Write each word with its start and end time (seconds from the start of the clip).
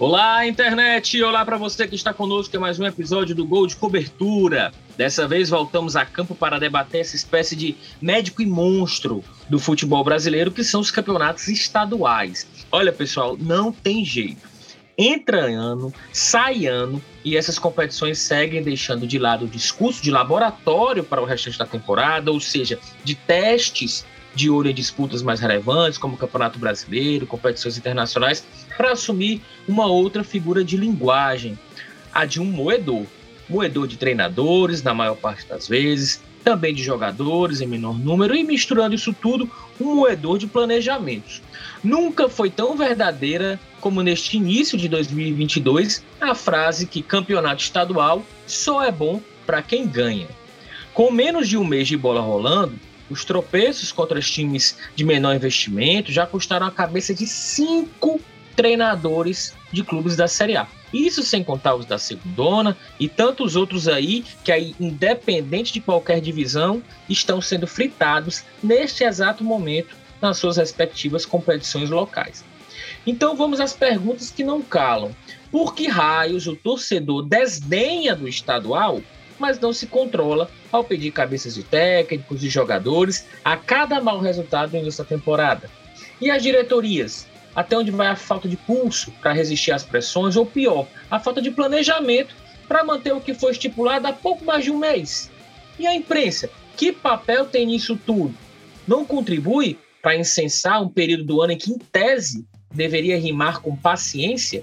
Olá, 0.00 0.46
internet! 0.46 1.22
Olá 1.22 1.44
para 1.44 1.58
você 1.58 1.86
que 1.86 1.94
está 1.94 2.14
conosco 2.14 2.56
em 2.56 2.58
mais 2.58 2.80
um 2.80 2.86
episódio 2.86 3.34
do 3.34 3.44
Gol 3.44 3.66
de 3.66 3.76
Cobertura. 3.76 4.72
Dessa 4.96 5.28
vez 5.28 5.50
voltamos 5.50 5.94
a 5.94 6.06
campo 6.06 6.34
para 6.34 6.58
debater 6.58 7.02
essa 7.02 7.14
espécie 7.14 7.54
de 7.54 7.76
médico 8.00 8.40
e 8.40 8.46
monstro 8.46 9.22
do 9.50 9.58
futebol 9.58 10.02
brasileiro, 10.02 10.50
que 10.50 10.64
são 10.64 10.80
os 10.80 10.90
campeonatos 10.90 11.48
estaduais. 11.48 12.48
Olha, 12.72 12.90
pessoal, 12.90 13.36
não 13.38 13.70
tem 13.70 14.02
jeito. 14.02 14.48
Entra 14.96 15.42
ano, 15.52 15.92
sai 16.14 16.64
ano, 16.64 17.02
e 17.22 17.36
essas 17.36 17.58
competições 17.58 18.18
seguem 18.20 18.62
deixando 18.62 19.06
de 19.06 19.18
lado 19.18 19.44
o 19.44 19.48
discurso 19.48 20.02
de 20.02 20.10
laboratório 20.10 21.04
para 21.04 21.20
o 21.20 21.26
restante 21.26 21.58
da 21.58 21.66
temporada, 21.66 22.32
ou 22.32 22.40
seja, 22.40 22.78
de 23.04 23.14
testes 23.14 24.06
de 24.34 24.48
olho 24.50 24.70
em 24.70 24.74
disputas 24.74 25.22
mais 25.22 25.40
relevantes, 25.40 25.98
como 25.98 26.14
o 26.14 26.18
Campeonato 26.18 26.58
Brasileiro, 26.58 27.26
competições 27.26 27.76
internacionais, 27.76 28.44
para 28.76 28.92
assumir 28.92 29.42
uma 29.66 29.86
outra 29.86 30.22
figura 30.22 30.64
de 30.64 30.76
linguagem, 30.76 31.58
a 32.12 32.24
de 32.24 32.40
um 32.40 32.44
moedor. 32.44 33.06
Moedor 33.48 33.86
de 33.86 33.96
treinadores, 33.96 34.82
na 34.82 34.94
maior 34.94 35.16
parte 35.16 35.46
das 35.46 35.66
vezes, 35.66 36.22
também 36.44 36.74
de 36.74 36.82
jogadores 36.82 37.60
em 37.60 37.66
menor 37.66 37.98
número, 37.98 38.34
e 38.34 38.44
misturando 38.44 38.94
isso 38.94 39.12
tudo, 39.12 39.50
um 39.80 39.94
moedor 39.96 40.38
de 40.38 40.46
planejamentos. 40.46 41.42
Nunca 41.82 42.28
foi 42.28 42.50
tão 42.50 42.76
verdadeira 42.76 43.58
como 43.80 44.02
neste 44.02 44.36
início 44.36 44.76
de 44.76 44.88
2022 44.88 46.04
a 46.20 46.34
frase 46.34 46.86
que 46.86 47.02
campeonato 47.02 47.62
estadual 47.62 48.24
só 48.46 48.82
é 48.82 48.92
bom 48.92 49.20
para 49.46 49.62
quem 49.62 49.86
ganha. 49.86 50.28
Com 50.92 51.10
menos 51.10 51.48
de 51.48 51.56
um 51.56 51.64
mês 51.64 51.88
de 51.88 51.96
bola 51.96 52.20
rolando, 52.20 52.74
os 53.10 53.24
tropeços 53.24 53.90
contra 53.90 54.18
os 54.18 54.30
times 54.30 54.78
de 54.94 55.04
menor 55.04 55.34
investimento 55.34 56.12
já 56.12 56.26
custaram 56.26 56.66
a 56.66 56.70
cabeça 56.70 57.12
de 57.12 57.26
cinco 57.26 58.20
treinadores 58.54 59.52
de 59.72 59.82
clubes 59.82 60.16
da 60.16 60.28
Série 60.28 60.56
A. 60.56 60.66
Isso 60.92 61.22
sem 61.22 61.42
contar 61.44 61.74
os 61.74 61.86
da 61.86 61.98
segundona 61.98 62.76
e 62.98 63.08
tantos 63.08 63.54
outros 63.56 63.86
aí 63.86 64.24
que 64.44 64.50
aí, 64.50 64.74
independente 64.80 65.72
de 65.72 65.80
qualquer 65.80 66.20
divisão, 66.20 66.82
estão 67.08 67.40
sendo 67.40 67.66
fritados 67.66 68.42
neste 68.62 69.04
exato 69.04 69.44
momento 69.44 69.96
nas 70.20 70.38
suas 70.38 70.56
respectivas 70.56 71.24
competições 71.24 71.90
locais. 71.90 72.44
Então 73.06 73.36
vamos 73.36 73.60
às 73.60 73.72
perguntas 73.72 74.30
que 74.30 74.44
não 74.44 74.60
calam. 74.60 75.14
Por 75.50 75.74
que 75.74 75.88
raios 75.88 76.46
o 76.46 76.56
torcedor 76.56 77.22
desdenha 77.22 78.14
do 78.14 78.28
estadual 78.28 79.00
mas 79.40 79.58
não 79.58 79.72
se 79.72 79.86
controla 79.86 80.50
ao 80.70 80.84
pedir 80.84 81.10
cabeças 81.10 81.54
de 81.54 81.62
técnicos 81.62 82.44
e 82.44 82.48
jogadores 82.48 83.26
a 83.42 83.56
cada 83.56 84.00
mau 84.00 84.20
resultado 84.20 84.78
no 84.78 85.04
temporada. 85.04 85.68
E 86.20 86.30
as 86.30 86.42
diretorias? 86.42 87.26
Até 87.56 87.76
onde 87.76 87.90
vai 87.90 88.06
a 88.06 88.14
falta 88.14 88.48
de 88.48 88.56
pulso 88.56 89.10
para 89.20 89.32
resistir 89.32 89.72
às 89.72 89.82
pressões, 89.82 90.36
ou 90.36 90.46
pior, 90.46 90.86
a 91.10 91.18
falta 91.18 91.42
de 91.42 91.50
planejamento 91.50 92.34
para 92.68 92.84
manter 92.84 93.12
o 93.12 93.20
que 93.20 93.34
foi 93.34 93.50
estipulado 93.50 94.06
há 94.06 94.12
pouco 94.12 94.44
mais 94.44 94.62
de 94.62 94.70
um 94.70 94.78
mês? 94.78 95.30
E 95.78 95.86
a 95.86 95.94
imprensa? 95.94 96.48
Que 96.76 96.92
papel 96.92 97.46
tem 97.46 97.66
nisso 97.66 97.98
tudo? 98.06 98.34
Não 98.86 99.04
contribui 99.04 99.78
para 100.00 100.16
incensar 100.16 100.82
um 100.82 100.88
período 100.88 101.24
do 101.24 101.42
ano 101.42 101.52
em 101.52 101.58
que, 101.58 101.70
em 101.72 101.78
tese, 101.78 102.46
deveria 102.72 103.18
rimar 103.18 103.60
com 103.60 103.74
paciência? 103.74 104.62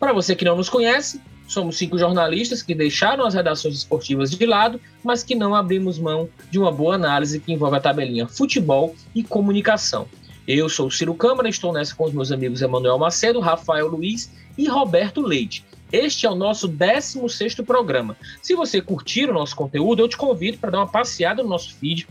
Para 0.00 0.12
você 0.12 0.34
que 0.34 0.44
não 0.44 0.56
nos 0.56 0.68
conhece, 0.68 1.20
Somos 1.46 1.76
cinco 1.76 1.98
jornalistas 1.98 2.62
que 2.62 2.74
deixaram 2.74 3.26
as 3.26 3.34
redações 3.34 3.74
esportivas 3.74 4.30
de 4.30 4.46
lado, 4.46 4.80
mas 5.02 5.22
que 5.22 5.34
não 5.34 5.54
abrimos 5.54 5.98
mão 5.98 6.28
de 6.50 6.58
uma 6.58 6.72
boa 6.72 6.94
análise 6.94 7.38
que 7.38 7.52
envolve 7.52 7.76
a 7.76 7.80
tabelinha 7.80 8.26
futebol 8.26 8.94
e 9.14 9.22
comunicação. 9.22 10.06
Eu 10.46 10.68
sou 10.68 10.90
Ciro 10.90 11.14
Câmara, 11.14 11.48
estou 11.48 11.72
nessa 11.72 11.94
com 11.94 12.04
os 12.04 12.12
meus 12.12 12.30
amigos 12.30 12.60
Emanuel 12.60 12.98
Macedo, 12.98 13.40
Rafael 13.40 13.86
Luiz 13.86 14.30
e 14.56 14.68
Roberto 14.68 15.20
Leite. 15.20 15.64
Este 15.92 16.26
é 16.26 16.30
o 16.30 16.34
nosso 16.34 16.66
16 16.66 17.54
programa. 17.66 18.16
Se 18.42 18.54
você 18.54 18.80
curtir 18.80 19.30
o 19.30 19.32
nosso 19.32 19.54
conteúdo, 19.54 20.02
eu 20.02 20.08
te 20.08 20.16
convido 20.16 20.58
para 20.58 20.70
dar 20.70 20.78
uma 20.78 20.88
passeada 20.88 21.42
no 21.42 21.48
nosso 21.48 21.74
feed, 21.76 22.06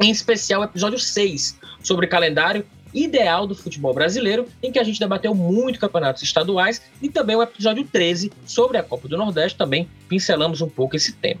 em 0.00 0.10
especial 0.10 0.62
o 0.62 0.64
episódio 0.64 0.98
6, 0.98 1.58
sobre 1.82 2.06
calendário 2.06 2.64
ideal 2.96 3.46
do 3.46 3.54
futebol 3.54 3.92
brasileiro, 3.92 4.46
em 4.62 4.72
que 4.72 4.78
a 4.78 4.84
gente 4.84 4.98
debateu 4.98 5.34
muito 5.34 5.78
campeonatos 5.78 6.22
estaduais 6.22 6.80
e 7.02 7.10
também 7.10 7.36
o 7.36 7.42
episódio 7.42 7.84
13 7.84 8.32
sobre 8.46 8.78
a 8.78 8.82
Copa 8.82 9.06
do 9.06 9.18
Nordeste, 9.18 9.58
também 9.58 9.88
pincelamos 10.08 10.62
um 10.62 10.68
pouco 10.68 10.96
esse 10.96 11.12
tema. 11.12 11.40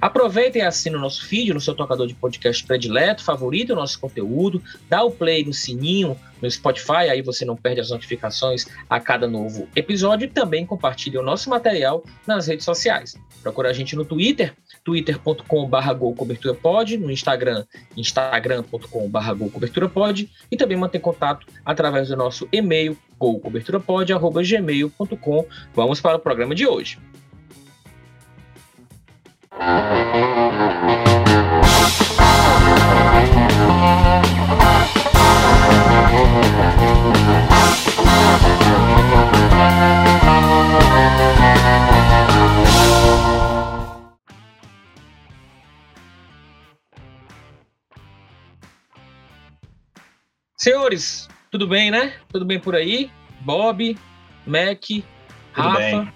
Aproveitem 0.00 0.62
e 0.62 0.64
assinem 0.64 0.98
o 0.98 1.00
nosso 1.00 1.26
feed 1.26 1.52
no 1.52 1.60
seu 1.60 1.74
tocador 1.74 2.06
de 2.06 2.14
podcast 2.14 2.64
predileto, 2.64 3.22
favorito 3.22 3.72
o 3.72 3.76
nosso 3.76 4.00
conteúdo, 4.00 4.62
dá 4.88 5.02
o 5.02 5.10
play 5.10 5.44
no 5.44 5.52
sininho 5.52 6.16
no 6.42 6.50
Spotify, 6.50 7.08
aí 7.10 7.22
você 7.22 7.44
não 7.44 7.56
perde 7.56 7.80
as 7.80 7.90
notificações 7.90 8.66
a 8.90 8.98
cada 8.98 9.28
novo 9.28 9.68
episódio 9.74 10.26
e 10.26 10.28
também 10.28 10.66
compartilhe 10.66 11.16
o 11.16 11.22
nosso 11.22 11.48
material 11.48 12.04
nas 12.26 12.48
redes 12.48 12.64
sociais. 12.64 13.16
Procura 13.42 13.70
a 13.70 13.72
gente 13.72 13.96
no 13.96 14.04
Twitter, 14.04 14.54
twitter.com.br 14.84 15.94
golcoberturapod, 15.94 16.98
no 16.98 17.10
Instagram, 17.10 17.64
instagram.com.br 17.96 19.34
golcoberturapod 19.34 20.30
e 20.50 20.56
também 20.56 20.76
manter 20.76 20.98
contato 20.98 21.46
através 21.64 22.08
do 22.08 22.16
nosso 22.16 22.46
e-mail 22.52 22.98
golcoberturapod.gmail.com. 23.18 25.46
Vamos 25.74 26.00
para 26.00 26.16
o 26.16 26.20
programa 26.20 26.54
de 26.54 26.66
hoje. 26.66 26.98
Senhores, 50.62 51.28
tudo 51.50 51.66
bem, 51.66 51.90
né? 51.90 52.12
Tudo 52.28 52.44
bem 52.44 52.60
por 52.60 52.76
aí? 52.76 53.10
Bob, 53.40 53.98
Mac, 54.46 54.84
Rafa. 55.52 55.78
Bem. 55.78 56.12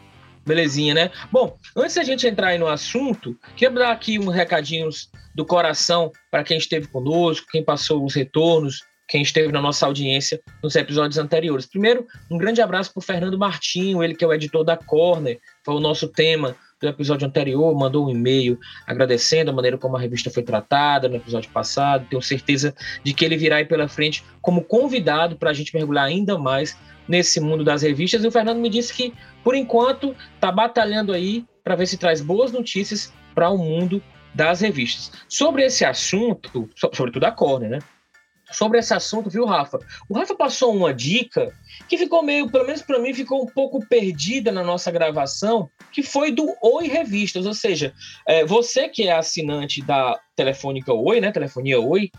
Belezinha, 0.46 0.94
né? 0.94 1.10
Bom, 1.32 1.56
antes 1.74 1.96
da 1.96 2.04
gente 2.04 2.26
entrar 2.26 2.48
aí 2.48 2.58
no 2.58 2.68
assunto, 2.68 3.36
queria 3.56 3.74
dar 3.74 3.92
aqui 3.92 4.18
uns 4.18 4.32
recadinhos 4.32 5.10
do 5.34 5.44
coração 5.44 6.12
para 6.30 6.44
quem 6.44 6.58
esteve 6.58 6.86
conosco, 6.86 7.48
quem 7.50 7.64
passou 7.64 8.04
os 8.04 8.14
retornos, 8.14 8.84
quem 9.06 9.22
esteve 9.22 9.52
na 9.52 9.60
nossa 9.60 9.86
audiência 9.86 10.40
nos 10.62 10.74
episódios 10.74 11.18
anteriores. 11.18 11.66
Primeiro, 11.66 12.06
um 12.30 12.38
grande 12.38 12.60
abraço 12.60 12.92
para 12.92 13.00
o 13.00 13.02
Fernando 13.02 13.38
Martinho, 13.38 14.02
ele 14.02 14.14
que 14.14 14.24
é 14.24 14.26
o 14.26 14.32
editor 14.32 14.64
da 14.64 14.76
Corner, 14.76 15.38
foi 15.64 15.74
o 15.74 15.80
nosso 15.80 16.08
tema 16.08 16.56
do 16.80 16.88
episódio 16.88 17.26
anterior, 17.26 17.74
mandou 17.74 18.06
um 18.06 18.10
e-mail 18.10 18.58
agradecendo 18.86 19.50
a 19.50 19.54
maneira 19.54 19.78
como 19.78 19.96
a 19.96 20.00
revista 20.00 20.30
foi 20.30 20.42
tratada 20.42 21.08
no 21.08 21.16
episódio 21.16 21.50
passado. 21.50 22.06
Tenho 22.08 22.20
certeza 22.20 22.74
de 23.02 23.14
que 23.14 23.24
ele 23.24 23.36
virá 23.36 23.56
aí 23.56 23.64
pela 23.64 23.88
frente 23.88 24.22
como 24.42 24.62
convidado 24.62 25.36
para 25.36 25.50
a 25.50 25.54
gente 25.54 25.74
mergulhar 25.74 26.04
ainda 26.04 26.38
mais 26.38 26.76
nesse 27.08 27.40
mundo 27.40 27.64
das 27.64 27.82
revistas. 27.82 28.22
E 28.22 28.26
o 28.26 28.30
Fernando 28.30 28.58
me 28.58 28.68
disse 28.68 28.92
que, 28.92 29.14
por 29.42 29.54
enquanto, 29.54 30.14
está 30.34 30.52
batalhando 30.52 31.12
aí 31.12 31.46
para 31.64 31.76
ver 31.76 31.86
se 31.86 31.96
traz 31.96 32.20
boas 32.20 32.52
notícias 32.52 33.12
para 33.34 33.48
o 33.48 33.56
mundo 33.56 34.02
das 34.34 34.60
revistas. 34.60 35.12
Sobre 35.28 35.64
esse 35.64 35.84
assunto, 35.84 36.68
sobretudo 36.92 37.24
a 37.24 37.32
Corner, 37.32 37.70
né? 37.70 37.78
Sobre 38.52 38.78
esse 38.78 38.94
assunto, 38.94 39.28
viu, 39.28 39.44
Rafa? 39.44 39.78
O 40.08 40.14
Rafa 40.16 40.34
passou 40.34 40.74
uma 40.74 40.94
dica 40.94 41.52
que 41.88 41.98
ficou 41.98 42.22
meio, 42.22 42.48
pelo 42.48 42.64
menos 42.64 42.82
para 42.82 42.98
mim, 42.98 43.12
ficou 43.12 43.42
um 43.42 43.46
pouco 43.46 43.84
perdida 43.86 44.52
na 44.52 44.62
nossa 44.62 44.90
gravação, 44.90 45.68
que 45.92 46.02
foi 46.02 46.30
do 46.30 46.54
Oi 46.62 46.86
Revistas. 46.86 47.44
Ou 47.44 47.54
seja, 47.54 47.92
é, 48.26 48.44
você 48.44 48.88
que 48.88 49.08
é 49.08 49.12
assinante 49.12 49.82
da 49.82 50.18
Telefônica 50.36 50.92
Oi, 50.92 51.20
né? 51.20 51.32
Telefonia 51.32 51.80
Oi, 51.80 52.10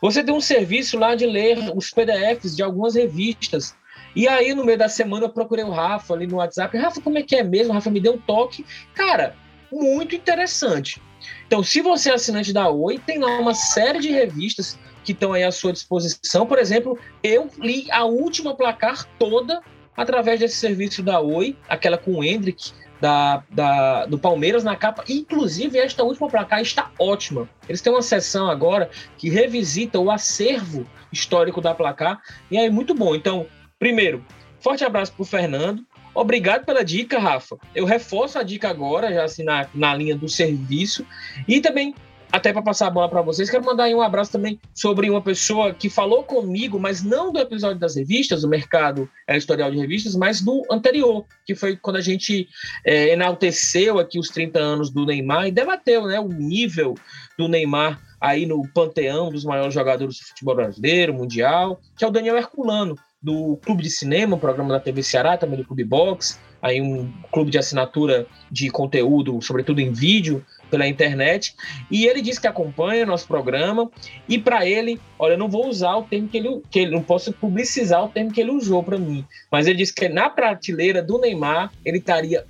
você 0.00 0.24
tem 0.24 0.34
um 0.34 0.40
serviço 0.40 0.98
lá 0.98 1.14
de 1.14 1.26
ler 1.26 1.58
os 1.76 1.90
PDFs 1.90 2.56
de 2.56 2.62
algumas 2.62 2.96
revistas 2.96 3.74
e 4.14 4.28
aí, 4.28 4.54
no 4.54 4.64
meio 4.64 4.76
da 4.76 4.88
semana, 4.88 5.24
eu 5.24 5.30
procurei 5.30 5.64
o 5.64 5.70
Rafa 5.70 6.12
ali 6.12 6.26
no 6.26 6.36
WhatsApp. 6.36 6.76
Rafa, 6.76 7.00
como 7.00 7.18
é 7.18 7.22
que 7.22 7.34
é 7.34 7.42
mesmo? 7.42 7.72
O 7.72 7.74
Rafa 7.74 7.90
me 7.90 8.00
deu 8.00 8.14
um 8.14 8.18
toque. 8.18 8.64
Cara, 8.94 9.34
muito 9.70 10.14
interessante. 10.14 11.00
Então, 11.46 11.62
se 11.62 11.80
você 11.80 12.10
é 12.10 12.14
assinante 12.14 12.52
da 12.52 12.68
Oi, 12.68 12.98
tem 12.98 13.18
lá 13.18 13.38
uma 13.38 13.54
série 13.54 14.00
de 14.00 14.10
revistas 14.10 14.78
que 15.04 15.12
estão 15.12 15.32
aí 15.32 15.44
à 15.44 15.52
sua 15.52 15.72
disposição. 15.72 16.46
Por 16.46 16.58
exemplo, 16.58 16.98
eu 17.22 17.48
li 17.58 17.90
a 17.90 18.04
última 18.04 18.54
placar 18.54 19.06
toda 19.18 19.60
através 19.96 20.40
desse 20.40 20.56
serviço 20.56 21.02
da 21.02 21.20
Oi, 21.20 21.56
aquela 21.68 21.98
com 21.98 22.12
o 22.12 22.24
Hendrick, 22.24 22.72
da, 23.00 23.42
da, 23.50 24.06
do 24.06 24.18
Palmeiras 24.18 24.62
na 24.64 24.76
capa. 24.76 25.04
Inclusive, 25.08 25.78
esta 25.78 26.04
última 26.04 26.28
placar 26.28 26.60
está 26.60 26.90
ótima. 26.98 27.48
Eles 27.68 27.80
têm 27.80 27.92
uma 27.92 28.02
sessão 28.02 28.48
agora 28.48 28.90
que 29.18 29.28
revisita 29.28 29.98
o 29.98 30.10
acervo 30.10 30.86
histórico 31.12 31.60
da 31.60 31.74
placar, 31.74 32.22
e 32.50 32.56
é 32.56 32.70
muito 32.70 32.94
bom. 32.94 33.14
Então, 33.14 33.46
Primeiro, 33.82 34.24
forte 34.60 34.84
abraço 34.84 35.12
para 35.12 35.22
o 35.22 35.26
Fernando. 35.26 35.84
Obrigado 36.14 36.64
pela 36.64 36.84
dica, 36.84 37.18
Rafa. 37.18 37.58
Eu 37.74 37.84
reforço 37.84 38.38
a 38.38 38.44
dica 38.44 38.68
agora, 38.68 39.12
já 39.12 39.24
assim, 39.24 39.42
na, 39.42 39.66
na 39.74 39.92
linha 39.92 40.14
do 40.14 40.28
serviço. 40.28 41.04
E 41.48 41.60
também 41.60 41.92
até 42.32 42.50
para 42.50 42.62
passar 42.62 42.86
a 42.86 42.90
bola 42.90 43.10
para 43.10 43.20
vocês, 43.20 43.50
quero 43.50 43.64
mandar 43.64 43.88
um 43.90 44.00
abraço 44.00 44.32
também 44.32 44.58
sobre 44.74 45.10
uma 45.10 45.20
pessoa 45.20 45.74
que 45.74 45.90
falou 45.90 46.24
comigo, 46.24 46.80
mas 46.80 47.02
não 47.02 47.30
do 47.30 47.38
episódio 47.38 47.78
das 47.78 47.94
revistas, 47.94 48.40
do 48.40 48.48
mercado 48.48 49.08
é, 49.28 49.36
historial 49.36 49.70
de 49.70 49.78
revistas, 49.78 50.16
mas 50.16 50.40
do 50.40 50.62
anterior, 50.70 51.26
que 51.44 51.54
foi 51.54 51.76
quando 51.76 51.96
a 51.96 52.00
gente 52.00 52.48
é, 52.86 53.12
enalteceu 53.12 53.98
aqui 53.98 54.18
os 54.18 54.28
30 54.28 54.58
anos 54.58 54.90
do 54.90 55.04
Neymar 55.04 55.46
e 55.46 55.52
debateu 55.52 56.06
né, 56.06 56.18
o 56.18 56.28
nível 56.28 56.94
do 57.36 57.46
Neymar 57.48 58.00
aí 58.18 58.46
no 58.46 58.66
panteão 58.68 59.30
dos 59.30 59.44
maiores 59.44 59.74
jogadores 59.74 60.18
do 60.18 60.24
futebol 60.24 60.54
brasileiro, 60.54 61.12
mundial, 61.12 61.80
que 61.98 62.04
é 62.04 62.08
o 62.08 62.10
Daniel 62.10 62.38
Herculano, 62.38 62.96
do 63.20 63.56
Clube 63.58 63.82
de 63.82 63.90
Cinema, 63.90 64.36
um 64.36 64.38
programa 64.38 64.70
da 64.70 64.80
TV 64.80 65.02
Ceará, 65.02 65.36
também 65.36 65.58
do 65.58 65.64
Clube 65.64 65.84
Box, 65.84 66.40
aí 66.62 66.80
um 66.80 67.12
clube 67.30 67.50
de 67.50 67.58
assinatura 67.58 68.26
de 68.50 68.70
conteúdo, 68.70 69.40
sobretudo 69.42 69.80
em 69.80 69.92
vídeo, 69.92 70.44
pela 70.72 70.88
internet, 70.88 71.54
e 71.90 72.06
ele 72.06 72.22
disse 72.22 72.40
que 72.40 72.46
acompanha 72.46 73.04
nosso 73.04 73.28
programa, 73.28 73.90
e 74.26 74.38
para 74.38 74.66
ele, 74.66 74.98
olha, 75.18 75.34
eu 75.34 75.38
não 75.38 75.50
vou 75.50 75.68
usar 75.68 75.96
o 75.96 76.02
termo 76.04 76.28
que 76.28 76.38
ele, 76.38 76.62
que 76.70 76.78
ele 76.78 76.92
não 76.92 77.02
posso 77.02 77.30
publicizar 77.30 78.02
o 78.02 78.08
termo 78.08 78.32
que 78.32 78.40
ele 78.40 78.50
usou 78.50 78.82
para 78.82 78.96
mim, 78.96 79.22
mas 79.50 79.66
ele 79.66 79.76
disse 79.76 79.92
que 79.92 80.08
na 80.08 80.30
prateleira 80.30 81.02
do 81.02 81.20
Neymar 81.20 81.70
ele 81.84 81.98
estaria 81.98 82.46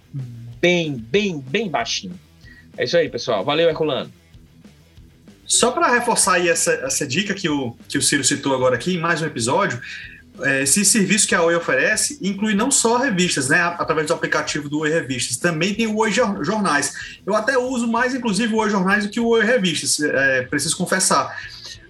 bem, 0.60 0.94
bem, 0.94 1.40
bem 1.40 1.68
baixinho. 1.68 2.14
É 2.78 2.84
isso 2.84 2.96
aí, 2.96 3.08
pessoal. 3.08 3.44
Valeu, 3.44 3.68
Herculano. 3.68 4.10
Só 5.44 5.72
para 5.72 5.92
reforçar 5.92 6.34
aí 6.34 6.48
essa, 6.48 6.72
essa 6.72 7.06
dica 7.06 7.34
que 7.34 7.48
o, 7.48 7.76
que 7.88 7.98
o 7.98 8.02
Ciro 8.02 8.22
citou 8.22 8.54
agora 8.54 8.76
aqui, 8.76 8.96
mais 8.96 9.20
um 9.20 9.26
episódio, 9.26 9.80
esse 10.62 10.84
serviço 10.84 11.28
que 11.28 11.34
a 11.34 11.42
Oi 11.42 11.54
oferece 11.54 12.18
inclui 12.22 12.54
não 12.54 12.70
só 12.70 12.96
revistas, 12.96 13.48
né, 13.48 13.60
através 13.60 14.06
do 14.06 14.14
aplicativo 14.14 14.68
do 14.68 14.80
Oi 14.80 14.90
Revistas, 14.90 15.36
também 15.36 15.74
tem 15.74 15.86
o 15.86 15.96
Oi 15.98 16.10
Jornais. 16.10 16.94
Eu 17.26 17.34
até 17.34 17.58
uso 17.58 17.86
mais, 17.86 18.14
inclusive, 18.14 18.52
o 18.54 18.58
Oi 18.58 18.70
Jornais 18.70 19.04
do 19.04 19.10
que 19.10 19.20
o 19.20 19.26
Oi 19.28 19.44
Revistas, 19.44 20.00
é, 20.00 20.42
preciso 20.42 20.76
confessar. 20.76 21.36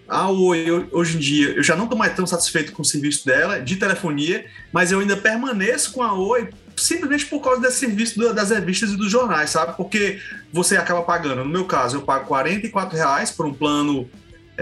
A 0.08 0.28
Oi, 0.28 0.88
hoje 0.90 1.16
em 1.16 1.20
dia, 1.20 1.50
eu 1.50 1.62
já 1.62 1.76
não 1.76 1.84
estou 1.84 1.98
mais 1.98 2.14
tão 2.14 2.26
satisfeito 2.26 2.72
com 2.72 2.82
o 2.82 2.84
serviço 2.84 3.24
dela, 3.24 3.60
de 3.60 3.76
telefonia, 3.76 4.44
mas 4.72 4.90
eu 4.90 5.00
ainda 5.00 5.16
permaneço 5.16 5.92
com 5.92 6.02
a 6.02 6.12
Oi 6.12 6.50
simplesmente 6.76 7.26
por 7.26 7.40
causa 7.40 7.60
desse 7.60 7.78
serviço 7.78 8.32
das 8.34 8.50
revistas 8.50 8.90
e 8.90 8.96
dos 8.96 9.10
jornais, 9.10 9.50
sabe? 9.50 9.76
Porque 9.76 10.18
você 10.52 10.76
acaba 10.76 11.02
pagando, 11.02 11.44
no 11.44 11.50
meu 11.50 11.64
caso, 11.64 11.96
eu 11.96 12.02
pago 12.02 12.34
R$ 12.34 12.72
reais 12.90 13.30
por 13.30 13.46
um 13.46 13.54
plano, 13.54 14.08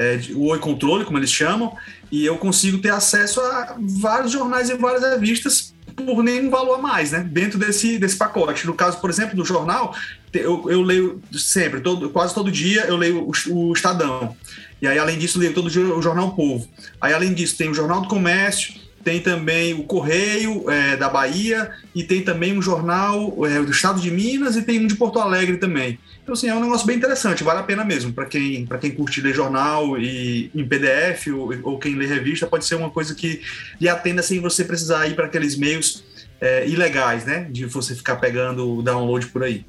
é, 0.00 0.19
o 0.35 0.47
Oi 0.47 0.58
Controle, 0.58 1.05
como 1.05 1.19
eles 1.19 1.31
chamam, 1.31 1.76
e 2.11 2.25
eu 2.25 2.38
consigo 2.38 2.79
ter 2.79 2.88
acesso 2.88 3.38
a 3.38 3.76
vários 3.79 4.32
jornais 4.32 4.70
e 4.70 4.75
várias 4.75 5.02
revistas 5.02 5.75
por 5.94 6.23
nenhum 6.23 6.49
valor 6.49 6.76
a 6.76 6.79
mais, 6.79 7.12
né? 7.12 7.20
Dentro 7.20 7.58
desse, 7.58 7.99
desse 7.99 8.17
pacote. 8.17 8.67
No 8.67 8.73
caso, 8.73 8.99
por 8.99 9.11
exemplo, 9.11 9.37
do 9.37 9.44
jornal, 9.44 9.94
eu, 10.32 10.70
eu 10.70 10.81
leio 10.81 11.20
sempre, 11.32 11.81
todo, 11.81 12.08
quase 12.08 12.35
todo 12.35 12.50
dia 12.50 12.87
eu 12.87 12.97
leio 12.97 13.29
o, 13.29 13.55
o 13.55 13.73
Estadão. 13.75 14.35
E 14.81 14.88
aí, 14.88 14.99
além 14.99 15.19
disso, 15.19 15.38
leio 15.38 15.52
todo 15.52 15.70
dia 15.70 15.82
o 15.82 16.00
Jornal 16.00 16.35
Povo. 16.35 16.67
Aí, 16.99 17.12
além 17.12 17.35
disso, 17.35 17.58
tem 17.58 17.69
o 17.69 17.75
Jornal 17.75 18.00
do 18.00 18.08
Comércio, 18.08 18.80
tem 19.02 19.20
também 19.20 19.73
o 19.75 19.85
Correio 19.85 20.70
é, 20.70 20.97
da 20.97 21.08
Bahia 21.08 21.70
e 21.94 22.05
tem 22.05 22.23
também 22.23 22.56
um 22.56 22.61
jornal 22.61 23.35
é, 23.47 23.61
do 23.62 23.70
Estado 23.70 24.00
de 24.00 24.11
Minas 24.11 24.56
e 24.56 24.62
tem 24.62 24.79
um 24.79 24.87
de 24.87 24.94
Porto 24.94 25.19
Alegre 25.19 25.56
também. 25.56 25.99
Então, 26.23 26.35
assim, 26.35 26.49
é 26.49 26.55
um 26.55 26.61
negócio 26.61 26.87
bem 26.87 26.97
interessante, 26.97 27.43
vale 27.43 27.61
a 27.61 27.62
pena 27.62 27.85
mesmo. 27.85 28.12
Para 28.12 28.26
quem, 28.26 28.67
quem 28.81 28.91
curte 28.91 29.20
ler 29.20 29.35
jornal 29.35 29.99
e 29.99 30.50
em 30.55 30.67
PDF 30.67 31.29
ou, 31.29 31.50
ou, 31.62 31.79
quem 31.79 31.94
lê 31.94 32.06
revista, 32.06 32.47
pode 32.47 32.64
ser 32.67 32.75
uma 32.75 32.91
coisa 32.91 33.14
que 33.14 33.41
lhe 33.81 33.88
atenda 33.88 34.23
sem 34.23 34.38
você 34.41 34.64
precisar 34.64 35.06
ir 35.08 35.14
para 35.14 35.26
aqueles 35.26 35.56
meios 35.56 36.05
é, 36.41 36.69
ilegais, 36.69 37.25
né? 37.25 37.46
De 37.50 37.64
você 37.67 37.94
ficar 37.94 38.17
pegando 38.17 38.79
o 38.79 38.82
download 38.82 39.26
por 39.29 39.43
aí. 39.43 39.64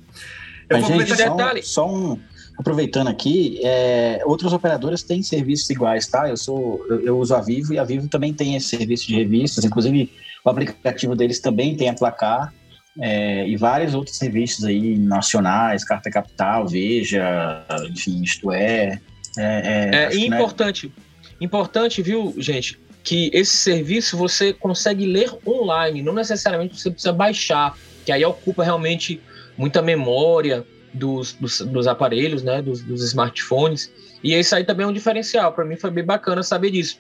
Eu 0.69 0.79
Mas, 0.79 0.87
vou 0.87 0.99
gente, 0.99 1.17
só, 1.17 1.35
detalhe. 1.35 1.63
só 1.63 1.89
um, 1.89 2.19
aproveitando 2.61 3.07
aqui, 3.07 3.59
é, 3.63 4.21
outras 4.25 4.53
operadoras 4.53 5.03
têm 5.03 5.21
serviços 5.21 5.69
iguais, 5.69 6.07
tá? 6.07 6.29
Eu 6.29 6.37
sou, 6.37 6.85
eu, 6.87 7.01
eu, 7.01 7.19
uso 7.19 7.35
a 7.35 7.41
Vivo 7.41 7.73
e 7.73 7.79
a 7.79 7.83
Vivo 7.83 8.07
também 8.07 8.33
tem 8.33 8.55
esse 8.55 8.67
serviço 8.67 9.07
de 9.07 9.15
revistas, 9.15 9.65
inclusive 9.65 10.11
o 10.45 10.49
aplicativo 10.49 11.15
deles 11.15 11.39
também 11.39 11.75
tem 11.75 11.89
a 11.89 11.93
Placar 11.93 12.53
é, 12.99 13.47
e 13.47 13.57
vários 13.57 13.93
outros 13.93 14.17
serviços 14.17 14.63
aí 14.63 14.97
nacionais, 14.97 15.83
Carta 15.83 16.09
Capital, 16.09 16.67
Veja, 16.67 17.65
enfim, 17.89 18.21
isto 18.21 18.51
é. 18.51 18.99
É, 19.37 20.09
é, 20.09 20.09
é 20.11 20.15
importante, 20.15 20.87
né? 20.87 20.93
importante, 21.41 22.01
viu, 22.01 22.33
gente, 22.37 22.79
que 23.03 23.31
esse 23.33 23.57
serviço 23.57 24.15
você 24.15 24.53
consegue 24.53 25.05
ler 25.05 25.31
online, 25.47 26.01
não 26.01 26.13
necessariamente 26.13 26.79
você 26.79 26.91
precisa 26.91 27.13
baixar, 27.13 27.75
que 28.05 28.11
aí 28.11 28.23
ocupa 28.23 28.63
realmente 28.63 29.19
muita 29.57 29.81
memória 29.81 30.65
dos, 30.93 31.33
dos, 31.33 31.61
dos 31.61 31.87
aparelhos, 31.87 32.43
né, 32.43 32.61
dos, 32.61 32.81
dos 32.81 33.03
smartphones. 33.03 33.91
E 34.23 34.37
isso 34.37 34.55
aí 34.55 34.63
também 34.63 34.85
é 34.85 34.89
um 34.89 34.93
diferencial. 34.93 35.53
Para 35.53 35.65
mim 35.65 35.75
foi 35.75 35.91
bem 35.91 36.03
bacana 36.03 36.43
saber 36.43 36.71
disso. 36.71 36.99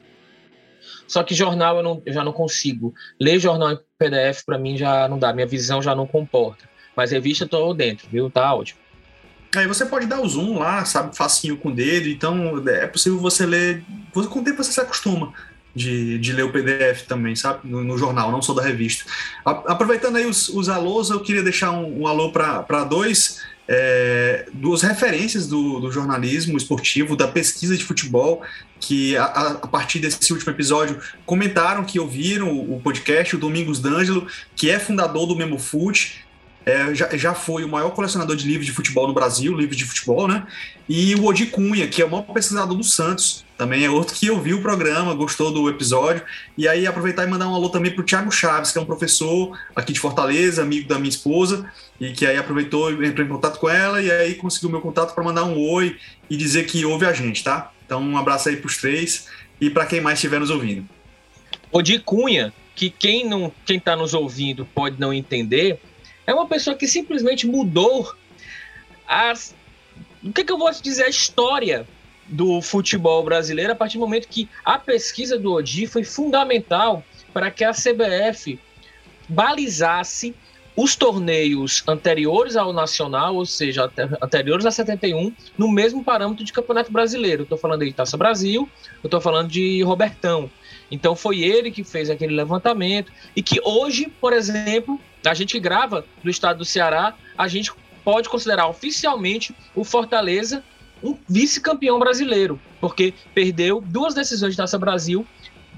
Só 1.07 1.23
que 1.23 1.35
jornal 1.35 1.77
eu, 1.77 1.83
não, 1.83 2.01
eu 2.05 2.13
já 2.13 2.23
não 2.23 2.31
consigo. 2.31 2.93
Ler 3.19 3.39
jornal 3.39 3.71
em 3.71 3.79
PDF 3.97 4.43
para 4.45 4.57
mim 4.57 4.77
já 4.77 5.07
não 5.07 5.19
dá, 5.19 5.33
minha 5.33 5.47
visão 5.47 5.81
já 5.81 5.93
não 5.93 6.07
comporta. 6.07 6.69
Mas 6.95 7.11
revista 7.11 7.47
tô 7.47 7.73
dentro, 7.73 8.07
viu? 8.09 8.29
Tá 8.29 8.53
ótimo. 8.53 8.79
Aí 9.55 9.67
você 9.67 9.85
pode 9.85 10.05
dar 10.05 10.21
o 10.21 10.27
zoom 10.27 10.59
lá, 10.59 10.85
sabe, 10.85 11.15
facinho 11.15 11.57
com 11.57 11.69
o 11.69 11.75
dedo, 11.75 12.07
então 12.07 12.65
é 12.69 12.87
possível 12.87 13.19
você 13.19 13.45
ler. 13.45 13.83
Com 14.13 14.21
o 14.21 14.43
tempo 14.43 14.63
você 14.63 14.71
se 14.71 14.79
acostuma 14.79 15.33
de, 15.75 16.17
de 16.19 16.33
ler 16.33 16.43
o 16.43 16.51
PDF 16.51 17.03
também, 17.07 17.35
sabe? 17.35 17.59
No, 17.63 17.83
no 17.83 17.97
jornal, 17.97 18.31
não 18.31 18.41
só 18.41 18.53
da 18.53 18.61
revista. 18.61 19.05
A, 19.45 19.51
aproveitando 19.71 20.17
aí 20.17 20.25
os, 20.25 20.49
os 20.49 20.69
alôs, 20.69 21.09
eu 21.09 21.19
queria 21.21 21.43
deixar 21.43 21.71
um, 21.71 22.01
um 22.01 22.07
alô 22.07 22.31
para 22.31 22.83
dois 22.83 23.41
é, 23.73 24.47
duas 24.53 24.81
referências 24.81 25.47
do, 25.47 25.79
do, 25.79 25.89
jornalismo 25.89 26.57
esportivo, 26.57 27.15
da 27.15 27.27
pesquisa 27.27 27.77
de 27.77 27.85
futebol, 27.85 28.41
que 28.81 29.15
a, 29.15 29.23
a, 29.23 29.67
partir 29.67 29.99
desse 29.99 30.33
último 30.33 30.51
episódio 30.51 30.99
comentaram 31.25 31.85
que 31.85 31.97
ouviram 31.97 32.51
o, 32.51 32.75
o 32.75 32.81
podcast, 32.81 33.33
o 33.33 33.39
Domingos 33.39 33.79
D'Angelo, 33.79 34.27
que 34.57 34.69
é 34.69 34.77
fundador 34.77 35.25
do 35.25 35.37
Memo 35.37 35.57
Fute, 35.57 36.25
é, 36.65 36.93
já, 36.93 37.15
já 37.15 37.33
foi 37.33 37.63
o 37.63 37.69
maior 37.69 37.91
colecionador 37.91 38.35
de 38.35 38.45
livros 38.45 38.65
de 38.65 38.71
futebol 38.71 39.07
no 39.07 39.13
Brasil, 39.13 39.55
livros 39.55 39.77
de 39.77 39.85
futebol, 39.85 40.27
né? 40.27 40.45
E 40.87 41.15
o 41.15 41.25
Odi 41.25 41.45
Cunha, 41.45 41.87
que 41.87 42.01
é 42.01 42.05
o 42.05 42.09
maior 42.09 42.23
pesquisador 42.23 42.77
do 42.77 42.83
Santos, 42.83 43.45
também 43.61 43.85
é 43.85 43.89
outro 43.91 44.15
que 44.15 44.27
ouviu 44.27 44.57
o 44.57 44.61
programa, 44.63 45.13
gostou 45.13 45.51
do 45.53 45.69
episódio. 45.69 46.23
E 46.57 46.67
aí 46.67 46.87
aproveitar 46.87 47.27
e 47.27 47.29
mandar 47.29 47.47
um 47.47 47.53
alô 47.53 47.69
também 47.69 47.91
para 47.91 48.01
o 48.01 48.03
Thiago 48.03 48.31
Chaves, 48.31 48.71
que 48.71 48.79
é 48.79 48.81
um 48.81 48.85
professor 48.85 49.55
aqui 49.75 49.93
de 49.93 49.99
Fortaleza, 49.99 50.63
amigo 50.63 50.87
da 50.89 50.97
minha 50.97 51.11
esposa, 51.11 51.71
e 51.99 52.11
que 52.11 52.25
aí 52.25 52.37
aproveitou 52.37 52.91
e 52.91 53.07
entrou 53.07 53.23
em 53.23 53.29
contato 53.29 53.59
com 53.59 53.69
ela, 53.69 54.01
e 54.01 54.09
aí 54.09 54.33
conseguiu 54.33 54.71
meu 54.71 54.81
contato 54.81 55.13
para 55.13 55.23
mandar 55.23 55.43
um 55.43 55.59
oi 55.59 55.95
e 56.27 56.35
dizer 56.35 56.65
que 56.65 56.83
ouve 56.83 57.05
a 57.05 57.13
gente, 57.13 57.43
tá? 57.43 57.71
Então 57.85 58.01
um 58.01 58.17
abraço 58.17 58.49
aí 58.49 58.57
para 58.57 58.65
os 58.65 58.77
três 58.77 59.27
e 59.59 59.69
para 59.69 59.85
quem 59.85 60.01
mais 60.01 60.17
estiver 60.17 60.39
nos 60.39 60.49
ouvindo. 60.49 60.89
Odi 61.71 61.99
Cunha, 61.99 62.51
que 62.73 62.89
quem 62.89 63.29
não 63.29 63.51
quem 63.63 63.77
está 63.77 63.95
nos 63.95 64.15
ouvindo 64.15 64.65
pode 64.73 64.99
não 64.99 65.13
entender, 65.13 65.79
é 66.25 66.33
uma 66.33 66.47
pessoa 66.47 66.75
que 66.75 66.87
simplesmente 66.87 67.45
mudou 67.45 68.11
as. 69.07 69.53
O 70.23 70.33
que, 70.33 70.43
que 70.43 70.51
eu 70.51 70.57
vou 70.57 70.71
te 70.71 70.81
dizer? 70.81 71.03
A 71.03 71.09
história 71.09 71.85
do 72.27 72.61
futebol 72.61 73.23
brasileiro 73.23 73.73
a 73.73 73.75
partir 73.75 73.97
do 73.97 74.01
momento 74.01 74.27
que 74.27 74.49
a 74.63 74.77
pesquisa 74.77 75.37
do 75.37 75.53
Odi 75.53 75.87
foi 75.87 76.03
fundamental 76.03 77.03
para 77.33 77.51
que 77.51 77.63
a 77.63 77.71
CBF 77.71 78.59
balizasse 79.27 80.35
os 80.75 80.95
torneios 80.95 81.83
anteriores 81.87 82.55
ao 82.55 82.71
Nacional, 82.71 83.35
ou 83.35 83.45
seja, 83.45 83.91
anteriores 84.21 84.65
a 84.65 84.71
71, 84.71 85.33
no 85.57 85.69
mesmo 85.69 86.03
parâmetro 86.03 86.45
de 86.45 86.53
Campeonato 86.53 86.91
Brasileiro. 86.91 87.43
Estou 87.43 87.57
falando 87.57 87.85
de 87.85 87.93
Taça 87.93 88.17
Brasil, 88.17 88.69
estou 89.03 89.19
falando 89.19 89.49
de 89.49 89.83
Robertão. 89.83 90.49
Então 90.89 91.15
foi 91.15 91.41
ele 91.41 91.71
que 91.71 91.83
fez 91.83 92.09
aquele 92.09 92.35
levantamento 92.35 93.11
e 93.35 93.41
que 93.41 93.59
hoje, 93.63 94.07
por 94.19 94.33
exemplo, 94.33 94.99
a 95.25 95.33
gente 95.33 95.59
grava 95.59 96.05
do 96.23 96.29
estado 96.29 96.59
do 96.59 96.65
Ceará, 96.65 97.15
a 97.37 97.47
gente 97.47 97.71
pode 98.03 98.29
considerar 98.29 98.67
oficialmente 98.67 99.55
o 99.75 99.83
Fortaleza 99.83 100.63
um 101.03 101.17
vice-campeão 101.27 101.99
brasileiro, 101.99 102.59
porque 102.79 103.13
perdeu 103.33 103.81
duas 103.81 104.13
decisões 104.13 104.51
de 104.51 104.57
Taça 104.57 104.77
Brasil, 104.77 105.25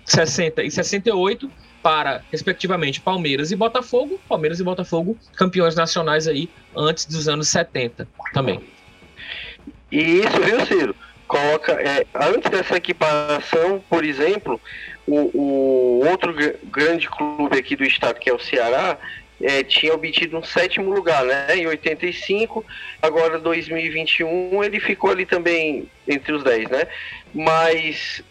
60 0.05 0.63
e 0.63 0.71
68, 0.71 1.49
para, 1.81 2.23
respectivamente, 2.31 3.01
Palmeiras 3.01 3.51
e 3.51 3.55
Botafogo. 3.55 4.19
Palmeiras 4.27 4.59
e 4.59 4.63
Botafogo, 4.63 5.17
campeões 5.35 5.75
nacionais 5.75 6.27
aí 6.27 6.49
antes 6.75 7.05
dos 7.05 7.27
anos 7.27 7.49
70 7.49 8.07
também. 8.33 8.61
E 9.91 10.01
isso, 10.19 10.41
viu, 10.41 10.65
Ciro? 10.65 10.95
Coloca, 11.27 11.73
é, 11.73 12.05
antes 12.15 12.49
dessa 12.49 12.77
equiparação, 12.77 13.83
por 13.89 14.03
exemplo, 14.03 14.59
o, 15.05 15.31
o 15.33 16.07
outro 16.07 16.33
grande 16.65 17.09
clube 17.09 17.57
aqui 17.57 17.75
do 17.75 17.83
estado, 17.83 18.19
que 18.19 18.29
é 18.29 18.33
o 18.33 18.39
Ceará, 18.39 18.97
é, 19.43 19.61
tinha 19.63 19.93
obtido 19.93 20.37
um 20.37 20.43
sétimo 20.43 20.89
lugar, 20.89 21.23
né? 21.25 21.57
Em 21.57 21.67
85, 21.67 22.65
agora 23.01 23.37
2021 23.37 24.63
ele 24.63 24.79
ficou 24.79 25.11
ali 25.11 25.25
também 25.25 25.89
entre 26.07 26.31
os 26.31 26.43
10, 26.43 26.69
né? 26.69 26.87
Mas 27.33 28.23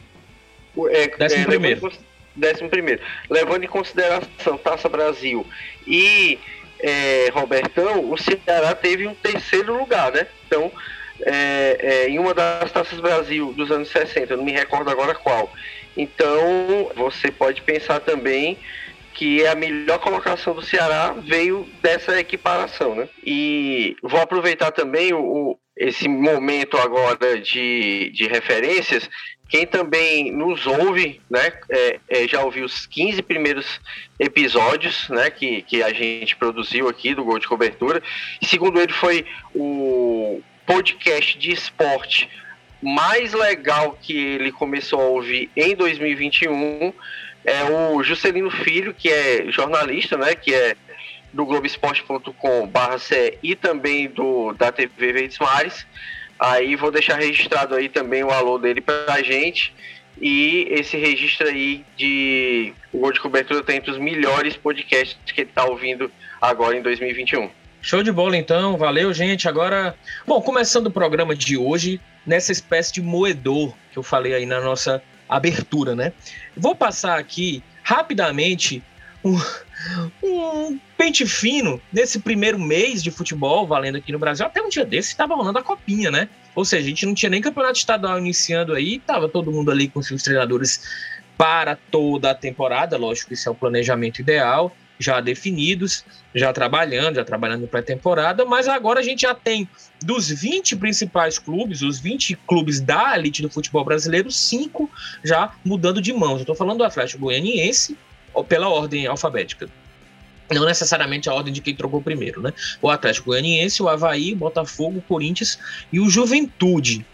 é, 0.91 1.09
décimo 1.09 1.43
é, 1.43 1.47
primeiro. 1.47 1.93
décimo 2.35 2.69
primeiro. 2.71 3.03
Levando 3.29 3.65
em 3.65 3.69
consideração 3.69 4.57
Taça 4.57 4.89
Brasil 4.89 5.47
e 5.87 6.39
é, 6.81 7.29
Robertão, 7.33 8.11
o 8.11 8.17
Ceará 8.17 8.75
teve 8.75 9.07
um 9.07 9.15
terceiro 9.15 9.77
lugar, 9.77 10.11
né? 10.11 10.27
Então 10.47 10.73
é, 11.21 11.77
é, 11.79 12.09
em 12.09 12.19
uma 12.19 12.35
das 12.35 12.73
Taças 12.73 12.99
Brasil 13.01 13.53
dos 13.53 13.71
anos 13.71 13.91
60, 13.91 14.37
não 14.37 14.45
me 14.45 14.53
recordo 14.53 14.91
agora 14.91 15.15
qual. 15.15 15.53
Então, 15.97 16.91
você 16.97 17.31
pode 17.31 17.61
pensar 17.63 18.01
também 18.01 18.59
que 19.15 19.47
a 19.47 19.55
melhor 19.55 19.99
colocação 19.99 20.55
do 20.55 20.63
Ceará 20.63 21.13
veio 21.13 21.69
dessa 21.83 22.19
equiparação, 22.19 22.95
né? 22.95 23.09
E 23.25 23.97
vou 24.03 24.21
aproveitar 24.21 24.71
também 24.73 25.13
o, 25.13 25.59
esse 25.77 26.09
momento 26.09 26.77
agora 26.77 27.41
de, 27.41 28.11
de 28.15 28.27
referências. 28.27 29.09
Quem 29.49 29.67
também 29.67 30.33
nos 30.33 30.67
ouve, 30.67 31.21
né, 31.29 31.53
é, 31.69 32.01
é, 32.09 32.29
já 32.29 32.43
ouviu 32.43 32.65
os 32.65 32.87
15 32.87 33.21
primeiros 33.23 33.81
episódios, 34.19 35.09
né, 35.11 35.29
que, 35.29 35.61
que 35.63 35.83
a 35.83 35.93
gente 35.93 36.37
produziu 36.37 36.89
aqui 36.89 37.15
do 37.15 37.25
Gol 37.25 37.39
de 37.39 37.47
Cobertura. 37.47 38.03
Segundo 38.43 38.81
ele, 38.81 38.93
foi 38.93 39.27
o 39.55 40.41
podcast 40.67 41.39
de 41.39 41.53
esporte 41.53 42.31
mais 42.83 43.33
legal 43.33 43.97
que 44.01 44.17
ele 44.17 44.51
começou 44.51 45.01
a 45.01 45.05
ouvir 45.05 45.51
em 45.57 45.77
2021 45.77 46.93
é 47.45 47.65
o 47.65 48.03
Juscelino 48.03 48.51
Filho, 48.51 48.95
que 48.95 49.09
é 49.09 49.51
jornalista, 49.51 50.17
né, 50.17 50.35
que 50.35 50.55
é 50.55 50.77
do 51.33 51.47
Globoesporte.com 51.47 52.67
barra 52.67 52.97
e 53.43 53.55
também 53.57 54.09
do 54.09 54.53
da 54.53 54.71
TV 54.71 55.13
Verdes 55.13 55.39
Mares. 55.39 55.87
Aí 56.39 56.77
vou 56.77 56.91
deixar 56.91 57.19
registrado 57.19 57.75
aí 57.75 57.89
também 57.89 58.23
o 58.23 58.31
alô 58.31 58.59
dele 58.59 58.81
pra 58.81 59.23
gente. 59.23 59.73
E 60.21 60.67
esse 60.71 60.97
registro 60.97 61.49
aí 61.49 61.85
de 61.97 62.73
o 62.93 62.99
Gol 62.99 63.13
de 63.13 63.21
Cobertura 63.21 63.63
tem 63.63 63.77
entre 63.77 63.91
os 63.91 63.99
melhores 63.99 64.57
podcasts 64.57 65.17
que 65.33 65.41
ele 65.41 65.51
tá 65.55 65.65
ouvindo 65.65 66.11
agora 66.41 66.77
em 66.77 66.83
2021. 66.83 67.51
Show 67.81 68.03
de 68.03 68.13
bola 68.13 68.37
então, 68.37 68.77
valeu 68.77 69.13
gente. 69.13 69.49
Agora, 69.49 69.97
bom, 70.27 70.41
começando 70.41 70.87
o 70.87 70.91
programa 70.91 71.35
de 71.35 71.57
hoje, 71.57 72.01
nessa 72.27 72.53
espécie 72.53 72.93
de 72.93 73.03
moedor 73.03 73.75
que 73.91 73.99
eu 73.99 74.03
falei 74.03 74.35
aí 74.35 74.47
na 74.47 74.61
nossa 74.61 75.03
abertura, 75.37 75.95
né? 75.95 76.13
Vou 76.57 76.75
passar 76.75 77.19
aqui 77.19 77.63
rapidamente 77.83 78.83
um, 79.25 79.39
um 80.23 80.79
pente 80.97 81.27
fino 81.27 81.81
nesse 81.93 82.21
primeiro 82.21 82.59
mês 82.59 83.03
de 83.03 83.11
futebol 83.11 83.67
valendo 83.67 83.97
aqui 83.97 84.13
no 84.13 84.19
Brasil. 84.19 84.47
Até 84.47 84.63
um 84.63 84.69
dia 84.69 84.85
desse 84.85 85.11
estava 85.11 85.35
rolando 85.35 85.59
a 85.59 85.63
copinha, 85.63 86.11
né? 86.11 86.29
Ou 86.55 86.65
seja, 86.65 86.85
a 86.85 86.89
gente 86.89 87.07
não 87.07 87.15
tinha 87.15 87.31
nem 87.31 87.41
campeonato 87.41 87.79
estadual 87.79 88.19
iniciando 88.19 88.75
aí, 88.75 88.99
tava 88.99 89.29
todo 89.29 89.51
mundo 89.51 89.71
ali 89.71 89.89
com 89.89 90.03
seus 90.03 90.23
treinadores 90.23 90.87
para 91.37 91.77
toda 91.77 92.31
a 92.31 92.35
temporada, 92.35 92.97
lógico 92.97 93.29
que 93.29 93.35
isso 93.35 93.49
é 93.49 93.53
o 93.53 93.55
planejamento 93.55 94.21
ideal 94.21 94.75
já 94.99 95.21
definidos, 95.21 96.05
já 96.35 96.53
trabalhando, 96.53 97.17
já 97.17 97.25
trabalhando 97.25 97.67
pré-temporada, 97.67 98.45
mas 98.45 98.69
agora 98.69 99.01
a 99.01 99.03
gente 99.03 99.23
já 99.23 99.35
tem 99.35 99.69
dos 100.03 100.29
20 100.29 100.77
principais 100.77 101.39
clubes, 101.39 101.83
os 101.83 101.99
20 101.99 102.37
clubes 102.47 102.81
da 102.81 103.17
elite 103.17 103.43
do 103.43 103.51
futebol 103.51 103.85
brasileiro, 103.85 104.31
cinco 104.31 104.91
já 105.25 105.53
mudando 105.65 106.01
de 106.01 106.13
mãos. 106.13 106.37
Eu 106.37 106.43
estou 106.43 106.55
falando 106.55 106.79
do 106.79 106.85
Atlético 106.85 107.23
Goianiense 107.23 107.97
pela 108.49 108.69
ordem 108.69 109.07
alfabética. 109.07 109.69
Não 110.51 110.65
necessariamente 110.65 111.29
a 111.29 111.35
ordem 111.35 111.53
de 111.53 111.61
quem 111.61 111.75
trocou 111.75 112.03
primeiro, 112.03 112.43
né? 112.43 112.53
O 112.81 112.91
Atlético 112.91 113.27
Goianiense, 113.27 113.83
o 113.83 113.89
Havaí, 113.89 114.33
o 114.35 114.37
Botafogo, 114.37 114.99
o 114.99 115.03
Corinthians 115.03 115.59
e 115.93 115.99
o 115.99 116.11
Juventude. 116.11 117.07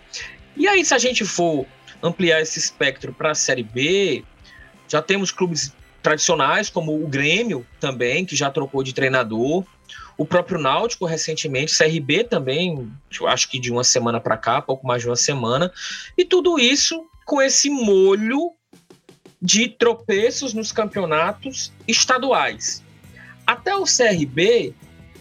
E 0.56 0.66
aí, 0.66 0.85
se 0.85 0.92
a 0.92 0.99
gente 0.99 1.25
for 1.25 1.66
ampliar 2.02 2.40
esse 2.40 2.58
espectro 2.58 3.12
para 3.12 3.30
a 3.30 3.35
Série 3.35 3.62
B, 3.62 4.25
já 4.88 5.00
temos 5.02 5.30
clubes 5.30 5.73
tradicionais, 6.02 6.71
como 6.71 7.02
o 7.02 7.09
Grêmio 7.09 7.67
também, 7.81 8.25
que 8.25 8.37
já 8.37 8.50
trocou 8.50 8.83
de 8.83 8.93
treinador, 8.93 9.64
o 10.17 10.26
próprio 10.26 10.59
Náutico 10.59 11.07
recentemente, 11.07 11.76
CRB 11.76 12.25
também, 12.25 12.93
acho 13.26 13.49
que 13.49 13.61
de 13.61 13.71
uma 13.71 13.85
semana 13.85 14.21
para 14.21 14.37
cá, 14.37 14.61
pouco 14.61 14.87
mais 14.87 15.02
de 15.02 15.09
uma 15.09 15.17
semana, 15.17 15.73
e 16.17 16.25
tudo 16.25 16.59
isso 16.59 17.05
com 17.25 17.40
esse 17.40 17.71
molho 17.71 18.52
de 19.40 19.69
tropeços 19.69 20.52
nos 20.52 20.73
campeonatos 20.73 21.73
estaduais. 21.87 22.83
Até 23.47 23.76
o 23.76 23.85
CRB 23.85 24.75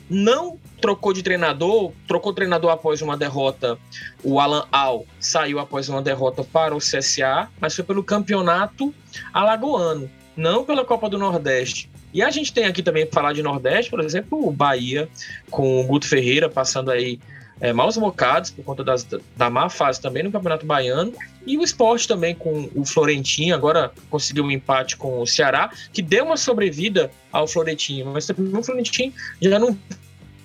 não 0.09 0.59
trocou 0.81 1.13
de 1.13 1.21
treinador, 1.21 1.91
trocou 2.07 2.33
treinador 2.33 2.71
após 2.71 3.01
uma 3.01 3.15
derrota. 3.15 3.77
O 4.23 4.39
Alan 4.39 4.67
Al 4.71 5.05
saiu 5.19 5.59
após 5.59 5.89
uma 5.89 6.01
derrota 6.01 6.43
para 6.43 6.75
o 6.75 6.79
CSA, 6.79 7.49
mas 7.59 7.75
foi 7.75 7.83
pelo 7.83 8.03
campeonato 8.03 8.93
alagoano 9.31 10.09
não 10.37 10.63
pela 10.63 10.85
Copa 10.85 11.09
do 11.09 11.17
Nordeste. 11.17 11.89
E 12.13 12.21
a 12.21 12.29
gente 12.29 12.53
tem 12.53 12.65
aqui 12.65 12.83
também, 12.83 13.05
para 13.05 13.21
falar 13.21 13.33
de 13.33 13.41
Nordeste, 13.41 13.89
por 13.89 13.99
exemplo, 13.99 14.47
o 14.47 14.51
Bahia, 14.51 15.09
com 15.49 15.81
o 15.81 15.83
Guto 15.83 16.07
Ferreira 16.07 16.47
passando 16.47 16.91
aí 16.91 17.19
é, 17.59 17.73
maus 17.73 17.97
bocados 17.97 18.51
por 18.51 18.63
conta 18.63 18.83
das, 18.83 19.05
da 19.35 19.49
má 19.49 19.69
fase 19.69 19.99
também 19.99 20.23
no 20.23 20.31
Campeonato 20.31 20.65
Baiano. 20.65 21.11
E 21.45 21.57
o 21.57 21.63
esporte 21.63 22.07
também 22.07 22.35
com 22.35 22.69
o 22.75 22.85
Florentino, 22.85 23.55
agora 23.55 23.91
conseguiu 24.09 24.43
um 24.43 24.51
empate 24.51 24.95
com 24.95 25.21
o 25.21 25.27
Ceará, 25.27 25.71
que 25.91 26.01
deu 26.01 26.25
uma 26.25 26.37
sobrevida 26.37 27.09
ao 27.31 27.47
Florentino. 27.47 28.11
Mas 28.13 28.29
o 28.29 28.63
Florentino 28.63 29.13
já 29.41 29.57
não 29.57 29.77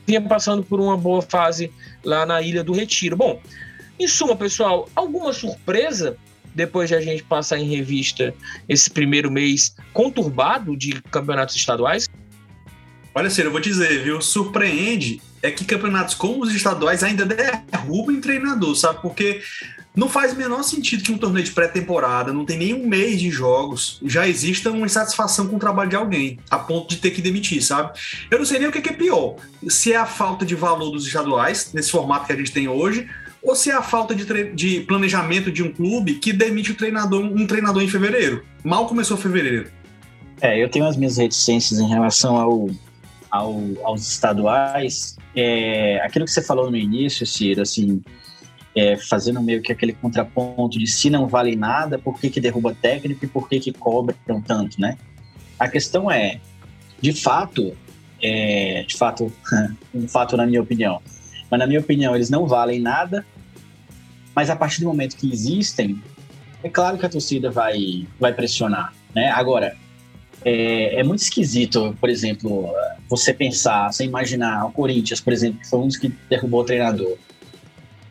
vinha 0.06 0.20
passando 0.20 0.62
por 0.62 0.80
uma 0.80 0.96
boa 0.96 1.22
fase 1.22 1.70
lá 2.04 2.24
na 2.24 2.40
Ilha 2.40 2.64
do 2.64 2.72
Retiro. 2.72 3.16
Bom, 3.16 3.40
em 3.98 4.08
suma, 4.08 4.34
pessoal, 4.34 4.88
alguma 4.96 5.32
surpresa 5.32 6.16
depois 6.54 6.88
de 6.88 6.94
a 6.94 7.00
gente 7.00 7.22
passar 7.22 7.58
em 7.58 7.68
revista 7.68 8.34
esse 8.68 8.90
primeiro 8.90 9.30
mês 9.30 9.74
conturbado 9.92 10.76
de 10.76 11.00
campeonatos 11.10 11.56
estaduais? 11.56 12.08
Olha, 13.14 13.28
Ciro, 13.28 13.48
eu 13.48 13.52
vou 13.52 13.60
dizer, 13.60 14.02
viu? 14.02 14.20
Surpreende 14.20 15.20
é 15.42 15.50
que 15.50 15.64
campeonatos 15.64 16.14
como 16.14 16.42
os 16.42 16.54
estaduais 16.54 17.02
ainda 17.02 17.26
derrubam 17.26 18.20
treinador, 18.20 18.74
sabe? 18.74 19.02
Porque 19.02 19.42
não 19.94 20.08
faz 20.08 20.32
o 20.32 20.36
menor 20.36 20.62
sentido 20.62 21.02
que 21.02 21.12
um 21.12 21.18
torneio 21.18 21.44
de 21.44 21.50
pré-temporada, 21.50 22.32
não 22.32 22.46
tem 22.46 22.56
nem 22.56 22.72
um 22.72 22.86
mês 22.86 23.20
de 23.20 23.30
jogos, 23.30 24.00
já 24.04 24.26
exista 24.26 24.70
uma 24.70 24.86
insatisfação 24.86 25.46
com 25.48 25.56
o 25.56 25.58
trabalho 25.58 25.90
de 25.90 25.96
alguém, 25.96 26.38
a 26.48 26.58
ponto 26.58 26.88
de 26.88 26.96
ter 26.96 27.10
que 27.10 27.20
demitir, 27.20 27.62
sabe? 27.62 27.98
Eu 28.30 28.38
não 28.38 28.46
sei 28.46 28.58
nem 28.58 28.68
o 28.68 28.72
que 28.72 28.88
é 28.88 28.92
pior. 28.92 29.36
Se 29.68 29.92
é 29.92 29.96
a 29.96 30.06
falta 30.06 30.46
de 30.46 30.54
valor 30.54 30.90
dos 30.90 31.06
estaduais, 31.06 31.72
nesse 31.74 31.90
formato 31.90 32.26
que 32.26 32.32
a 32.32 32.36
gente 32.36 32.52
tem 32.52 32.68
hoje, 32.68 33.06
ou 33.42 33.56
se 33.56 33.70
é 33.70 33.74
a 33.74 33.82
falta 33.82 34.14
de, 34.14 34.52
de 34.52 34.80
planejamento 34.80 35.50
de 35.50 35.62
um 35.62 35.72
clube 35.72 36.14
que 36.14 36.32
demite 36.32 36.74
treinador, 36.74 37.20
um 37.20 37.46
treinador 37.46 37.82
em 37.82 37.88
fevereiro. 37.88 38.44
Mal 38.62 38.86
começou 38.86 39.16
fevereiro. 39.16 39.70
É, 40.40 40.62
eu 40.62 40.68
tenho 40.68 40.86
as 40.86 40.96
minhas 40.96 41.16
reticências 41.16 41.80
em 41.80 41.88
relação 41.88 42.36
ao, 42.36 42.70
ao 43.30 43.60
aos 43.82 44.08
estaduais. 44.08 45.16
É, 45.34 46.00
aquilo 46.04 46.24
que 46.24 46.30
você 46.30 46.42
falou 46.42 46.70
no 46.70 46.76
início, 46.76 47.26
Ciro, 47.26 47.62
assim, 47.62 48.02
é, 48.74 48.96
fazendo 48.96 49.42
meio 49.42 49.60
que 49.60 49.72
aquele 49.72 49.92
contraponto 49.92 50.78
de 50.78 50.86
se 50.86 51.10
não 51.10 51.26
vale 51.26 51.56
nada, 51.56 51.98
por 51.98 52.18
que, 52.18 52.30
que 52.30 52.40
derruba 52.40 52.74
técnico 52.74 53.24
e 53.24 53.28
por 53.28 53.48
que, 53.48 53.60
que 53.60 53.72
cobram 53.72 54.40
tanto, 54.46 54.80
né? 54.80 54.96
A 55.58 55.68
questão 55.68 56.10
é, 56.10 56.40
de 57.00 57.12
fato, 57.12 57.76
é, 58.22 58.84
de 58.86 58.96
fato, 58.96 59.32
um 59.94 60.08
fato 60.08 60.36
na 60.36 60.46
minha 60.46 60.62
opinião, 60.62 61.00
mas 61.52 61.60
na 61.60 61.68
minha 61.68 61.78
opinião 61.78 62.16
eles 62.16 62.30
não 62.30 62.48
valem 62.48 62.80
nada 62.80 63.24
mas 64.34 64.50
a 64.50 64.56
partir 64.56 64.80
do 64.80 64.86
momento 64.86 65.16
que 65.16 65.30
existem, 65.30 66.02
é 66.62 66.68
claro 66.68 66.98
que 66.98 67.06
a 67.06 67.08
torcida 67.08 67.50
vai, 67.50 68.06
vai 68.18 68.32
pressionar. 68.32 68.92
Né? 69.14 69.28
Agora, 69.30 69.76
é, 70.44 71.00
é, 71.00 71.02
muito 71.02 71.20
esquisito, 71.20 71.96
por 72.00 72.08
exemplo, 72.08 72.72
você 73.08 73.32
pensar, 73.32 73.92
você 73.92 74.04
imaginar 74.04 74.64
o 74.66 74.72
Corinthians, 74.72 75.20
por 75.20 75.32
exemplo, 75.32 75.60
que 75.60 75.68
foi 75.68 75.78
um 75.80 75.86
dos 75.86 75.96
que 75.96 76.08
derrubou 76.30 76.62
o 76.62 76.64
treinador. 76.64 77.16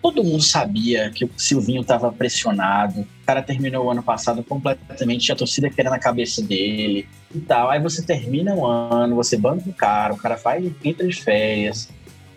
Todo 0.01 0.23
mundo 0.23 0.41
sabia 0.41 1.11
que 1.11 1.25
o 1.25 1.31
Silvinho 1.37 1.81
estava 1.81 2.11
pressionado. 2.11 3.01
O 3.01 3.25
cara 3.25 3.41
terminou 3.41 3.85
o 3.85 3.91
ano 3.91 4.01
passado 4.01 4.43
completamente, 4.43 5.31
a 5.31 5.35
torcida 5.35 5.69
querendo 5.69 5.93
a 5.93 5.99
cabeça 5.99 6.41
dele 6.41 7.07
e 7.33 7.39
tal. 7.39 7.69
Aí 7.69 7.79
você 7.79 8.01
termina 8.01 8.55
o 8.55 8.65
ano, 8.65 9.15
você 9.15 9.37
banca 9.37 9.69
o 9.69 9.73
cara, 9.73 10.13
o 10.13 10.17
cara 10.17 10.37
faz, 10.37 10.71
entra 10.83 11.07
de 11.07 11.21
férias, 11.21 11.87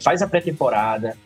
faz 0.04 0.22
a 0.22 0.28
pré-temporada, 0.28 1.16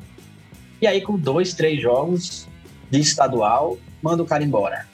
e 0.80 0.86
aí, 0.86 1.00
com 1.00 1.18
dois, 1.18 1.54
três 1.54 1.82
jogos 1.82 2.46
de 2.90 3.00
estadual, 3.00 3.76
manda 4.00 4.22
o 4.22 4.26
cara 4.26 4.44
embora. 4.44 4.86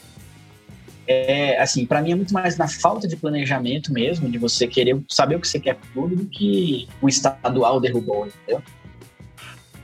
É, 1.07 1.61
assim, 1.61 1.85
para 1.85 2.01
mim 2.01 2.13
é 2.13 2.15
muito 2.15 2.33
mais 2.33 2.57
na 2.57 2.67
falta 2.67 3.07
de 3.07 3.17
planejamento 3.17 3.93
mesmo, 3.93 4.31
de 4.31 4.39
você 4.39 4.67
querer 4.67 4.99
saber 5.09 5.37
o 5.37 5.41
que 5.41 5.47
você 5.47 5.61
quer 5.61 5.75
pro 5.75 5.91
clube, 5.91 6.17
do 6.17 6.25
que 6.25 6.89
o 7.03 7.09
estadual 7.09 7.79
derrubou, 7.79 8.27
entendeu? 8.27 8.63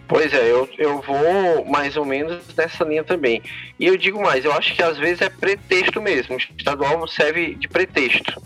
Pois 0.09 0.33
é, 0.33 0.51
eu, 0.51 0.69
eu 0.79 1.01
vou 1.03 1.67
mais 1.67 1.97
ou 1.97 2.05
menos 2.05 2.43
nessa 2.57 2.83
linha 2.85 3.05
também. 3.05 3.43
E 3.79 3.85
eu 3.85 3.97
digo 3.97 4.21
mais, 4.21 4.45
eu 4.45 4.53
acho 4.53 4.75
que 4.75 4.83
às 4.83 4.97
vezes 4.97 5.21
é 5.21 5.29
pretexto 5.29 6.01
mesmo. 6.01 6.35
O 6.35 6.39
estadual 6.39 7.07
serve 7.07 7.55
de 7.55 7.69
pretexto. 7.69 8.43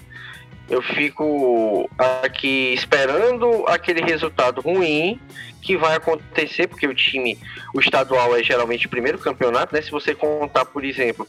Eu 0.68 0.80
fico 0.80 1.88
aqui 1.98 2.72
esperando 2.72 3.64
aquele 3.68 4.00
resultado 4.00 4.60
ruim 4.60 5.20
que 5.60 5.76
vai 5.76 5.96
acontecer, 5.96 6.66
porque 6.66 6.86
o 6.86 6.94
time, 6.94 7.38
o 7.74 7.80
estadual 7.80 8.36
é 8.36 8.42
geralmente 8.42 8.86
o 8.86 8.90
primeiro 8.90 9.18
campeonato, 9.18 9.74
né? 9.74 9.80
Se 9.80 9.90
você 9.90 10.14
contar, 10.14 10.66
por 10.66 10.84
exemplo, 10.84 11.26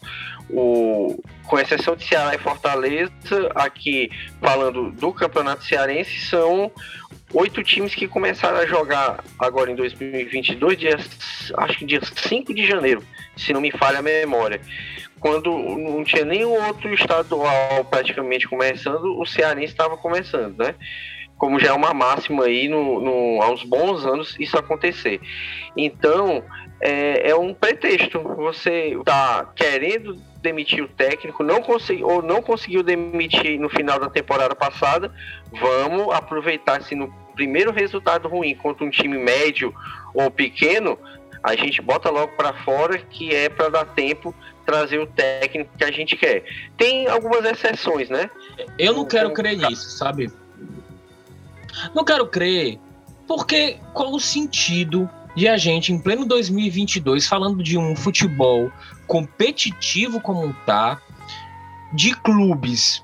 o, 0.50 1.22
com 1.46 1.58
exceção 1.58 1.96
de 1.96 2.06
Ceará 2.06 2.36
e 2.36 2.38
Fortaleza, 2.38 3.12
aqui 3.56 4.10
falando 4.42 4.92
do 4.92 5.14
campeonato 5.14 5.64
cearense, 5.64 6.26
são 6.28 6.72
oito 7.34 7.64
times 7.64 7.96
que 7.96 8.08
começaram 8.08 8.58
a 8.58 8.66
jogar 8.66 9.24
agora 9.40 9.72
em 9.72 9.76
2022, 9.76 10.78
dia, 10.78 10.98
acho 11.58 11.78
que 11.78 11.86
dia 11.86 12.00
5 12.04 12.54
de 12.54 12.66
janeiro, 12.66 13.04
se 13.36 13.54
não 13.54 13.62
me 13.62 13.72
falha 13.72 14.00
a 14.00 14.02
memória. 14.02 14.62
Quando 15.20 15.50
não 15.52 16.04
tinha 16.04 16.24
nenhum 16.24 16.54
outro 16.66 16.94
estadual 16.94 17.84
praticamente 17.86 18.48
começando, 18.48 19.20
o 19.20 19.26
Cearense 19.26 19.74
estava 19.74 19.98
começando, 19.98 20.58
né? 20.58 20.76
Como 21.38 21.60
já 21.60 21.70
é 21.70 21.74
uma 21.74 21.94
máxima 21.94 22.46
aí 22.46 22.70
no, 22.70 23.02
no, 23.02 23.42
há 23.42 23.52
uns 23.52 23.64
bons 23.64 24.06
anos 24.06 24.36
isso 24.40 24.58
acontecer. 24.58 25.20
Então, 25.76 26.44
é, 26.80 27.32
é 27.32 27.36
um 27.36 27.54
pretexto. 27.54 28.22
Você 28.36 28.96
está 28.98 29.52
querendo 29.56 30.18
demitir 30.46 30.84
o 30.84 30.88
técnico, 30.88 31.44
não 31.44 31.62
consegui, 31.62 32.04
ou 32.04 32.22
não 32.22 32.42
conseguiu 32.42 32.84
demitir 32.84 33.60
no 33.60 33.68
final 33.68 34.00
da 34.00 34.10
temporada 34.10 34.56
passada, 34.56 35.12
vamos 35.52 36.14
aproveitar 36.14 36.82
se 36.84 36.94
no 36.94 37.12
primeiro 37.36 37.72
resultado 37.72 38.28
ruim 38.28 38.56
contra 38.56 38.86
um 38.86 38.90
time 38.90 39.18
médio 39.18 39.74
ou 40.14 40.30
pequeno, 40.30 40.98
a 41.44 41.56
gente 41.56 41.82
bota 41.82 42.10
logo 42.10 42.34
para 42.34 42.54
fora 42.64 42.98
que 42.98 43.34
é 43.36 43.50
para 43.50 43.70
dar 43.70 43.86
tempo 43.86 44.34
trazer 44.66 45.00
o 45.00 45.08
técnico 45.08 45.70
que 45.78 45.84
a 45.84 45.92
gente 45.92 46.16
quer. 46.16 46.44
Tem 46.78 47.08
algumas 47.08 47.44
exceções, 47.46 48.10
né? 48.10 48.30
Eu 48.80 48.94
não 48.94 49.06
quero 49.06 49.32
crer 49.34 49.58
nisso, 49.58 49.98
sabe? 49.98 50.32
Não 51.94 52.04
quero 52.04 52.28
crer, 52.28 52.80
porque 53.28 53.78
qual 53.94 54.14
o 54.14 54.20
sentido 54.20 55.10
de 55.36 55.48
a 55.48 55.58
gente, 55.58 55.92
em 55.92 56.00
pleno 56.00 56.26
2022, 56.26 57.28
falando 57.28 57.62
de 57.62 57.78
um 57.78 57.96
futebol 57.96 58.72
competitivo 59.08 60.20
como 60.20 60.54
tá, 60.66 61.02
de 61.94 62.14
clubes 62.16 63.04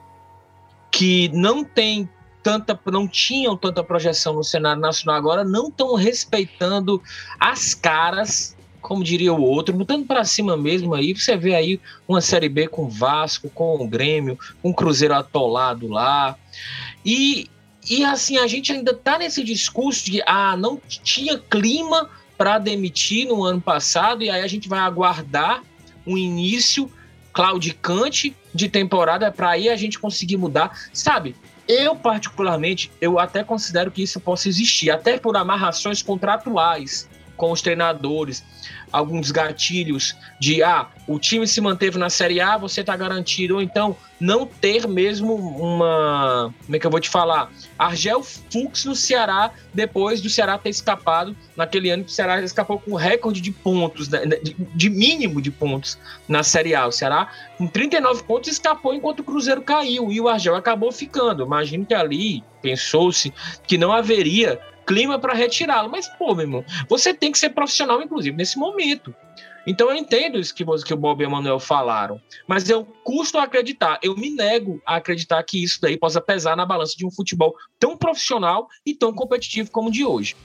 que 0.91 1.29
não 1.29 1.63
tem 1.63 2.09
tanta, 2.43 2.79
não 2.87 3.07
tinham 3.07 3.55
tanta 3.55 3.83
projeção 3.83 4.33
no 4.33 4.43
cenário 4.43 4.81
nacional 4.81 5.15
agora, 5.15 5.43
não 5.43 5.69
estão 5.69 5.95
respeitando 5.95 7.01
as 7.39 7.73
caras, 7.73 8.55
como 8.81 9.03
diria 9.03 9.33
o 9.33 9.41
outro, 9.41 9.75
botando 9.75 10.05
para 10.05 10.25
cima 10.25 10.57
mesmo 10.57 10.93
aí. 10.93 11.13
Você 11.13 11.37
vê 11.37 11.55
aí 11.55 11.79
uma 12.07 12.19
Série 12.19 12.49
B 12.49 12.67
com 12.67 12.89
Vasco, 12.89 13.49
com 13.49 13.75
o 13.75 13.87
Grêmio, 13.87 14.37
um 14.63 14.73
Cruzeiro 14.73 15.13
atolado 15.13 15.87
lá. 15.87 16.35
E, 17.05 17.49
e 17.89 18.03
assim, 18.03 18.37
a 18.37 18.47
gente 18.47 18.71
ainda 18.71 18.93
tá 18.93 19.17
nesse 19.17 19.43
discurso 19.43 20.05
de 20.05 20.21
ah, 20.25 20.57
não 20.57 20.79
tinha 20.87 21.37
clima 21.37 22.09
para 22.37 22.57
demitir 22.57 23.27
no 23.27 23.43
ano 23.43 23.61
passado, 23.61 24.23
e 24.23 24.29
aí 24.29 24.41
a 24.41 24.47
gente 24.47 24.67
vai 24.67 24.79
aguardar 24.79 25.61
um 26.05 26.17
início 26.17 26.91
claudicante 27.33 28.35
de 28.53 28.67
temporada 28.67 29.31
para 29.31 29.51
aí 29.51 29.69
a 29.69 29.75
gente 29.75 29.99
conseguir 29.99 30.37
mudar. 30.37 30.89
Sabe, 30.93 31.35
eu 31.67 31.95
particularmente, 31.95 32.91
eu 32.99 33.19
até 33.19 33.43
considero 33.43 33.91
que 33.91 34.03
isso 34.03 34.19
possa 34.19 34.49
existir, 34.49 34.89
até 34.89 35.17
por 35.17 35.37
amarrações 35.37 36.01
contratuais 36.01 37.09
com 37.41 37.51
os 37.51 37.59
treinadores 37.59 38.43
alguns 38.91 39.31
gatilhos 39.31 40.15
de 40.39 40.61
ah, 40.61 40.87
o 41.07 41.17
time 41.17 41.47
se 41.47 41.59
manteve 41.59 41.97
na 41.97 42.09
Série 42.09 42.39
A, 42.39 42.55
você 42.55 42.81
está 42.81 42.95
garantido, 42.95 43.55
ou 43.55 43.61
então 43.61 43.95
não 44.19 44.45
ter 44.45 44.87
mesmo 44.87 45.33
uma. 45.33 46.53
Como 46.63 46.75
é 46.75 46.79
que 46.79 46.85
eu 46.85 46.91
vou 46.91 46.99
te 46.99 47.09
falar? 47.09 47.51
Argel 47.79 48.21
Fux 48.21 48.85
no 48.85 48.95
Ceará, 48.95 49.51
depois 49.73 50.21
do 50.21 50.29
Ceará 50.29 50.57
ter 50.57 50.69
escapado, 50.69 51.35
naquele 51.55 51.89
ano 51.89 52.03
que 52.03 52.11
o 52.11 52.13
Ceará 52.13 52.41
escapou 52.41 52.77
com 52.77 52.93
recorde 52.93 53.41
de 53.41 53.51
pontos, 53.51 54.07
né, 54.09 54.25
de, 54.25 54.55
de 54.55 54.89
mínimo 54.89 55.41
de 55.41 55.49
pontos 55.49 55.97
na 56.27 56.43
Série 56.43 56.75
A. 56.75 56.85
O 56.85 56.91
Ceará, 56.91 57.31
com 57.57 57.65
39 57.65 58.23
pontos, 58.23 58.51
escapou 58.51 58.93
enquanto 58.93 59.21
o 59.21 59.23
Cruzeiro 59.23 59.61
caiu 59.61 60.11
e 60.11 60.21
o 60.21 60.27
Argel 60.27 60.55
acabou 60.55 60.91
ficando. 60.91 61.43
Imagino 61.43 61.85
que 61.85 61.93
ali 61.95 62.43
pensou-se 62.61 63.33
que 63.65 63.77
não 63.77 63.91
haveria 63.91 64.59
clima 64.85 65.19
para 65.19 65.33
retirá-lo. 65.33 65.89
Mas, 65.89 66.07
pô, 66.07 66.33
meu 66.33 66.45
irmão, 66.45 66.65
você 66.87 67.13
tem 67.13 67.31
que 67.31 67.39
ser 67.39 67.49
profissional, 67.49 68.01
inclusive, 68.01 68.35
nesse 68.35 68.57
momento. 68.57 69.13
Então 69.65 69.89
eu 69.89 69.95
entendo 69.95 70.39
isso 70.39 70.53
que, 70.53 70.65
que 70.65 70.93
o 70.93 70.97
Bob 70.97 71.21
e 71.21 71.25
o 71.25 71.31
Manuel 71.31 71.59
falaram, 71.59 72.19
mas 72.47 72.67
eu 72.69 72.83
custo 73.03 73.37
acreditar, 73.37 73.99
eu 74.01 74.15
me 74.15 74.31
nego 74.31 74.81
a 74.85 74.95
acreditar 74.95 75.43
que 75.43 75.63
isso 75.63 75.79
daí 75.79 75.97
possa 75.97 76.19
pesar 76.19 76.57
na 76.57 76.65
balança 76.65 76.95
de 76.97 77.05
um 77.05 77.11
futebol 77.11 77.55
tão 77.79 77.95
profissional 77.95 78.67
e 78.83 78.95
tão 78.95 79.13
competitivo 79.13 79.69
como 79.69 79.89
o 79.89 79.91
de 79.91 80.03
hoje. 80.03 80.35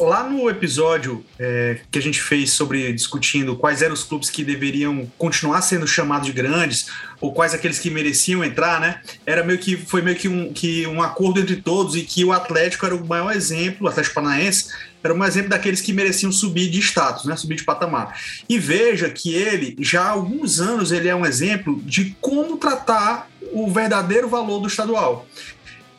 Lá 0.00 0.22
no 0.22 0.48
episódio 0.48 1.24
é, 1.38 1.80
que 1.90 1.98
a 1.98 2.02
gente 2.02 2.22
fez 2.22 2.52
sobre 2.52 2.92
discutindo 2.92 3.56
quais 3.56 3.82
eram 3.82 3.94
os 3.94 4.04
clubes 4.04 4.30
que 4.30 4.44
deveriam 4.44 5.10
continuar 5.18 5.60
sendo 5.60 5.88
chamados 5.88 6.26
de 6.26 6.32
grandes, 6.32 6.86
ou 7.20 7.32
quais 7.32 7.52
aqueles 7.52 7.80
que 7.80 7.90
mereciam 7.90 8.44
entrar, 8.44 8.80
né? 8.80 9.00
Era 9.26 9.42
meio 9.42 9.58
que 9.58 9.76
foi 9.76 10.00
meio 10.00 10.16
que 10.16 10.28
um, 10.28 10.52
que 10.52 10.86
um 10.86 11.02
acordo 11.02 11.40
entre 11.40 11.56
todos 11.56 11.96
e 11.96 12.02
que 12.02 12.24
o 12.24 12.32
Atlético 12.32 12.86
era 12.86 12.94
o 12.94 13.04
maior 13.04 13.34
exemplo, 13.34 13.86
o 13.86 13.88
Atlético 13.88 14.14
Paranaense 14.14 14.68
era 15.02 15.14
um 15.14 15.24
exemplo 15.24 15.50
daqueles 15.50 15.80
que 15.80 15.92
mereciam 15.92 16.30
subir 16.30 16.70
de 16.70 16.78
status, 16.78 17.24
né? 17.24 17.36
Subir 17.36 17.56
de 17.56 17.64
patamar. 17.64 18.20
E 18.48 18.56
veja 18.58 19.10
que 19.10 19.34
ele 19.34 19.76
já 19.80 20.02
há 20.02 20.10
alguns 20.10 20.60
anos 20.60 20.92
ele 20.92 21.08
é 21.08 21.14
um 21.14 21.26
exemplo 21.26 21.80
de 21.84 22.16
como 22.20 22.56
tratar 22.56 23.28
o 23.52 23.70
verdadeiro 23.70 24.28
valor 24.28 24.60
do 24.60 24.68
estadual 24.68 25.26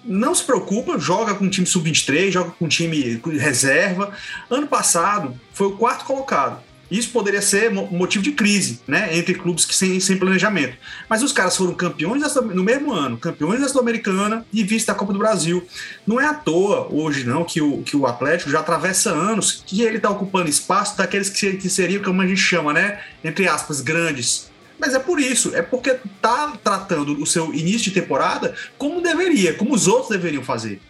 não 0.03 0.33
se 0.33 0.43
preocupa, 0.43 0.97
joga 0.97 1.35
com 1.35 1.49
time 1.49 1.67
sub-23, 1.67 2.31
joga 2.31 2.51
com 2.51 2.67
time 2.67 3.21
reserva. 3.37 4.11
Ano 4.49 4.67
passado 4.67 5.39
foi 5.53 5.67
o 5.67 5.77
quarto 5.77 6.05
colocado. 6.05 6.61
Isso 6.89 7.11
poderia 7.11 7.41
ser 7.41 7.69
motivo 7.71 8.23
de 8.23 8.31
crise, 8.31 8.81
né? 8.87 9.15
Entre 9.15 9.35
clubes 9.35 9.63
que 9.63 9.75
sem, 9.75 9.99
sem 9.99 10.17
planejamento. 10.17 10.75
Mas 11.07 11.21
os 11.21 11.31
caras 11.31 11.55
foram 11.55 11.73
campeões 11.75 12.21
da, 12.21 12.41
no 12.41 12.63
mesmo 12.63 12.91
ano, 12.91 13.17
campeões 13.17 13.61
da 13.61 13.69
Sul-Americana 13.69 14.43
e 14.51 14.63
vice 14.63 14.87
da 14.87 14.95
Copa 14.95 15.13
do 15.13 15.19
Brasil. 15.19 15.65
Não 16.07 16.19
é 16.19 16.25
à 16.25 16.33
toa 16.33 16.87
hoje, 16.91 17.25
não, 17.25 17.43
que 17.43 17.61
o, 17.61 17.83
que 17.83 17.95
o 17.95 18.07
Atlético 18.07 18.49
já 18.49 18.59
atravessa 18.59 19.11
anos 19.11 19.63
que 19.65 19.83
ele 19.83 19.97
está 19.97 20.09
ocupando 20.09 20.49
espaço 20.49 20.97
daqueles 20.97 21.29
que, 21.29 21.57
que 21.57 21.69
seriam, 21.69 22.01
como 22.01 22.21
a 22.23 22.27
gente 22.27 22.41
chama, 22.41 22.73
né? 22.73 22.99
Entre 23.23 23.47
aspas, 23.47 23.81
grandes 23.81 24.48
mas 24.79 24.93
é 24.93 24.99
por 24.99 25.19
isso, 25.19 25.53
é 25.55 25.61
porque 25.61 25.97
tá 26.21 26.57
tratando 26.63 27.21
o 27.21 27.25
seu 27.25 27.53
início 27.53 27.91
de 27.91 27.99
temporada 27.99 28.55
como 28.77 29.01
deveria, 29.01 29.53
como 29.53 29.73
os 29.73 29.87
outros 29.87 30.09
deveriam 30.09 30.43
fazer. 30.43 30.81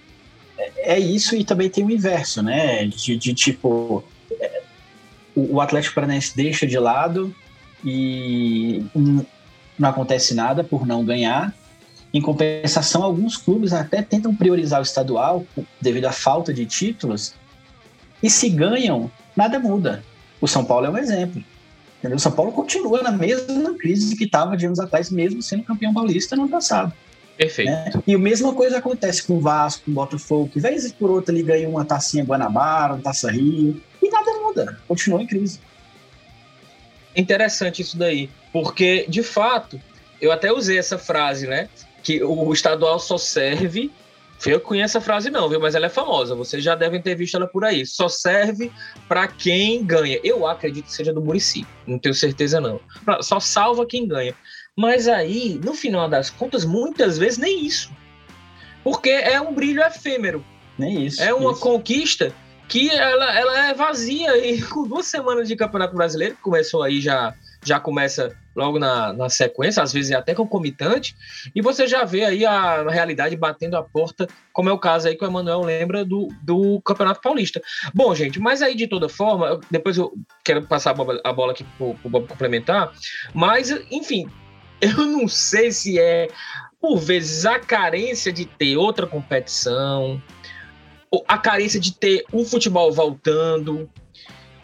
É, 0.58 0.96
é 0.96 1.00
isso 1.00 1.36
e 1.36 1.44
também 1.44 1.70
tem 1.70 1.84
o 1.84 1.92
inverso, 1.92 2.44
né? 2.44 2.86
De, 2.86 3.18
de 3.18 3.34
tipo, 3.34 4.04
é, 4.40 4.62
o 5.36 5.60
Atlético 5.60 5.96
Paranaense 5.96 6.36
deixa 6.36 6.68
de 6.68 6.78
lado 6.78 7.34
e 7.84 8.86
não 9.78 9.90
acontece 9.90 10.36
nada 10.36 10.64
por 10.64 10.86
não 10.86 11.04
ganhar. 11.04 11.54
Em 12.14 12.22
compensação, 12.22 13.04
alguns 13.04 13.38
clubes 13.38 13.72
até 13.72 14.02
tentam 14.02 14.36
priorizar 14.36 14.80
o 14.80 14.84
estadual 14.84 15.46
devido 15.80 16.06
à 16.06 16.12
falta 16.12 16.54
de 16.54 16.66
títulos. 16.66 17.34
E 18.22 18.30
se 18.30 18.50
ganham, 18.50 19.10
nada 19.36 19.60
muda. 19.60 20.04
O 20.42 20.48
São 20.48 20.66
Paulo 20.66 20.88
é 20.88 20.90
um 20.90 20.98
exemplo. 20.98 21.44
Entendeu? 22.00 22.18
São 22.18 22.32
Paulo 22.32 22.52
continua 22.52 23.04
na 23.04 23.12
mesma 23.12 23.74
crise 23.76 24.16
que 24.16 24.24
estava 24.24 24.56
de 24.56 24.66
anos 24.66 24.80
atrás, 24.80 25.12
mesmo 25.12 25.42
sendo 25.42 25.64
campeão 25.64 25.94
paulista 25.94 26.36
no 26.36 26.44
ano 26.44 26.52
passado. 26.52 26.94
Perfeito. 27.38 27.70
Né? 27.70 27.92
E 28.08 28.16
a 28.16 28.18
mesma 28.18 28.54
coisa 28.54 28.78
acontece 28.78 29.24
com 29.24 29.38
o 29.38 29.42
Vasco, 29.42 29.86
com 29.86 29.92
o 29.92 29.94
Botafogo, 29.94 30.50
que 30.50 30.60
vez 30.60 30.92
por 30.92 31.10
outra 31.10 31.34
ele 31.34 31.44
ganha 31.44 31.70
uma 31.70 31.86
tacinha 31.86 32.24
Guanabara, 32.24 32.94
uma 32.94 33.02
taça 33.02 33.32
Rio, 33.32 33.82
e 34.02 34.10
nada 34.10 34.32
muda, 34.42 34.80
continua 34.88 35.22
em 35.22 35.28
crise. 35.28 35.60
Interessante 37.16 37.82
isso 37.82 37.98
daí, 37.98 38.30
porque, 38.52 39.06
de 39.10 39.24
fato, 39.24 39.80
eu 40.22 40.32
até 40.32 40.52
usei 40.52 40.78
essa 40.78 40.98
frase, 40.98 41.48
né? 41.48 41.70
Que 42.04 42.24
o 42.24 42.52
estadual 42.54 43.00
só 43.00 43.18
serve 43.18 43.92
eu 44.46 44.62
conheço 44.62 44.98
a 44.98 45.02
frase 45.02 45.30
não, 45.30 45.50
viu? 45.50 45.60
Mas 45.60 45.76
ela 45.76 45.88
é 45.88 45.90
famosa. 45.90 46.36
Vocês 46.36 46.64
já 46.64 46.76
devem 46.76 47.02
ter 47.02 47.16
visto 47.16 47.36
ela 47.36 47.48
por 47.48 47.66
aí. 47.66 47.86
Só 47.86 48.08
serve 48.08 48.72
para 49.08 49.28
quem 49.28 49.84
ganha. 49.84 50.20
Eu 50.24 50.48
acredito 50.48 50.86
que 50.86 50.94
seja 50.94 51.12
do 51.12 51.22
Murici. 51.22 51.68
Não 51.86 52.00
tenho 52.00 52.16
certeza 52.16 52.62
não. 52.62 52.80
Só 53.22 53.40
salva 53.40 53.86
quem 53.86 54.08
ganha. 54.08 54.34
Mas 54.78 55.08
aí, 55.10 55.60
no 55.64 55.74
final 55.74 56.08
das 56.08 56.30
contas, 56.30 56.64
muitas 56.64 57.18
vezes 57.18 57.38
nem 57.38 57.66
isso. 57.66 57.92
Porque 58.84 59.10
é 59.10 59.42
um 59.42 59.54
brilho 59.54 59.84
efêmero. 59.84 60.46
Nem 60.78 61.06
isso. 61.06 61.22
É 61.22 61.34
uma 61.34 61.52
isso. 61.52 61.60
conquista 61.60 62.34
que 62.70 62.90
ela, 62.90 63.38
ela 63.38 63.68
é 63.68 63.74
vazia. 63.74 64.38
E 64.38 64.62
com 64.62 64.88
duas 64.88 65.08
semanas 65.08 65.50
de 65.50 65.56
Campeonato 65.58 65.96
Brasileiro, 65.96 66.36
que 66.36 66.42
começou 66.42 66.82
aí 66.82 67.02
já 67.02 67.36
já 67.64 67.80
começa 67.80 68.36
logo 68.56 68.80
na, 68.80 69.14
na 69.14 69.30
sequência, 69.30 69.82
às 69.82 69.94
vezes 69.94 70.12
é 70.12 70.16
até 70.16 70.34
concomitante, 70.34 71.16
e 71.56 71.62
você 71.62 71.88
já 71.88 72.04
vê 72.04 72.26
aí 72.26 72.46
a 72.46 72.90
realidade 72.90 73.36
batendo 73.36 73.78
a 73.78 73.84
porta, 73.84 74.28
como 74.52 74.70
é 74.70 74.74
o 74.74 74.80
caso 74.80 75.08
aí 75.08 75.16
que 75.16 75.24
o 75.24 75.28
Emanuel 75.28 75.62
lembra 75.62 76.04
do, 76.04 76.28
do 76.42 76.82
Campeonato 76.82 77.22
Paulista. 77.22 77.62
Bom, 77.94 78.14
gente, 78.14 78.40
mas 78.40 78.62
aí 78.62 78.76
de 78.76 78.88
toda 78.88 79.08
forma, 79.08 79.60
depois 79.70 79.98
eu 79.98 80.14
quero 80.44 80.66
passar 80.68 80.92
a 80.92 80.94
bola, 80.94 81.22
a 81.24 81.34
bola 81.34 81.52
aqui 81.52 81.64
para 81.64 81.88
o 81.88 82.10
Bob 82.10 82.28
complementar, 82.28 82.92
mas, 83.34 83.70
enfim, 83.92 84.30
eu 84.82 85.06
não 85.06 85.28
sei 85.28 85.72
se 85.72 86.00
é, 86.00 86.28
por 86.82 86.98
vezes, 86.98 87.46
a 87.46 87.60
carência 87.60 88.32
de 88.32 88.46
ter 88.46 88.78
outra 88.78 89.06
competição, 89.06 90.22
a 91.28 91.38
carência 91.38 91.80
de 91.80 91.94
ter 91.94 92.24
o 92.32 92.46
futebol 92.46 92.92
voltando, 92.92 93.90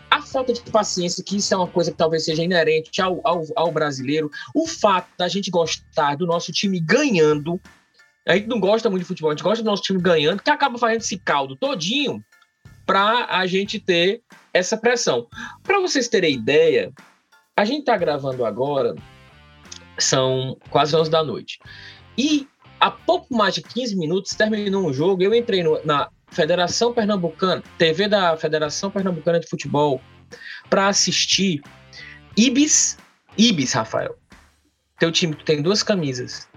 a 0.09 0.21
falta 0.21 0.53
de 0.53 0.61
paciência, 0.71 1.23
que 1.23 1.37
isso 1.37 1.53
é 1.53 1.57
uma 1.57 1.67
coisa 1.67 1.91
que 1.91 1.97
talvez 1.97 2.25
seja 2.25 2.43
inerente 2.43 3.01
ao, 3.01 3.19
ao, 3.23 3.43
ao 3.55 3.71
brasileiro, 3.71 4.29
o 4.53 4.67
fato 4.67 5.09
da 5.17 5.27
gente 5.27 5.51
gostar 5.51 6.15
do 6.15 6.25
nosso 6.25 6.51
time 6.51 6.79
ganhando, 6.79 7.59
A 8.27 8.35
gente 8.35 8.47
não 8.47 8.59
gosta 8.59 8.89
muito 8.89 9.03
de 9.03 9.07
futebol, 9.07 9.31
a 9.31 9.33
gente 9.33 9.43
gosta 9.43 9.63
do 9.63 9.69
nosso 9.69 9.83
time 9.83 10.01
ganhando, 10.01 10.41
que 10.41 10.49
acaba 10.49 10.77
fazendo 10.77 11.01
esse 11.01 11.17
caldo 11.17 11.55
todinho 11.55 12.23
para 12.85 13.25
a 13.29 13.45
gente 13.45 13.79
ter 13.79 14.21
essa 14.53 14.77
pressão. 14.77 15.27
Para 15.63 15.79
vocês 15.79 16.07
terem 16.07 16.35
ideia, 16.35 16.91
a 17.57 17.65
gente 17.65 17.79
está 17.79 17.97
gravando 17.97 18.45
agora, 18.45 18.95
são 19.97 20.57
quase 20.69 20.95
11 20.95 21.09
da 21.09 21.23
noite. 21.23 21.59
E 22.17 22.47
há 22.79 22.91
pouco 22.91 23.35
mais 23.35 23.55
de 23.55 23.61
15 23.61 23.95
minutos 23.95 24.33
terminou 24.33 24.87
um 24.87 24.93
jogo, 24.93 25.23
eu 25.23 25.33
entrei 25.33 25.63
no, 25.63 25.83
na 25.83 26.09
Federação 26.35 26.93
Pernambucana, 26.93 27.63
TV 27.77 28.07
da 28.07 28.35
Federação 28.35 28.91
Pernambucana 28.91 29.39
de 29.39 29.47
Futebol, 29.47 30.01
para 30.69 30.87
assistir 30.87 31.61
Ibis, 32.37 32.97
Ibis, 33.37 33.71
Rafael. 33.73 34.17
Teu 34.99 35.11
time 35.11 35.35
tem 35.35 35.61
duas 35.61 35.81
camisas 35.81 36.47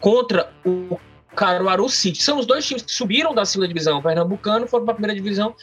contra 0.00 0.52
o 0.64 0.98
Caruaru 1.34 1.88
City. 1.88 2.22
São 2.22 2.38
os 2.38 2.46
dois 2.46 2.64
times 2.64 2.82
que 2.82 2.92
subiram 2.92 3.34
da 3.34 3.44
segunda 3.44 3.68
divisão 3.68 4.00
pernambucano, 4.00 4.68
foram 4.68 4.84
para 4.84 4.92
a 4.92 4.96
primeira 4.96 5.20
divisão. 5.20 5.54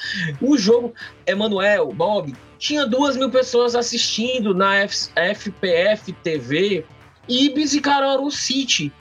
O 0.41 0.57
jogo, 0.57 0.93
Emanuel, 1.25 1.93
Bob, 1.93 2.35
tinha 2.57 2.85
duas 2.85 3.15
mil 3.15 3.29
pessoas 3.29 3.73
assistindo 3.73 4.53
na 4.53 4.75
F 4.75 5.09
FPF 5.15 6.11
TV, 6.11 6.85
Ibis 7.27 7.73
e 7.73 7.79
Caruaru 7.79 8.29
City. 8.31 8.91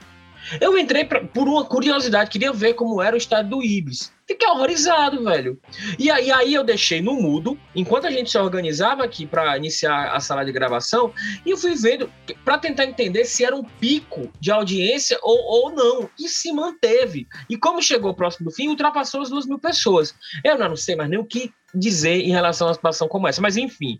Eu 0.59 0.77
entrei 0.77 1.03
pra, 1.05 1.21
por 1.21 1.47
uma 1.47 1.65
curiosidade, 1.65 2.29
queria 2.29 2.51
ver 2.51 2.73
como 2.73 3.01
era 3.01 3.15
o 3.15 3.17
estádio 3.17 3.51
do 3.51 3.63
Ibis. 3.63 4.11
Fiquei 4.31 4.47
horrorizado, 4.47 5.25
velho. 5.25 5.59
E 5.99 6.09
aí, 6.09 6.31
aí 6.31 6.53
eu 6.53 6.63
deixei 6.63 7.01
no 7.01 7.15
mudo, 7.15 7.59
enquanto 7.75 8.07
a 8.07 8.11
gente 8.11 8.31
se 8.31 8.37
organizava 8.37 9.03
aqui 9.03 9.25
para 9.25 9.57
iniciar 9.57 10.15
a 10.15 10.21
sala 10.21 10.45
de 10.45 10.53
gravação, 10.53 11.13
e 11.45 11.49
eu 11.49 11.57
fui 11.57 11.75
vendo 11.75 12.09
para 12.45 12.57
tentar 12.57 12.85
entender 12.85 13.25
se 13.25 13.43
era 13.43 13.53
um 13.53 13.63
pico 13.63 14.31
de 14.39 14.49
audiência 14.49 15.19
ou, 15.21 15.37
ou 15.37 15.71
não. 15.75 16.09
E 16.17 16.29
se 16.29 16.49
manteve. 16.53 17.27
E 17.49 17.57
como 17.57 17.81
chegou 17.81 18.13
próximo 18.13 18.49
do 18.49 18.55
fim, 18.55 18.69
ultrapassou 18.69 19.21
as 19.21 19.29
duas 19.29 19.45
mil 19.45 19.59
pessoas. 19.59 20.15
Eu 20.45 20.57
não 20.57 20.77
sei 20.77 20.95
mais 20.95 21.09
nem 21.09 21.19
o 21.19 21.25
que 21.25 21.51
dizer 21.73 22.21
em 22.21 22.31
relação 22.31 22.67
a 22.67 22.69
uma 22.69 22.75
situação 22.75 23.07
como 23.07 23.27
essa. 23.27 23.41
Mas, 23.41 23.57
enfim, 23.57 23.97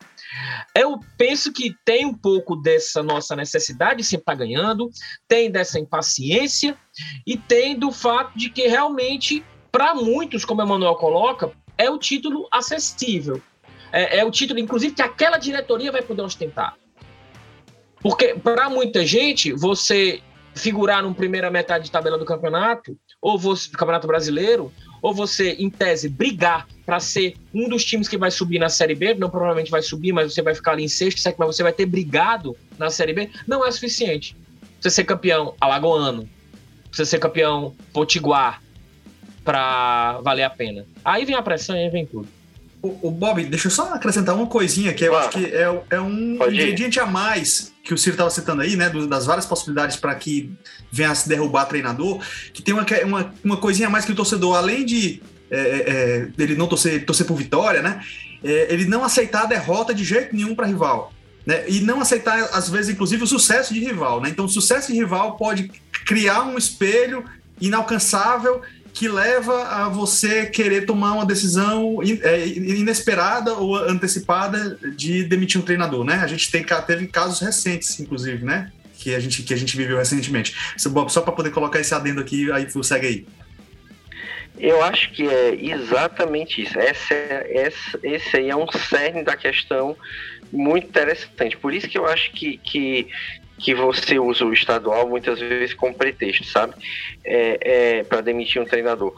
eu 0.74 0.98
penso 1.17 1.52
que 1.52 1.76
tem 1.84 2.06
um 2.06 2.13
pouco 2.13 2.56
dessa 2.56 3.04
nossa 3.04 3.36
necessidade 3.36 3.98
de 3.98 4.04
sempre 4.06 4.22
estar 4.22 4.36
ganhando, 4.36 4.89
tem 5.28 5.52
dessa 5.52 5.78
impaciência 5.78 6.78
e 7.28 7.38
tem 7.38 7.78
do 7.78 7.91
fato 7.91 8.38
de 8.38 8.50
que 8.50 8.67
realmente, 8.67 9.44
para 9.71 9.95
muitos, 9.95 10.43
como 10.43 10.62
o 10.62 10.65
Emanuel 10.65 10.95
coloca, 10.95 11.51
é 11.77 11.89
o 11.89 11.97
título 11.97 12.47
acessível. 12.51 13.41
É, 13.91 14.19
é 14.19 14.25
o 14.25 14.31
título, 14.31 14.60
inclusive, 14.60 14.93
que 14.93 15.01
aquela 15.01 15.38
diretoria 15.38 15.91
vai 15.91 16.01
poder 16.01 16.21
ostentar. 16.21 16.75
Porque, 18.01 18.36
para 18.36 18.69
muita 18.69 19.05
gente, 19.05 19.53
você 19.53 20.21
figurar 20.53 21.01
numa 21.01 21.13
primeira 21.13 21.49
metade 21.49 21.86
de 21.86 21.91
tabela 21.91 22.17
do 22.17 22.25
campeonato, 22.25 22.97
ou 23.21 23.38
você, 23.38 23.69
campeonato 23.71 24.07
brasileiro, 24.07 24.71
ou 25.01 25.13
você, 25.13 25.51
em 25.53 25.69
tese, 25.69 26.10
brigar 26.10 26.67
para 26.86 26.99
ser 26.99 27.36
um 27.53 27.69
dos 27.69 27.86
times 27.86 28.07
que 28.07 28.17
vai 28.17 28.31
subir 28.31 28.60
na 28.60 28.69
Série 28.69 28.95
B, 28.95 29.13
não 29.13 29.29
provavelmente 29.29 29.71
vai 29.71 29.81
subir, 29.81 30.12
mas 30.12 30.34
você 30.34 30.41
vai 30.41 30.53
ficar 30.53 30.73
ali 30.73 30.84
em 30.84 30.88
sexto, 30.88 31.21
mas 31.38 31.47
você 31.47 31.63
vai 31.63 31.71
ter 31.71 31.86
brigado 31.86 32.57
na 32.77 32.89
Série 32.89 33.13
B, 33.13 33.29
não 33.47 33.65
é 33.65 33.71
suficiente. 33.71 34.36
Você 34.79 34.89
ser 34.89 35.03
campeão 35.03 35.55
alagoano, 35.62 36.27
você 36.91 37.05
ser 37.05 37.19
campeão 37.19 37.75
potiguar 37.93 38.62
para 39.43 40.19
valer 40.21 40.43
a 40.43 40.49
pena. 40.49 40.86
Aí 41.04 41.25
vem 41.25 41.36
a 41.36 41.41
pressão 41.41 41.75
e 41.75 41.80
aí 41.80 41.89
vem 41.89 42.06
tudo. 42.06 42.27
O, 42.82 43.10
o, 43.10 43.12
Bob, 43.12 43.43
deixa 43.45 43.67
eu 43.67 43.71
só 43.71 43.93
acrescentar 43.93 44.36
uma 44.36 44.47
coisinha 44.47 44.91
que 44.93 45.04
eu 45.04 45.15
ah, 45.15 45.19
acho 45.19 45.30
que 45.38 45.45
é, 45.45 45.84
é 45.91 46.01
um 46.01 46.34
ingrediente 46.34 46.99
a 46.99 47.06
mais 47.06 47.71
que 47.84 47.93
o 47.93 47.97
Ciro 47.97 48.15
estava 48.15 48.30
citando 48.32 48.62
aí, 48.62 48.75
né? 48.75 48.89
Das 49.08 49.25
várias 49.25 49.45
possibilidades 49.45 49.97
para 49.97 50.15
que 50.15 50.51
venha 50.91 51.12
a 51.12 51.15
se 51.15 51.30
derrubar 51.30 51.65
treinador, 51.65 52.19
que 52.51 52.62
tem 52.62 52.73
uma, 52.73 52.86
uma, 53.04 53.34
uma 53.43 53.58
coisinha 53.58 53.88
a 53.88 53.91
mais 53.91 54.04
que 54.04 54.12
o 54.12 54.15
torcedor, 54.15 54.56
além 54.56 54.84
de 54.84 55.21
é, 55.51 55.60
é, 55.60 55.89
é 55.89 56.27
ele 56.39 56.56
não 56.56 56.67
torcer, 56.67 57.06
torcer 57.06 57.25
por 57.27 57.36
vitória, 57.36 57.84
né? 57.84 58.01
É, 58.43 58.73
ele 58.73 58.86
não 58.86 59.04
aceitar 59.04 59.43
a 59.43 59.45
derrota 59.45 59.93
de 59.93 60.04
jeito 60.04 60.36
nenhum 60.36 60.56
para 60.56 60.65
rival. 60.65 61.13
Né? 61.45 61.67
E 61.67 61.82
não 61.82 62.01
aceitar, 62.01 62.38
às 62.54 62.69
vezes, 62.69 62.93
inclusive, 62.93 63.23
o 63.23 63.27
sucesso 63.27 63.73
de 63.73 63.80
rival. 63.80 64.21
Né? 64.21 64.30
Então, 64.30 64.45
o 64.45 64.49
sucesso 64.49 64.91
de 64.91 64.97
rival 64.97 65.38
pode 65.38 65.71
criar 66.06 66.43
um 66.43 66.58
espelho 66.58 67.25
inalcançável 67.60 68.62
que 68.93 69.08
leva 69.08 69.63
a 69.67 69.89
você 69.89 70.45
querer 70.45 70.86
tomar 70.86 71.13
uma 71.13 71.25
decisão 71.25 71.99
é, 72.04 72.47
inesperada 72.47 73.54
ou 73.54 73.75
antecipada 73.75 74.77
de 74.95 75.23
demitir 75.23 75.60
um 75.60 75.63
treinador, 75.63 76.04
né? 76.04 76.15
A 76.15 76.27
gente 76.27 76.51
tem, 76.51 76.63
teve 76.86 77.08
casos 77.08 77.39
recentes, 77.39 77.99
inclusive, 77.99 78.43
né? 78.43 78.71
Que 78.97 79.15
a 79.15 79.19
gente, 79.19 79.43
que 79.43 79.54
a 79.54 79.58
gente 79.58 79.75
viveu 79.75 79.97
recentemente. 79.97 80.56
Só 80.77 81.21
para 81.21 81.32
poder 81.32 81.51
colocar 81.51 81.80
esse 81.80 81.93
adendo 81.93 82.21
aqui, 82.21 82.51
aí 82.51 82.67
segue 82.84 83.08
aí. 83.08 83.25
Eu 84.60 84.84
acho 84.84 85.12
que 85.12 85.27
é 85.27 85.56
exatamente 85.56 86.62
isso. 86.62 86.77
Esse 86.80 88.38
aí 88.38 88.49
é 88.49 88.56
um 88.56 88.67
cerne 88.71 89.23
da 89.23 89.36
questão 89.36 89.97
muito 90.51 90.88
interessante. 90.88 91.58
Por 91.58 91.73
isso 91.73 91.88
que 91.88 91.97
eu 91.97 92.06
acho 92.06 92.32
que, 92.34 92.58
que 92.58 93.08
que 93.62 93.76
você 93.76 94.17
usa 94.17 94.43
o 94.43 94.54
estadual 94.54 95.08
muitas 95.08 95.39
vezes 95.39 95.74
como 95.74 95.93
pretexto, 95.93 96.45
sabe? 96.45 96.74
É, 97.24 98.00
é 98.00 98.04
para 98.04 98.21
demitir 98.21 98.62
um 98.62 98.65
treinador. 98.65 99.13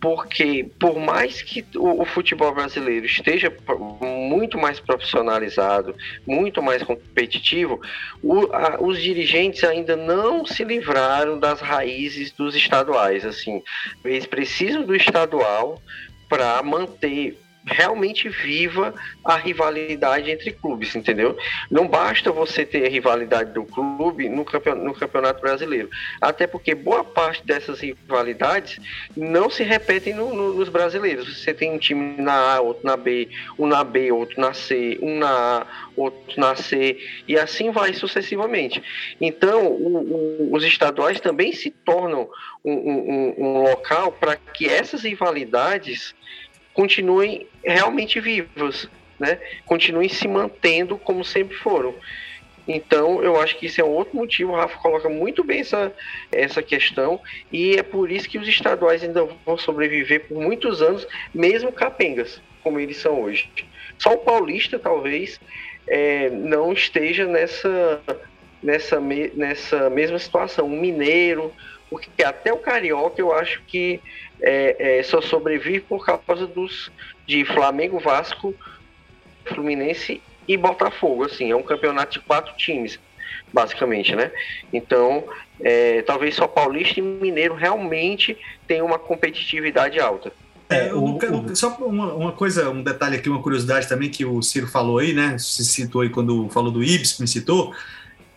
Porque, 0.00 0.68
por 0.80 0.98
mais 0.98 1.42
que 1.42 1.64
o, 1.76 2.02
o, 2.02 2.04
futebol 2.04 2.52
brasileiro 2.52 3.06
esteja 3.06 3.56
muito 4.00 4.58
mais 4.58 4.80
profissionalizado, 4.80 5.94
muito 6.26 6.60
mais 6.60 6.82
competitivo, 6.82 7.80
o, 8.20 8.46
a, 8.52 8.78
os 8.80 9.00
dirigentes 9.00 9.62
ainda 9.62 9.94
não 9.94 10.44
se 10.44 10.64
livraram 10.64 11.38
das 11.38 11.60
raízes 11.60 12.32
dos 12.32 12.56
estaduais. 12.56 13.24
Assim, 13.24 13.62
eles 14.04 14.26
precisam 14.26 14.82
do 14.82 14.96
estadual 14.96 15.80
para 16.28 16.60
manter 16.64 17.38
realmente 17.66 18.28
viva 18.28 18.94
a 19.24 19.36
rivalidade 19.36 20.30
entre 20.30 20.50
clubes, 20.52 20.94
entendeu? 20.94 21.36
Não 21.70 21.86
basta 21.86 22.32
você 22.32 22.64
ter 22.64 22.86
a 22.86 22.88
rivalidade 22.88 23.52
do 23.52 23.64
clube 23.64 24.28
no 24.28 24.44
campeonato, 24.44 24.84
no 24.84 24.94
campeonato 24.94 25.40
brasileiro, 25.40 25.88
até 26.20 26.46
porque 26.46 26.74
boa 26.74 27.04
parte 27.04 27.46
dessas 27.46 27.80
rivalidades 27.80 28.80
não 29.16 29.48
se 29.48 29.62
repetem 29.62 30.14
no, 30.14 30.34
no, 30.34 30.54
nos 30.54 30.68
brasileiros. 30.68 31.42
Você 31.42 31.54
tem 31.54 31.72
um 31.72 31.78
time 31.78 32.20
na 32.20 32.54
A, 32.56 32.60
outro 32.60 32.84
na 32.84 32.96
B, 32.96 33.28
um 33.58 33.66
na 33.66 33.84
B, 33.84 34.10
outro 34.10 34.40
na 34.40 34.52
C, 34.52 34.98
um 35.00 35.18
na 35.18 35.60
A, 35.60 35.66
outro 35.96 36.40
na 36.40 36.56
C, 36.56 36.98
e 37.28 37.38
assim 37.38 37.70
vai 37.70 37.94
sucessivamente. 37.94 38.82
Então, 39.20 39.66
o, 39.66 40.48
o, 40.50 40.56
os 40.56 40.64
estaduais 40.64 41.20
também 41.20 41.52
se 41.52 41.70
tornam 41.70 42.28
um, 42.64 42.72
um, 42.72 43.34
um 43.38 43.62
local 43.62 44.12
para 44.12 44.36
que 44.36 44.68
essas 44.68 45.02
rivalidades 45.02 46.14
continuem 46.72 47.46
realmente 47.64 48.20
vivos, 48.20 48.88
né? 49.18 49.38
Continuem 49.66 50.08
se 50.08 50.26
mantendo 50.26 50.96
como 50.98 51.24
sempre 51.24 51.56
foram. 51.56 51.94
Então, 52.66 53.22
eu 53.22 53.40
acho 53.40 53.56
que 53.58 53.66
isso 53.66 53.80
é 53.80 53.84
um 53.84 53.90
outro 53.90 54.16
motivo. 54.16 54.52
O 54.52 54.56
Rafa 54.56 54.78
coloca 54.78 55.08
muito 55.08 55.42
bem 55.42 55.60
essa, 55.60 55.92
essa 56.30 56.62
questão, 56.62 57.20
e 57.50 57.74
é 57.76 57.82
por 57.82 58.10
isso 58.10 58.28
que 58.28 58.38
os 58.38 58.46
estaduais 58.46 59.02
ainda 59.02 59.26
vão 59.44 59.58
sobreviver 59.58 60.28
por 60.28 60.40
muitos 60.40 60.80
anos, 60.80 61.06
mesmo 61.34 61.72
capengas, 61.72 62.40
como 62.62 62.78
eles 62.78 62.98
são 62.98 63.20
hoje. 63.20 63.50
Só 63.98 64.14
o 64.14 64.18
paulista, 64.18 64.78
talvez, 64.78 65.40
é, 65.88 66.30
não 66.30 66.72
esteja 66.72 67.26
nessa, 67.26 68.00
nessa, 68.62 69.00
nessa 69.00 69.90
mesma 69.90 70.18
situação. 70.18 70.66
O 70.66 70.70
mineiro, 70.70 71.52
porque 71.92 72.24
até 72.24 72.50
o 72.50 72.56
carioca 72.56 73.20
eu 73.20 73.34
acho 73.34 73.60
que 73.66 74.00
é, 74.40 74.98
é, 74.98 75.02
só 75.02 75.20
sobrevive 75.20 75.80
por 75.80 76.04
causa 76.04 76.46
dos 76.46 76.90
de 77.26 77.44
Flamengo, 77.44 78.00
Vasco, 78.00 78.54
Fluminense 79.44 80.22
e 80.48 80.56
Botafogo. 80.56 81.24
Assim, 81.24 81.50
é 81.50 81.54
um 81.56 81.62
campeonato 81.62 82.14
de 82.18 82.20
quatro 82.20 82.56
times, 82.56 82.98
basicamente, 83.52 84.16
né? 84.16 84.32
Então, 84.72 85.24
é, 85.60 86.00
talvez 86.00 86.34
só 86.34 86.48
Paulista 86.48 86.98
e 86.98 87.02
Mineiro 87.02 87.54
realmente 87.54 88.38
tenham 88.66 88.86
uma 88.86 88.98
competitividade 88.98 90.00
alta. 90.00 90.32
É, 90.70 90.94
o, 90.94 91.18
o, 91.18 91.54
só 91.54 91.76
uma, 91.76 92.14
uma, 92.14 92.32
coisa, 92.32 92.70
um 92.70 92.82
detalhe 92.82 93.16
aqui, 93.16 93.28
uma 93.28 93.42
curiosidade 93.42 93.86
também 93.86 94.08
que 94.08 94.24
o 94.24 94.40
Ciro 94.40 94.66
falou 94.66 94.98
aí, 94.98 95.12
né? 95.12 95.36
Se 95.36 95.62
citou 95.62 96.00
aí 96.00 96.08
quando 96.08 96.48
falou 96.48 96.72
do 96.72 96.82
Ibis, 96.82 97.18
me 97.18 97.28
citou. 97.28 97.74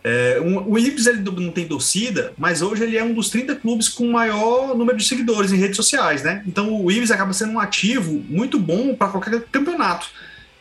É, 0.08 0.40
um, 0.40 0.70
o 0.70 0.78
Ibis 0.78 1.04
ele 1.08 1.18
não 1.18 1.50
tem 1.50 1.66
torcida, 1.66 2.32
mas 2.38 2.62
hoje 2.62 2.84
ele 2.84 2.96
é 2.96 3.02
um 3.02 3.12
dos 3.12 3.28
30 3.28 3.56
clubes 3.56 3.88
com 3.88 4.06
maior 4.08 4.72
número 4.76 4.96
de 4.96 5.04
seguidores 5.04 5.50
em 5.50 5.56
redes 5.56 5.74
sociais, 5.74 6.22
né? 6.22 6.44
Então 6.46 6.80
o 6.80 6.92
Ibis 6.92 7.10
acaba 7.10 7.32
sendo 7.32 7.54
um 7.54 7.58
ativo 7.58 8.22
muito 8.28 8.56
bom 8.56 8.94
para 8.94 9.08
qualquer 9.08 9.42
campeonato, 9.50 10.06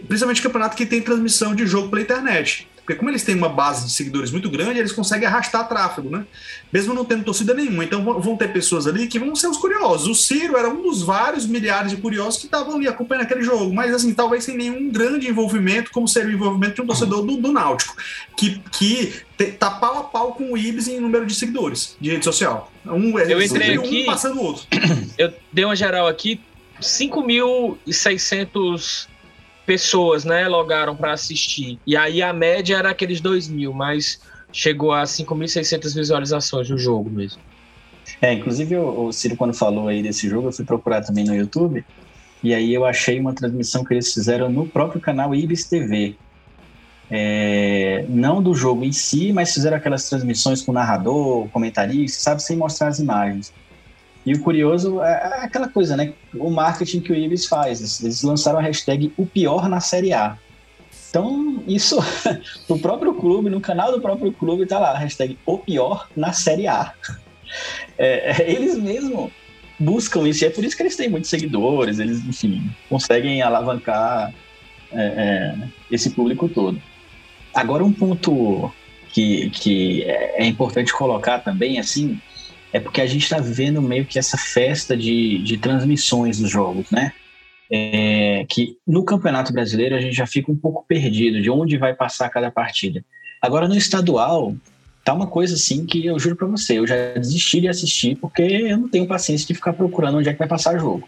principalmente 0.08 0.42
campeonato 0.42 0.76
que 0.76 0.84
tem 0.84 1.00
transmissão 1.00 1.54
de 1.54 1.68
jogo 1.68 1.90
pela 1.90 2.02
internet. 2.02 2.68
Porque 2.86 3.00
como 3.00 3.10
eles 3.10 3.24
têm 3.24 3.36
uma 3.36 3.50
base 3.50 3.88
de 3.88 3.92
seguidores 3.92 4.30
muito 4.30 4.48
grande, 4.48 4.78
eles 4.78 4.92
conseguem 4.92 5.28
arrastar 5.28 5.68
tráfego, 5.68 6.08
né? 6.08 6.24
Mesmo 6.72 6.94
não 6.94 7.04
tendo 7.04 7.24
torcida 7.24 7.52
nenhuma. 7.52 7.84
Então 7.84 8.04
vão 8.22 8.38
ter 8.38 8.54
pessoas 8.54 8.86
ali 8.86 9.08
que 9.08 9.18
vão 9.18 9.36
ser 9.36 9.48
os 9.48 9.58
curiosos. 9.58 10.08
O 10.08 10.14
Ciro 10.14 10.56
era 10.56 10.70
um 10.70 10.84
dos 10.84 11.02
vários 11.02 11.48
milhares 11.48 11.90
de 11.90 11.98
curiosos 11.98 12.40
que 12.40 12.46
estavam 12.46 12.76
ali 12.76 12.88
acompanhando 12.88 13.24
aquele 13.24 13.42
jogo, 13.42 13.74
mas 13.74 13.92
assim, 13.92 14.14
talvez 14.14 14.44
sem 14.44 14.56
nenhum 14.56 14.92
grande 14.92 15.28
envolvimento, 15.28 15.90
como 15.90 16.08
seria 16.08 16.30
o 16.30 16.34
envolvimento 16.34 16.76
de 16.76 16.84
um 16.84 16.86
torcedor 16.86 17.26
do, 17.26 17.38
do 17.38 17.52
Náutico, 17.52 17.96
que, 18.38 18.62
que 18.72 19.16
tá 19.58 19.72
pau 19.72 19.98
a 19.98 20.04
pau 20.04 20.34
com 20.34 20.54
o 20.54 20.58
Ibis 20.58 20.88
em 20.88 21.00
número 21.00 21.26
de 21.26 21.34
seguidores 21.34 21.98
de 22.00 22.12
rede 22.12 22.24
social. 22.24 22.72
Um, 22.86 23.18
eu 23.18 23.42
entrei 23.42 23.80
aqui, 23.80 24.04
um 24.04 24.06
passando 24.06 24.40
o 24.40 24.44
outro. 24.44 24.68
Eu 25.18 25.34
dei 25.52 25.66
uma 25.66 25.76
geral 25.76 26.08
aqui, 26.08 26.40
5.600 26.80 29.08
pessoas, 29.66 30.24
né, 30.24 30.48
logaram 30.48 30.96
para 30.96 31.14
assistir. 31.14 31.80
E 31.86 31.98
aí 31.98 32.22
a 32.22 32.32
média 32.32 32.78
era 32.78 32.90
aqueles 32.92 33.20
2 33.20 33.48
mil, 33.48 33.74
mas 33.74 34.20
chegou 34.52 34.94
a 34.94 35.04
5.600 35.04 35.94
visualizações 35.94 36.68
do 36.68 36.78
jogo 36.78 37.10
mesmo. 37.10 37.42
É, 38.22 38.34
inclusive 38.34 38.78
o, 38.78 39.12
Ciro, 39.12 39.36
quando 39.36 39.54
falou 39.54 39.88
aí 39.88 40.02
desse 40.02 40.30
jogo, 40.30 40.48
eu 40.48 40.52
fui 40.52 40.64
procurar 40.64 41.02
também 41.02 41.26
no 41.26 41.36
YouTube. 41.36 41.84
E 42.44 42.54
aí 42.54 42.74
eu 42.74 42.86
achei 42.86 43.20
uma 43.20 43.34
transmissão 43.34 43.84
que 43.84 43.94
eles 43.94 44.14
fizeram 44.14 44.50
no 44.50 44.68
próprio 44.68 45.02
canal 45.02 45.34
Ibis 45.34 45.66
TV. 45.66 46.16
É, 47.10 48.06
não 48.08 48.42
do 48.42 48.54
jogo 48.54 48.84
em 48.84 48.92
si, 48.92 49.32
mas 49.34 49.54
fizeram 49.54 49.78
aquelas 49.78 50.08
transmissões 50.10 50.62
com 50.62 50.72
narrador, 50.72 51.48
comentarista, 51.50 52.20
sabe, 52.20 52.42
sem 52.42 52.56
mostrar 52.56 52.88
as 52.88 53.00
imagens. 53.00 53.52
E 54.26 54.34
o 54.34 54.42
curioso 54.42 55.02
é, 55.02 55.12
é 55.12 55.46
aquela 55.46 55.68
coisa, 55.68 55.96
né? 55.96 56.14
O 56.36 56.50
marketing 56.50 57.02
que 57.02 57.12
o 57.12 57.16
Ibis 57.16 57.46
faz. 57.46 58.02
Eles 58.02 58.24
lançaram 58.24 58.60
a 58.60 58.62
hashtag 58.62 59.14
o 59.18 59.26
pior 59.26 59.70
na 59.70 59.80
Série 59.80 60.14
A. 60.14 60.38
Então, 61.10 61.64
isso, 61.68 61.98
no 62.68 62.80
próprio 62.80 63.14
clube, 63.14 63.50
no 63.50 63.62
canal 63.62 63.92
do 63.92 64.02
próprio 64.02 64.34
clube, 64.34 64.66
tá 64.66 64.80
lá, 64.80 64.92
a 64.92 64.98
hashtag 64.98 65.38
o 65.46 65.58
pior 65.58 66.10
na 66.16 66.34
Série 66.34 66.68
A. 66.68 66.94
É, 67.98 68.42
é, 68.42 68.52
eles 68.52 68.76
mesmo 68.76 69.32
buscam 69.80 70.28
isso, 70.28 70.44
e 70.44 70.48
é 70.48 70.50
por 70.50 70.64
isso 70.64 70.76
que 70.76 70.82
eles 70.82 70.96
têm 70.96 71.08
muitos 71.08 71.30
seguidores, 71.30 72.00
eles, 72.00 72.18
enfim, 72.26 72.70
conseguem 72.90 73.42
alavancar 73.42 74.34
é, 74.92 74.98
é 75.02 75.56
esse 75.90 76.10
público 76.10 76.50
todo. 76.50 76.82
Agora, 77.54 77.84
um 77.84 77.94
ponto 77.94 78.74
que, 79.10 79.50
que 79.52 80.04
é 80.04 80.46
importante 80.46 80.92
colocar 80.92 81.40
também, 81.40 81.80
assim, 81.80 82.20
é 82.76 82.80
porque 82.82 83.00
a 83.00 83.06
gente 83.06 83.24
está 83.24 83.40
vivendo 83.40 83.82
meio 83.82 84.04
que 84.04 84.20
essa 84.20 84.38
festa 84.38 84.98
de, 84.98 85.42
de 85.42 85.58
transmissões 85.58 86.40
dos 86.40 86.52
jogos, 86.52 86.92
né? 86.92 87.14
É, 87.72 88.46
que 88.50 88.78
no 88.86 89.06
Campeonato 89.06 89.54
Brasileiro 89.54 89.96
a 89.96 90.02
gente 90.02 90.14
já 90.14 90.28
fica 90.28 90.52
um 90.52 90.58
pouco 90.58 90.84
perdido 90.86 91.42
de 91.42 91.50
onde 91.50 91.78
vai 91.78 91.96
passar 91.96 92.30
cada 92.30 92.52
partida. 92.52 93.02
Agora 93.42 93.66
no 93.66 93.78
estadual 93.78 94.54
tá 95.06 95.14
uma 95.14 95.26
coisa 95.26 95.56
assim 95.56 95.86
que 95.86 96.06
eu 96.06 96.20
juro 96.20 96.36
para 96.36 96.48
você, 96.48 96.78
eu 96.78 96.86
já 96.86 97.14
desisti 97.14 97.62
de 97.62 97.70
assistir 97.70 98.18
porque 98.18 98.42
eu 98.42 98.78
não 98.78 98.90
tenho 98.90 99.08
paciência 99.08 99.48
de 99.48 99.54
ficar 99.54 99.72
procurando 99.72 100.18
onde 100.18 100.28
é 100.28 100.34
que 100.34 100.40
vai 100.40 100.48
passar 100.48 100.78
jogo. 100.78 101.08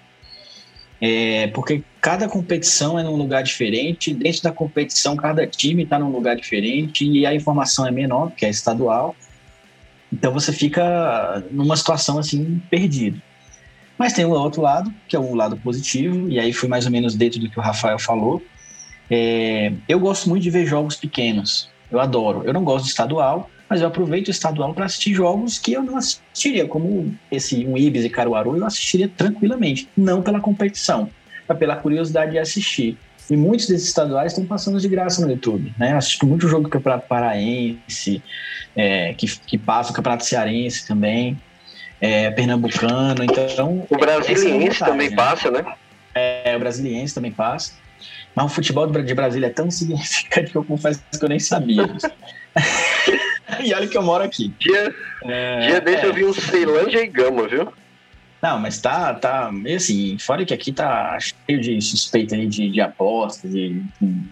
É, 1.02 1.48
porque 1.48 1.84
cada 2.00 2.30
competição 2.30 2.98
é 2.98 3.04
num 3.04 3.18
lugar 3.18 3.44
diferente, 3.44 4.14
dentro 4.14 4.42
da 4.42 4.54
competição 4.54 5.18
cada 5.18 5.46
time 5.46 5.84
está 5.84 6.00
num 6.00 6.12
lugar 6.12 6.38
diferente 6.38 7.06
e 7.06 7.26
a 7.26 7.36
informação 7.36 7.86
é 7.86 7.92
menor, 7.92 8.30
porque 8.30 8.46
é 8.46 8.50
estadual. 8.50 9.14
Então 10.12 10.32
você 10.34 10.52
fica 10.52 11.44
numa 11.52 11.76
situação 11.76 12.18
assim 12.18 12.62
perdido. 12.70 13.22
Mas 13.98 14.14
tem 14.14 14.26
o 14.26 14.30
outro 14.30 14.62
lado, 14.62 14.94
que 15.08 15.16
é 15.16 15.20
o 15.20 15.34
lado 15.34 15.58
positivo, 15.58 16.30
e 16.30 16.40
aí 16.40 16.54
foi 16.54 16.70
mais 16.70 16.86
ou 16.86 16.92
menos 16.92 17.16
dentro 17.16 17.40
do 17.40 17.50
que 17.50 17.60
o 17.60 17.64
Rafael 17.64 17.98
falou. 17.98 18.44
É, 19.10 19.72
eu 19.88 20.00
gosto 20.00 20.30
muito 20.30 20.44
de 20.44 20.50
ver 20.50 20.66
jogos 20.66 20.96
pequenos. 20.96 21.70
Eu 21.92 22.00
adoro. 22.00 22.44
Eu 22.46 22.54
não 22.54 22.64
gosto 22.64 22.86
de 22.86 22.92
estadual, 22.92 23.50
mas 23.70 23.82
eu 23.82 23.88
aproveito 23.88 24.28
o 24.28 24.32
estadual 24.32 24.74
para 24.74 24.86
assistir 24.86 25.14
jogos 25.14 25.58
que 25.58 25.74
eu 25.74 25.84
não 25.84 25.98
assistiria, 25.98 26.68
como 26.68 27.14
esse 27.32 27.66
um 27.66 27.78
Ibis 27.78 28.06
e 28.06 28.10
Caruaru, 28.10 28.56
eu 28.56 28.66
assistiria 28.66 29.10
tranquilamente, 29.10 29.90
não 29.96 30.22
pela 30.22 30.40
competição, 30.40 31.10
mas 31.48 31.58
pela 31.58 31.76
curiosidade 31.76 32.32
de 32.32 32.40
assistir. 32.40 32.98
E 33.30 33.36
muitos 33.36 33.68
desses 33.68 33.88
estaduais 33.88 34.32
estão 34.32 34.46
passando 34.46 34.80
de 34.80 34.88
graça 34.88 35.22
no 35.22 35.30
YouTube. 35.30 35.74
Né? 35.78 35.94
assisto 35.94 36.26
muito 36.26 36.48
jogo 36.48 36.64
do 36.64 36.70
Campeonato 36.70 37.08
Paraense, 37.08 38.24
é, 38.76 39.14
que, 39.14 39.28
que 39.40 39.58
passa 39.58 39.92
o 39.92 39.94
Campeonato 39.94 40.26
Cearense 40.26 40.88
também, 40.88 41.38
é, 42.00 42.32
Pernambucano. 42.32 43.24
Então, 43.24 43.86
o 43.90 43.98
Brasiliense 43.98 44.82
é 44.82 44.86
também 44.86 45.10
né? 45.10 45.16
passa, 45.16 45.52
né? 45.52 45.66
É, 46.16 46.56
o 46.56 46.60
Brasiliense 46.60 47.14
também 47.14 47.32
passa. 47.32 47.74
Mas 48.34 48.46
o 48.46 48.50
futebol 48.50 48.86
de 48.88 49.14
Brasília 49.16 49.48
é 49.48 49.50
tão 49.50 49.70
significante 49.70 50.52
que 50.52 50.58
eu 50.58 50.64
confesso 50.64 51.02
que 51.18 51.26
eu 51.26 51.30
nem 51.30 51.40
sabia. 51.40 51.84
e 53.64 53.74
olha 53.74 53.88
que 53.88 53.98
eu 53.98 54.04
moro 54.04 54.24
aqui. 54.24 54.54
Dia, 54.60 54.96
é, 55.24 55.68
dia 55.68 55.82
desse 55.82 56.06
eu 56.06 56.14
vi 56.14 56.24
um 56.24 56.34
Ceilândia 56.34 57.04
e 57.04 57.08
Gama, 57.08 57.48
viu? 57.48 57.74
Não, 58.42 58.60
mas 58.60 58.80
tá, 58.80 59.14
tá 59.14 59.52
meio 59.52 59.78
assim, 59.78 60.18
fora 60.20 60.46
que 60.46 60.54
aqui 60.54 60.72
tá 60.72 61.18
cheio 61.20 61.60
de 61.60 61.82
suspeita 61.82 62.36
aí 62.36 62.46
de, 62.46 62.70
de 62.70 62.82
apostas, 62.82 63.52
de, 63.52 63.82
de, 64.00 64.24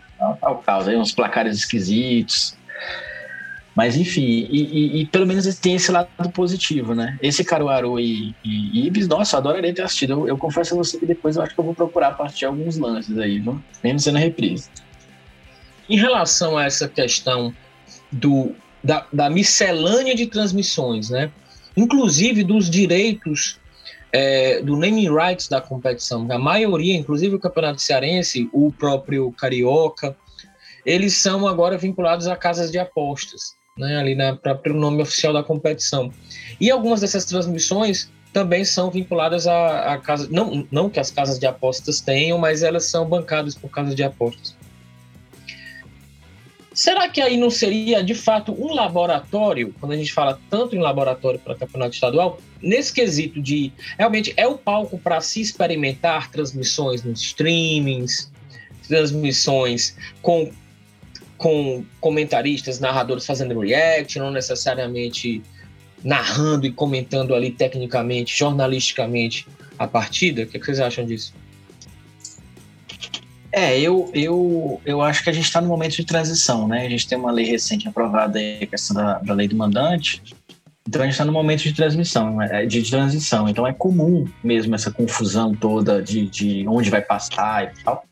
o 0.42 0.56
caos 0.56 0.88
aí, 0.88 0.96
uns 0.96 1.12
placares 1.12 1.58
esquisitos. 1.58 2.56
Mas 3.76 3.98
enfim, 3.98 4.48
e, 4.50 4.62
e, 4.62 5.02
e, 5.02 5.06
pelo 5.08 5.28
menos 5.28 5.54
tem 5.58 5.76
esse 5.76 5.92
lado 5.92 6.08
positivo, 6.34 6.96
né? 6.96 7.20
Esse 7.22 7.44
Caruaru 7.44 8.00
e, 8.00 8.34
e 8.42 8.88
Ibis, 8.88 9.06
nossa, 9.06 9.36
eu 9.36 9.40
adoraria 9.40 9.74
ter 9.74 9.82
assistido. 9.82 10.14
Eu, 10.14 10.28
eu, 10.30 10.38
confesso 10.38 10.74
a 10.74 10.78
você 10.78 10.98
que 10.98 11.06
depois 11.06 11.36
eu 11.36 11.44
acho 11.44 11.54
que 11.54 11.60
eu 11.60 11.66
vou 11.66 11.76
procurar 11.76 12.12
partir 12.12 12.46
alguns 12.46 12.78
lances 12.78 13.18
aí, 13.18 13.40
viu? 13.40 13.62
Mesmo 13.84 14.00
sendo 14.00 14.18
reprise. 14.18 14.70
Em 15.90 15.98
relação 15.98 16.58
a 16.58 16.64
essa 16.64 16.88
questão 16.88 17.54
do, 18.10 18.56
da, 18.82 19.06
da 19.12 19.30
miscelânea 19.30 20.16
de 20.16 20.28
transmissões, 20.28 21.10
né? 21.10 21.30
Inclusive 21.76 22.46
dos 22.46 22.70
direitos 22.70 23.60
é, 24.16 24.62
do 24.62 24.78
naming 24.78 25.14
rights 25.14 25.50
da 25.50 25.60
competição. 25.60 26.26
A 26.32 26.40
maioria, 26.40 26.96
inclusive 26.96 27.36
o 27.36 27.40
Campeonato 27.40 27.82
Cearense, 27.82 28.50
o 28.54 28.72
próprio 28.72 29.30
Carioca, 29.34 30.16
eles 30.86 31.18
são 31.18 31.46
agora 31.46 31.78
vinculados 31.78 32.26
a 32.26 32.36
casas 32.38 32.72
de 32.72 32.80
apostas, 32.80 33.56
né, 33.78 33.98
ali 33.98 34.16
na 34.16 34.34
próprio 34.34 34.74
nome 34.74 35.02
oficial 35.02 35.34
da 35.34 35.44
competição. 35.44 36.14
E 36.62 36.72
algumas 36.72 37.02
dessas 37.02 37.26
transmissões 37.26 38.10
também 38.32 38.64
são 38.64 38.90
vinculadas 38.90 39.48
a, 39.48 39.94
a 39.94 39.98
casas, 39.98 40.30
não, 40.30 40.66
não 40.72 40.90
que 40.90 41.00
as 41.00 41.12
casas 41.12 41.38
de 41.38 41.46
apostas 41.46 42.00
tenham, 42.00 42.38
mas 42.38 42.64
elas 42.64 42.86
são 42.86 43.06
bancadas 43.06 43.54
por 43.54 43.70
casas 43.70 43.96
de 43.96 44.04
apostas. 44.04 44.56
Será 46.76 47.08
que 47.08 47.22
aí 47.22 47.38
não 47.38 47.50
seria 47.50 48.04
de 48.04 48.14
fato 48.14 48.52
um 48.52 48.74
laboratório, 48.74 49.74
quando 49.80 49.94
a 49.94 49.96
gente 49.96 50.12
fala 50.12 50.38
tanto 50.50 50.76
em 50.76 50.80
laboratório 50.80 51.40
para 51.40 51.56
campeonato 51.56 51.94
estadual, 51.94 52.38
nesse 52.62 52.94
quesito 52.94 53.42
de 53.42 53.72
realmente 53.98 54.34
é 54.36 54.46
o 54.46 54.58
palco 54.58 55.00
para 55.00 55.22
se 55.22 55.40
experimentar 55.40 56.30
transmissões 56.30 57.02
nos 57.02 57.22
streamings, 57.22 58.30
transmissões 58.90 59.96
com, 60.22 60.52
com 61.38 61.86
comentaristas, 62.02 62.78
narradores 62.82 63.26
fazendo 63.26 63.58
react, 63.58 64.20
não 64.20 64.30
necessariamente 64.30 65.42
narrando 66.04 66.68
e 66.68 66.74
comentando 66.74 67.34
ali 67.34 67.52
tecnicamente, 67.52 68.38
jornalisticamente 68.38 69.48
a 69.80 69.88
partida? 69.88 70.44
O 70.44 70.46
que, 70.46 70.58
é 70.58 70.60
que 70.60 70.66
vocês 70.66 70.82
acham 70.82 71.06
disso? 71.06 71.34
É, 73.58 73.80
eu, 73.80 74.12
eu, 74.14 74.82
eu 74.86 75.02
acho 75.02 75.24
que 75.24 75.30
a 75.30 75.34
gente 75.34 75.46
está 75.46 75.62
no 75.62 75.70
momento 75.70 75.96
de 75.96 76.04
transição, 76.04 76.68
né? 76.68 76.86
A 76.86 76.90
gente 76.90 77.08
tem 77.08 77.18
uma 77.18 77.32
lei 77.32 77.46
recente 77.46 77.88
aprovada 77.88 78.38
aí, 78.38 78.64
a 78.64 78.68
questão 78.68 78.94
da, 78.94 79.18
da 79.20 79.34
lei 79.34 79.48
do 79.48 79.56
mandante. 79.56 80.22
Então 80.86 81.02
a 81.02 81.06
gente 81.06 81.14
está 81.14 81.24
no 81.24 81.32
momento 81.32 81.64
de 81.64 81.72
transmissão, 81.72 82.42
é, 82.42 82.66
de 82.66 82.84
transição. 82.84 83.48
Então 83.48 83.66
é 83.66 83.72
comum 83.72 84.28
mesmo 84.44 84.76
essa 84.76 84.92
confusão 84.92 85.56
toda 85.56 86.02
de, 86.02 86.28
de 86.28 86.68
onde 86.68 86.90
vai 86.90 87.02
passar 87.02 87.64
e 87.64 87.82
tal. 87.82 88.04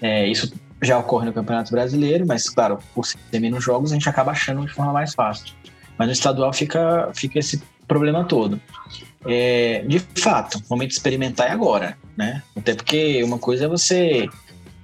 É, 0.00 0.26
isso 0.26 0.50
já 0.80 0.96
ocorre 0.96 1.26
no 1.26 1.34
Campeonato 1.34 1.70
Brasileiro, 1.72 2.26
mas 2.26 2.48
claro, 2.48 2.78
por 2.94 3.04
ter 3.30 3.38
menos 3.38 3.62
jogos, 3.62 3.92
a 3.92 3.94
gente 3.96 4.08
acaba 4.08 4.32
achando 4.32 4.64
de 4.64 4.72
forma 4.72 4.94
mais 4.94 5.12
fácil. 5.12 5.54
Mas 5.98 6.06
no 6.06 6.12
estadual 6.14 6.54
fica, 6.54 7.10
fica 7.12 7.38
esse 7.38 7.62
problema 7.86 8.24
todo. 8.24 8.58
É, 9.26 9.84
de 9.86 9.98
fato, 9.98 10.56
o 10.56 10.70
momento 10.70 10.88
de 10.88 10.94
experimentar 10.94 11.48
é 11.48 11.50
agora, 11.50 11.98
né? 12.16 12.42
Até 12.56 12.74
porque 12.74 13.22
uma 13.22 13.38
coisa 13.38 13.66
é 13.66 13.68
você 13.68 14.26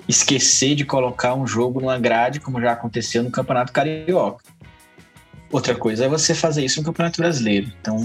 esquecer 0.09 0.75
de 0.75 0.85
colocar 0.85 1.35
um 1.35 1.47
jogo 1.47 1.81
numa 1.81 1.99
grade, 1.99 2.41
como 2.41 2.61
já 2.61 2.73
aconteceu 2.73 3.23
no 3.23 3.31
Campeonato 3.31 3.73
Carioca. 3.73 4.45
Outra 5.51 5.75
coisa 5.75 6.05
é 6.05 6.09
você 6.09 6.35
fazer 6.35 6.65
isso 6.65 6.81
no 6.81 6.87
Campeonato 6.87 7.21
Brasileiro. 7.21 7.71
Então, 7.81 8.05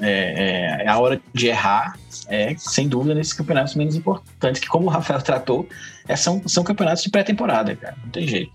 é, 0.00 0.82
é, 0.84 0.88
a 0.88 0.98
hora 0.98 1.20
de 1.32 1.46
errar 1.46 1.96
é, 2.28 2.54
sem 2.58 2.88
dúvida, 2.88 3.14
nesses 3.14 3.32
campeonatos 3.32 3.74
menos 3.74 3.94
importantes, 3.94 4.60
que, 4.60 4.66
como 4.66 4.86
o 4.86 4.90
Rafael 4.90 5.22
tratou, 5.22 5.68
é, 6.08 6.16
são, 6.16 6.42
são 6.46 6.64
campeonatos 6.64 7.02
de 7.02 7.10
pré-temporada, 7.10 7.76
cara. 7.76 7.96
Não 8.02 8.10
tem 8.10 8.26
jeito. 8.26 8.52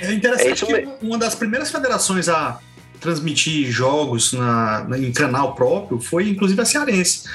É 0.00 0.12
interessante 0.12 0.64
é 0.64 0.82
que 0.82 0.88
uma 1.02 1.18
das 1.18 1.34
primeiras 1.34 1.70
federações 1.70 2.28
a 2.28 2.58
transmitir 3.00 3.70
jogos 3.70 4.32
na, 4.32 4.84
na, 4.84 4.98
em 4.98 5.12
canal 5.12 5.54
próprio 5.54 6.00
foi, 6.00 6.28
inclusive, 6.28 6.60
a 6.60 6.64
Cearense. 6.64 7.28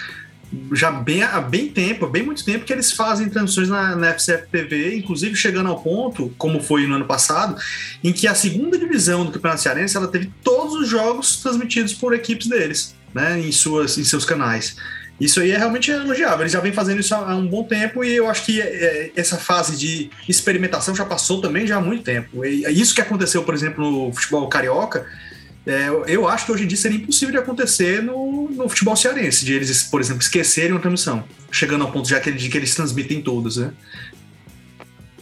Já 0.71 0.91
bem, 0.91 1.23
há 1.23 1.41
bem 1.41 1.67
tempo, 1.67 2.07
bem 2.07 2.23
muito 2.23 2.43
tempo 2.43 2.65
que 2.65 2.71
eles 2.71 2.91
fazem 2.91 3.29
transmissões 3.29 3.69
na, 3.69 3.95
na 3.95 4.13
FCF 4.13 4.47
TV, 4.51 4.95
inclusive 4.95 5.35
chegando 5.35 5.69
ao 5.69 5.81
ponto, 5.81 6.33
como 6.37 6.61
foi 6.61 6.87
no 6.87 6.95
ano 6.95 7.05
passado, 7.05 7.59
em 8.03 8.13
que 8.13 8.27
a 8.27 8.35
segunda 8.35 8.77
divisão 8.77 9.25
do 9.25 9.31
Campeonato 9.31 9.61
Cearense 9.61 9.97
ela 9.97 10.07
teve 10.07 10.31
todos 10.43 10.73
os 10.75 10.87
jogos 10.87 11.37
transmitidos 11.37 11.93
por 11.93 12.13
equipes 12.13 12.47
deles, 12.47 12.95
né, 13.13 13.39
em, 13.39 13.51
suas, 13.51 13.97
em 13.97 14.03
seus 14.03 14.25
canais. 14.25 14.75
Isso 15.19 15.39
aí 15.39 15.51
é 15.51 15.57
realmente 15.57 15.89
elogiável. 15.89 16.41
Eles 16.41 16.51
já 16.51 16.59
vem 16.59 16.71
fazendo 16.71 16.99
isso 16.99 17.13
há 17.15 17.35
um 17.35 17.47
bom 17.47 17.63
tempo 17.63 18.03
e 18.03 18.15
eu 18.15 18.29
acho 18.29 18.45
que 18.45 18.61
é, 18.61 19.11
essa 19.15 19.37
fase 19.37 19.75
de 19.75 20.11
experimentação 20.29 20.95
já 20.95 21.03
passou 21.03 21.41
também 21.41 21.65
já 21.65 21.77
há 21.77 21.81
muito 21.81 22.03
tempo. 22.03 22.45
E 22.45 22.63
isso 22.69 22.93
que 22.93 23.01
aconteceu, 23.01 23.43
por 23.43 23.55
exemplo, 23.55 23.89
no 23.89 24.13
futebol 24.13 24.47
carioca, 24.47 25.07
é, 25.67 25.89
eu 26.07 26.27
acho 26.27 26.45
que 26.45 26.51
hoje 26.51 26.63
em 26.63 26.67
dia 26.67 26.77
seria 26.77 26.97
impossível 26.97 27.33
de 27.33 27.37
acontecer 27.39 28.01
no, 28.01 28.49
no 28.49 28.69
futebol 28.69 28.95
cearense, 28.95 29.43
de 29.43 29.53
eles, 29.53 29.83
por 29.83 29.99
exemplo, 29.99 30.21
esquecerem 30.21 30.71
uma 30.71 30.79
transmissão, 30.79 31.23
chegando 31.51 31.83
ao 31.83 31.91
ponto 31.91 32.07
já 32.07 32.19
que, 32.19 32.31
de 32.31 32.49
que 32.49 32.57
eles 32.57 32.73
transmitem 32.73 33.21
todos, 33.21 33.57
né? 33.57 33.73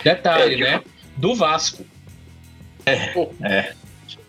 Detalhe, 0.03 0.55
é, 0.55 0.57
né? 0.57 0.83
Do 1.17 1.35
Vasco. 1.35 1.83
É, 2.85 2.93
é. 3.41 3.73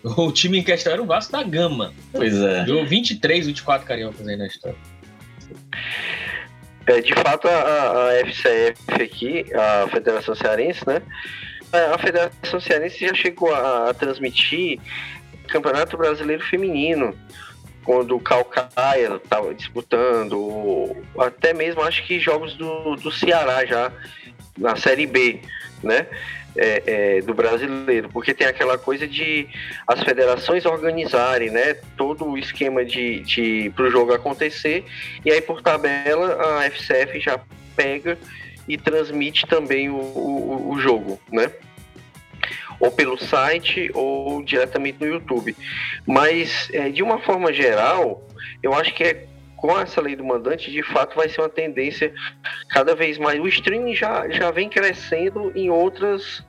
O 0.03 0.33
time 0.33 0.59
em 0.59 0.63
questão 0.63 0.93
era 0.93 1.03
o 1.03 1.07
Vasco 1.07 1.33
da 1.33 1.43
Gama. 1.43 1.93
Pois 2.13 2.35
é. 2.35 2.65
Deu 2.65 2.87
23, 2.87 3.47
24 3.47 3.87
cariocas 3.87 4.27
aí 4.27 4.37
na 4.37 4.47
história. 4.47 4.79
É, 6.87 7.01
de 7.01 7.13
fato, 7.15 7.49
a, 7.49 8.09
a 8.09 8.27
FCF 8.27 9.03
aqui, 9.03 9.45
a 9.53 9.89
Federação 9.89 10.35
Cearense, 10.35 10.81
né? 10.87 11.03
A 11.93 11.99
Federação 11.99 12.61
Cearense 12.61 13.01
já 13.01 13.13
chegou 13.13 13.53
a, 13.53 13.91
a 13.91 13.95
transmitir 13.95 14.79
Campeonato 15.47 15.97
Brasileiro 15.97 16.45
Feminino, 16.45 17.17
quando 17.85 18.17
o 18.17 18.21
Calcaia 18.21 19.15
estava 19.15 19.55
disputando, 19.55 20.97
até 21.19 21.55
mesmo 21.55 21.83
acho 21.83 22.05
que 22.05 22.19
jogos 22.19 22.55
do, 22.55 22.97
do 22.97 23.13
Ceará 23.13 23.65
já 23.65 23.93
na 24.59 24.75
Série 24.77 25.07
B, 25.07 25.41
né? 25.83 26.07
É, 26.59 26.83
é, 26.87 27.21
do 27.21 27.35
brasileiro, 27.35 28.09
porque 28.09 28.33
tem 28.33 28.47
aquela 28.47 28.79
coisa 28.79 29.07
de 29.07 29.47
as 29.87 30.03
federações 30.03 30.65
organizarem, 30.65 31.51
né, 31.51 31.75
todo 31.99 32.25
o 32.25 32.39
esquema 32.39 32.83
de, 32.83 33.21
de 33.21 33.71
para 33.77 33.85
o 33.85 33.91
jogo 33.91 34.15
acontecer 34.15 34.83
e 35.23 35.31
aí 35.31 35.43
por 35.43 35.61
tabela 35.61 36.59
a 36.59 36.71
FCF 36.71 37.21
já 37.21 37.39
pega 37.77 38.17
e 38.67 38.79
transmite 38.79 39.47
também 39.47 39.91
o, 39.91 39.97
o, 39.97 40.71
o 40.71 40.81
jogo, 40.81 41.21
né? 41.31 41.53
Ou 42.81 42.91
pelo 42.91 43.19
site 43.19 43.91
ou 43.95 44.43
diretamente 44.43 44.99
no 45.01 45.07
YouTube. 45.07 45.57
Mas, 46.07 46.69
é, 46.73 46.89
de 46.89 47.03
uma 47.03 47.19
forma 47.21 47.53
geral, 47.53 48.27
eu 48.63 48.75
acho 48.75 48.95
que 48.95 49.05
é 49.05 49.27
com 49.57 49.79
essa 49.79 50.01
lei 50.01 50.15
do 50.15 50.25
mandante, 50.25 50.71
de 50.71 50.83
fato, 50.83 51.17
vai 51.17 51.29
ser 51.29 51.41
uma 51.41 51.49
tendência 51.49 52.13
cada 52.69 52.95
vez 52.95 53.19
mais. 53.19 53.41
O 53.41 53.49
streaming 53.49 53.95
já, 53.95 54.29
já 54.29 54.51
vem 54.51 54.69
crescendo 54.69 55.51
em 55.57 55.71
outras 55.71 56.45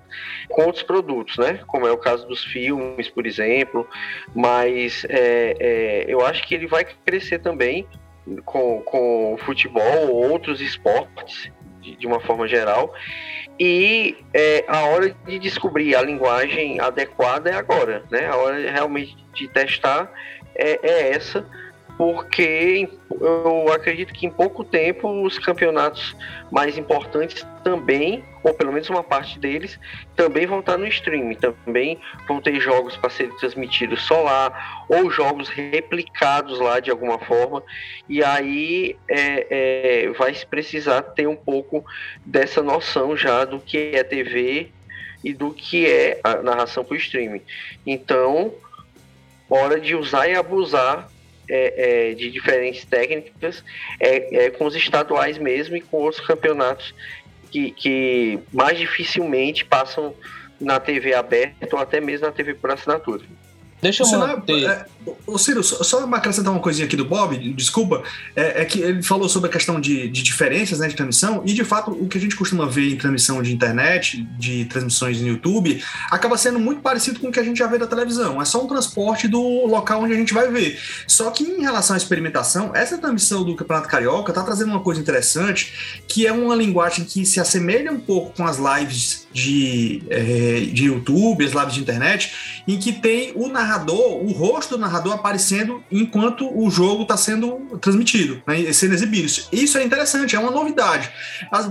com 0.50 0.64
outros 0.64 0.84
produtos, 0.84 1.38
né? 1.38 1.60
Como 1.68 1.88
é 1.88 1.92
o 1.92 1.98
caso 1.98 2.28
dos 2.28 2.44
filmes, 2.44 3.10
por 3.10 3.26
exemplo. 3.26 3.88
Mas 4.36 5.06
é, 5.10 5.56
é, 5.60 6.06
eu 6.08 6.26
acho 6.26 6.46
que 6.48 6.56
ele 6.56 6.68
vai 6.68 6.86
crescer 6.86 7.40
também 7.40 7.88
com, 8.46 8.82
com 8.82 9.34
o 9.34 9.38
futebol 9.38 10.10
ou 10.10 10.30
outros 10.30 10.62
esportes, 10.62 11.52
de, 11.82 11.96
de 11.96 12.08
uma 12.08 12.20
forma 12.20 12.48
geral. 12.48 12.94
E 13.60 14.18
é, 14.34 14.66
a 14.68 14.86
hora 14.86 15.16
de 15.26 15.40
descobrir 15.40 15.96
a 15.96 16.02
linguagem 16.02 16.80
adequada 16.80 17.50
é 17.50 17.56
agora, 17.56 18.04
né? 18.12 18.28
A 18.28 18.36
hora 18.36 18.72
realmente 18.72 19.18
de 19.34 19.48
testar 19.48 20.12
é, 20.56 20.80
é 20.84 21.10
essa 21.12 21.46
porque 21.98 22.88
eu 23.20 23.74
acredito 23.74 24.14
que 24.14 24.28
em 24.28 24.30
pouco 24.30 24.64
tempo 24.64 25.24
os 25.24 25.40
campeonatos 25.40 26.16
mais 26.52 26.78
importantes 26.78 27.46
também, 27.64 28.24
ou 28.44 28.54
pelo 28.54 28.72
menos 28.72 28.88
uma 28.90 29.04
parte 29.04 29.40
deles, 29.40 29.80
também 30.16 30.46
vão 30.46 30.60
estar 30.60 30.78
no 30.78 30.88
streaming, 30.88 31.34
também 31.36 32.00
vão 32.28 32.40
ter 32.40 32.60
jogos 32.60 32.96
para 32.96 33.10
serem 33.10 33.36
transmitidos 33.38 34.04
só 34.04 34.22
lá, 34.22 34.86
ou 34.88 35.10
jogos 35.10 35.50
replicados 35.50 36.60
lá 36.60 36.80
de 36.80 36.92
alguma 36.92 37.18
forma, 37.18 37.64
e 38.08 38.24
aí 38.24 38.96
é, 39.10 39.48
é, 40.06 40.10
vai 40.12 40.34
precisar 40.48 41.02
ter 41.02 41.28
um 41.28 41.36
pouco 41.36 41.84
dessa 42.24 42.62
noção 42.62 43.18
já 43.18 43.44
do 43.44 43.60
que 43.60 43.92
é 43.96 44.04
TV 44.04 44.70
e 45.24 45.34
do 45.34 45.52
que 45.52 45.90
é 45.90 46.20
a 46.24 46.36
narração 46.36 46.86
para 46.86 46.94
o 46.94 46.98
streaming. 46.98 47.42
Então, 47.86 48.54
hora 49.50 49.80
de 49.80 49.96
usar 49.96 50.28
e 50.28 50.36
abusar 50.36 51.10
é, 51.50 52.10
é, 52.10 52.14
de 52.14 52.30
diferentes 52.30 52.86
técnicas 52.86 53.64
é, 54.00 54.46
é, 54.46 54.50
com 54.50 54.66
os 54.66 54.76
estaduais 54.76 55.38
mesmo 55.38 55.76
e 55.76 55.82
com 55.82 55.98
outros 55.98 56.26
campeonatos 56.26 56.94
que, 57.50 57.72
que 57.72 58.40
mais 58.52 58.78
dificilmente 58.78 59.64
passam 59.66 60.14
na 60.60 60.80
TV 60.80 61.14
aberta 61.14 61.76
ou 61.76 61.80
até 61.80 62.02
mesmo 62.02 62.26
na 62.26 62.32
TV 62.32 62.54
por 62.54 62.72
assinatura. 62.72 63.24
Deixa 63.82 64.04
eu 64.04 64.20
manter... 64.20 64.88
Ô 65.26 65.38
Ciro, 65.38 65.64
só 65.64 66.04
acrescentar 66.14 66.52
uma 66.52 66.62
coisinha 66.62 66.86
aqui 66.86 66.96
do 66.96 67.06
Bob, 67.06 67.38
desculpa, 67.54 68.04
é, 68.36 68.62
é 68.62 68.66
que 68.66 68.80
ele 68.80 69.04
falou 69.04 69.30
sobre 69.30 69.50
a 69.50 69.52
questão 69.52 69.80
de, 69.80 70.08
de, 70.08 70.24
diferenças 70.24 70.80
né, 70.80 70.88
de 70.88 70.96
transmissão, 70.96 71.42
e 71.46 71.54
de 71.54 71.64
fato 71.64 71.92
o 71.92 72.08
que 72.08 72.18
a 72.18 72.22
gente 72.22 72.36
costuma 72.36 72.66
ver 72.66 72.94
em 72.94 72.98
transmissão 72.98 73.42
de 73.42 73.54
internet, 73.54 74.24
de 74.38 74.66
transmissões 74.66 75.22
no 75.22 75.28
YouTube, 75.28 75.84
acaba 76.12 76.38
sendo 76.38 76.60
muito 76.60 76.82
parecido 76.82 77.20
com 77.20 77.28
o 77.28 77.32
que 77.32 77.40
a 77.40 77.44
gente 77.44 77.58
já 77.58 77.68
vê 77.68 77.78
da 77.78 77.88
televisão. 77.88 78.42
É 78.42 78.46
só 78.46 78.64
um 78.64 78.68
transporte 78.68 79.28
do 79.28 79.66
local 79.66 80.04
onde 80.04 80.14
a 80.14 80.18
gente 80.18 80.34
vai 80.34 80.50
ver. 80.50 80.80
Só 81.08 81.32
que 81.32 81.44
em 81.44 81.62
relação 81.62 81.94
à 81.94 81.98
experimentação, 81.98 82.72
essa 82.74 82.98
transmissão 82.98 83.44
do 83.44 83.56
Campeonato 83.56 83.88
Carioca 83.88 84.32
está 84.32 84.44
trazendo 84.44 84.72
uma 84.72 84.82
coisa 84.82 85.00
interessante, 85.00 86.02
que 86.08 86.26
é 86.26 86.32
uma 86.32 86.56
linguagem 86.56 87.06
que 87.06 87.26
se 87.26 87.40
assemelha 87.40 87.92
um 87.92 88.00
pouco 88.00 88.36
com 88.36 88.46
as 88.46 88.58
lives 88.58 89.28
de, 89.32 90.04
é, 90.10 90.62
de 90.72 90.86
YouTube, 90.86 91.46
as 91.46 91.52
lives 91.52 91.74
de 91.74 91.82
internet, 91.82 92.62
em 92.68 92.78
que 92.78 92.92
tem 92.92 93.32
o 93.36 93.48
narrador, 93.48 94.24
o 94.24 94.32
rosto 94.32 94.76
do 94.76 94.82
narrador 94.82 94.97
aparecendo 95.12 95.84
enquanto 95.92 96.50
o 96.58 96.70
jogo 96.70 97.04
está 97.04 97.18
sendo 97.18 97.78
transmitido, 97.80 98.42
né, 98.48 98.72
sendo 98.74 98.94
exibido. 98.94 99.28
Isso 99.52 99.78
é 99.78 99.84
interessante, 99.84 100.36
é 100.36 100.40
uma 100.40 100.52
novidade. 100.52 101.10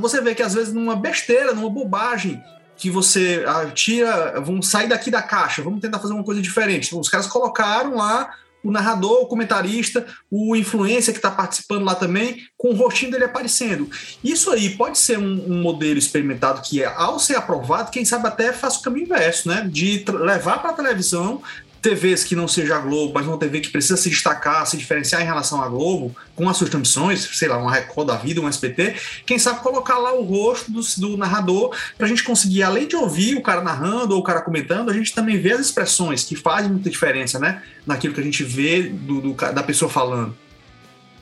Você 0.01 0.21
vê 0.21 0.35
que 0.35 0.43
às 0.43 0.55
vezes 0.55 0.73
numa 0.73 0.97
besteira, 0.97 1.55
numa 1.55 1.71
bobagem, 1.71 2.43
que 2.77 2.91
você 2.91 3.43
ah, 3.47 3.67
tira, 3.67 4.41
vamos 4.41 4.69
sair 4.69 4.89
daqui 4.89 5.11
da 5.11 5.23
caixa, 5.23 5.63
vamos 5.63 5.81
tentar 5.81 5.99
fazer 5.99 6.13
uma 6.13 6.25
coisa 6.25 6.43
diferente. 6.43 6.89
Então, 6.89 7.01
os 7.01 7.09
caras 7.09 7.27
colocaram 7.27 7.97
lá 7.97 8.31
o 8.67 8.71
narrador, 8.71 9.23
o 9.23 9.27
comentarista, 9.27 10.05
o 10.31 10.57
influencer 10.57 11.15
que 11.15 11.19
está 11.19 11.31
participando 11.31 11.85
lá 11.85 11.95
também, 11.95 12.43
com 12.57 12.71
o 12.71 12.75
rostinho 12.75 13.13
dele 13.13 13.25
aparecendo. 13.25 13.89
Isso 14.23 14.51
aí 14.51 14.71
pode 14.71 14.99
ser 14.99 15.19
um, 15.19 15.45
um, 15.53 15.63
modelo 15.63 15.99
experimentado 15.99 16.61
que, 16.63 16.85
ao 16.85 17.19
ser 17.19 17.37
aprovado, 17.37 17.91
quem 17.91 18.05
sabe 18.05 18.27
até 18.27 18.53
faça 18.53 18.81
o 18.81 18.83
caminho 18.83 19.05
inverso, 19.05 19.49
né? 19.49 19.67
De 19.71 20.05
levar 20.09 20.59
para 20.59 20.71
a 20.71 20.75
televisão 20.75 21.43
TVs 21.87 22.25
que 22.25 22.35
não 22.35 22.49
seja 22.49 22.77
a 22.77 22.79
Globo, 22.81 23.13
mas 23.15 23.27
uma 23.29 23.39
TV 23.39 23.61
que 23.61 23.69
precisa 23.69 23.97
se 23.97 24.11
destacar, 24.11 24.67
se 24.67 24.77
diferenciar 24.77 25.23
em 25.23 25.25
relação 25.25 25.63
à 25.63 25.69
Globo, 25.69 26.15
com 26.35 26.49
as 26.49 26.57
suas 26.57 26.69
transmissões, 26.69 27.21
sei 27.39 27.47
lá, 27.47 27.59
uma 27.59 27.73
Record 27.73 28.09
da 28.09 28.17
vida, 28.17 28.41
um 28.41 28.49
SPT, 28.49 28.97
quem 29.25 29.39
sabe 29.39 29.61
colocar 29.61 29.97
lá 29.99 30.13
o 30.13 30.25
rosto 30.25 30.73
do, 30.73 30.81
do 30.99 31.17
narrador 31.17 31.77
para 31.97 32.07
a 32.07 32.09
gente 32.09 32.25
conseguir, 32.25 32.65
além 32.65 32.89
de 32.89 32.97
ouvir 32.97 33.37
o 33.37 33.41
cara 33.41 33.63
narrando 33.63 34.15
ou 34.15 34.21
o 34.21 34.25
cara 34.25 34.43
comentando, 34.43 34.91
a 34.91 34.93
gente 34.93 35.15
também 35.15 35.39
vê 35.41 35.53
as 35.53 35.61
expressões 35.61 36.25
que 36.25 36.35
fazem 36.35 36.71
muita 36.71 36.91
diferença, 36.91 37.39
né? 37.39 37.63
Naquilo 37.87 38.13
que 38.13 38.21
a 38.21 38.25
gente 38.25 38.43
vê 38.43 38.83
do, 38.83 39.21
do 39.21 39.33
da 39.35 39.63
pessoa 39.63 39.89
falando. 39.89 40.37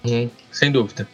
Hum, 0.02 0.30
sem 0.50 0.72
dúvida. 0.72 1.06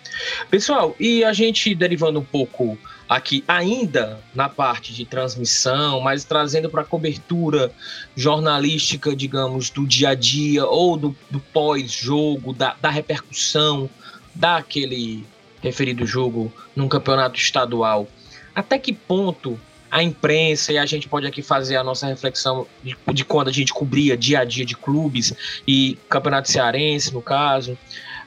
Pessoal, 0.49 0.95
e 0.99 1.25
a 1.25 1.33
gente 1.33 1.75
derivando 1.75 2.21
um 2.21 2.25
pouco 2.25 2.79
aqui 3.11 3.43
ainda 3.49 4.21
na 4.33 4.49
parte 4.49 4.95
de 4.95 5.05
transmissão, 5.05 6.01
mas 6.01 6.23
trazendo 6.23 6.71
para 6.71 6.83
a 6.83 6.85
cobertura 6.85 7.73
jornalística, 8.15 9.17
digamos, 9.17 9.69
do 9.69 9.85
dia 9.85 10.11
a 10.11 10.15
dia 10.15 10.65
ou 10.65 10.97
do, 10.97 11.17
do 11.29 11.41
pós-jogo, 11.41 12.53
da, 12.53 12.77
da 12.81 12.89
repercussão 12.89 13.91
daquele 14.33 15.27
referido 15.61 16.07
jogo 16.07 16.53
num 16.77 16.87
campeonato 16.87 17.37
estadual. 17.37 18.07
Até 18.55 18.79
que 18.79 18.93
ponto 18.93 19.59
a 19.91 20.05
imprensa, 20.05 20.73
e 20.73 20.79
a 20.79 20.87
gente 20.87 21.09
pode 21.09 21.27
aqui 21.27 21.43
fazer 21.43 21.75
a 21.75 21.83
nossa 21.83 22.07
reflexão 22.07 22.65
de, 22.81 22.97
de, 23.13 23.25
quando 23.25 23.49
a 23.49 23.53
gente 23.53 23.73
cobria 23.73 24.17
dia 24.17 24.39
a 24.39 24.45
dia 24.45 24.65
de 24.65 24.77
clubes 24.77 25.35
e 25.67 25.99
campeonato 26.09 26.49
cearense, 26.49 27.13
no 27.13 27.21
caso, 27.21 27.77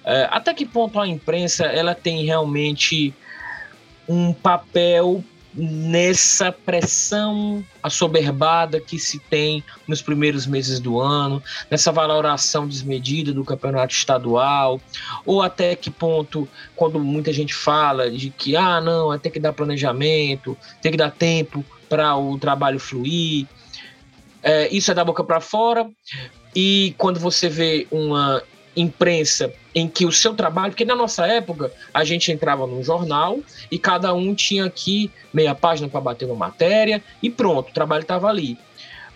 é, 0.03 0.27
até 0.29 0.53
que 0.53 0.65
ponto 0.65 0.99
a 0.99 1.07
imprensa 1.07 1.63
ela 1.63 1.95
tem 1.95 2.25
realmente 2.25 3.13
um 4.07 4.33
papel 4.33 5.23
nessa 5.55 6.51
pressão 6.51 7.63
assoberbada 7.81 8.79
que 8.79 8.97
se 8.97 9.19
tem 9.19 9.63
nos 9.87 10.01
primeiros 10.01 10.47
meses 10.47 10.79
do 10.79 10.99
ano, 10.99 11.43
nessa 11.69 11.91
valoração 11.91 12.67
desmedida 12.67 13.31
do 13.31 13.45
campeonato 13.45 13.93
estadual, 13.93 14.81
ou 15.25 15.41
até 15.41 15.75
que 15.75 15.91
ponto, 15.91 16.47
quando 16.75 16.99
muita 16.99 17.31
gente 17.31 17.53
fala 17.53 18.09
de 18.09 18.31
que, 18.31 18.55
ah, 18.55 18.81
não, 18.81 19.13
é 19.13 19.17
ter 19.19 19.29
que 19.29 19.39
dar 19.39 19.53
planejamento, 19.53 20.57
tem 20.81 20.91
que 20.91 20.97
dar 20.97 21.11
tempo 21.11 21.63
para 21.87 22.15
o 22.15 22.37
trabalho 22.39 22.79
fluir, 22.79 23.45
é, 24.41 24.73
isso 24.75 24.91
é 24.91 24.93
da 24.93 25.05
boca 25.05 25.23
para 25.23 25.39
fora, 25.39 25.87
e 26.55 26.95
quando 26.97 27.19
você 27.19 27.47
vê 27.47 27.87
uma 27.91 28.41
imprensa 28.75 29.53
em 29.73 29.87
que 29.87 30.05
o 30.05 30.11
seu 30.11 30.33
trabalho, 30.33 30.71
porque 30.71 30.85
na 30.85 30.95
nossa 30.95 31.25
época 31.25 31.71
a 31.93 32.03
gente 32.03 32.31
entrava 32.31 32.67
num 32.67 32.83
jornal 32.83 33.39
e 33.71 33.77
cada 33.77 34.13
um 34.13 34.33
tinha 34.33 34.65
aqui 34.65 35.11
meia 35.33 35.55
página 35.55 35.89
para 35.89 36.01
bater 36.01 36.25
uma 36.25 36.35
matéria 36.35 37.03
e 37.21 37.29
pronto, 37.29 37.69
o 37.69 37.73
trabalho 37.73 38.01
estava 38.01 38.27
ali. 38.27 38.57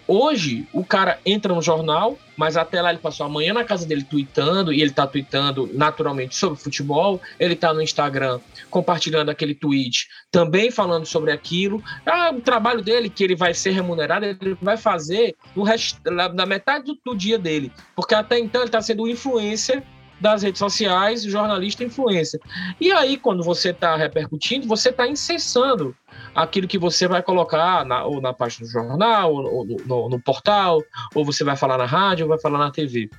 Hoje, 0.07 0.65
o 0.71 0.85
cara 0.85 1.19
entra 1.25 1.53
no 1.53 1.61
jornal, 1.61 2.17
mas 2.37 2.55
até 2.55 2.81
lá 2.81 2.91
ele 2.91 2.99
passou 2.99 3.25
a 3.25 3.29
manhã 3.29 3.53
na 3.53 3.63
casa 3.63 3.85
dele 3.85 4.03
tweetando, 4.03 4.71
e 4.71 4.81
ele 4.81 4.91
tá 4.91 5.05
tweetando 5.05 5.69
naturalmente 5.73 6.35
sobre 6.35 6.57
futebol, 6.59 7.19
ele 7.39 7.55
tá 7.55 7.73
no 7.73 7.81
Instagram 7.81 8.39
compartilhando 8.69 9.29
aquele 9.29 9.53
tweet, 9.53 10.07
também 10.31 10.71
falando 10.71 11.05
sobre 11.05 11.31
aquilo. 11.31 11.83
Ah, 12.05 12.31
o 12.33 12.39
trabalho 12.39 12.81
dele, 12.81 13.09
que 13.09 13.23
ele 13.23 13.35
vai 13.35 13.53
ser 13.53 13.71
remunerado, 13.71 14.25
ele 14.25 14.57
vai 14.61 14.77
fazer 14.77 15.35
no 15.55 15.63
resto, 15.63 15.99
na 16.33 16.45
metade 16.45 16.85
do, 16.85 16.97
do 17.03 17.15
dia 17.15 17.37
dele, 17.37 17.71
porque 17.95 18.15
até 18.15 18.39
então 18.39 18.61
ele 18.61 18.71
tá 18.71 18.81
sendo 18.81 19.07
influência 19.07 19.83
das 20.19 20.41
redes 20.41 20.59
sociais, 20.59 21.23
jornalista 21.23 21.83
influência. 21.83 22.39
E 22.79 22.91
aí, 22.91 23.17
quando 23.17 23.43
você 23.43 23.69
está 23.69 23.95
repercutindo, 23.95 24.67
você 24.67 24.89
está 24.89 25.07
incessando 25.07 25.95
aquilo 26.37 26.67
que 26.67 26.77
você 26.77 27.07
vai 27.07 27.23
colocar 27.23 27.83
na, 27.83 28.03
ou 28.05 28.21
na 28.21 28.31
página 28.31 28.67
do 28.67 28.71
jornal, 28.71 29.33
ou, 29.33 29.55
ou 29.55 29.65
no, 29.65 30.09
no, 30.09 30.19
portal, 30.19 30.83
ou 31.15 31.25
você 31.25 31.43
vai 31.43 31.57
falar 31.57 31.79
na 31.79 31.85
rádio, 31.85 32.25
ou 32.25 32.29
vai 32.29 32.39
falar 32.39 32.59
na 32.59 32.69
TV. 32.69 33.09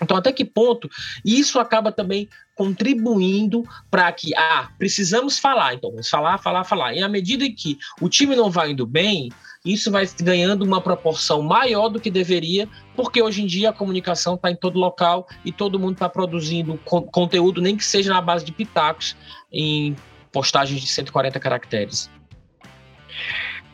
Então, 0.00 0.16
até 0.16 0.32
que 0.32 0.44
ponto 0.44 0.88
isso 1.22 1.58
acaba 1.58 1.92
também 1.92 2.28
contribuindo 2.54 3.62
para 3.90 4.10
que, 4.12 4.34
ah, 4.34 4.70
precisamos 4.78 5.38
falar, 5.38 5.74
então 5.74 5.90
vamos 5.90 6.08
falar, 6.08 6.38
falar, 6.38 6.64
falar. 6.64 6.94
E 6.94 7.02
à 7.02 7.08
medida 7.08 7.46
que 7.50 7.78
o 8.00 8.08
time 8.08 8.34
não 8.34 8.50
vai 8.50 8.70
indo 8.70 8.86
bem, 8.86 9.30
isso 9.62 9.90
vai 9.90 10.08
ganhando 10.22 10.62
uma 10.62 10.80
proporção 10.80 11.42
maior 11.42 11.90
do 11.90 12.00
que 12.00 12.10
deveria, 12.10 12.66
porque 12.94 13.22
hoje 13.22 13.42
em 13.42 13.46
dia 13.46 13.70
a 13.70 13.72
comunicação 13.72 14.34
está 14.34 14.50
em 14.50 14.56
todo 14.56 14.78
local 14.78 15.26
e 15.44 15.52
todo 15.52 15.78
mundo 15.78 15.94
está 15.94 16.08
produzindo 16.08 16.78
con 16.84 17.02
conteúdo, 17.02 17.60
nem 17.60 17.76
que 17.76 17.84
seja 17.84 18.12
na 18.12 18.20
base 18.22 18.44
de 18.44 18.52
pitacos, 18.52 19.14
em 19.52 19.94
postagens 20.32 20.80
de 20.80 20.86
140 20.86 21.38
caracteres. 21.40 22.10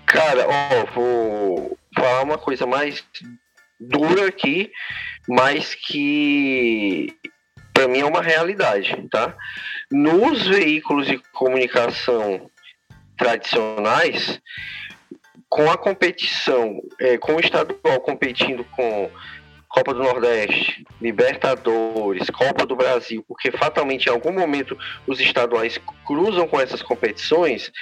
Cara, 0.06 0.46
ó, 0.48 0.86
vou 0.92 1.78
falar 1.94 2.22
uma 2.22 2.38
coisa 2.38 2.66
mais 2.66 3.04
dura 3.80 4.26
aqui, 4.26 4.70
mas 5.28 5.74
que 5.74 7.14
para 7.72 7.88
mim 7.88 8.00
é 8.00 8.04
uma 8.04 8.22
realidade, 8.22 8.94
tá? 9.10 9.34
Nos 9.90 10.46
veículos 10.46 11.06
de 11.06 11.18
comunicação 11.32 12.50
tradicionais, 13.16 14.40
com 15.48 15.70
a 15.70 15.76
competição, 15.76 16.80
é, 17.00 17.18
com 17.18 17.36
o 17.36 17.40
estadual 17.40 18.00
competindo 18.00 18.64
com 18.64 19.10
Copa 19.72 19.94
do 19.94 20.02
Nordeste, 20.02 20.84
Libertadores, 21.00 22.28
Copa 22.28 22.66
do 22.66 22.76
Brasil, 22.76 23.24
porque 23.26 23.50
fatalmente 23.50 24.06
em 24.06 24.10
algum 24.10 24.30
momento 24.30 24.76
os 25.06 25.18
estaduais 25.18 25.80
cruzam 26.06 26.46
com 26.46 26.60
essas 26.60 26.82
competições, 26.82 27.72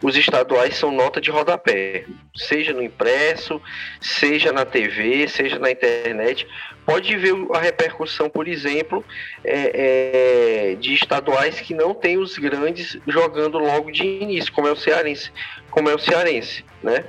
os 0.00 0.16
estaduais 0.16 0.76
são 0.76 0.92
nota 0.92 1.20
de 1.20 1.28
rodapé, 1.28 2.04
seja 2.36 2.72
no 2.72 2.80
impresso, 2.80 3.60
seja 4.00 4.52
na 4.52 4.64
TV, 4.64 5.26
seja 5.26 5.58
na 5.58 5.72
internet. 5.72 6.46
Pode 6.90 7.16
ver 7.16 7.36
a 7.54 7.60
repercussão, 7.60 8.28
por 8.28 8.48
exemplo, 8.48 9.04
é, 9.44 10.72
é, 10.72 10.74
de 10.74 10.92
estaduais 10.92 11.60
que 11.60 11.72
não 11.72 11.94
tem 11.94 12.18
os 12.18 12.36
grandes 12.36 12.98
jogando 13.06 13.58
logo 13.58 13.92
de 13.92 14.04
início, 14.04 14.52
como 14.52 14.66
é 14.66 14.72
o 14.72 14.76
Cearense, 14.76 15.30
como 15.70 15.88
é 15.88 15.94
o 15.94 16.00
Cearense, 16.00 16.64
né? 16.82 17.04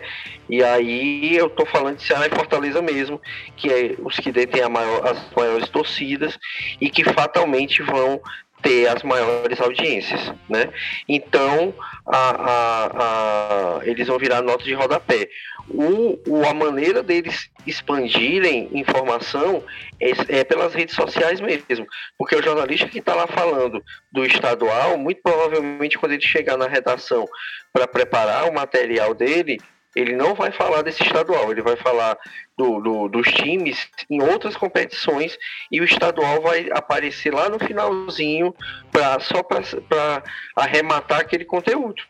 E 0.48 0.64
aí 0.64 1.36
eu 1.36 1.50
tô 1.50 1.66
falando 1.66 1.98
de 1.98 2.04
Ceará 2.04 2.28
e 2.28 2.36
Fortaleza 2.36 2.80
mesmo, 2.80 3.20
que 3.58 3.74
é 3.74 3.96
os 4.04 4.18
que 4.18 4.32
detêm 4.32 4.70
maior, 4.70 5.04
as 5.08 5.34
maiores 5.36 5.68
torcidas 5.68 6.38
e 6.80 6.88
que 6.88 7.04
fatalmente 7.04 7.82
vão 7.82 8.22
ter 8.62 8.88
as 8.88 9.02
maiores 9.04 9.60
audiências, 9.60 10.32
né? 10.48 10.70
Então, 11.10 11.74
a, 12.06 12.18
a, 12.30 13.80
a, 13.80 13.86
eles 13.86 14.08
vão 14.08 14.18
virar 14.18 14.42
nota 14.42 14.64
de 14.64 14.74
rodapé. 14.74 15.28
O, 15.70 16.20
o, 16.28 16.46
a 16.46 16.54
maneira 16.54 17.02
deles 17.02 17.50
expandirem 17.66 18.70
informação 18.74 19.64
é, 20.00 20.40
é, 20.40 20.44
pelas 20.44 20.74
redes 20.74 20.96
sociais 20.96 21.40
mesmo, 21.40 21.86
porque 22.18 22.36
o 22.36 22.44
jornalista 22.44 22.88
que 22.88 23.00
está 23.00 23.14
lá 23.14 23.28
falando 23.28 23.84
do 24.12 24.26
estadual, 24.26 24.98
muito 24.98 25.22
provavelmente 25.22 25.98
quando 25.98 26.14
ele 26.14 26.22
chegar 26.22 26.58
na 26.58 26.68
redação 26.68 27.28
para 27.72 27.88
preparar 27.88 28.50
o 28.50 28.54
material 28.54 29.14
dele, 29.14 29.60
ele 29.96 30.16
não 30.16 30.34
vai 30.34 30.52
falar 30.52 30.82
desse 30.82 31.04
estadual, 31.04 31.52
ele 31.52 31.62
vai 31.62 31.76
falar 31.76 32.18
do, 32.58 32.80
do, 32.80 33.08
dos 33.10 33.28
times 33.28 33.90
em 34.10 34.22
outras 34.22 34.56
competições 34.56 35.38
e 35.72 35.82
o 35.82 35.84
estadual 35.84 36.42
vai 36.42 36.70
aparecer 36.72 37.34
lá 37.34 37.50
no 37.50 37.60
finalzinho 37.60 38.56
pra, 38.92 39.20
só 39.20 39.44
para 39.44 40.24
arrematar 40.56 41.20
aquele 41.20 41.44
conteúdo. 41.44 42.02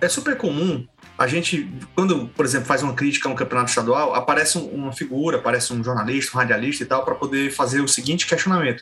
É 0.00 0.08
super 0.08 0.36
comum 0.36 0.86
a 1.18 1.26
gente, 1.26 1.68
quando, 1.96 2.28
por 2.28 2.44
exemplo, 2.44 2.66
faz 2.66 2.80
uma 2.80 2.94
crítica 2.94 3.28
a 3.28 3.32
um 3.32 3.34
campeonato 3.34 3.70
estadual, 3.70 4.14
aparece 4.14 4.56
uma 4.56 4.92
figura, 4.92 5.38
aparece 5.38 5.72
um 5.72 5.82
jornalista, 5.82 6.36
um 6.36 6.38
radialista 6.38 6.84
e 6.84 6.86
tal, 6.86 7.04
para 7.04 7.16
poder 7.16 7.50
fazer 7.50 7.80
o 7.80 7.88
seguinte 7.88 8.24
questionamento. 8.24 8.80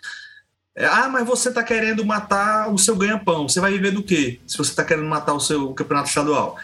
É, 0.77 0.85
ah, 0.85 1.09
mas 1.09 1.27
você 1.27 1.49
está 1.49 1.63
querendo 1.63 2.05
matar 2.05 2.71
o 2.71 2.77
seu 2.77 2.95
ganha-pão. 2.95 3.49
Você 3.49 3.59
vai 3.59 3.73
viver 3.73 3.93
do 3.93 4.03
quê? 4.03 4.39
Se 4.47 4.59
você 4.59 4.71
está 4.71 4.85
querendo 4.85 5.09
matar 5.09 5.33
o 5.33 5.41
seu 5.41 5.73
campeonato 5.73 6.11
estadual. 6.11 6.59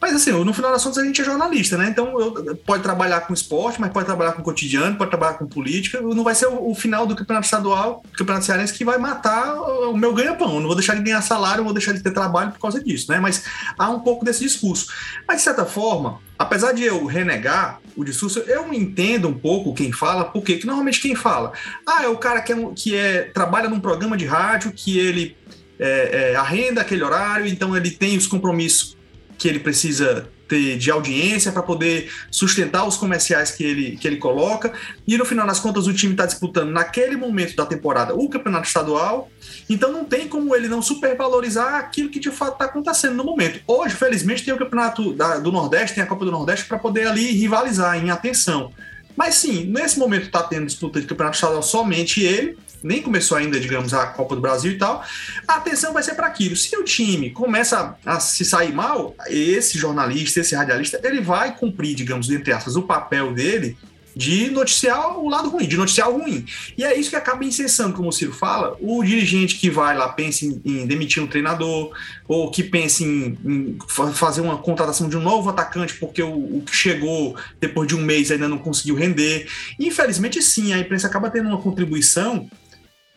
Mas 0.00 0.14
assim, 0.14 0.30
no 0.30 0.54
final 0.54 0.70
das 0.70 0.82
contas 0.82 0.98
a 0.98 1.04
gente 1.04 1.20
é 1.20 1.24
jornalista, 1.24 1.76
né? 1.76 1.88
Então 1.88 2.18
eu, 2.20 2.56
pode 2.64 2.82
trabalhar 2.82 3.22
com 3.22 3.34
esporte, 3.34 3.80
mas 3.80 3.92
pode 3.92 4.06
trabalhar 4.06 4.32
com 4.32 4.42
cotidiano, 4.42 4.96
pode 4.96 5.10
trabalhar 5.10 5.34
com 5.34 5.46
política. 5.46 6.00
Não 6.00 6.22
vai 6.22 6.34
ser 6.34 6.46
o, 6.46 6.70
o 6.70 6.74
final 6.74 7.06
do 7.06 7.16
campeonato 7.16 7.46
estadual, 7.46 8.02
campeonato 8.16 8.46
cearense, 8.46 8.72
que 8.72 8.84
vai 8.84 8.96
matar 8.98 9.54
o, 9.54 9.96
meu 9.96 10.14
ganha-pão. 10.14 10.60
Não 10.60 10.66
vou 10.66 10.76
deixar 10.76 10.94
de 10.94 11.02
ganhar 11.02 11.20
salário, 11.22 11.58
não 11.58 11.64
vou 11.64 11.72
deixar 11.72 11.92
de 11.92 12.02
ter 12.02 12.12
trabalho 12.12 12.52
por 12.52 12.60
causa 12.60 12.82
disso, 12.82 13.10
né? 13.10 13.18
Mas 13.18 13.44
há 13.76 13.90
um 13.90 14.00
pouco 14.00 14.24
desse 14.24 14.44
discurso. 14.44 14.86
Mas 15.26 15.38
de 15.38 15.42
certa 15.42 15.64
forma, 15.64 16.20
apesar 16.38 16.72
de 16.72 16.84
eu 16.84 17.04
renegar 17.04 17.80
o 17.96 18.04
discurso, 18.04 18.38
eu 18.40 18.72
entendo 18.72 19.28
um 19.28 19.34
pouco 19.34 19.74
quem 19.74 19.90
fala, 19.90 20.26
porque 20.26 20.56
que 20.56 20.66
normalmente 20.66 21.00
quem 21.00 21.16
fala, 21.16 21.52
ah, 21.84 22.04
é 22.04 22.08
o 22.08 22.16
cara 22.16 22.40
que, 22.40 22.52
é, 22.52 22.56
que 22.76 22.96
é, 22.96 23.22
trabalha 23.34 23.68
num 23.68 23.80
programa 23.80 24.16
de 24.16 24.24
rádio, 24.24 24.72
que 24.72 24.98
ele 24.98 25.36
é, 25.78 26.32
é, 26.32 26.36
arrenda 26.36 26.80
aquele 26.80 27.02
horário, 27.02 27.46
então 27.46 27.76
ele 27.76 27.90
tem 27.90 28.16
os 28.16 28.26
compromissos 28.26 28.97
que 29.38 29.48
ele 29.48 29.60
precisa 29.60 30.28
ter 30.48 30.78
de 30.78 30.90
audiência 30.90 31.52
para 31.52 31.62
poder 31.62 32.10
sustentar 32.30 32.86
os 32.86 32.96
comerciais 32.96 33.50
que 33.50 33.62
ele, 33.62 33.96
que 33.96 34.08
ele 34.08 34.16
coloca. 34.16 34.72
E 35.06 35.16
no 35.16 35.24
final 35.24 35.46
das 35.46 35.60
contas, 35.60 35.86
o 35.86 35.92
time 35.92 36.14
está 36.14 36.26
disputando 36.26 36.70
naquele 36.70 37.16
momento 37.16 37.54
da 37.54 37.64
temporada 37.64 38.14
o 38.14 38.28
campeonato 38.28 38.66
estadual. 38.66 39.30
Então 39.68 39.92
não 39.92 40.04
tem 40.04 40.26
como 40.26 40.56
ele 40.56 40.66
não 40.66 40.82
supervalorizar 40.82 41.74
aquilo 41.74 42.08
que 42.08 42.18
de 42.18 42.30
fato 42.30 42.54
está 42.54 42.64
acontecendo 42.64 43.14
no 43.14 43.24
momento. 43.24 43.60
Hoje, 43.66 43.94
felizmente, 43.94 44.44
tem 44.44 44.52
o 44.52 44.58
campeonato 44.58 45.12
da, 45.12 45.38
do 45.38 45.52
Nordeste, 45.52 45.94
tem 45.94 46.02
a 46.02 46.06
Copa 46.06 46.24
do 46.24 46.32
Nordeste 46.32 46.66
para 46.66 46.78
poder 46.78 47.06
ali 47.06 47.30
rivalizar 47.32 48.02
em 48.02 48.10
atenção. 48.10 48.72
Mas 49.14 49.34
sim, 49.34 49.64
nesse 49.66 49.98
momento 49.98 50.26
está 50.26 50.42
tendo 50.42 50.66
disputa 50.66 51.00
de 51.00 51.06
campeonato 51.06 51.36
estadual 51.36 51.62
somente 51.62 52.22
ele 52.22 52.56
nem 52.82 53.02
começou 53.02 53.36
ainda, 53.36 53.58
digamos, 53.58 53.92
a 53.94 54.06
Copa 54.06 54.34
do 54.34 54.40
Brasil 54.40 54.72
e 54.72 54.78
tal, 54.78 55.04
a 55.46 55.56
atenção 55.56 55.92
vai 55.92 56.02
ser 56.02 56.14
para 56.14 56.26
aquilo. 56.26 56.56
Se 56.56 56.76
o 56.76 56.84
time 56.84 57.30
começa 57.30 57.96
a 58.04 58.20
se 58.20 58.44
sair 58.44 58.72
mal, 58.72 59.14
esse 59.28 59.78
jornalista, 59.78 60.40
esse 60.40 60.54
radialista, 60.54 61.00
ele 61.02 61.20
vai 61.20 61.56
cumprir, 61.56 61.94
digamos, 61.94 62.30
entre 62.30 62.52
aspas, 62.52 62.76
o 62.76 62.82
papel 62.82 63.32
dele 63.32 63.76
de 64.18 64.50
noticiar 64.50 65.16
o 65.16 65.28
lado 65.28 65.48
ruim, 65.48 65.68
de 65.68 65.76
noticiar 65.76 66.10
o 66.10 66.18
ruim. 66.18 66.44
E 66.76 66.82
é 66.82 66.98
isso 66.98 67.08
que 67.08 67.14
acaba 67.14 67.44
incessando, 67.44 67.94
como 67.94 68.08
o 68.08 68.12
Ciro 68.12 68.32
fala, 68.32 68.76
o 68.80 69.04
dirigente 69.04 69.54
que 69.54 69.70
vai 69.70 69.96
lá, 69.96 70.08
pensa 70.08 70.44
em, 70.44 70.60
em 70.64 70.86
demitir 70.88 71.22
um 71.22 71.26
treinador, 71.28 71.92
ou 72.26 72.50
que 72.50 72.64
pensa 72.64 73.04
em, 73.04 73.38
em, 73.44 73.78
fazer 74.12 74.40
uma 74.40 74.58
contratação 74.58 75.08
de 75.08 75.16
um 75.16 75.20
novo 75.20 75.48
atacante, 75.48 75.94
porque 75.94 76.20
o, 76.20 76.34
o, 76.34 76.62
que 76.66 76.74
chegou 76.74 77.36
depois 77.60 77.86
de 77.86 77.94
um 77.94 78.02
mês 78.02 78.32
ainda 78.32 78.48
não 78.48 78.58
conseguiu 78.58 78.96
render. 78.96 79.46
Infelizmente, 79.78 80.42
sim, 80.42 80.72
a 80.72 80.78
imprensa 80.80 81.06
acaba 81.06 81.30
tendo 81.30 81.48
uma 81.48 81.62
contribuição 81.62 82.50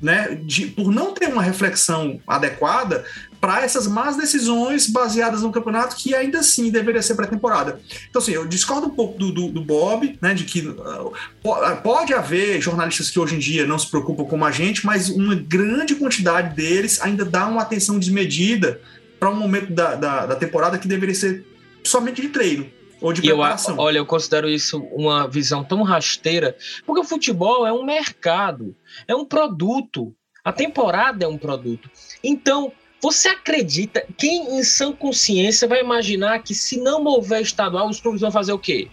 né, 0.02 0.39
de, 0.43 0.68
por 0.68 0.91
não 0.91 1.14
ter 1.14 1.28
uma 1.28 1.43
reflexão 1.43 2.20
adequada 2.26 3.06
para 3.39 3.64
essas 3.64 3.88
más 3.88 4.18
decisões 4.18 4.88
baseadas 4.88 5.41
no 5.41 5.52
campeonato 5.52 5.95
que 5.95 6.14
ainda 6.14 6.39
assim 6.39 6.70
deveria 6.70 7.02
ser 7.02 7.16
pré-temporada. 7.16 7.80
Então, 8.10 8.22
assim, 8.22 8.32
eu 8.32 8.45
discordo 8.47 8.88
um 8.88 8.91
pouco 8.91 9.18
do, 9.18 9.32
do, 9.32 9.47
do 9.49 9.62
Bob, 9.62 10.18
né, 10.22 10.34
de 10.34 10.43
que 10.43 10.68
uh, 10.68 11.14
pode 11.84 12.14
haver 12.14 12.62
jornalistas 12.62 13.10
que 13.10 13.20
hoje 13.20 13.36
em 13.36 13.39
dia 13.39 13.66
não 13.66 13.78
se 13.78 13.89
preocupam 13.89 14.26
como 14.26 14.45
a 14.45 14.52
gente, 14.52 14.86
mas 14.86 15.10
uma 15.10 15.36
grande 15.36 15.95
quantidade 15.95 16.56
deles 16.56 17.02
ainda 17.02 17.26
dá 17.26 17.47
uma 17.47 17.62
atenção 17.62 17.97
desmedida 17.97 18.80
para 19.20 19.30
um 19.30 19.36
momento 19.36 19.72
da, 19.72 19.95
da, 19.95 20.26
da 20.26 20.36
temporada 20.36 20.78
que 20.78 20.88
deveria 20.88 21.16
ser 21.16 21.45
somente 21.84 22.22
de 22.22 22.30
treino 22.30 22.80
ou 23.02 23.12
de 23.12 23.22
preparação. 23.22 23.76
Eu, 23.76 23.82
olha, 23.82 23.97
eu 23.97 24.06
considero 24.06 24.47
isso 24.47 24.80
uma 24.91 25.28
visão 25.28 25.64
tão 25.64 25.82
rasteira, 25.82 26.56
porque 26.86 27.02
o 27.02 27.04
futebol 27.04 27.66
é 27.66 27.74
um 27.74 27.84
mercado, 27.84 28.76
é 29.08 29.16
um 29.16 29.26
produto. 29.26 30.14
A 30.43 30.54
temporada 30.54 31.26
é 31.26 31.28
um 31.28 31.38
produto. 31.38 31.89
Então, 32.24 32.72
você 33.02 33.30
acredita, 33.30 34.06
quem 34.18 34.58
em 34.58 34.64
sã 34.64 34.93
consciência 34.93 35.68
vai 35.68 35.82
imaginar 35.82 36.39
que 36.43 36.54
se 36.54 36.78
não 36.80 37.04
houver 37.04 37.41
estadual, 37.41 37.89
os 37.89 37.99
clubes 37.99 38.22
vão 38.22 38.32
fazer 38.32 38.54
o 38.54 38.60
quê? 38.60 38.88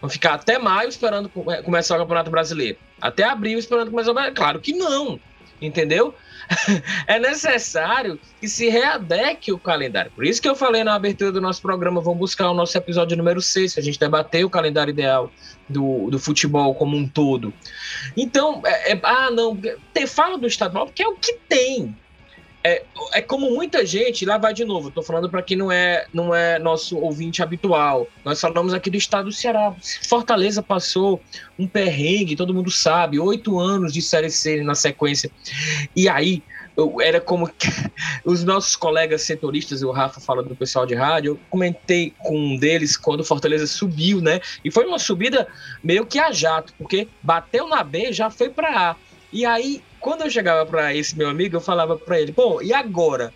Vão 0.00 0.10
ficar 0.10 0.34
até 0.34 0.58
maio 0.58 0.88
esperando 0.88 1.28
começar 1.64 1.96
o 1.96 1.98
Campeonato 1.98 2.30
Brasileiro. 2.30 2.78
Até 3.00 3.24
abril 3.24 3.58
esperando 3.58 3.90
começar 3.90 4.10
o 4.10 4.14
Brasileiro. 4.14 4.36
Claro 4.36 4.60
que 4.60 4.72
não. 4.72 5.20
Entendeu? 5.60 6.14
é 7.06 7.18
necessário 7.18 8.18
que 8.40 8.48
se 8.48 8.68
readeque 8.68 9.52
o 9.52 9.58
calendário. 9.58 10.10
Por 10.12 10.24
isso 10.24 10.40
que 10.40 10.48
eu 10.48 10.54
falei 10.54 10.84
na 10.84 10.94
abertura 10.94 11.32
do 11.32 11.40
nosso 11.40 11.62
programa, 11.62 12.00
vamos 12.00 12.18
buscar 12.18 12.50
o 12.50 12.54
nosso 12.54 12.76
episódio 12.76 13.16
número 13.16 13.40
6, 13.40 13.74
que 13.74 13.80
a 13.80 13.82
gente 13.82 13.98
debater 13.98 14.44
o 14.44 14.50
calendário 14.50 14.90
ideal 14.90 15.30
do, 15.68 16.10
do 16.10 16.18
futebol 16.18 16.74
como 16.74 16.96
um 16.96 17.06
todo. 17.06 17.52
Então, 18.16 18.62
é, 18.64 18.92
é, 18.92 19.00
ah, 19.02 19.30
não, 19.30 19.56
te, 19.56 20.06
fala 20.06 20.38
do 20.38 20.46
estadual, 20.46 20.86
porque 20.86 21.02
é 21.02 21.08
o 21.08 21.16
que 21.16 21.34
tem 21.48 21.96
é, 22.64 22.84
é 23.12 23.20
como 23.20 23.50
muita 23.50 23.84
gente, 23.84 24.24
lá 24.24 24.38
vai 24.38 24.54
de 24.54 24.64
novo, 24.64 24.88
estou 24.88 25.02
falando 25.02 25.28
para 25.28 25.42
quem 25.42 25.56
não 25.56 25.70
é, 25.70 26.06
não 26.12 26.34
é 26.34 26.58
nosso 26.58 26.96
ouvinte 26.98 27.42
habitual. 27.42 28.06
Nós 28.24 28.40
falamos 28.40 28.72
aqui 28.72 28.88
do 28.88 28.96
estado 28.96 29.26
do 29.26 29.32
Ceará. 29.32 29.74
Fortaleza 30.08 30.62
passou 30.62 31.20
um 31.58 31.66
perrengue, 31.66 32.36
todo 32.36 32.54
mundo 32.54 32.70
sabe, 32.70 33.18
oito 33.18 33.58
anos 33.58 33.92
de 33.92 34.00
Série 34.00 34.30
C 34.30 34.62
na 34.62 34.74
sequência. 34.74 35.30
E 35.96 36.08
aí, 36.08 36.42
eu, 36.76 37.00
era 37.00 37.20
como 37.20 37.50
os 38.24 38.44
nossos 38.44 38.76
colegas 38.76 39.22
setoristas, 39.22 39.82
o 39.82 39.90
Rafa 39.90 40.20
fala 40.20 40.42
do 40.42 40.54
pessoal 40.54 40.86
de 40.86 40.94
rádio, 40.94 41.32
eu 41.32 41.40
comentei 41.50 42.14
com 42.18 42.36
um 42.36 42.56
deles 42.56 42.96
quando 42.96 43.24
Fortaleza 43.24 43.66
subiu, 43.66 44.20
né? 44.20 44.40
E 44.64 44.70
foi 44.70 44.86
uma 44.86 44.98
subida 44.98 45.48
meio 45.82 46.06
que 46.06 46.18
a 46.18 46.30
jato, 46.30 46.72
porque 46.78 47.08
bateu 47.22 47.68
na 47.68 47.82
B 47.82 48.12
já 48.12 48.30
foi 48.30 48.48
para 48.48 48.90
A. 48.90 48.96
E 49.32 49.44
aí 49.44 49.82
quando 50.02 50.22
eu 50.22 50.30
chegava 50.30 50.66
para 50.66 50.94
esse 50.94 51.16
meu 51.16 51.28
amigo, 51.28 51.56
eu 51.56 51.60
falava 51.60 51.96
para 51.96 52.20
ele: 52.20 52.32
pô, 52.32 52.60
e 52.60 52.74
agora? 52.74 53.32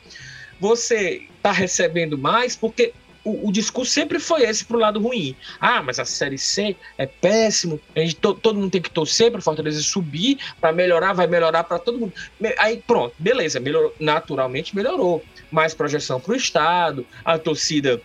Você 0.58 1.26
está 1.36 1.52
recebendo 1.52 2.16
mais? 2.16 2.56
Porque 2.56 2.92
o, 3.22 3.48
o, 3.48 3.52
discurso 3.52 3.92
sempre 3.92 4.18
foi 4.18 4.42
esse 4.42 4.64
pro 4.64 4.78
lado 4.78 5.00
ruim. 5.00 5.34
Ah, 5.60 5.82
mas 5.82 5.98
a 5.98 6.04
Série 6.04 6.38
C 6.38 6.76
é 6.96 7.06
péssimo, 7.06 7.80
a 7.94 8.00
gente, 8.00 8.16
to, 8.16 8.34
todo 8.34 8.58
mundo 8.58 8.70
tem 8.70 8.80
que 8.80 8.90
torcer 8.90 9.32
para 9.32 9.40
Fortaleza 9.40 9.82
subir, 9.82 10.38
para 10.60 10.72
melhorar, 10.72 11.12
vai 11.12 11.26
melhorar 11.26 11.64
para 11.64 11.78
todo 11.78 11.98
mundo. 11.98 12.12
Aí 12.56 12.82
pronto, 12.86 13.14
beleza, 13.18 13.58
melhorou, 13.58 13.94
naturalmente 13.98 14.74
melhorou. 14.74 15.22
Mais 15.50 15.74
projeção 15.74 16.20
para 16.20 16.32
o 16.32 16.36
Estado, 16.36 17.06
a 17.24 17.36
torcida, 17.36 18.00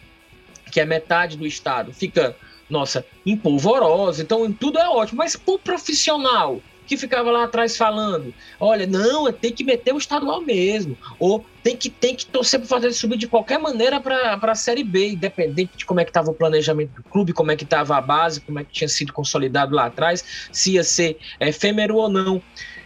que 0.72 0.80
é 0.80 0.86
metade 0.86 1.38
do 1.38 1.46
Estado, 1.46 1.94
fica, 1.94 2.36
nossa, 2.70 3.06
empolvorosa, 3.26 4.22
então 4.22 4.52
tudo 4.52 4.80
é 4.80 4.90
ótimo, 4.90 5.20
mas 5.20 5.40
o 5.46 5.58
profissional, 5.58 6.62
que 6.86 6.98
ficava 6.98 7.32
lá 7.32 7.44
atrás 7.44 7.78
falando: 7.78 8.34
olha, 8.60 8.86
não, 8.86 9.32
tem 9.32 9.52
que 9.52 9.64
meter 9.64 9.94
o 9.94 9.98
estadual 9.98 10.42
mesmo, 10.42 10.98
ou 11.20 11.46
tem 11.64 11.76
que, 11.76 11.90
tem 11.90 12.16
que 12.16 12.26
torcer 12.26 12.60
para 12.60 12.68
fazer 12.68 12.92
subir 12.94 13.18
de 13.18 13.28
qualquer 13.28 13.60
maneira 13.60 14.00
para 14.00 14.38
a 14.42 14.56
Série 14.56 14.84
B, 14.84 15.10
independente 15.10 15.78
de 15.78 15.86
como 15.86 16.00
é 16.00 16.04
que 16.04 16.10
estava 16.10 16.32
o 16.32 16.34
planejamento 16.34 16.96
do 16.96 17.04
clube, 17.04 17.34
como 17.34 17.52
é 17.52 17.56
que 17.56 17.64
estava 17.64 17.98
a 17.98 18.02
base, 18.02 18.42
como 18.42 18.60
é 18.60 18.64
que 18.64 18.72
tinha 18.72 18.88
sido 18.88 19.14
consolidado 19.14 19.76
lá 19.76 19.86
atrás, 19.86 20.50
se 20.52 20.74
ia 20.74 20.84
ser 20.84 21.18
efêmero 21.40 21.96
ou 21.96 22.10
não. 22.10 22.42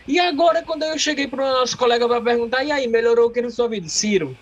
E 0.07 0.19
agora, 0.19 0.61
quando 0.61 0.83
eu 0.83 0.99
cheguei 0.99 1.27
para 1.27 1.43
o 1.43 1.53
nosso 1.59 1.75
colega 1.77 2.07
para 2.07 2.21
perguntar, 2.21 2.63
e 2.63 2.71
aí, 2.71 2.87
melhorou 2.87 3.27
o 3.27 3.31
que 3.31 3.41
na 3.41 3.49
sua 3.49 3.67
vida? 3.67 3.87
Ciro, 3.89 4.37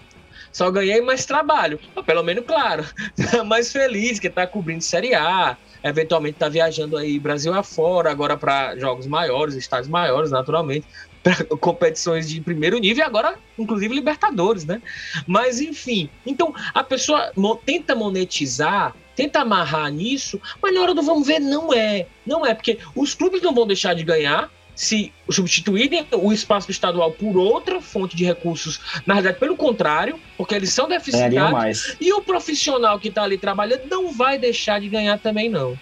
só 0.54 0.72
ganhei 0.72 1.02
mais 1.02 1.26
trabalho. 1.26 1.80
pelo 2.06 2.24
menos, 2.24 2.46
claro, 2.46 2.86
mais 3.46 3.72
feliz 3.72 4.20
que 4.20 4.28
está 4.28 4.48
cobrindo 4.48 4.84
Série 4.84 5.14
A, 5.16 5.58
eventualmente 5.84 6.36
está 6.36 6.48
viajando 6.48 6.96
aí 6.96 7.20
Brasil 7.20 7.54
afora, 7.54 8.10
agora 8.12 8.38
para 8.38 8.78
jogos 8.78 9.08
maiores, 9.08 9.56
estádios 9.56 9.90
maiores, 9.90 10.32
naturalmente, 10.32 10.88
para 11.24 11.44
competições 11.58 12.30
de 12.30 12.40
primeiro 12.40 12.78
nível 12.78 13.04
e 13.04 13.08
agora, 13.08 13.36
inclusive, 13.58 13.94
Libertadores, 13.94 14.66
né? 14.66 14.82
Mas, 15.26 15.60
enfim, 15.60 16.10
então 16.26 16.54
a 16.74 16.84
pessoa 16.84 17.32
tenta 17.66 17.96
monetizar 17.96 18.94
tenta 19.16 19.42
amarrar 19.42 19.92
nisso, 19.92 20.42
mas 20.60 20.74
na 20.74 20.82
hora 20.82 20.94
do 20.94 21.04
vamos 21.04 21.28
ver, 21.28 21.40
não 21.40 21.72
é. 21.72 22.08
Não 22.26 22.44
é, 22.44 22.54
porque 22.54 22.80
os 22.96 23.14
clubes 23.14 23.42
não 23.42 23.54
vão 23.54 23.68
deixar 23.68 23.94
de 23.94 24.04
ganhar, 24.04 24.50
se 24.76 25.12
substituírem 25.30 26.06
o 26.14 26.32
espaço 26.32 26.72
estadual 26.72 27.12
por 27.12 27.38
outra 27.38 27.80
fonte 27.82 28.16
de 28.16 28.26
recursos, 28.26 28.80
na 29.06 29.16
verdade, 29.16 29.40
pelo 29.40 29.56
contrário, 29.56 30.20
porque 30.38 30.56
eles 30.56 30.72
são 30.72 30.88
deficitários, 30.88 31.96
e 32.00 32.12
o 32.14 32.22
profissional 32.22 33.00
que 33.00 33.10
está 33.10 33.24
ali 33.24 33.38
trabalhando 33.38 33.84
não 33.90 34.12
vai 34.12 34.38
deixar 34.38 34.80
de 34.80 34.90
ganhar 34.90 35.20
também, 35.20 35.50
não. 35.50 35.78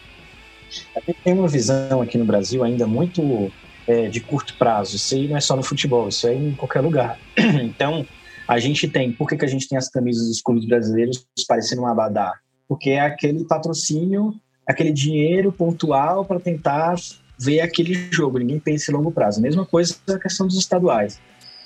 Tem 1.24 1.34
uma 1.34 1.48
visão 1.48 2.02
aqui 2.02 2.18
no 2.18 2.26
Brasil 2.26 2.64
ainda 2.64 2.88
muito 2.88 3.52
é, 3.88 4.08
de 4.08 4.20
curto 4.20 4.56
prazo. 4.58 4.96
Isso 4.96 5.16
aí 5.16 5.28
não 5.28 5.38
é 5.38 5.42
só 5.42 5.56
no 5.56 5.64
futebol, 5.64 6.08
isso 6.08 6.28
é 6.28 6.34
em 6.34 6.54
qualquer 6.54 6.82
lugar. 6.82 7.20
Então, 7.62 8.06
a 8.48 8.60
gente 8.60 8.88
tem. 8.88 9.12
Por 9.12 9.28
que, 9.28 9.38
que 9.38 9.46
a 9.46 9.48
gente 9.48 9.68
tem 9.68 9.78
as 9.78 9.90
camisas 9.90 10.28
dos 10.28 10.42
clubes 10.42 10.66
brasileiros 10.66 11.26
parecendo 11.48 11.84
um 11.84 11.88
abadá? 11.88 12.34
Porque 12.68 12.92
é 12.92 13.00
aquele 13.00 13.46
patrocínio, 13.46 14.34
aquele 14.68 14.92
dinheiro 14.92 15.52
pontual 15.52 16.26
para 16.26 16.40
tentar 16.40 16.96
ver 17.42 17.62
aquele 17.62 18.08
jogo, 18.12 18.38
ninguém 18.38 18.60
pensa 18.60 18.92
em 18.92 18.96
longo 18.96 19.12
prazo. 19.12 19.42
Mesma 19.42 19.66
coisa 19.66 19.96
a 20.10 20.20
questão 20.20 20.46
dos 20.46 20.58
estaduais. 20.58 21.20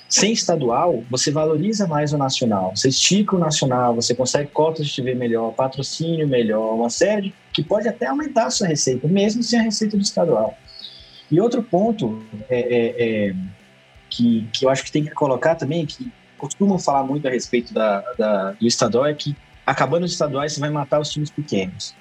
Sem 0.08 0.32
estadual, 0.32 1.02
você 1.10 1.30
valoriza 1.30 1.86
mais 1.86 2.12
o 2.12 2.18
nacional, 2.18 2.74
você 2.74 2.88
estica 2.88 3.34
o 3.34 3.38
nacional, 3.38 3.94
você 3.94 4.14
consegue 4.14 4.50
cotas 4.50 4.86
de 4.86 4.94
TV 4.94 5.14
melhor, 5.14 5.52
patrocínio 5.52 6.28
melhor, 6.28 6.74
uma 6.74 6.88
série 6.88 7.34
que 7.52 7.62
pode 7.62 7.88
até 7.88 8.06
aumentar 8.06 8.46
a 8.46 8.50
sua 8.50 8.68
receita, 8.68 9.08
mesmo 9.08 9.42
sem 9.42 9.58
a 9.58 9.62
receita 9.62 9.96
do 9.96 10.02
estadual. 10.02 10.56
E 11.30 11.40
outro 11.40 11.60
ponto 11.60 12.22
é, 12.48 12.60
é, 12.60 13.28
é, 13.28 13.34
que, 14.08 14.48
que 14.52 14.64
eu 14.64 14.70
acho 14.70 14.84
que 14.84 14.92
tem 14.92 15.04
que 15.04 15.10
colocar 15.10 15.56
também, 15.56 15.84
que 15.84 16.10
costumam 16.38 16.78
falar 16.78 17.02
muito 17.02 17.26
a 17.26 17.30
respeito 17.30 17.74
da, 17.74 18.00
da, 18.16 18.52
do 18.52 18.66
estadual, 18.66 19.06
é 19.06 19.14
que 19.14 19.36
acabando 19.66 20.04
os 20.04 20.12
estaduais 20.12 20.52
você 20.52 20.60
vai 20.60 20.70
matar 20.70 21.00
os 21.00 21.10
times 21.10 21.30
pequenos. 21.30 21.94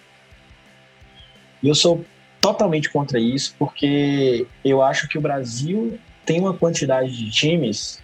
E 1.64 1.68
eu 1.68 1.74
sou 1.74 2.06
totalmente 2.46 2.91
contra 2.91 3.20
isso, 3.20 3.56
porque 3.58 4.46
eu 4.64 4.80
acho 4.80 5.08
que 5.08 5.18
o 5.18 5.22
Brasil 5.22 5.98
tem 6.24 6.39
uma 6.39 6.54
quantidade 6.54 7.18
de 7.18 7.32
times 7.32 8.00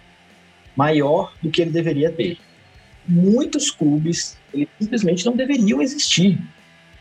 maior 0.74 1.32
do 1.40 1.48
que 1.48 1.62
ele 1.62 1.70
deveria 1.70 2.10
ter. 2.10 2.38
Muitos 3.06 3.70
clubes 3.70 4.36
eles 4.52 4.68
simplesmente 4.80 5.24
não 5.24 5.36
deveriam 5.36 5.80
existir. 5.80 6.40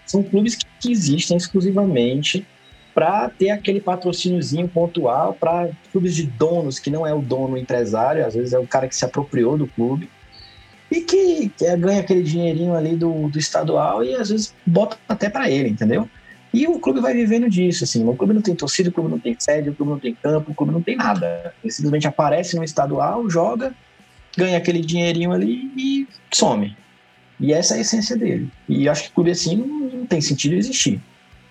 São 0.05 0.21
clubes 0.21 0.55
que 0.79 0.91
existem 0.91 1.35
exclusivamente 1.35 2.45
para 2.93 3.29
ter 3.29 3.49
aquele 3.49 3.81
patrocíniozinho 3.81 4.67
pontual 4.67 5.33
para 5.33 5.69
clubes 5.91 6.15
de 6.15 6.27
donos 6.27 6.77
que 6.77 6.91
não 6.91 7.07
é 7.07 7.13
o 7.13 7.23
dono 7.23 7.57
empresário, 7.57 8.23
às 8.23 8.35
vezes 8.35 8.53
é 8.53 8.59
o 8.59 8.67
cara 8.67 8.87
que 8.87 8.95
se 8.95 9.03
apropriou 9.03 9.57
do 9.57 9.65
clube 9.65 10.07
e 10.91 11.01
que, 11.01 11.49
que 11.49 11.75
ganha 11.77 12.01
aquele 12.01 12.21
dinheirinho 12.21 12.75
ali 12.75 12.95
do, 12.95 13.29
do 13.29 13.39
estadual 13.39 14.03
e 14.03 14.13
às 14.13 14.29
vezes 14.29 14.53
bota 14.63 14.99
até 15.09 15.27
para 15.27 15.49
ele, 15.49 15.69
entendeu? 15.69 16.07
E 16.53 16.67
o 16.67 16.79
clube 16.79 16.99
vai 16.99 17.13
vivendo 17.13 17.49
disso, 17.49 17.83
assim. 17.83 18.05
O 18.07 18.15
clube 18.15 18.33
não 18.33 18.41
tem 18.41 18.55
torcida, 18.55 18.89
o 18.89 18.91
clube 18.91 19.09
não 19.09 19.19
tem 19.19 19.35
sede, 19.39 19.69
o 19.69 19.73
clube 19.73 19.91
não 19.93 19.99
tem 19.99 20.15
campo, 20.15 20.51
o 20.51 20.55
clube 20.55 20.73
não 20.73 20.81
tem 20.81 20.97
nada. 20.97 21.53
Ele 21.63 21.71
simplesmente 21.71 22.07
aparece 22.07 22.57
no 22.57 22.63
estadual, 22.63 23.29
joga, 23.29 23.73
ganha 24.37 24.57
aquele 24.57 24.81
dinheirinho 24.81 25.31
ali 25.31 25.71
e 25.77 26.07
some. 26.31 26.75
E 27.39 27.53
essa 27.53 27.75
é 27.75 27.77
a 27.77 27.81
essência 27.81 28.17
dele. 28.17 28.49
E 28.67 28.89
acho 28.89 29.03
que 29.03 29.11
clube 29.11 29.31
assim 29.31 29.55
não, 29.55 30.05
tem 30.05 30.19
sentido 30.19 30.55
existir. 30.55 31.01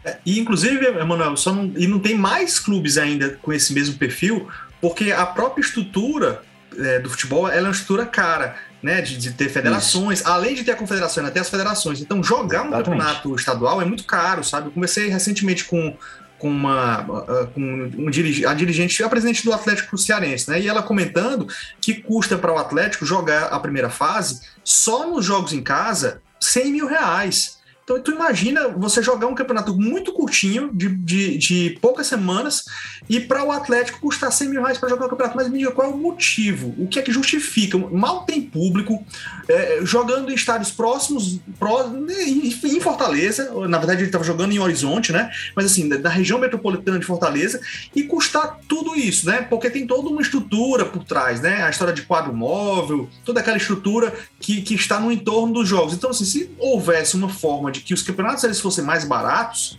É, 0.04 0.18
e 0.24 0.38
inclusive, 0.38 0.86
Emanuel, 0.86 1.36
só 1.36 1.52
não, 1.52 1.72
e 1.76 1.86
não 1.86 1.98
tem 1.98 2.14
mais 2.14 2.58
clubes 2.58 2.98
ainda 2.98 3.30
com 3.42 3.52
esse 3.52 3.72
mesmo 3.72 3.96
perfil, 3.96 4.48
porque 4.80 5.12
a 5.12 5.26
própria 5.26 5.62
estrutura 5.62 6.42
é, 6.78 6.98
do 7.00 7.10
futebol 7.10 7.48
ela 7.48 7.58
é 7.58 7.62
uma 7.62 7.70
estrutura 7.70 8.06
cara 8.06 8.56
né, 8.82 9.00
de, 9.00 9.16
de 9.16 9.32
ter 9.32 9.48
federações, 9.48 10.20
Isso. 10.20 10.28
além 10.28 10.54
de 10.54 10.64
ter 10.64 10.72
a 10.72 10.76
confederação, 10.76 11.24
até 11.24 11.40
as 11.40 11.50
federações. 11.50 12.00
Então, 12.00 12.22
jogar 12.22 12.62
um 12.62 12.70
campeonato 12.70 13.34
estadual 13.34 13.80
é 13.80 13.84
muito 13.84 14.04
caro, 14.04 14.42
sabe? 14.42 14.68
Eu 14.68 14.72
conversei 14.72 15.08
recentemente 15.08 15.64
com, 15.64 15.96
com 16.38 16.48
uma 16.48 17.04
com 17.54 17.60
um 17.60 18.08
a 18.48 18.54
dirigente, 18.54 19.02
a 19.02 19.08
presidente 19.08 19.44
do 19.44 19.52
Atlético 19.52 19.96
Cearense, 19.98 20.50
né? 20.50 20.60
E 20.60 20.68
ela 20.68 20.82
comentando 20.82 21.46
que 21.80 21.94
custa 21.94 22.38
para 22.38 22.52
o 22.52 22.58
Atlético 22.58 23.04
jogar 23.04 23.44
a 23.44 23.60
primeira 23.60 23.90
fase 23.90 24.40
só 24.64 25.06
nos 25.06 25.24
jogos 25.24 25.52
em 25.52 25.62
casa 25.62 26.22
100 26.40 26.72
mil 26.72 26.86
reais. 26.86 27.59
Então, 27.84 28.00
tu 28.00 28.12
imagina 28.12 28.68
você 28.68 29.02
jogar 29.02 29.26
um 29.26 29.34
campeonato 29.34 29.76
muito 29.76 30.12
curtinho, 30.12 30.70
de, 30.72 30.88
de, 30.88 31.38
de 31.38 31.78
poucas 31.80 32.06
semanas, 32.06 32.64
e 33.08 33.18
para 33.18 33.44
o 33.44 33.50
Atlético 33.50 34.00
custar 34.00 34.30
100 34.30 34.48
mil 34.48 34.62
reais 34.62 34.78
para 34.78 34.88
jogar 34.88 35.06
o 35.06 35.08
campeonato. 35.08 35.36
Mas 35.36 35.48
me 35.48 35.58
diga 35.58 35.72
qual 35.72 35.90
é 35.90 35.92
o 35.92 35.96
motivo? 35.96 36.74
O 36.78 36.86
que 36.86 36.98
é 36.98 37.02
que 37.02 37.12
justifica? 37.12 37.76
Mal 37.76 38.24
tem 38.24 38.40
público, 38.40 39.04
é, 39.48 39.80
jogando 39.82 40.30
em 40.30 40.34
estádios 40.34 40.70
próximos, 40.70 41.40
pró, 41.58 41.90
em 42.08 42.80
Fortaleza. 42.80 43.52
Na 43.68 43.78
verdade, 43.78 44.00
ele 44.00 44.08
estava 44.08 44.24
jogando 44.24 44.52
em 44.52 44.58
Horizonte, 44.58 45.12
né? 45.12 45.30
Mas 45.56 45.66
assim, 45.66 45.88
da 45.88 46.08
região 46.08 46.38
metropolitana 46.38 46.98
de 46.98 47.06
Fortaleza, 47.06 47.60
e 47.94 48.04
custar 48.04 48.58
tudo 48.68 48.94
isso, 48.94 49.26
né? 49.26 49.42
Porque 49.42 49.68
tem 49.68 49.86
toda 49.86 50.08
uma 50.08 50.22
estrutura 50.22 50.84
por 50.84 51.04
trás, 51.04 51.40
né? 51.40 51.64
A 51.64 51.70
história 51.70 51.92
de 51.92 52.02
quadro 52.02 52.32
móvel, 52.32 53.08
toda 53.24 53.40
aquela 53.40 53.56
estrutura 53.56 54.14
que, 54.38 54.62
que 54.62 54.74
está 54.74 55.00
no 55.00 55.10
entorno 55.10 55.54
dos 55.54 55.68
jogos. 55.68 55.94
Então, 55.94 56.10
assim, 56.10 56.24
se 56.24 56.50
houvesse 56.58 57.16
uma 57.16 57.28
forma 57.28 57.72
de 57.72 57.79
que 57.82 57.94
os 57.94 58.02
campeonatos 58.02 58.44
eles 58.44 58.60
fossem 58.60 58.84
mais 58.84 59.04
baratos, 59.04 59.78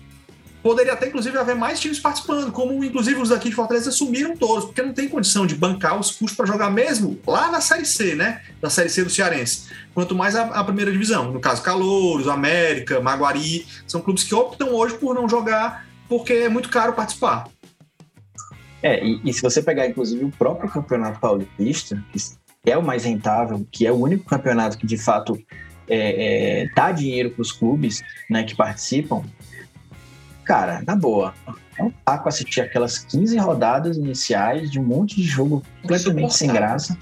poderia 0.62 0.93
até, 0.93 1.08
inclusive, 1.08 1.38
haver 1.38 1.56
mais 1.56 1.80
times 1.80 1.99
participando, 1.99 2.52
como 2.52 2.84
inclusive 2.84 3.20
os 3.20 3.30
daqui 3.30 3.49
de 3.49 3.56
Fortaleza 3.56 3.91
sumiram 3.91 4.36
todos, 4.36 4.66
porque 4.66 4.82
não 4.82 4.93
tem 4.93 5.10
condição 5.10 5.45
de 5.45 5.56
bancar 5.56 5.99
os 5.99 6.12
custos 6.12 6.36
para 6.36 6.45
jogar 6.45 6.70
mesmo 6.70 7.20
lá 7.26 7.52
na 7.52 7.62
Série 7.62 7.86
C, 7.86 8.16
né? 8.16 8.41
Da 8.62 8.70
Série 8.70 8.89
C 8.89 9.04
do 9.04 9.10
Cearense. 9.10 9.70
Quanto 9.93 10.16
mais 10.16 10.36
a, 10.36 10.43
a, 10.43 10.64
primeira 10.64 10.91
divisão. 10.91 11.32
No 11.32 11.39
caso, 11.39 11.62
Calouros, 11.62 12.28
América, 12.28 12.99
Maguari, 12.99 13.66
são 13.88 14.02
clubes 14.02 14.24
que 14.24 14.36
optam 14.36 14.74
hoje 14.74 14.97
por 14.97 15.16
não 15.16 15.28
jogar 15.28 15.86
porque 16.08 16.34
é 16.34 16.49
muito 16.49 16.70
caro 16.70 16.91
participar. 16.91 17.47
É, 18.84 19.02
e, 19.02 19.22
e 19.24 19.34
se 19.34 19.41
você 19.41 19.62
pegar, 19.64 19.88
inclusive, 19.88 20.26
o 20.26 20.32
próprio 20.32 20.70
Campeonato 20.70 21.22
Paulista, 21.22 22.04
que 22.12 22.20
é 22.70 22.78
o 22.78 22.84
mais 22.84 23.06
rentável, 23.06 23.66
que 23.72 23.88
é 23.88 23.91
o 23.91 23.95
único 23.95 24.26
campeonato 24.26 24.78
que 24.78 24.86
de 24.86 24.97
fato 24.97 25.41
é, 25.92 26.62
é, 26.62 26.70
dá 26.74 26.92
dinheiro 26.92 27.32
para 27.32 27.42
os 27.42 27.52
clubes 27.52 28.02
né, 28.30 28.44
que 28.44 28.56
participam, 28.56 29.24
cara, 30.46 30.82
na 30.88 30.96
boa, 30.96 31.34
é 31.78 31.84
um 31.84 31.92
taco 32.06 32.30
assistir 32.30 32.62
aquelas 32.62 33.00
15 33.00 33.38
rodadas 33.38 33.98
iniciais 33.98 34.72
de 34.72 34.80
um 34.80 34.84
monte 34.84 35.18
de 35.18 35.24
jogo 35.24 35.64
completamente 35.82 36.34
sem 36.34 36.52
graça. 36.52 36.98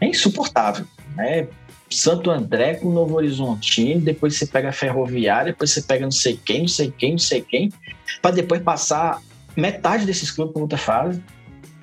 É 0.00 0.06
insuportável. 0.06 0.84
Né? 1.16 1.48
Santo 1.90 2.30
André 2.30 2.74
com 2.74 2.90
Novo 2.90 3.14
Horizontino, 3.14 4.00
depois 4.00 4.36
você 4.36 4.46
pega 4.46 4.70
a 4.70 4.72
Ferroviária, 4.72 5.52
depois 5.52 5.70
você 5.70 5.82
pega 5.82 6.04
não 6.04 6.10
sei 6.10 6.38
quem, 6.44 6.62
não 6.62 6.68
sei 6.68 6.90
quem, 6.90 7.12
não 7.12 7.18
sei 7.18 7.40
quem, 7.40 7.72
para 8.20 8.32
depois 8.32 8.60
passar 8.62 9.20
metade 9.56 10.04
desses 10.04 10.30
clubes 10.30 10.52
para 10.52 10.62
outra 10.62 10.78
fase. 10.78 11.22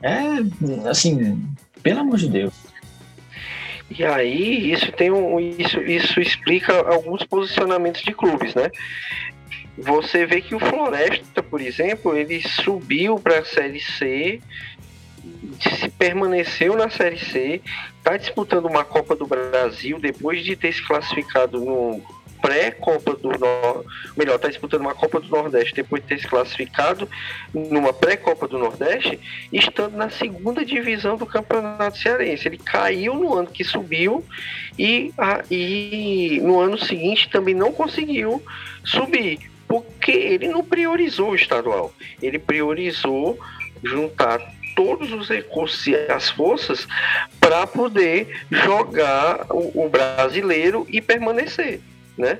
É, 0.01 0.89
assim, 0.89 1.41
pelo 1.81 2.01
amor 2.01 2.17
de 2.17 2.27
Deus. 2.27 2.53
E 3.97 4.05
aí, 4.05 4.71
isso 4.71 4.91
tem 4.93 5.11
um. 5.11 5.37
Isso, 5.39 5.81
isso 5.81 6.21
explica 6.21 6.73
alguns 6.73 7.23
posicionamentos 7.23 8.01
de 8.01 8.13
clubes, 8.13 8.55
né? 8.55 8.71
Você 9.77 10.25
vê 10.25 10.41
que 10.41 10.55
o 10.55 10.59
Floresta, 10.59 11.43
por 11.43 11.59
exemplo, 11.59 12.15
ele 12.15 12.41
subiu 12.41 13.19
para 13.19 13.39
a 13.39 13.45
Série 13.45 13.81
C, 13.81 14.39
se 15.59 15.89
permaneceu 15.89 16.75
na 16.75 16.89
Série 16.89 17.19
C, 17.19 17.61
está 17.97 18.15
disputando 18.15 18.65
uma 18.65 18.85
Copa 18.85 19.15
do 19.15 19.27
Brasil 19.27 19.99
depois 19.99 20.43
de 20.43 20.55
ter 20.55 20.73
se 20.73 20.85
classificado 20.85 21.59
no 21.59 22.01
pré-Copa 22.41 23.15
do 23.15 23.29
Nordeste, 23.29 23.87
melhor, 24.17 24.35
está 24.35 24.47
disputando 24.47 24.81
uma 24.81 24.95
Copa 24.95 25.19
do 25.19 25.27
Nordeste 25.27 25.75
depois 25.75 26.01
de 26.01 26.09
ter 26.09 26.19
se 26.19 26.27
classificado 26.27 27.07
numa 27.53 27.93
pré-Copa 27.93 28.47
do 28.47 28.57
Nordeste, 28.57 29.19
estando 29.51 29.95
na 29.95 30.09
segunda 30.09 30.65
divisão 30.65 31.17
do 31.17 31.25
Campeonato 31.25 31.97
Cearense. 31.97 32.47
Ele 32.47 32.57
caiu 32.57 33.13
no 33.13 33.33
ano 33.33 33.47
que 33.47 33.63
subiu 33.63 34.25
e, 34.77 35.13
e 35.49 36.39
no 36.43 36.59
ano 36.59 36.77
seguinte 36.77 37.29
também 37.29 37.53
não 37.53 37.71
conseguiu 37.71 38.43
subir 38.83 39.51
porque 39.67 40.11
ele 40.11 40.49
não 40.49 40.65
priorizou 40.65 41.29
o 41.29 41.35
estadual, 41.35 41.93
ele 42.21 42.37
priorizou 42.37 43.39
juntar 43.81 44.41
todos 44.75 45.11
os 45.13 45.29
recursos 45.29 45.87
e 45.87 45.95
as 45.95 46.29
forças 46.29 46.87
para 47.39 47.65
poder 47.65 48.43
jogar 48.49 49.45
o, 49.49 49.85
o 49.85 49.89
brasileiro 49.89 50.85
e 50.89 51.01
permanecer, 51.01 51.79
né? 52.21 52.39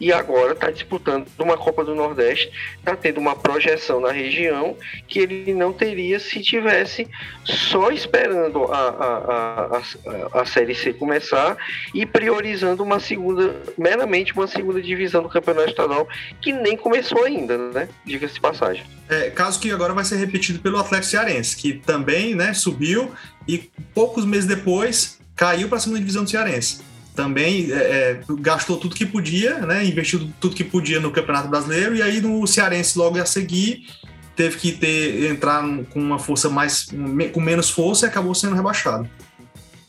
e 0.00 0.12
agora 0.12 0.52
está 0.52 0.70
disputando 0.70 1.26
uma 1.38 1.56
Copa 1.56 1.84
do 1.84 1.94
Nordeste, 1.94 2.50
está 2.78 2.96
tendo 2.96 3.20
uma 3.20 3.36
projeção 3.36 4.00
na 4.00 4.10
região 4.10 4.76
que 5.06 5.18
ele 5.18 5.52
não 5.52 5.72
teria 5.72 6.18
se 6.18 6.40
tivesse 6.40 7.06
só 7.44 7.90
esperando 7.90 8.64
a, 8.64 8.88
a, 8.88 9.76
a, 9.76 10.40
a, 10.40 10.46
Série 10.46 10.74
C 10.74 10.94
começar 10.94 11.56
e 11.94 12.06
priorizando 12.06 12.82
uma 12.82 12.98
segunda, 12.98 13.54
meramente 13.76 14.32
uma 14.32 14.46
segunda 14.46 14.80
divisão 14.80 15.22
do 15.22 15.28
Campeonato 15.28 15.68
Estadual, 15.68 16.08
que 16.40 16.52
nem 16.52 16.76
começou 16.76 17.24
ainda, 17.24 17.58
né? 17.58 17.88
Diga-se 18.04 18.34
de 18.34 18.40
passagem. 18.40 18.84
É, 19.08 19.28
caso 19.28 19.60
que 19.60 19.70
agora 19.70 19.92
vai 19.92 20.04
ser 20.04 20.16
repetido 20.16 20.60
pelo 20.60 20.78
Atlético 20.78 21.10
Cearense, 21.10 21.56
que 21.56 21.74
também 21.74 22.34
né, 22.34 22.54
subiu 22.54 23.12
e 23.46 23.70
poucos 23.92 24.24
meses 24.24 24.46
depois 24.46 25.18
caiu 25.36 25.68
para 25.68 25.76
a 25.76 25.80
segunda 25.80 26.00
divisão 26.00 26.24
do 26.24 26.30
Cearense 26.30 26.89
também 27.20 27.70
é, 27.70 27.74
é, 27.74 28.20
gastou 28.40 28.78
tudo 28.78 28.94
que 28.94 29.04
podia, 29.04 29.58
né? 29.58 29.84
Investiu 29.84 30.30
tudo 30.40 30.56
que 30.56 30.64
podia 30.64 30.98
no 30.98 31.10
Campeonato 31.10 31.48
Brasileiro 31.48 31.94
e 31.94 32.00
aí 32.00 32.18
no 32.18 32.46
Cearense 32.46 32.98
logo 32.98 33.20
a 33.20 33.26
seguir 33.26 33.86
teve 34.34 34.56
que 34.56 34.72
ter 34.72 35.30
entrar 35.30 35.62
com 35.90 36.00
uma 36.00 36.18
força 36.18 36.48
mais 36.48 36.88
com 37.34 37.40
menos 37.40 37.68
força 37.68 38.06
e 38.06 38.08
acabou 38.08 38.34
sendo 38.34 38.56
rebaixado. 38.56 39.06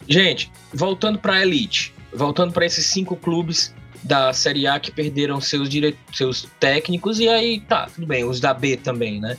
Gente, 0.10 0.52
voltando 0.74 1.20
para 1.20 1.36
a 1.36 1.42
elite, 1.42 1.94
voltando 2.14 2.52
para 2.52 2.66
esses 2.66 2.86
cinco 2.88 3.16
clubes 3.16 3.74
da 4.04 4.34
Série 4.34 4.68
A 4.68 4.78
que 4.78 4.92
perderam 4.92 5.40
seus 5.40 5.70
dire... 5.70 5.98
seus 6.12 6.50
técnicos 6.60 7.18
e 7.22 7.30
aí 7.30 7.62
tá, 7.62 7.88
tudo 7.96 8.06
bem, 8.06 8.26
os 8.26 8.42
da 8.42 8.54
B 8.54 8.76
também, 8.76 9.22
né? 9.22 9.38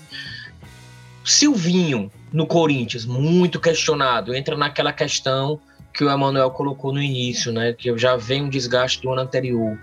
Silvinho 1.23 2.11
no 2.33 2.47
Corinthians, 2.47 3.05
muito 3.05 3.61
questionado, 3.61 4.35
entra 4.35 4.57
naquela 4.57 4.95
questão 4.95 5.61
que 5.93 6.05
o 6.05 6.11
Emanuel 6.11 6.51
colocou 6.51 6.93
no 6.93 7.03
início, 7.03 7.53
né? 7.53 7.73
Que 7.73 7.97
já 7.99 8.17
vem 8.17 8.43
um 8.43 8.49
desgaste 8.49 9.03
do 9.03 9.11
ano 9.11 9.23
anterior. 9.23 9.79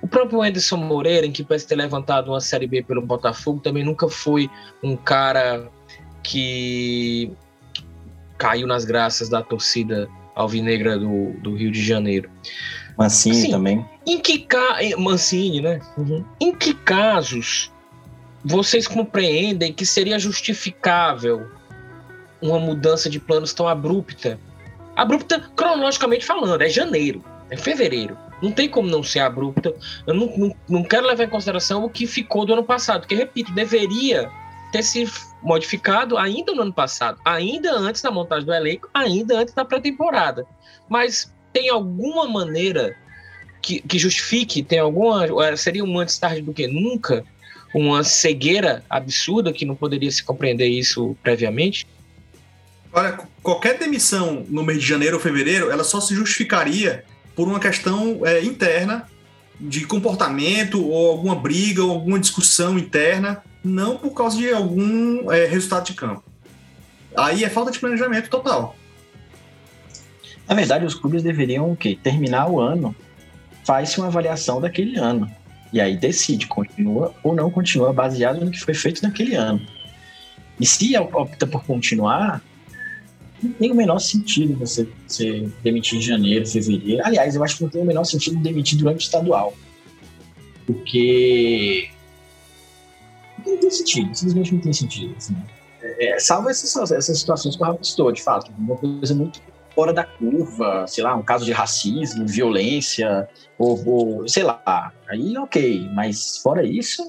O 0.00 0.08
próprio 0.08 0.42
Anderson 0.42 0.76
Moreira, 0.76 1.26
em 1.26 1.32
que 1.32 1.42
parece 1.42 1.66
ter 1.66 1.76
levantado 1.76 2.30
uma 2.30 2.40
Série 2.40 2.66
B 2.66 2.82
pelo 2.82 3.00
Botafogo, 3.00 3.60
também 3.60 3.84
nunca 3.84 4.08
foi 4.08 4.50
um 4.82 4.96
cara 4.96 5.70
que 6.22 7.32
caiu 8.36 8.66
nas 8.66 8.84
graças 8.84 9.28
da 9.28 9.42
torcida 9.42 10.08
alvinegra 10.34 10.98
do, 10.98 11.32
do 11.40 11.54
Rio 11.54 11.70
de 11.70 11.82
Janeiro. 11.82 12.28
Mancini 12.98 13.38
assim, 13.38 13.50
também. 13.50 13.88
Em 14.06 14.20
que 14.20 14.40
ca... 14.40 14.78
Mancini, 14.98 15.60
né? 15.60 15.80
Uhum. 15.96 16.24
Em 16.40 16.54
que 16.54 16.74
casos 16.74 17.72
vocês 18.44 18.86
compreendem 18.86 19.72
que 19.72 19.86
seria 19.86 20.18
justificável 20.18 21.48
uma 22.42 22.58
mudança 22.58 23.08
de 23.08 23.18
planos 23.18 23.54
tão 23.54 23.66
abrupta 23.66 24.38
Abrupta, 24.96 25.40
cronologicamente 25.56 26.24
falando, 26.24 26.62
é 26.62 26.68
janeiro, 26.68 27.24
é 27.50 27.56
fevereiro. 27.56 28.16
Não 28.42 28.52
tem 28.52 28.68
como 28.68 28.88
não 28.88 29.02
ser 29.02 29.20
abrupta. 29.20 29.74
Eu 30.06 30.14
não, 30.14 30.26
não, 30.36 30.56
não 30.68 30.82
quero 30.82 31.06
levar 31.06 31.24
em 31.24 31.28
consideração 31.28 31.84
o 31.84 31.88
que 31.88 32.06
ficou 32.06 32.44
do 32.44 32.52
ano 32.52 32.64
passado, 32.64 33.06
que, 33.06 33.14
repito, 33.14 33.52
deveria 33.52 34.30
ter 34.70 34.82
se 34.82 35.08
modificado 35.42 36.18
ainda 36.18 36.52
no 36.52 36.62
ano 36.62 36.72
passado, 36.72 37.20
ainda 37.24 37.72
antes 37.72 38.02
da 38.02 38.10
montagem 38.10 38.44
do 38.44 38.52
elenco, 38.52 38.88
ainda 38.92 39.38
antes 39.38 39.54
da 39.54 39.64
pré-temporada. 39.64 40.46
Mas 40.88 41.32
tem 41.52 41.68
alguma 41.68 42.28
maneira 42.28 42.96
que, 43.62 43.80
que 43.80 43.98
justifique, 43.98 44.62
tem 44.62 44.78
alguma. 44.78 45.56
Seria 45.56 45.84
um 45.84 45.98
antes 45.98 46.18
tarde 46.18 46.42
do 46.42 46.52
que 46.52 46.66
nunca, 46.66 47.24
uma 47.74 48.04
cegueira 48.04 48.84
absurda 48.90 49.52
que 49.52 49.64
não 49.64 49.74
poderia 49.74 50.10
se 50.10 50.22
compreender 50.22 50.68
isso 50.68 51.16
previamente? 51.22 51.86
Olha, 52.94 53.18
qualquer 53.42 53.76
demissão 53.76 54.46
no 54.48 54.62
mês 54.62 54.80
de 54.80 54.86
janeiro 54.86 55.16
ou 55.16 55.22
fevereiro, 55.22 55.68
ela 55.68 55.82
só 55.82 56.00
se 56.00 56.14
justificaria 56.14 57.04
por 57.34 57.48
uma 57.48 57.58
questão 57.58 58.20
é, 58.24 58.40
interna 58.44 59.08
de 59.58 59.84
comportamento 59.84 60.80
ou 60.80 61.10
alguma 61.10 61.34
briga 61.34 61.82
ou 61.82 61.90
alguma 61.90 62.20
discussão 62.20 62.78
interna, 62.78 63.42
não 63.64 63.98
por 63.98 64.12
causa 64.12 64.36
de 64.36 64.48
algum 64.52 65.30
é, 65.32 65.44
resultado 65.44 65.86
de 65.86 65.94
campo. 65.94 66.22
Aí 67.16 67.42
é 67.42 67.50
falta 67.50 67.72
de 67.72 67.80
planejamento 67.80 68.30
total. 68.30 68.76
Na 70.46 70.54
verdade, 70.54 70.84
os 70.84 70.94
clubes 70.94 71.22
deveriam 71.22 71.72
o 71.72 71.76
quê? 71.76 71.98
Terminar 72.00 72.48
o 72.48 72.60
ano, 72.60 72.94
faz-se 73.64 73.98
uma 73.98 74.06
avaliação 74.06 74.60
daquele 74.60 74.96
ano. 74.98 75.28
E 75.72 75.80
aí 75.80 75.96
decide, 75.96 76.46
continua 76.46 77.12
ou 77.24 77.34
não 77.34 77.50
continua 77.50 77.92
baseado 77.92 78.44
no 78.44 78.52
que 78.52 78.60
foi 78.60 78.74
feito 78.74 79.02
naquele 79.02 79.34
ano. 79.34 79.60
E 80.60 80.64
se 80.64 80.96
opta 80.96 81.44
por 81.44 81.64
continuar, 81.64 82.40
não 83.44 83.52
tem 83.52 83.70
o 83.70 83.74
menor 83.74 83.98
sentido 83.98 84.54
você, 84.58 84.88
você 85.06 85.48
demitir 85.62 85.98
em 85.98 86.02
janeiro, 86.02 86.46
fevereiro. 86.46 87.04
Aliás, 87.04 87.34
eu 87.34 87.44
acho 87.44 87.56
que 87.56 87.62
não 87.64 87.70
tem 87.70 87.82
o 87.82 87.84
menor 87.84 88.04
sentido 88.04 88.36
demitir 88.38 88.78
durante 88.78 88.98
o 88.98 89.04
estadual. 89.04 89.54
Porque. 90.66 91.90
Não 93.46 93.58
tem 93.58 93.70
sentido, 93.70 94.14
simplesmente 94.14 94.54
não 94.54 94.60
tem 94.60 94.72
sentido. 94.72 95.14
Assim. 95.16 95.36
É, 95.82 96.14
é 96.14 96.18
salvo 96.18 96.48
essas, 96.48 96.90
essas 96.90 97.18
situações 97.18 97.56
que 97.56 97.62
o 97.62 97.66
Rafa 97.66 97.84
citou, 97.84 98.10
de 98.10 98.22
fato. 98.22 98.50
Uma 98.58 98.76
coisa 98.76 99.14
muito 99.14 99.40
fora 99.74 99.92
da 99.92 100.04
curva, 100.04 100.86
sei 100.86 101.04
lá, 101.04 101.14
um 101.14 101.22
caso 101.22 101.44
de 101.44 101.52
racismo, 101.52 102.26
violência, 102.26 103.28
ou, 103.58 103.86
ou 103.86 104.28
sei 104.28 104.44
lá. 104.44 104.92
Aí, 105.08 105.36
ok, 105.36 105.88
mas 105.92 106.38
fora 106.38 106.64
isso, 106.64 107.02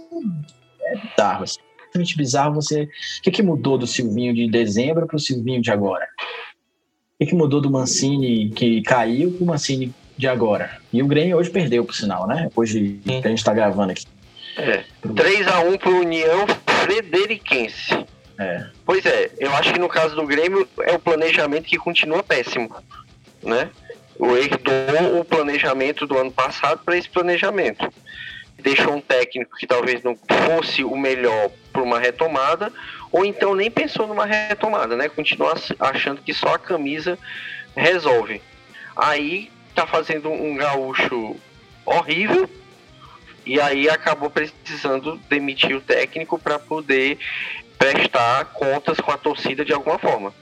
é 0.81 0.97
bizarro. 0.97 1.43
Assim 1.43 1.64
extremamente 1.95 2.17
bizarro 2.17 2.55
você. 2.55 2.83
O 2.83 2.89
que, 3.23 3.31
que 3.31 3.43
mudou 3.43 3.77
do 3.77 3.87
Silvinho 3.87 4.33
de 4.33 4.49
dezembro 4.49 5.07
para 5.07 5.15
o 5.15 5.19
Silvinho 5.19 5.61
de 5.61 5.71
agora? 5.71 6.05
O 7.15 7.23
que, 7.23 7.27
que 7.27 7.35
mudou 7.35 7.61
do 7.61 7.71
Mancini 7.71 8.49
que 8.49 8.81
caiu 8.81 9.31
para 9.31 9.43
o 9.43 9.47
Mancini 9.47 9.93
de 10.17 10.27
agora? 10.27 10.77
E 10.91 11.01
o 11.01 11.07
Grêmio 11.07 11.37
hoje 11.37 11.49
perdeu, 11.49 11.85
por 11.85 11.95
sinal, 11.95 12.27
né? 12.27 12.49
Hoje 12.55 12.99
que 13.03 13.11
a 13.11 13.29
gente 13.29 13.39
está 13.39 13.53
gravando 13.53 13.93
aqui. 13.93 14.05
É, 14.57 14.83
3x1 15.05 15.79
para 15.79 15.89
o 15.89 15.99
União 15.99 16.45
Frederiquense. 16.83 18.05
É. 18.37 18.65
Pois 18.85 19.05
é, 19.05 19.31
eu 19.37 19.53
acho 19.55 19.73
que 19.73 19.79
no 19.79 19.87
caso 19.87 20.15
do 20.15 20.25
Grêmio 20.25 20.67
é 20.81 20.93
o 20.93 20.99
planejamento 20.99 21.65
que 21.65 21.77
continua 21.77 22.21
péssimo, 22.21 22.69
né? 23.41 23.69
O 24.17 24.35
herdou 24.35 25.19
o 25.19 25.25
planejamento 25.25 26.05
do 26.05 26.17
ano 26.17 26.31
passado 26.31 26.81
para 26.83 26.97
esse 26.97 27.09
planejamento. 27.09 27.87
deixou 28.61 28.93
um 28.93 29.01
técnico 29.01 29.55
que 29.57 29.67
talvez 29.67 30.01
não 30.03 30.15
fosse 30.15 30.83
o 30.83 30.95
melhor 30.95 31.51
para 31.75 31.83
uma 31.83 31.99
retomada, 31.99 32.71
ou 33.11 33.25
então 33.25 33.53
nem 33.53 33.69
pensou 33.69 34.07
numa 34.07 34.25
retomada, 34.25 34.95
né? 34.95 35.09
Continua 35.09 35.55
achando 35.77 36.21
que 36.21 36.33
só 36.33 36.55
a 36.55 36.59
camisa 36.59 37.19
resolve. 37.75 38.41
Aí 38.95 39.51
tá 39.75 39.85
fazendo 39.85 40.31
um 40.31 40.55
gaúcho 40.55 41.35
horrível 41.85 42.49
e 43.45 43.59
aí 43.59 43.89
acabou 43.89 44.29
precisando 44.29 45.19
demitir 45.29 45.75
o 45.75 45.81
técnico 45.81 46.39
para 46.39 46.57
poder 46.57 47.19
prestar 47.77 48.45
contas 48.45 48.99
com 49.01 49.11
a 49.11 49.17
torcida 49.17 49.65
de 49.65 49.73
alguma 49.73 49.99
forma. 49.99 50.33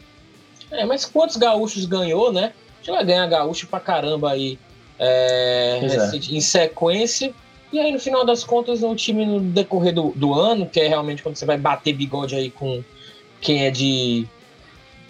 É, 0.71 0.85
mas 0.85 1.03
quantos 1.03 1.35
gaúchos 1.35 1.85
ganhou, 1.85 2.31
né? 2.31 2.53
Já 2.83 2.93
vai 2.93 3.03
ganhar 3.03 3.25
gaúcho 3.25 3.65
pra 3.65 3.79
caramba 3.79 4.31
aí 4.31 4.59
é, 4.99 5.79
é. 5.81 6.15
em 6.15 6.41
sequência. 6.41 7.33
E 7.73 7.79
aí, 7.79 7.91
no 7.91 7.99
final 7.99 8.23
das 8.23 8.43
contas, 8.43 8.83
o 8.83 8.95
time 8.95 9.25
no 9.25 9.39
decorrer 9.39 9.95
do, 9.95 10.13
do 10.15 10.31
ano, 10.35 10.69
que 10.69 10.79
é 10.79 10.87
realmente 10.87 11.23
quando 11.23 11.35
você 11.35 11.43
vai 11.43 11.57
bater 11.57 11.91
bigode 11.91 12.35
aí 12.35 12.51
com 12.51 12.83
quem 13.41 13.65
é 13.65 13.71
de 13.71 14.27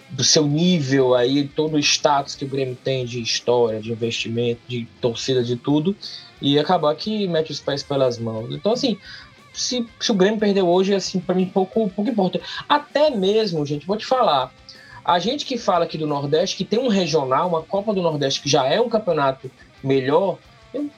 do 0.08 0.24
seu 0.24 0.46
nível 0.46 1.14
aí, 1.14 1.46
todo 1.46 1.74
o 1.74 1.78
status 1.78 2.34
que 2.34 2.44
o 2.44 2.48
Grêmio 2.48 2.74
tem 2.82 3.04
de 3.04 3.20
história, 3.20 3.80
de 3.80 3.92
investimento, 3.92 4.60
de 4.66 4.86
torcida, 4.98 5.42
de 5.42 5.56
tudo, 5.56 5.94
e 6.40 6.58
acabar 6.58 6.94
que 6.94 7.28
mete 7.28 7.50
os 7.50 7.60
pés 7.60 7.82
pelas 7.82 8.18
mãos. 8.18 8.54
Então, 8.54 8.72
assim, 8.72 8.96
se, 9.52 9.86
se 10.00 10.10
o 10.10 10.14
Grêmio 10.14 10.40
perdeu 10.40 10.66
hoje, 10.66 10.94
assim, 10.94 11.20
para 11.20 11.34
mim 11.34 11.44
pouco, 11.44 11.90
pouco 11.90 12.10
importa. 12.10 12.40
Até 12.66 13.10
mesmo, 13.10 13.66
gente, 13.66 13.86
vou 13.86 13.98
te 13.98 14.06
falar, 14.06 14.54
a 15.04 15.18
gente 15.18 15.44
que 15.44 15.58
fala 15.58 15.84
aqui 15.84 15.98
do 15.98 16.06
Nordeste, 16.06 16.56
que 16.56 16.64
tem 16.64 16.78
um 16.78 16.88
regional, 16.88 17.48
uma 17.48 17.62
Copa 17.62 17.92
do 17.92 18.00
Nordeste 18.00 18.40
que 18.40 18.48
já 18.48 18.66
é 18.66 18.80
um 18.80 18.88
campeonato 18.88 19.50
melhor, 19.82 20.38
eu 20.72 20.88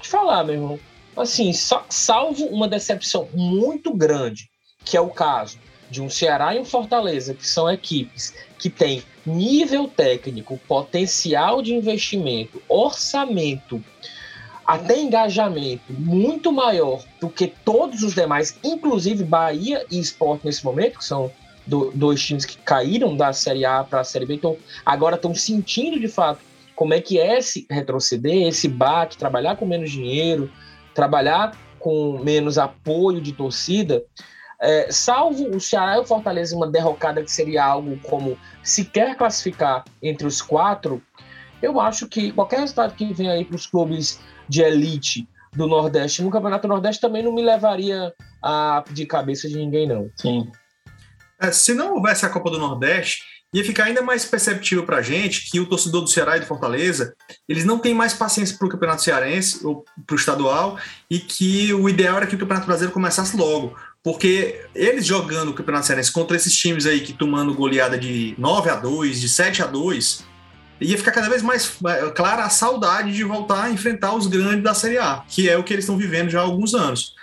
te 0.00 0.08
falar, 0.08 0.42
meu 0.42 0.54
irmão, 0.54 0.80
assim, 1.20 1.52
só, 1.52 1.84
salvo 1.88 2.46
uma 2.46 2.68
decepção 2.68 3.28
muito 3.32 3.94
grande, 3.94 4.48
que 4.84 4.96
é 4.96 5.00
o 5.00 5.10
caso 5.10 5.58
de 5.90 6.02
um 6.02 6.10
Ceará 6.10 6.54
e 6.54 6.58
um 6.58 6.64
Fortaleza, 6.64 7.34
que 7.34 7.46
são 7.46 7.70
equipes 7.70 8.34
que 8.58 8.68
têm 8.68 9.02
nível 9.24 9.88
técnico, 9.88 10.60
potencial 10.66 11.62
de 11.62 11.74
investimento, 11.74 12.62
orçamento, 12.68 13.82
até 14.66 14.98
engajamento 15.00 15.92
muito 15.92 16.52
maior 16.52 17.02
do 17.20 17.28
que 17.28 17.46
todos 17.46 18.02
os 18.02 18.14
demais, 18.14 18.58
inclusive 18.62 19.24
Bahia 19.24 19.84
e 19.90 19.98
Sport 20.00 20.44
nesse 20.44 20.64
momento, 20.64 20.98
que 20.98 21.04
são 21.04 21.30
do, 21.66 21.90
dois 21.94 22.22
times 22.22 22.44
que 22.44 22.56
caíram 22.58 23.16
da 23.16 23.32
Série 23.32 23.64
A 23.64 23.84
para 23.84 24.00
a 24.00 24.04
Série 24.04 24.26
B, 24.26 24.34
então 24.34 24.56
agora 24.84 25.16
estão 25.16 25.34
sentindo 25.34 25.98
de 25.98 26.08
fato 26.08 26.40
como 26.74 26.94
é 26.94 27.00
que 27.00 27.18
é 27.18 27.38
esse 27.38 27.66
retroceder, 27.70 28.46
esse 28.46 28.68
baque, 28.68 29.18
trabalhar 29.18 29.56
com 29.56 29.66
menos 29.66 29.90
dinheiro, 29.90 30.50
trabalhar 30.98 31.56
com 31.78 32.18
menos 32.24 32.58
apoio 32.58 33.20
de 33.20 33.32
torcida, 33.32 34.02
é, 34.60 34.90
salvo 34.90 35.48
o 35.54 35.60
Ceará 35.60 35.96
e 35.96 36.00
o 36.00 36.04
Fortaleza 36.04 36.56
uma 36.56 36.66
derrocada 36.66 37.22
que 37.22 37.30
seria 37.30 37.64
algo 37.64 37.96
como 38.00 38.36
sequer 38.64 39.16
classificar 39.16 39.84
entre 40.02 40.26
os 40.26 40.42
quatro, 40.42 41.00
eu 41.62 41.80
acho 41.80 42.08
que 42.08 42.32
qualquer 42.32 42.58
resultado 42.58 42.96
que 42.96 43.14
vem 43.14 43.30
aí 43.30 43.44
para 43.44 43.54
os 43.54 43.64
clubes 43.64 44.18
de 44.48 44.60
elite 44.60 45.28
do 45.52 45.68
Nordeste 45.68 46.20
no 46.20 46.32
Campeonato 46.32 46.66
Nordeste 46.66 47.00
também 47.00 47.22
não 47.22 47.32
me 47.32 47.42
levaria 47.42 48.12
a 48.42 48.82
pedir 48.84 49.06
cabeça 49.06 49.48
de 49.48 49.54
ninguém, 49.54 49.86
não. 49.86 50.10
Sim. 50.16 50.50
É, 51.40 51.52
se 51.52 51.74
não 51.74 51.94
houvesse 51.94 52.26
a 52.26 52.28
Copa 52.28 52.50
do 52.50 52.58
Nordeste, 52.58 53.22
ia 53.52 53.64
ficar 53.64 53.84
ainda 53.84 54.02
mais 54.02 54.24
perceptível 54.24 54.84
para 54.84 54.98
a 54.98 55.02
gente 55.02 55.50
que 55.50 55.58
o 55.58 55.66
torcedor 55.66 56.02
do 56.02 56.10
Ceará 56.10 56.36
e 56.36 56.40
do 56.40 56.46
Fortaleza 56.46 57.14
eles 57.48 57.64
não 57.64 57.78
têm 57.78 57.94
mais 57.94 58.12
paciência 58.12 58.56
para 58.58 58.66
o 58.66 58.70
Campeonato 58.70 59.02
Cearense 59.02 59.66
ou 59.66 59.84
para 60.06 60.14
o 60.14 60.18
estadual 60.18 60.78
e 61.10 61.18
que 61.18 61.72
o 61.72 61.88
ideal 61.88 62.18
era 62.18 62.26
que 62.26 62.34
o 62.34 62.38
Campeonato 62.38 62.66
Brasileiro 62.66 62.92
começasse 62.92 63.36
logo. 63.36 63.74
Porque 64.02 64.64
eles 64.74 65.04
jogando 65.06 65.48
o 65.50 65.54
Campeonato 65.54 65.86
Cearense 65.86 66.12
contra 66.12 66.36
esses 66.36 66.54
times 66.54 66.86
aí 66.86 67.00
que 67.00 67.12
tomando 67.12 67.54
goleada 67.54 67.98
de 67.98 68.34
9 68.38 68.70
a 68.70 68.76
2 68.76 69.20
de 69.20 69.28
7 69.28 69.62
a 69.62 69.66
2 69.66 70.24
ia 70.80 70.96
ficar 70.96 71.10
cada 71.10 71.28
vez 71.28 71.42
mais 71.42 71.78
clara 72.14 72.44
a 72.44 72.50
saudade 72.50 73.12
de 73.12 73.24
voltar 73.24 73.64
a 73.64 73.70
enfrentar 73.70 74.14
os 74.14 74.26
grandes 74.26 74.62
da 74.62 74.74
Série 74.74 74.98
A, 74.98 75.24
que 75.26 75.48
é 75.48 75.56
o 75.56 75.64
que 75.64 75.72
eles 75.72 75.84
estão 75.84 75.96
vivendo 75.96 76.30
já 76.30 76.40
há 76.40 76.44
alguns 76.44 76.74
anos. 76.74 77.14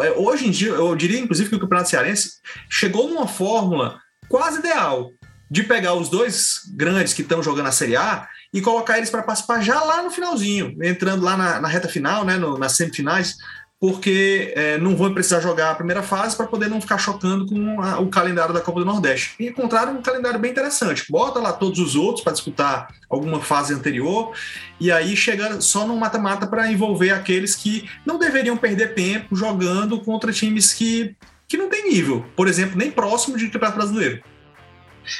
É, 0.00 0.12
hoje 0.12 0.48
em 0.48 0.50
dia, 0.50 0.70
eu 0.70 0.96
diria 0.96 1.20
inclusive 1.20 1.50
que 1.50 1.56
o 1.56 1.60
Campeonato 1.60 1.90
Cearense 1.90 2.38
chegou 2.68 3.08
numa 3.08 3.28
fórmula 3.28 4.00
quase 4.28 4.58
ideal 4.58 5.12
de 5.50 5.62
pegar 5.62 5.94
os 5.94 6.08
dois 6.08 6.60
grandes 6.74 7.12
que 7.12 7.22
estão 7.22 7.42
jogando 7.42 7.66
a 7.66 7.72
Série 7.72 7.96
A 7.96 8.26
e 8.52 8.60
colocar 8.60 8.96
eles 8.96 9.10
para 9.10 9.22
participar 9.22 9.60
já 9.60 9.80
lá 9.82 10.02
no 10.02 10.10
finalzinho, 10.10 10.76
entrando 10.82 11.24
lá 11.24 11.36
na, 11.36 11.60
na 11.60 11.68
reta 11.68 11.88
final, 11.88 12.24
né, 12.24 12.36
no, 12.36 12.56
nas 12.56 12.72
semifinais, 12.72 13.36
porque 13.80 14.52
é, 14.56 14.78
não 14.78 14.96
vão 14.96 15.12
precisar 15.12 15.40
jogar 15.40 15.70
a 15.70 15.74
primeira 15.74 16.02
fase 16.02 16.34
para 16.34 16.46
poder 16.46 16.68
não 16.68 16.80
ficar 16.80 16.96
chocando 16.96 17.44
com 17.44 17.82
a, 17.82 18.00
o 18.00 18.08
calendário 18.08 18.54
da 18.54 18.60
Copa 18.60 18.80
do 18.80 18.86
Nordeste. 18.86 19.34
E 19.38 19.48
encontraram 19.48 19.92
um 19.92 20.00
calendário 20.00 20.38
bem 20.38 20.52
interessante. 20.52 21.04
Bota 21.10 21.38
lá 21.38 21.52
todos 21.52 21.78
os 21.78 21.94
outros 21.94 22.24
para 22.24 22.32
disputar 22.32 22.88
alguma 23.10 23.40
fase 23.40 23.74
anterior 23.74 24.32
e 24.80 24.90
aí 24.90 25.14
chega 25.14 25.60
só 25.60 25.86
no 25.86 25.96
mata-mata 25.96 26.46
para 26.46 26.70
envolver 26.72 27.10
aqueles 27.10 27.54
que 27.54 27.88
não 28.06 28.18
deveriam 28.18 28.56
perder 28.56 28.94
tempo 28.94 29.36
jogando 29.36 30.00
contra 30.00 30.32
times 30.32 30.72
que, 30.72 31.14
que 31.46 31.58
não 31.58 31.68
têm 31.68 31.90
nível, 31.90 32.24
por 32.34 32.48
exemplo, 32.48 32.78
nem 32.78 32.90
próximo 32.90 33.36
de 33.36 33.50
Campeonato 33.50 33.76
Brasileiro. 33.76 34.22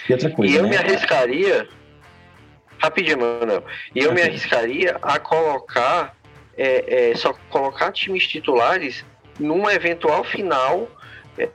E 0.09 0.13
outra 0.13 0.31
coisa. 0.31 0.53
E 0.53 0.57
eu 0.57 0.63
né? 0.65 0.71
me 0.71 0.77
arriscaria. 0.77 1.69
Rapidinho, 2.79 3.21
mano. 3.21 3.63
E 3.95 4.01
eu 4.01 4.13
me 4.13 4.23
arriscaria 4.23 4.97
a 5.01 5.19
colocar 5.19 6.17
é, 6.57 7.11
é, 7.11 7.15
só 7.17 7.33
colocar 7.51 7.93
times 7.93 8.27
titulares 8.27 9.05
numa 9.39 9.73
eventual 9.73 10.23
final 10.25 10.89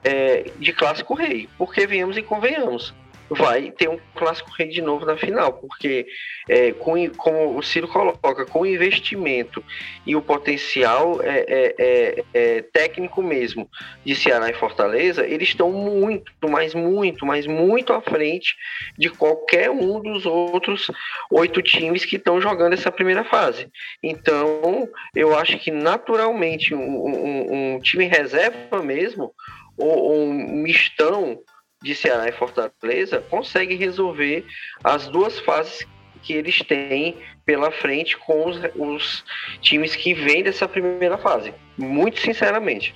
é, 0.04 0.52
de 0.58 0.74
clássico 0.74 1.14
rei, 1.14 1.48
porque 1.58 1.88
viemos 1.88 2.18
e 2.18 2.22
convenhamos 2.22 2.94
vai 3.30 3.72
ter 3.72 3.88
um 3.88 4.00
clássico 4.16 4.50
rei 4.52 4.68
de 4.68 4.82
novo 4.82 5.06
na 5.06 5.16
final, 5.16 5.54
porque 5.54 6.08
é, 6.48 6.72
com, 6.72 7.10
como 7.12 7.58
o 7.58 7.64
Ciro 7.64 7.88
coloca, 7.88 8.46
com 8.46 8.62
o 8.62 8.66
investimento 8.66 9.64
e 10.06 10.16
o 10.16 10.22
potencial 10.22 11.22
é, 11.22 11.46
é, 11.48 11.76
é, 11.78 12.24
é, 12.34 12.62
técnico 12.62 13.22
mesmo 13.22 13.70
de 14.04 14.16
Ceará 14.16 14.50
e 14.50 14.54
Fortaleza, 14.54 15.26
eles 15.28 15.50
estão 15.50 15.72
muito, 15.72 16.32
mas 16.50 16.74
muito, 16.74 17.26
mas 17.26 17.46
muito 17.46 17.94
à 17.94 18.02
frente 18.02 18.56
de 18.98 19.10
qualquer 19.10 19.70
um 19.70 20.02
dos 20.02 20.26
outros 20.26 20.90
oito 21.32 21.62
times 21.62 22.06
que 22.06 22.16
estão 22.16 22.42
jogando 22.42 22.74
essa 22.74 22.92
primeira 22.92 23.24
fase. 23.24 23.68
Então, 24.02 24.90
eu 25.16 25.38
acho 25.38 25.58
que 25.60 25.72
naturalmente 25.72 26.74
um, 26.74 26.80
um, 26.80 27.76
um 27.76 27.80
time 27.80 28.06
reserva 28.06 28.82
mesmo, 28.82 29.34
ou 29.78 30.14
um 30.14 30.34
mistão 30.34 31.40
de 31.82 31.96
Ceará 31.96 32.28
e 32.28 32.32
Fortaleza 32.32 33.24
consegue 33.30 33.76
resolver 33.76 34.46
as 34.84 35.08
duas 35.08 35.40
fases 35.40 35.86
que 36.22 36.34
eles 36.34 36.60
têm 36.60 37.18
pela 37.46 37.72
frente 37.72 38.18
com 38.18 38.48
os, 38.48 38.58
os 38.76 39.24
times 39.62 39.96
que 39.96 40.14
vêm 40.14 40.44
dessa 40.44 40.68
primeira 40.68 41.18
fase. 41.18 41.54
Muito 41.78 42.20
sinceramente. 42.20 42.94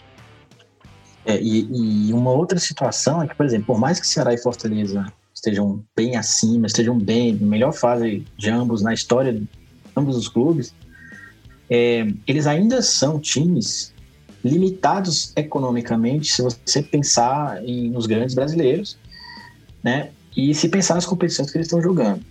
É, 1.25 1.39
e, 1.39 2.09
e, 2.09 2.13
uma 2.13 2.31
outra 2.31 2.59
situação 2.59 3.23
é 3.23 3.27
que, 3.27 3.35
por 3.35 3.45
exemplo, 3.45 3.67
por 3.67 3.79
mais 3.79 3.99
que 3.99 4.05
Ceará 4.05 4.33
e 4.33 4.37
Fortaleza 4.37 5.05
estejam 5.33 5.83
bem 5.95 6.17
acima, 6.17 6.67
estejam 6.67 6.97
bem, 6.97 7.33
melhor 7.35 7.71
fase 7.71 8.25
de 8.37 8.49
ambos 8.49 8.81
na 8.81 8.93
história 8.93 9.31
de 9.31 9.47
ambos 9.95 10.17
os 10.17 10.27
clubes, 10.27 10.73
é, 11.69 12.05
eles 12.27 12.45
ainda 12.45 12.81
são 12.81 13.19
times 13.19 13.92
limitados 14.43 15.31
economicamente, 15.35 16.31
se 16.31 16.41
você 16.41 16.83
pensar 16.83 17.63
em, 17.63 17.89
nos 17.89 18.05
grandes 18.05 18.35
brasileiros, 18.35 18.97
né? 19.81 20.09
E 20.35 20.53
se 20.53 20.67
pensar 20.67 20.95
nas 20.95 21.05
competições 21.05 21.49
que 21.49 21.57
eles 21.57 21.67
estão 21.67 21.81
jogando. 21.81 22.21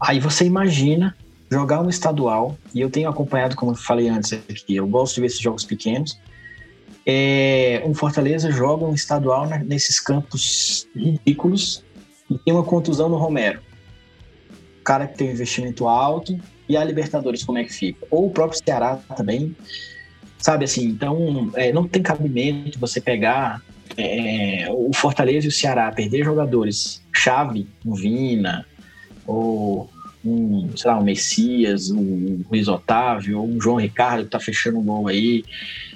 Aí 0.00 0.18
você 0.18 0.44
imagina 0.44 1.14
jogar 1.50 1.80
um 1.80 1.88
estadual, 1.88 2.56
e 2.74 2.80
eu 2.80 2.90
tenho 2.90 3.08
acompanhado, 3.08 3.56
como 3.56 3.72
eu 3.72 3.76
falei 3.76 4.08
antes 4.08 4.32
aqui, 4.32 4.76
eu 4.76 4.86
gosto 4.86 5.16
de 5.16 5.22
ver 5.22 5.26
esses 5.28 5.40
jogos 5.40 5.64
pequenos. 5.64 6.18
É, 7.06 7.82
um 7.86 7.94
Fortaleza 7.94 8.50
joga 8.50 8.84
um 8.84 8.94
estadual 8.94 9.46
nesses 9.64 9.98
campos 9.98 10.86
ridículos 10.94 11.82
e 12.30 12.36
tem 12.38 12.52
uma 12.52 12.62
contusão 12.62 13.08
no 13.08 13.16
Romero. 13.16 13.60
O 14.80 14.84
cara 14.84 15.06
que 15.06 15.16
tem 15.16 15.28
um 15.28 15.32
investimento 15.32 15.88
alto 15.88 16.38
e 16.68 16.76
a 16.76 16.84
Libertadores, 16.84 17.42
como 17.44 17.56
é 17.58 17.64
que 17.64 17.72
fica? 17.72 18.06
Ou 18.10 18.26
o 18.26 18.30
próprio 18.30 18.60
Ceará 18.62 18.96
também 19.16 19.56
Sabe 20.38 20.64
assim, 20.64 20.84
então 20.84 21.50
é, 21.54 21.72
não 21.72 21.86
tem 21.86 22.02
cabimento 22.02 22.78
você 22.78 23.00
pegar 23.00 23.60
é, 23.96 24.66
o 24.70 24.90
Fortaleza 24.94 25.46
e 25.46 25.48
o 25.48 25.52
Ceará, 25.52 25.90
perder 25.90 26.24
jogadores 26.24 27.02
chave, 27.12 27.66
um 27.84 27.94
Vina, 27.94 28.64
ou 29.26 29.90
um, 30.24 30.70
sei 30.76 30.90
lá, 30.90 30.98
um 30.98 31.04
Messias, 31.04 31.90
um 31.90 32.42
Luiz 32.50 32.68
Otávio, 32.68 33.40
ou 33.40 33.48
um 33.48 33.60
João 33.60 33.76
Ricardo 33.76 34.24
que 34.24 34.30
tá 34.30 34.40
fechando 34.40 34.78
um 34.78 34.84
gol 34.84 35.08
aí, 35.08 35.44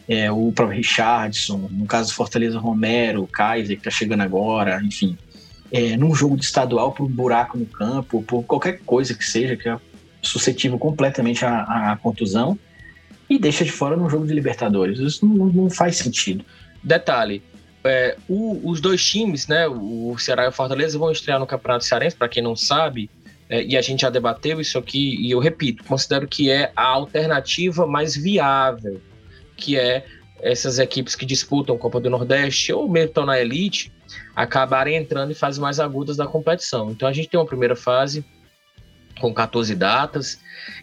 é, 0.08 0.30
o 0.30 0.52
próprio 0.52 0.76
Richardson, 0.76 1.68
no 1.70 1.86
caso 1.86 2.10
do 2.10 2.14
Fortaleza 2.14 2.58
Romero, 2.58 3.26
Kaiser 3.26 3.76
que 3.76 3.84
tá 3.84 3.90
chegando 3.90 4.22
agora, 4.22 4.82
enfim. 4.82 5.16
É, 5.70 5.96
num 5.96 6.14
jogo 6.14 6.36
de 6.36 6.44
estadual 6.44 6.92
por 6.92 7.04
um 7.04 7.08
buraco 7.08 7.56
no 7.56 7.64
campo, 7.64 8.22
por 8.22 8.42
qualquer 8.42 8.80
coisa 8.84 9.14
que 9.14 9.24
seja, 9.24 9.56
que 9.56 9.68
é 9.68 9.78
suscetível 10.20 10.78
completamente 10.78 11.44
à, 11.44 11.92
à 11.92 11.96
contusão, 11.96 12.58
e 13.32 13.38
deixa 13.38 13.64
de 13.64 13.72
fora 13.72 13.96
no 13.96 14.10
jogo 14.10 14.26
de 14.26 14.34
Libertadores. 14.34 14.98
Isso 14.98 15.26
não, 15.26 15.46
não 15.46 15.70
faz 15.70 15.96
sentido. 15.96 16.44
Detalhe, 16.84 17.42
é, 17.82 18.16
o, 18.28 18.60
os 18.70 18.78
dois 18.78 19.02
times, 19.02 19.46
né, 19.46 19.66
o 19.66 20.14
Ceará 20.18 20.44
e 20.44 20.48
o 20.48 20.52
Fortaleza, 20.52 20.98
vão 20.98 21.10
estrear 21.10 21.40
no 21.40 21.46
Campeonato 21.46 21.84
Cearense, 21.84 22.14
para 22.14 22.28
quem 22.28 22.42
não 22.42 22.54
sabe, 22.54 23.08
é, 23.48 23.64
e 23.64 23.74
a 23.74 23.80
gente 23.80 24.02
já 24.02 24.10
debateu 24.10 24.60
isso 24.60 24.76
aqui, 24.76 25.16
e 25.18 25.30
eu 25.30 25.38
repito, 25.38 25.82
considero 25.84 26.28
que 26.28 26.50
é 26.50 26.72
a 26.76 26.84
alternativa 26.84 27.86
mais 27.86 28.14
viável, 28.14 29.00
que 29.56 29.78
é 29.78 30.04
essas 30.42 30.78
equipes 30.78 31.14
que 31.14 31.24
disputam 31.24 31.78
Copa 31.78 32.00
do 32.00 32.10
Nordeste 32.10 32.72
ou 32.72 32.88
mesmo 32.88 33.08
estão 33.08 33.24
na 33.24 33.40
elite, 33.40 33.90
acabarem 34.36 34.96
entrando 34.96 35.30
em 35.30 35.34
fases 35.34 35.58
mais 35.58 35.80
agudas 35.80 36.16
da 36.16 36.26
competição. 36.26 36.90
Então 36.90 37.08
a 37.08 37.12
gente 37.12 37.28
tem 37.28 37.40
uma 37.40 37.46
primeira 37.46 37.76
fase 37.76 38.24
com 39.22 39.32
14 39.32 39.72
datas 39.76 40.40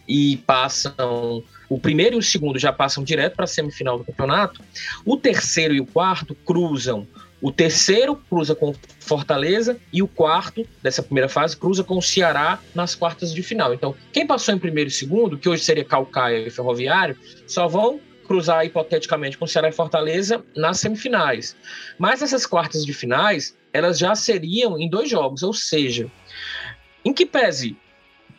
e 0.08 0.38
passam 0.38 1.44
o 1.68 1.78
primeiro 1.78 2.16
e 2.16 2.18
o 2.18 2.22
segundo 2.22 2.58
já 2.58 2.72
passam 2.72 3.04
direto 3.04 3.36
para 3.36 3.44
a 3.44 3.46
semifinal 3.46 3.98
do 3.98 4.04
campeonato. 4.04 4.62
O 5.04 5.16
terceiro 5.16 5.74
e 5.74 5.80
o 5.80 5.86
quarto 5.86 6.34
cruzam. 6.34 7.06
O 7.42 7.52
terceiro 7.52 8.16
cruza 8.16 8.54
com 8.54 8.74
Fortaleza 8.98 9.78
e 9.92 10.02
o 10.02 10.08
quarto 10.08 10.66
dessa 10.82 11.02
primeira 11.02 11.28
fase 11.28 11.56
cruza 11.56 11.84
com 11.84 11.98
o 11.98 12.02
Ceará 12.02 12.58
nas 12.74 12.94
quartas 12.94 13.32
de 13.32 13.42
final. 13.42 13.72
Então, 13.72 13.94
quem 14.12 14.26
passou 14.26 14.54
em 14.54 14.58
primeiro 14.58 14.88
e 14.88 14.92
segundo, 14.92 15.38
que 15.38 15.48
hoje 15.48 15.64
seria 15.64 15.84
Calcaia 15.84 16.46
e 16.46 16.50
Ferroviário, 16.50 17.16
só 17.46 17.68
vão 17.68 18.00
cruzar 18.26 18.64
hipoteticamente 18.64 19.36
com 19.36 19.46
Ceará 19.46 19.68
e 19.68 19.72
Fortaleza 19.72 20.44
nas 20.56 20.80
semifinais. 20.80 21.56
Mas 21.98 22.22
essas 22.22 22.46
quartas 22.46 22.84
de 22.84 22.92
finais, 22.92 23.56
elas 23.72 23.98
já 23.98 24.14
seriam 24.14 24.78
em 24.78 24.88
dois 24.88 25.10
jogos, 25.10 25.42
ou 25.42 25.52
seja, 25.52 26.10
em 27.04 27.12
que 27.12 27.26
pese 27.26 27.76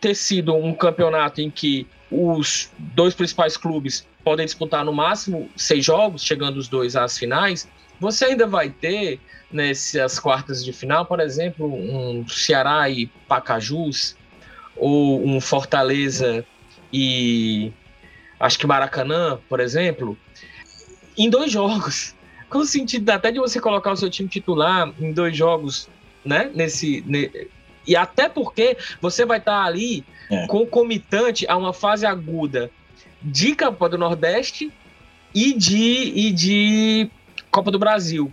ter 0.01 0.15
sido 0.15 0.53
um 0.55 0.73
campeonato 0.73 1.39
em 1.39 1.49
que 1.49 1.87
os 2.11 2.69
dois 2.77 3.13
principais 3.13 3.55
clubes 3.55 4.05
podem 4.23 4.45
disputar 4.45 4.83
no 4.83 4.91
máximo 4.91 5.49
seis 5.55 5.85
jogos, 5.85 6.23
chegando 6.23 6.57
os 6.57 6.67
dois 6.67 6.95
às 6.95 7.17
finais, 7.17 7.69
você 7.99 8.25
ainda 8.25 8.47
vai 8.47 8.69
ter 8.69 9.19
nessas 9.51 10.19
quartas 10.19 10.65
de 10.65 10.73
final, 10.73 11.05
por 11.05 11.19
exemplo, 11.19 11.71
um 11.71 12.27
Ceará 12.27 12.89
e 12.89 13.07
Pacajus, 13.27 14.17
ou 14.75 15.25
um 15.25 15.39
Fortaleza 15.39 16.43
e 16.91 17.71
acho 18.39 18.57
que 18.57 18.65
Maracanã, 18.65 19.39
por 19.47 19.59
exemplo, 19.59 20.17
em 21.17 21.29
dois 21.29 21.51
jogos. 21.51 22.15
Com 22.49 22.59
o 22.59 22.65
sentido 22.65 23.09
até 23.11 23.31
de 23.31 23.39
você 23.39 23.61
colocar 23.61 23.93
o 23.93 23.95
seu 23.95 24.09
time 24.09 24.27
titular 24.27 24.91
em 24.99 25.13
dois 25.13 25.37
jogos, 25.37 25.87
né? 26.25 26.51
Nesse, 26.53 27.01
e 27.87 27.95
até 27.95 28.29
porque 28.29 28.77
você 29.01 29.25
vai 29.25 29.39
estar 29.39 29.63
ali 29.63 30.05
é. 30.29 30.47
concomitante 30.47 31.45
a 31.47 31.57
uma 31.57 31.73
fase 31.73 32.05
aguda 32.05 32.69
de 33.21 33.55
Copa 33.55 33.89
do 33.89 33.97
Nordeste 33.97 34.71
e 35.33 35.53
de, 35.53 36.11
e 36.15 36.31
de 36.31 37.09
Copa 37.49 37.71
do 37.71 37.79
Brasil. 37.79 38.31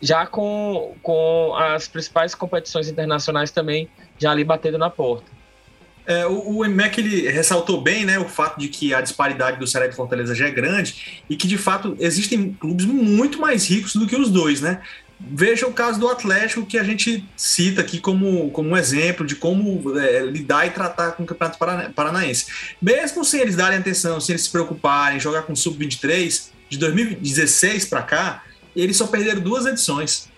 Já 0.00 0.26
com, 0.26 0.94
com 1.02 1.54
as 1.56 1.88
principais 1.88 2.34
competições 2.34 2.88
internacionais 2.88 3.50
também 3.50 3.88
já 4.18 4.30
ali 4.30 4.44
batendo 4.44 4.78
na 4.78 4.90
porta. 4.90 5.36
É, 6.06 6.24
o, 6.24 6.60
o 6.60 6.68
MEC 6.68 7.00
ele 7.00 7.28
ressaltou 7.28 7.80
bem 7.80 8.04
né, 8.04 8.16
o 8.18 8.28
fato 8.28 8.60
de 8.60 8.68
que 8.68 8.94
a 8.94 9.00
disparidade 9.00 9.58
do 9.58 9.66
Ceará 9.66 9.86
e 9.86 9.88
do 9.88 9.96
Fortaleza 9.96 10.34
já 10.34 10.46
é 10.46 10.50
grande 10.52 11.24
e 11.28 11.34
que, 11.34 11.48
de 11.48 11.58
fato, 11.58 11.96
existem 11.98 12.52
clubes 12.52 12.86
muito 12.86 13.40
mais 13.40 13.68
ricos 13.68 13.96
do 13.96 14.06
que 14.06 14.14
os 14.14 14.30
dois. 14.30 14.60
Né? 14.60 14.80
Veja 15.18 15.66
o 15.66 15.72
caso 15.72 15.98
do 15.98 16.08
Atlético, 16.08 16.66
que 16.66 16.78
a 16.78 16.84
gente 16.84 17.24
cita 17.36 17.80
aqui 17.80 17.98
como, 17.98 18.50
como 18.50 18.70
um 18.70 18.76
exemplo 18.76 19.26
de 19.26 19.34
como 19.34 19.98
é, 19.98 20.20
lidar 20.20 20.66
e 20.66 20.70
tratar 20.70 21.12
com 21.12 21.22
o 21.22 21.26
Campeonato 21.26 21.58
Paranaense. 21.94 22.46
Mesmo 22.80 23.24
sem 23.24 23.40
eles 23.40 23.56
darem 23.56 23.78
atenção, 23.78 24.20
sem 24.20 24.34
eles 24.34 24.44
se 24.44 24.50
preocuparem, 24.50 25.18
jogar 25.18 25.42
com 25.42 25.54
o 25.54 25.56
Sub-23, 25.56 26.48
de 26.68 26.78
2016 26.78 27.86
para 27.86 28.02
cá, 28.02 28.42
eles 28.74 28.96
só 28.96 29.06
perderam 29.06 29.40
duas 29.40 29.64
edições. 29.64 30.28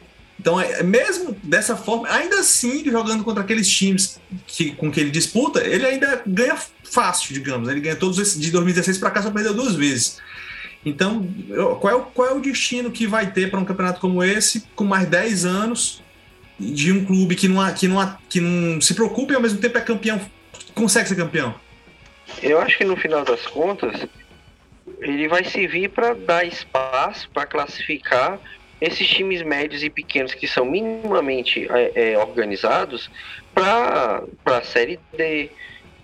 Então, 0.41 0.61
é, 0.61 0.83
mesmo 0.85 1.37
dessa 1.43 1.77
forma, 1.77 2.09
ainda 2.09 2.39
assim, 2.39 2.85
jogando 2.85 3.25
contra 3.25 3.43
aqueles 3.43 3.69
times 3.69 4.21
que, 4.47 4.71
com 4.71 4.91
que 4.91 5.01
ele 5.01 5.11
disputa, 5.11 5.67
ele 5.67 5.85
ainda 5.85 6.23
ganha 6.25 6.57
fácil, 6.85 7.35
digamos. 7.35 7.69
Ele 7.69 7.81
ganha 7.81 7.97
todos 7.97 8.19
esses, 8.19 8.41
de 8.41 8.51
2016 8.53 8.99
para 8.99 9.11
cá, 9.11 9.23
só 9.23 9.31
perdeu 9.31 9.53
duas 9.53 9.75
vezes. 9.75 10.19
Então, 10.89 11.27
qual 11.81 11.93
é 11.93 11.97
o, 11.97 12.03
qual 12.03 12.29
é 12.29 12.33
o 12.33 12.41
destino 12.41 12.91
que 12.91 13.07
vai 13.07 13.31
ter 13.31 13.51
para 13.51 13.61
um 13.61 13.65
campeonato 13.65 14.01
como 14.01 14.23
esse, 14.23 14.63
com 14.75 14.85
mais 14.85 15.07
10 15.07 15.45
anos, 15.45 16.03
de 16.59 16.93
um 16.93 17.05
clube 17.05 17.37
que 17.37 17.47
não, 17.47 17.75
que 17.75 17.87
não, 17.87 18.19
que 18.29 18.41
não 18.41 18.81
se 18.81 18.95
preocupa 18.95 19.33
e 19.33 19.37
ao 19.37 19.43
mesmo 19.43 19.61
tempo 19.61 19.79
é 19.79 19.81
campeão, 19.81 20.21
consegue 20.75 21.09
ser 21.09 21.17
campeão? 21.17 21.55
Eu 22.43 22.61
acho 22.61 22.77
que 22.77 22.85
no 22.85 22.97
final 22.97 23.25
das 23.25 23.47
contas, 23.47 24.07
ele 25.01 25.29
vai 25.29 25.45
servir 25.45 25.91
para 25.91 26.15
dar 26.15 26.45
espaço 26.45 27.29
para 27.31 27.47
classificar 27.47 28.39
esses 28.81 29.09
times 29.09 29.43
médios 29.43 29.83
e 29.83 29.91
pequenos 29.91 30.35
que 30.35 30.47
são 30.47 30.65
minimamente 30.65 31.67
é, 31.71 32.13
é, 32.13 32.19
organizados 32.19 33.11
para 33.55 34.23
a 34.47 34.63
Série 34.63 35.01
D, 35.17 35.51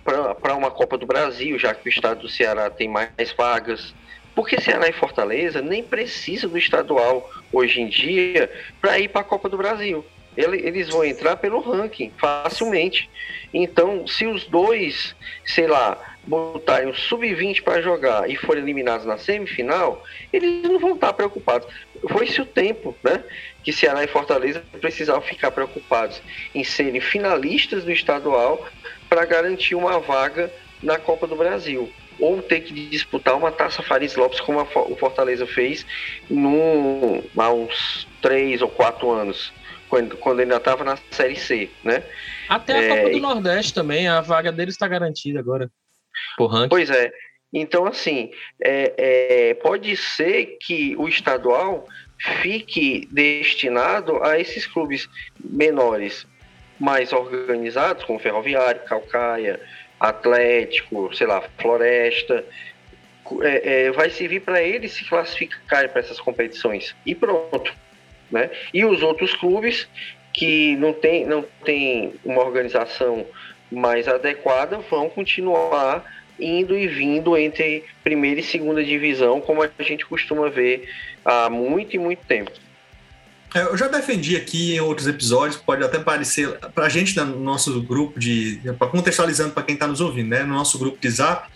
para 0.05 0.55
uma 0.55 0.71
Copa 0.71 0.99
do 0.99 1.07
Brasil, 1.07 1.59
já 1.59 1.75
que 1.75 1.89
o 1.89 1.91
estado 1.91 2.23
do 2.23 2.29
Ceará 2.29 2.69
tem 2.69 2.89
mais 2.89 3.33
vagas. 3.37 3.95
Porque 4.35 4.61
Ceará 4.61 4.89
e 4.89 4.93
Fortaleza 4.93 5.63
nem 5.63 5.83
precisa 5.83 6.49
do 6.49 6.59
estadual 6.59 7.31
hoje 7.53 7.81
em 7.81 7.89
dia 7.89 8.51
para 8.81 8.99
ir 8.99 9.09
para 9.09 9.21
a 9.21 9.25
Copa 9.25 9.49
do 9.49 9.57
Brasil. 9.57 10.05
Eles 10.37 10.89
vão 10.89 11.05
entrar 11.05 11.37
pelo 11.37 11.61
ranking 11.61 12.13
facilmente. 12.19 13.09
Então, 13.53 14.05
se 14.05 14.27
os 14.27 14.45
dois, 14.47 15.15
sei 15.45 15.69
lá, 15.69 15.97
botarem 16.27 16.89
o 16.89 16.95
sub-20 16.95 17.63
para 17.63 17.81
jogar 17.81 18.29
e 18.29 18.35
forem 18.35 18.65
eliminados 18.65 19.07
na 19.07 19.17
semifinal, 19.17 20.03
eles 20.33 20.63
não 20.63 20.81
vão 20.81 20.95
estar 20.95 21.13
preocupados. 21.13 21.69
Foi-se 22.09 22.41
o 22.41 22.47
tempo, 22.47 22.97
né? 23.05 23.23
Que 23.63 23.73
Ceará 23.73 24.03
e 24.03 24.09
Fortaleza 24.09 24.61
precisavam 24.81 25.23
ficar 25.23 25.53
preocupados 25.53 26.21
em 26.53 26.65
serem 26.65 27.01
finalistas 27.01 27.85
do 27.85 27.93
estadual 27.93 28.67
para 29.09 29.25
garantir 29.25 29.77
uma 29.77 30.01
vaga 30.01 30.53
na 30.83 30.99
Copa 30.99 31.29
do 31.29 31.37
Brasil 31.37 31.93
ou 32.19 32.43
ter 32.43 32.61
que 32.61 32.73
disputar 32.73 33.37
uma 33.37 33.51
taça 33.51 33.83
Faris 33.83 34.15
Lopes 34.15 34.41
como 34.41 34.61
o 34.61 34.97
Fortaleza 34.97 35.47
fez 35.47 35.87
num, 36.29 37.23
há 37.37 37.53
uns 37.53 38.07
três 38.21 38.63
ou 38.63 38.69
quatro 38.69 39.11
anos, 39.11 39.53
quando, 39.89 40.17
quando 40.17 40.41
ainda 40.41 40.57
estava 40.57 40.85
na 40.85 40.99
Série 41.11 41.37
C, 41.37 41.71
né? 41.83 42.03
Até 42.49 42.73
a 42.73 42.83
é, 42.83 42.89
Copa 42.97 43.11
do 43.11 43.21
Nordeste 43.21 43.75
também, 43.75 44.09
a 44.09 44.21
vaga 44.21 44.51
dele 44.51 44.71
está 44.71 44.89
garantida 44.89 45.39
agora. 45.39 45.71
Pois 46.69 46.91
é. 46.91 47.13
Então, 47.53 47.87
assim, 47.87 48.33
é, 48.61 48.95
é, 48.97 49.55
pode 49.55 49.97
ser 49.97 50.59
que 50.61 50.97
o 50.97 51.07
estadual 51.07 51.87
fique 52.19 53.09
destinado 53.13 54.23
a 54.25 54.39
esses 54.41 54.67
clubes 54.67 55.09
menores, 55.39 56.27
mais 56.81 57.13
organizados, 57.13 58.03
como 58.05 58.19
Ferroviário, 58.19 58.83
Calcaia, 58.83 59.61
Atlético, 59.99 61.15
sei 61.15 61.27
lá, 61.27 61.43
Floresta, 61.59 62.45
é, 63.43 63.87
é, 63.87 63.91
vai 63.93 64.11
servir 64.11 64.41
para 64.41 64.63
eles 64.63 64.93
se 64.93 65.05
classificarem 65.05 65.89
para 65.89 66.01
essas 66.01 66.21
competições 66.21 66.95
e 67.07 67.15
pronto, 67.15 67.73
né? 68.31 68.51
E 68.73 68.85
os 68.85 69.03
outros 69.03 69.35
clubes 69.35 69.89
que 70.33 70.77
não 70.77 70.93
tem, 70.93 71.25
não 71.25 71.45
tem 71.65 72.15
uma 72.25 72.43
organização 72.43 73.25
mais 73.71 74.07
adequada 74.09 74.79
vão 74.79 75.09
continuar 75.09 76.05
indo 76.39 76.77
e 76.77 76.87
vindo 76.87 77.37
entre 77.37 77.85
primeira 78.03 78.41
e 78.41 78.43
segunda 78.43 78.83
divisão, 78.83 79.41
como 79.41 79.63
a 79.63 79.71
gente 79.81 80.05
costuma 80.05 80.49
ver 80.51 80.89
há 81.25 81.49
muito 81.49 81.95
e 81.95 81.99
muito 81.99 82.27
tempo. 82.27 82.51
É, 83.55 83.63
eu 83.63 83.77
já 83.77 83.87
defendi 83.87 84.37
aqui 84.37 84.75
em 84.75 84.81
outros 84.81 85.07
episódios, 85.07 85.57
pode 85.57 85.85
até 85.85 85.99
parecer 85.99 86.59
para 86.75 86.87
a 86.87 86.89
gente 86.89 87.17
no 87.21 87.39
nosso 87.39 87.81
grupo 87.83 88.19
de. 88.19 88.61
contextualizando 88.91 89.53
para 89.53 89.63
quem 89.63 89.75
está 89.75 89.87
nos 89.87 90.01
ouvindo, 90.01 90.31
né? 90.31 90.43
No 90.43 90.55
nosso 90.55 90.77
grupo 90.77 90.99
de 91.01 91.09
zap, 91.09 91.49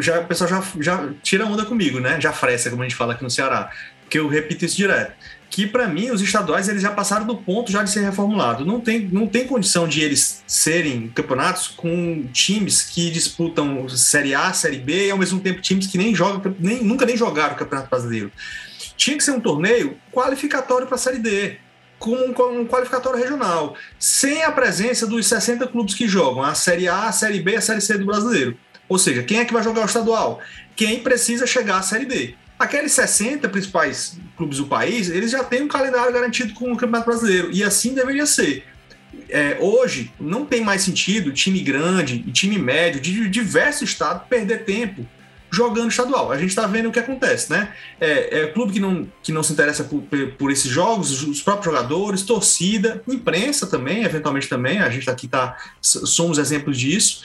já, 0.00 0.20
o 0.20 0.26
pessoal 0.26 0.48
já, 0.48 0.64
já 0.80 1.08
tira 1.22 1.44
onda 1.44 1.64
comigo, 1.64 2.00
né? 2.00 2.18
Já 2.20 2.32
fressa, 2.32 2.70
como 2.70 2.82
a 2.82 2.84
gente 2.86 2.96
fala 2.96 3.12
aqui 3.12 3.22
no 3.22 3.30
Ceará. 3.30 3.70
Porque 4.00 4.18
eu 4.18 4.28
repito 4.28 4.64
isso 4.64 4.76
direto. 4.76 5.12
Que 5.50 5.66
para 5.66 5.86
mim, 5.86 6.10
os 6.10 6.20
estaduais 6.20 6.68
eles 6.68 6.82
já 6.82 6.90
passaram 6.90 7.26
do 7.26 7.36
ponto 7.36 7.70
já 7.70 7.82
de 7.82 7.90
ser 7.90 8.00
reformulado. 8.00 8.64
Não 8.64 8.80
tem, 8.80 9.00
não 9.00 9.26
tem 9.26 9.46
condição 9.46 9.86
de 9.86 10.00
eles 10.00 10.42
serem 10.46 11.08
campeonatos 11.08 11.68
com 11.68 12.26
times 12.32 12.82
que 12.82 13.10
disputam 13.10 13.88
Série 13.88 14.34
A, 14.34 14.52
Série 14.52 14.78
B 14.78 15.06
e 15.06 15.10
ao 15.10 15.18
mesmo 15.18 15.38
tempo 15.38 15.60
times 15.60 15.86
que 15.86 15.96
nem 15.96 16.14
jogam, 16.14 16.54
nem, 16.58 16.82
nunca 16.82 17.06
nem 17.06 17.16
jogaram 17.16 17.54
o 17.54 17.58
Campeonato 17.58 17.88
Brasileiro. 17.88 18.32
Tinha 18.96 19.16
que 19.16 19.24
ser 19.24 19.32
um 19.32 19.40
torneio 19.40 19.96
qualificatório 20.12 20.86
para 20.86 20.96
a 20.96 20.98
Série 20.98 21.18
D, 21.18 21.56
com 21.98 22.14
um, 22.14 22.66
qualificatório 22.66 23.18
regional, 23.18 23.76
sem 23.98 24.44
a 24.44 24.52
presença 24.52 25.06
dos 25.06 25.26
60 25.26 25.66
clubes 25.68 25.94
que 25.94 26.06
jogam 26.06 26.42
a 26.42 26.54
Série 26.54 26.88
A, 26.88 27.08
a 27.08 27.12
Série 27.12 27.40
B 27.40 27.52
e 27.52 27.56
a 27.56 27.60
Série 27.60 27.80
C 27.80 27.96
do 27.96 28.06
brasileiro. 28.06 28.56
Ou 28.88 28.98
seja, 28.98 29.22
quem 29.22 29.38
é 29.38 29.44
que 29.44 29.52
vai 29.52 29.62
jogar 29.62 29.82
o 29.82 29.86
estadual? 29.86 30.40
Quem 30.76 31.00
precisa 31.00 31.46
chegar 31.46 31.78
à 31.78 31.82
Série 31.82 32.04
D. 32.04 32.34
Aqueles 32.58 32.92
60 32.92 33.48
principais 33.48 34.18
clubes 34.36 34.58
do 34.58 34.66
país, 34.66 35.08
eles 35.10 35.30
já 35.30 35.42
têm 35.42 35.62
um 35.62 35.68
calendário 35.68 36.12
garantido 36.12 36.54
com 36.54 36.72
o 36.72 36.76
Campeonato 36.76 37.06
Brasileiro, 37.06 37.50
e 37.50 37.64
assim 37.64 37.94
deveria 37.94 38.26
ser. 38.26 38.64
É, 39.28 39.56
hoje, 39.60 40.12
não 40.20 40.44
tem 40.44 40.60
mais 40.60 40.82
sentido 40.82 41.32
time 41.32 41.60
grande 41.60 42.24
e 42.26 42.32
time 42.32 42.58
médio 42.58 43.00
de 43.00 43.28
diversos 43.28 43.88
estados 43.88 44.28
perder 44.28 44.64
tempo 44.64 45.06
jogando 45.54 45.90
estadual. 45.90 46.32
A 46.32 46.38
gente 46.38 46.50
está 46.50 46.66
vendo 46.66 46.88
o 46.88 46.92
que 46.92 46.98
acontece, 46.98 47.50
né? 47.50 47.72
É, 48.00 48.40
é 48.40 48.46
clube 48.48 48.72
que 48.72 48.80
não, 48.80 49.08
que 49.22 49.32
não 49.32 49.42
se 49.42 49.52
interessa 49.52 49.84
por, 49.84 50.02
por 50.38 50.50
esses 50.50 50.70
jogos, 50.70 51.22
os 51.22 51.42
próprios 51.42 51.66
jogadores, 51.66 52.22
torcida, 52.22 53.02
imprensa 53.08 53.66
também, 53.66 54.04
eventualmente 54.04 54.48
também. 54.48 54.80
A 54.80 54.90
gente 54.90 55.08
aqui 55.08 55.28
tá, 55.28 55.56
somos 55.80 56.38
exemplos 56.38 56.78
disso. 56.78 57.22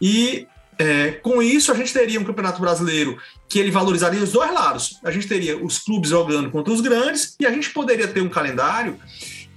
E 0.00 0.46
é, 0.78 1.12
com 1.12 1.42
isso, 1.42 1.70
a 1.70 1.74
gente 1.74 1.92
teria 1.92 2.18
um 2.18 2.24
campeonato 2.24 2.60
brasileiro 2.60 3.18
que 3.48 3.58
ele 3.58 3.70
valorizaria 3.70 4.22
os 4.22 4.32
dois 4.32 4.52
lados. 4.52 4.98
A 5.04 5.10
gente 5.10 5.28
teria 5.28 5.62
os 5.62 5.78
clubes 5.78 6.10
jogando 6.10 6.50
contra 6.50 6.72
os 6.72 6.80
grandes 6.80 7.36
e 7.38 7.46
a 7.46 7.50
gente 7.50 7.70
poderia 7.70 8.08
ter 8.08 8.20
um 8.20 8.28
calendário 8.28 8.98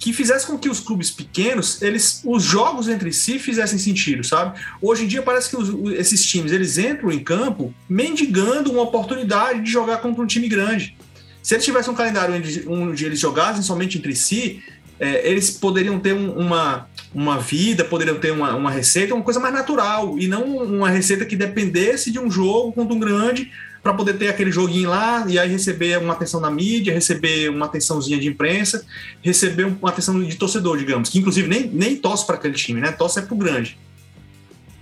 que 0.05 0.13
fizesse 0.13 0.45
com 0.45 0.55
que 0.55 0.69
os 0.69 0.79
clubes 0.79 1.09
pequenos, 1.09 1.81
eles, 1.81 2.21
os 2.23 2.43
jogos 2.43 2.87
entre 2.87 3.11
si 3.11 3.39
fizessem 3.39 3.79
sentido, 3.79 4.23
sabe? 4.23 4.55
Hoje 4.79 5.03
em 5.03 5.07
dia 5.07 5.23
parece 5.23 5.49
que 5.49 5.57
os, 5.57 5.93
esses 5.93 6.23
times 6.23 6.51
eles 6.51 6.77
entram 6.77 7.11
em 7.11 7.17
campo 7.17 7.73
mendigando 7.89 8.71
uma 8.71 8.83
oportunidade 8.83 9.63
de 9.63 9.71
jogar 9.71 9.97
contra 9.97 10.21
um 10.21 10.27
time 10.27 10.47
grande. 10.47 10.95
Se 11.41 11.55
eles 11.55 11.65
tivessem 11.65 11.91
um 11.91 11.95
calendário 11.95 12.35
onde, 12.35 12.67
onde 12.67 13.03
eles 13.03 13.19
jogassem 13.19 13.63
somente 13.63 13.97
entre 13.97 14.15
si, 14.15 14.61
é, 14.99 15.27
eles 15.27 15.49
poderiam 15.49 15.99
ter 15.99 16.13
um, 16.13 16.37
uma, 16.37 16.87
uma 17.11 17.39
vida, 17.39 17.83
poderiam 17.83 18.19
ter 18.19 18.29
uma, 18.29 18.55
uma 18.55 18.69
receita, 18.69 19.15
uma 19.15 19.23
coisa 19.23 19.39
mais 19.39 19.55
natural, 19.55 20.19
e 20.19 20.27
não 20.27 20.55
uma 20.55 20.91
receita 20.91 21.25
que 21.25 21.35
dependesse 21.35 22.11
de 22.11 22.19
um 22.19 22.29
jogo 22.29 22.73
contra 22.73 22.93
um 22.93 22.99
grande 22.99 23.51
para 23.85 23.93
poder 23.93 24.17
ter 24.17 24.29
aquele 24.29 24.51
joguinho 24.51 24.89
lá 24.89 25.23
e 25.27 25.37
aí 25.37 25.47
receber 25.47 25.99
uma 25.99 26.13
atenção 26.13 26.41
da 26.41 26.49
mídia, 26.49 26.91
receber 26.91 27.51
uma 27.51 27.67
atençãozinha 27.67 28.19
de 28.19 28.27
imprensa, 28.27 28.83
receber 29.21 29.65
uma 29.65 29.89
atenção 29.89 30.19
de 30.23 30.35
torcedor, 30.37 30.79
digamos, 30.79 31.07
que 31.07 31.19
inclusive 31.19 31.47
nem, 31.47 31.67
nem 31.67 31.95
torce 31.95 32.25
para 32.25 32.33
aquele 32.33 32.55
time, 32.55 32.81
né? 32.81 32.91
Torce 32.91 33.19
é 33.19 33.21
pro 33.21 33.35
grande. 33.35 33.77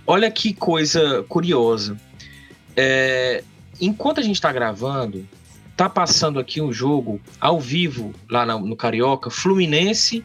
Olha 0.06 0.30
que 0.30 0.54
coisa 0.54 1.22
curiosa. 1.28 2.00
É, 2.74 3.44
enquanto 3.78 4.20
a 4.20 4.22
gente 4.22 4.36
está 4.36 4.50
gravando, 4.50 5.28
tá 5.76 5.86
passando 5.86 6.38
aqui 6.38 6.62
um 6.62 6.72
jogo 6.72 7.20
ao 7.38 7.60
vivo 7.60 8.14
lá 8.30 8.46
no, 8.46 8.60
no 8.60 8.74
Carioca, 8.74 9.28
Fluminense 9.28 10.24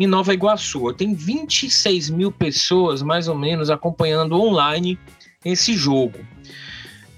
em 0.00 0.06
Nova 0.08 0.34
Iguaçu. 0.34 0.92
Tem 0.94 1.14
26 1.14 2.10
mil 2.10 2.32
pessoas, 2.32 3.02
mais 3.02 3.28
ou 3.28 3.36
menos, 3.36 3.70
acompanhando 3.70 4.34
online 4.34 4.98
esse 5.44 5.74
jogo. 5.74 6.18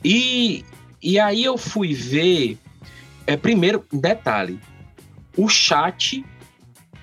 E, 0.05 0.65
e 1.03 1.19
aí 1.19 1.45
eu 1.45 1.57
fui 1.57 1.95
ver. 1.95 2.59
É, 3.27 3.37
primeiro, 3.37 3.85
detalhe: 3.93 4.59
o 5.37 5.49
chat 5.49 6.25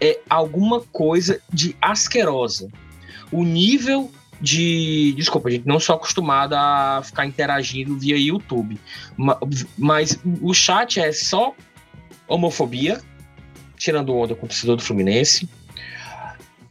é 0.02 0.20
alguma 0.30 0.82
coisa 0.82 1.41
de 1.52 1.76
asquerosa. 1.82 2.70
O 3.32 3.43
nível 3.43 4.12
de. 4.41 5.14
Desculpa, 5.14 5.50
a 5.50 5.52
gente 5.52 5.68
não 5.68 5.80
sou 5.80 5.96
acostumado 5.96 6.54
a 6.54 7.02
ficar 7.04 7.26
interagindo 7.26 7.98
via 7.98 8.18
YouTube. 8.18 8.80
Mas 9.78 10.20
o 10.41 10.54
chat 10.54 11.00
é 11.00 11.12
só 11.12 11.56
homofobia, 12.28 13.02
tirando 13.78 14.16
onda 14.16 14.36
com 14.36 14.46
o 14.46 14.50
torcedor 14.50 14.76
do 14.76 14.84
Fluminense. 14.84 15.50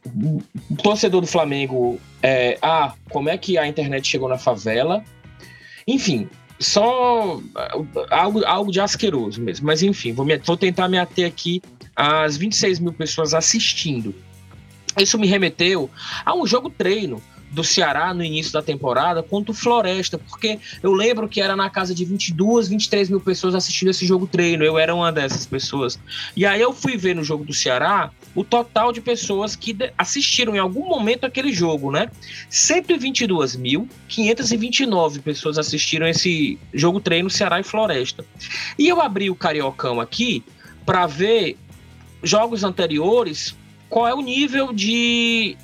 O 0.06 0.76
torcedor 0.82 1.22
do 1.22 1.26
Flamengo 1.26 1.98
é. 2.22 2.58
Ah, 2.60 2.94
como 3.10 3.28
é 3.28 3.38
que 3.38 3.56
a 3.56 3.66
internet 3.66 4.06
chegou 4.06 4.28
na 4.28 4.36
favela? 4.36 5.02
Enfim, 5.86 6.28
só 6.64 7.40
algo, 8.10 8.44
algo 8.44 8.72
de 8.72 8.80
asqueroso 8.80 9.40
mesmo. 9.40 9.66
Mas 9.66 9.82
enfim, 9.82 10.12
vou, 10.12 10.24
me, 10.24 10.36
vou 10.38 10.56
tentar 10.56 10.88
me 10.88 10.98
ater 10.98 11.26
aqui 11.26 11.62
às 11.94 12.36
26 12.36 12.80
mil 12.80 12.92
pessoas 12.92 13.34
assistindo. 13.34 14.14
Isso 14.98 15.18
me 15.18 15.26
remeteu 15.26 15.90
a 16.24 16.34
um 16.34 16.46
jogo 16.46 16.70
treino 16.70 17.20
do 17.54 17.64
Ceará 17.64 18.12
no 18.12 18.24
início 18.24 18.52
da 18.52 18.60
temporada 18.60 19.22
contra 19.22 19.52
o 19.52 19.54
Floresta, 19.54 20.18
porque 20.18 20.58
eu 20.82 20.92
lembro 20.92 21.26
que 21.28 21.40
era 21.40 21.54
na 21.56 21.70
casa 21.70 21.94
de 21.94 22.04
22, 22.04 22.68
23 22.68 23.08
mil 23.08 23.20
pessoas 23.20 23.54
assistindo 23.54 23.90
esse 23.90 24.04
jogo 24.04 24.26
treino, 24.26 24.64
eu 24.64 24.76
era 24.78 24.92
uma 24.94 25.10
dessas 25.12 25.46
pessoas. 25.46 25.98
E 26.36 26.44
aí 26.44 26.60
eu 26.60 26.72
fui 26.72 26.96
ver 26.96 27.14
no 27.14 27.22
jogo 27.22 27.44
do 27.44 27.54
Ceará 27.54 28.10
o 28.34 28.42
total 28.42 28.90
de 28.92 29.00
pessoas 29.00 29.54
que 29.54 29.76
assistiram 29.96 30.56
em 30.56 30.58
algum 30.58 30.88
momento 30.88 31.24
aquele 31.24 31.52
jogo, 31.52 31.92
né? 31.92 32.10
122.529 32.50 35.22
pessoas 35.22 35.56
assistiram 35.56 36.08
esse 36.08 36.58
jogo 36.72 36.98
treino 37.00 37.30
Ceará 37.30 37.60
e 37.60 37.62
Floresta. 37.62 38.24
E 38.78 38.88
eu 38.88 39.00
abri 39.00 39.30
o 39.30 39.36
Cariocão 39.36 40.00
aqui 40.00 40.42
para 40.84 41.06
ver 41.06 41.56
jogos 42.22 42.62
anteriores, 42.64 43.54
qual 43.88 44.06
é 44.08 44.14
o 44.14 44.20
nível 44.20 44.72
de 44.72 45.56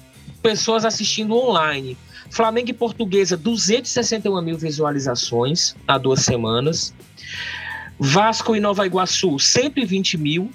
pessoas 0.42 0.84
assistindo 0.84 1.36
online. 1.36 1.96
Flamengo 2.30 2.70
e 2.70 2.74
Portuguesa, 2.74 3.36
261 3.36 4.40
mil 4.42 4.56
visualizações 4.56 5.74
há 5.86 5.98
duas 5.98 6.20
semanas. 6.20 6.94
Vasco 7.98 8.56
e 8.56 8.60
Nova 8.60 8.86
Iguaçu, 8.86 9.38
120 9.38 10.16
mil 10.16 10.50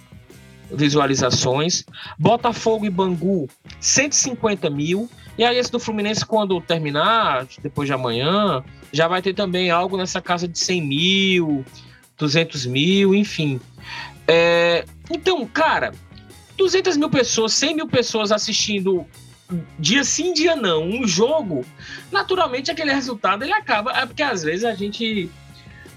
visualizações. 0.71 1.85
Botafogo 2.17 2.85
e 2.85 2.89
Bangu, 2.89 3.49
150 3.79 4.69
mil. 4.69 5.09
E 5.37 5.43
aí, 5.43 5.57
esse 5.57 5.71
do 5.71 5.79
Fluminense, 5.79 6.25
quando 6.25 6.59
terminar, 6.61 7.45
depois 7.61 7.87
de 7.87 7.93
amanhã, 7.93 8.63
já 8.91 9.07
vai 9.07 9.21
ter 9.21 9.33
também 9.33 9.69
algo 9.69 9.97
nessa 9.97 10.21
casa 10.21 10.47
de 10.47 10.57
100 10.57 10.81
mil, 10.81 11.65
200 12.17 12.65
mil, 12.65 13.13
enfim. 13.13 13.59
É, 14.27 14.85
então, 15.11 15.45
cara, 15.45 15.91
200 16.57 16.95
mil 16.97 17.09
pessoas, 17.09 17.53
100 17.53 17.75
mil 17.75 17.87
pessoas 17.87 18.31
assistindo 18.31 19.05
dia 19.77 20.03
sim, 20.03 20.33
dia 20.33 20.55
não, 20.55 20.83
um 20.83 21.07
jogo, 21.07 21.65
naturalmente 22.11 22.71
aquele 22.71 22.93
resultado 22.93 23.43
ele 23.43 23.53
acaba. 23.53 23.91
É 23.91 24.05
porque 24.05 24.23
às 24.23 24.43
vezes 24.43 24.65
a 24.65 24.73
gente 24.73 25.29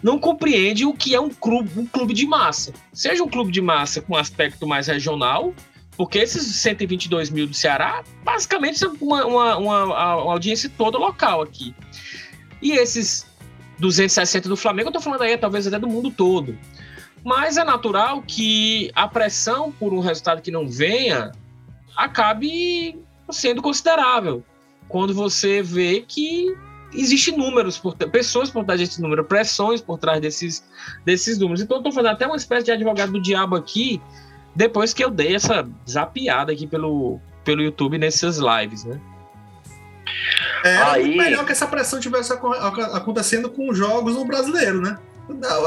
não 0.03 0.19
compreende 0.19 0.85
o 0.85 0.93
que 0.93 1.15
é 1.15 1.21
um 1.21 1.31
clube, 1.31 1.71
um 1.77 1.87
clube 1.87 2.15
de 2.15 2.27
massa. 2.27 2.73
Seja 2.93 3.23
um 3.23 3.29
clube 3.29 3.51
de 3.51 3.61
massa 3.61 4.01
com 4.01 4.17
aspecto 4.17 4.67
mais 4.67 4.87
regional, 4.87 5.55
porque 5.97 6.19
esses 6.19 6.55
122 6.57 7.31
mil 7.31 7.47
do 7.47 7.55
Ceará, 7.55 8.05
basicamente, 8.23 8.79
são 8.79 8.95
uma, 9.01 9.25
uma, 9.25 9.57
uma, 9.57 9.85
uma 9.85 10.33
audiência 10.33 10.71
toda 10.77 10.99
local 10.99 11.43
aqui. 11.43 11.75
E 12.63 12.73
esses 12.73 13.27
260 13.79 14.49
do 14.49 14.57
Flamengo, 14.57 14.89
eu 14.89 14.93
tô 14.93 15.01
falando 15.01 15.23
aí 15.23 15.37
talvez 15.37 15.67
até 15.67 15.79
do 15.79 15.89
mundo 15.89 16.11
todo. 16.11 16.57
Mas 17.25 17.57
é 17.57 17.65
natural 17.65 18.23
que 18.23 18.91
a 18.95 19.09
pressão 19.09 19.73
por 19.73 19.93
um 19.93 20.01
resultado 20.01 20.41
que 20.41 20.51
não 20.51 20.69
venha 20.69 21.33
acabe 21.97 22.97
sendo 23.31 23.63
considerável. 23.63 24.43
Quando 24.89 25.13
você 25.15 25.63
vê 25.63 26.05
que 26.07 26.57
existe 26.95 27.33
números, 27.33 27.79
por, 27.79 27.95
pessoas 27.97 28.51
por 28.51 28.65
trás 28.65 28.81
desse 28.81 29.01
número, 29.01 29.25
pressões 29.25 29.81
por 29.81 29.99
trás 29.99 30.21
desses, 30.21 30.65
desses 31.05 31.39
números. 31.39 31.61
Então 31.61 31.77
eu 31.77 31.81
estou 31.81 31.93
fazendo 31.93 32.13
até 32.13 32.27
uma 32.27 32.37
espécie 32.37 32.65
de 32.65 32.73
advogado 32.73 33.13
do 33.13 33.21
diabo 33.21 33.57
aqui, 33.57 34.01
depois 34.55 34.95
que 34.95 35.05
eu 35.05 35.11
dei 35.11 35.35
essa 35.35 35.69
zapiada 35.89 36.53
aqui 36.53 36.67
pelo, 36.67 37.21
pelo 37.45 37.63
YouTube 37.63 37.99
nessas 37.99 38.39
lives, 38.39 38.85
né? 38.85 39.01
É, 40.65 40.77
Aí... 40.77 41.17
melhor 41.17 41.45
que 41.45 41.53
essa 41.53 41.67
pressão 41.67 42.01
tivesse 42.01 42.33
acontecendo 42.33 43.51
com 43.51 43.73
jogos 43.73 44.15
no 44.15 44.25
brasileiro, 44.25 44.81
né? 44.81 44.99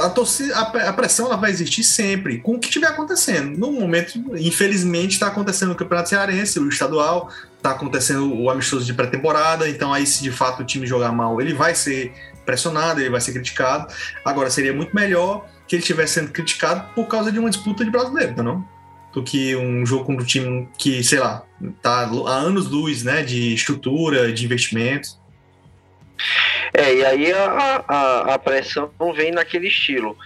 A, 0.01 0.09
torcida, 0.09 0.57
a, 0.57 0.93
pressão 0.93 1.27
ela 1.27 1.37
vai 1.37 1.51
existir 1.51 1.83
sempre, 1.83 2.39
com 2.39 2.53
o 2.53 2.59
que 2.59 2.67
estiver 2.67 2.87
acontecendo. 2.87 3.57
No 3.57 3.71
momento, 3.71 4.19
infelizmente, 4.35 5.13
está 5.13 5.27
acontecendo 5.27 5.69
no 5.69 5.75
Campeonato 5.75 6.09
Cearense, 6.09 6.59
o 6.59 6.67
estadual, 6.67 7.29
está 7.57 7.71
acontecendo 7.71 8.33
o 8.33 8.49
amistoso 8.49 8.85
de 8.85 8.93
pré-temporada, 8.93 9.69
então 9.69 9.93
aí 9.93 10.07
se 10.07 10.23
de 10.23 10.31
fato 10.31 10.63
o 10.63 10.65
time 10.65 10.87
jogar 10.87 11.11
mal, 11.11 11.39
ele 11.39 11.53
vai 11.53 11.75
ser 11.75 12.11
pressionado, 12.43 12.99
ele 12.99 13.09
vai 13.09 13.21
ser 13.21 13.33
criticado. 13.33 13.93
Agora, 14.25 14.49
seria 14.49 14.73
muito 14.73 14.95
melhor 14.95 15.45
que 15.67 15.75
ele 15.75 15.81
estivesse 15.81 16.15
sendo 16.15 16.31
criticado 16.31 16.93
por 16.95 17.07
causa 17.07 17.31
de 17.31 17.37
uma 17.37 17.49
disputa 17.49 17.85
de 17.85 17.91
brasileiro, 17.91 18.41
não? 18.41 18.67
Do 19.13 19.23
que 19.23 19.55
um 19.55 19.85
jogo 19.85 20.05
contra 20.05 20.23
um 20.23 20.25
time 20.25 20.67
que, 20.77 21.03
sei 21.03 21.19
lá, 21.19 21.43
tá 21.81 22.09
há 22.27 22.33
anos 22.33 22.67
luz, 22.67 23.03
né, 23.03 23.21
de 23.23 23.53
estrutura, 23.53 24.33
de 24.33 24.43
investimentos. 24.43 25.20
É, 26.73 26.93
e 26.93 27.05
aí 27.05 27.33
a, 27.33 27.83
a, 27.87 28.33
a 28.35 28.39
pressão 28.39 28.91
não 28.99 29.13
vem 29.13 29.31
naquele 29.31 29.67
estilo. 29.67 30.17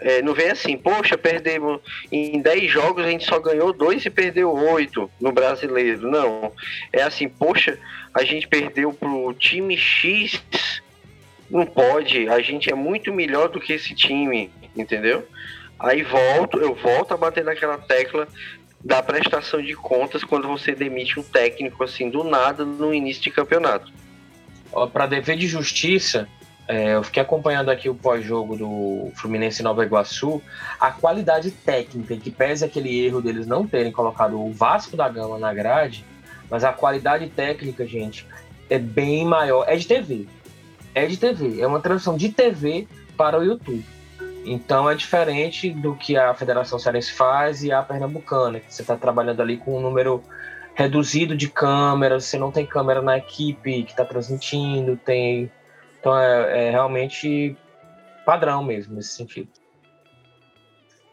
É, 0.00 0.20
não 0.20 0.34
vem 0.34 0.50
assim, 0.50 0.76
poxa, 0.76 1.16
perdemos 1.16 1.80
em 2.10 2.40
10 2.40 2.70
jogos, 2.70 3.04
a 3.04 3.08
gente 3.08 3.24
só 3.24 3.38
ganhou 3.38 3.72
2 3.72 4.04
e 4.04 4.10
perdeu 4.10 4.52
8 4.52 5.10
no 5.20 5.32
brasileiro. 5.32 6.10
Não. 6.10 6.52
É 6.92 7.02
assim, 7.02 7.28
poxa, 7.28 7.78
a 8.12 8.24
gente 8.24 8.48
perdeu 8.48 8.92
pro 8.92 9.32
time 9.34 9.76
X. 9.76 10.42
Não 11.48 11.64
pode, 11.64 12.28
a 12.28 12.40
gente 12.40 12.70
é 12.70 12.74
muito 12.74 13.12
melhor 13.12 13.48
do 13.48 13.60
que 13.60 13.72
esse 13.72 13.94
time, 13.94 14.50
entendeu? 14.76 15.26
Aí 15.78 16.02
volto, 16.02 16.58
eu 16.58 16.74
volto 16.74 17.12
a 17.12 17.16
bater 17.16 17.44
naquela 17.44 17.78
tecla 17.78 18.26
da 18.82 19.02
prestação 19.02 19.62
de 19.62 19.74
contas 19.74 20.24
quando 20.24 20.48
você 20.48 20.74
demite 20.74 21.20
um 21.20 21.22
técnico 21.22 21.84
assim 21.84 22.10
do 22.10 22.24
nada 22.24 22.64
no 22.64 22.92
início 22.92 23.22
de 23.22 23.30
campeonato 23.30 23.92
para 24.92 25.06
dever 25.06 25.36
de 25.36 25.46
justiça, 25.46 26.28
é, 26.66 26.94
eu 26.94 27.02
fiquei 27.02 27.22
acompanhando 27.22 27.70
aqui 27.70 27.88
o 27.88 27.94
pós-jogo 27.94 28.56
do 28.56 29.12
Fluminense 29.16 29.62
Nova 29.62 29.84
Iguaçu. 29.84 30.40
A 30.80 30.90
qualidade 30.90 31.50
técnica, 31.50 32.16
que 32.16 32.30
pese 32.30 32.64
aquele 32.64 33.04
erro 33.04 33.20
deles 33.20 33.46
não 33.46 33.66
terem 33.66 33.92
colocado 33.92 34.40
o 34.40 34.52
Vasco 34.52 34.96
da 34.96 35.08
Gama 35.08 35.38
na 35.38 35.52
grade, 35.52 36.04
mas 36.50 36.64
a 36.64 36.72
qualidade 36.72 37.28
técnica, 37.28 37.86
gente, 37.86 38.26
é 38.70 38.78
bem 38.78 39.24
maior. 39.24 39.64
É 39.68 39.76
de 39.76 39.86
TV. 39.86 40.26
É 40.94 41.06
de 41.06 41.16
TV. 41.16 41.60
É 41.60 41.66
uma 41.66 41.80
transmissão 41.80 42.16
de 42.16 42.30
TV 42.30 42.88
para 43.16 43.38
o 43.38 43.44
YouTube. 43.44 43.84
Então 44.46 44.90
é 44.90 44.94
diferente 44.94 45.70
do 45.70 45.94
que 45.94 46.16
a 46.16 46.34
Federação 46.34 46.78
Cearense 46.78 47.12
faz 47.12 47.62
e 47.62 47.72
a 47.72 47.82
Pernambucana, 47.82 48.60
que 48.60 48.72
você 48.72 48.82
está 48.82 48.96
trabalhando 48.96 49.40
ali 49.40 49.56
com 49.56 49.76
um 49.78 49.80
número 49.80 50.22
reduzido 50.74 51.36
de 51.36 51.48
câmeras, 51.48 52.24
você 52.24 52.38
não 52.38 52.50
tem 52.50 52.66
câmera 52.66 53.00
na 53.00 53.16
equipe 53.16 53.84
que 53.84 53.92
está 53.92 54.04
transmitindo, 54.04 54.96
tem. 54.96 55.50
Então 56.00 56.18
é, 56.18 56.66
é, 56.66 56.70
realmente 56.70 57.56
padrão 58.26 58.62
mesmo 58.62 58.94
nesse 58.94 59.14
sentido. 59.14 59.48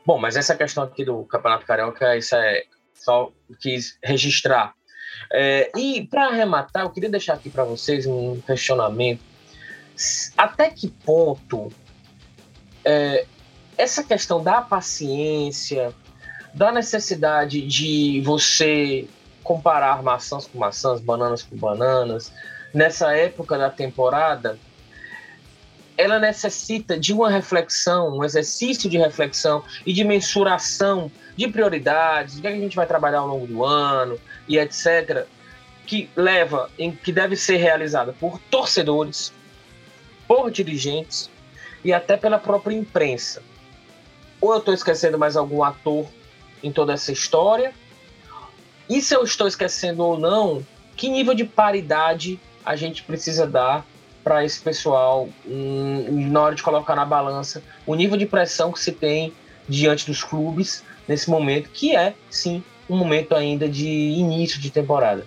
Bom, 0.06 0.18
mas 0.18 0.36
essa 0.36 0.56
questão 0.56 0.84
aqui 0.84 1.06
do 1.06 1.24
Campeonato 1.26 1.66
Carioca, 1.66 2.18
isso 2.18 2.36
é 2.36 2.64
só 2.94 3.32
quis 3.60 3.98
registrar. 4.04 4.74
É, 5.32 5.72
e 5.78 6.08
para 6.08 6.28
arrematar, 6.28 6.84
eu 6.84 6.90
queria 6.90 7.10
deixar 7.10 7.34
aqui 7.34 7.50
para 7.50 7.64
vocês 7.64 8.06
um 8.06 8.42
questionamento. 8.42 9.22
Até 10.36 10.70
que 10.70 10.88
ponto 10.88 11.72
é, 12.84 13.26
essa 13.78 14.04
questão 14.04 14.44
da 14.44 14.62
paciência, 14.62 15.94
da 16.54 16.72
necessidade 16.72 17.62
de 17.62 18.22
você 18.22 19.08
comparar 19.52 20.02
maçãs 20.02 20.48
com 20.48 20.58
maçãs, 20.58 21.02
bananas 21.02 21.44
com 21.44 21.58
bananas, 21.58 22.32
nessa 22.74 23.14
época 23.14 23.58
da 23.58 23.70
temporada, 23.70 24.58
ela 25.98 26.18
necessita 26.20 26.98
de 26.98 27.12
uma 27.12 27.30
reflexão, 27.30 28.18
um 28.18 28.24
exercício 28.24 28.90
de 28.90 28.98
reflexão 28.98 29.62
e 29.86 29.92
de 29.92 30.06
mensuração 30.06 31.12
de 31.36 31.50
prioridades, 31.50 32.38
o 32.38 32.42
que, 32.42 32.48
a 32.48 32.52
gente 32.52 32.78
vai 32.78 32.88
trabalhar 32.88 33.20
ao 33.20 33.28
longo 33.28 33.46
do 33.46 33.66
ano 33.66 34.18
e 34.48 34.58
etc., 34.58 35.26
que 35.86 36.10
leva, 36.16 36.70
em, 36.80 36.94
que 36.94 37.12
deve 37.12 37.36
ser 37.36 37.58
realizada 37.58 38.14
por 38.14 38.40
torcedores, 38.50 39.34
por 40.30 40.50
dirigentes 40.50 41.30
e 41.84 41.92
até 41.92 42.16
pela 42.16 42.40
própria 42.40 42.74
imprensa. 42.74 43.44
Ou 44.40 44.54
eu 44.54 44.60
estou 44.60 44.74
esquecendo 44.74 45.20
mais 45.20 45.36
algum 45.36 45.62
ator 45.62 46.08
em 46.64 46.72
toda 46.72 46.94
essa 46.94 47.12
história? 47.12 47.74
E 48.92 49.02
se 49.02 49.16
eu 49.16 49.24
estou 49.24 49.48
esquecendo 49.48 50.04
ou 50.04 50.20
não, 50.20 50.62
que 50.98 51.08
nível 51.08 51.34
de 51.34 51.46
paridade 51.46 52.38
a 52.66 52.76
gente 52.76 53.04
precisa 53.04 53.48
dar 53.48 53.88
para 54.22 54.44
esse 54.44 54.60
pessoal 54.60 55.30
um, 55.48 56.28
na 56.30 56.42
hora 56.42 56.56
de 56.56 56.62
colocar 56.62 56.94
na 56.94 57.06
balança 57.06 57.64
o 57.86 57.96
nível 57.96 58.18
de 58.18 58.26
pressão 58.26 58.70
que 58.70 58.82
se 58.82 58.92
tem 58.92 59.32
diante 59.66 60.06
dos 60.06 60.22
clubes 60.26 60.84
nesse 61.08 61.30
momento, 61.30 61.70
que 61.70 61.96
é, 61.96 62.14
sim, 62.30 62.62
um 62.90 62.98
momento 62.98 63.34
ainda 63.34 63.70
de 63.70 63.88
início 63.88 64.60
de 64.60 64.70
temporada. 64.70 65.26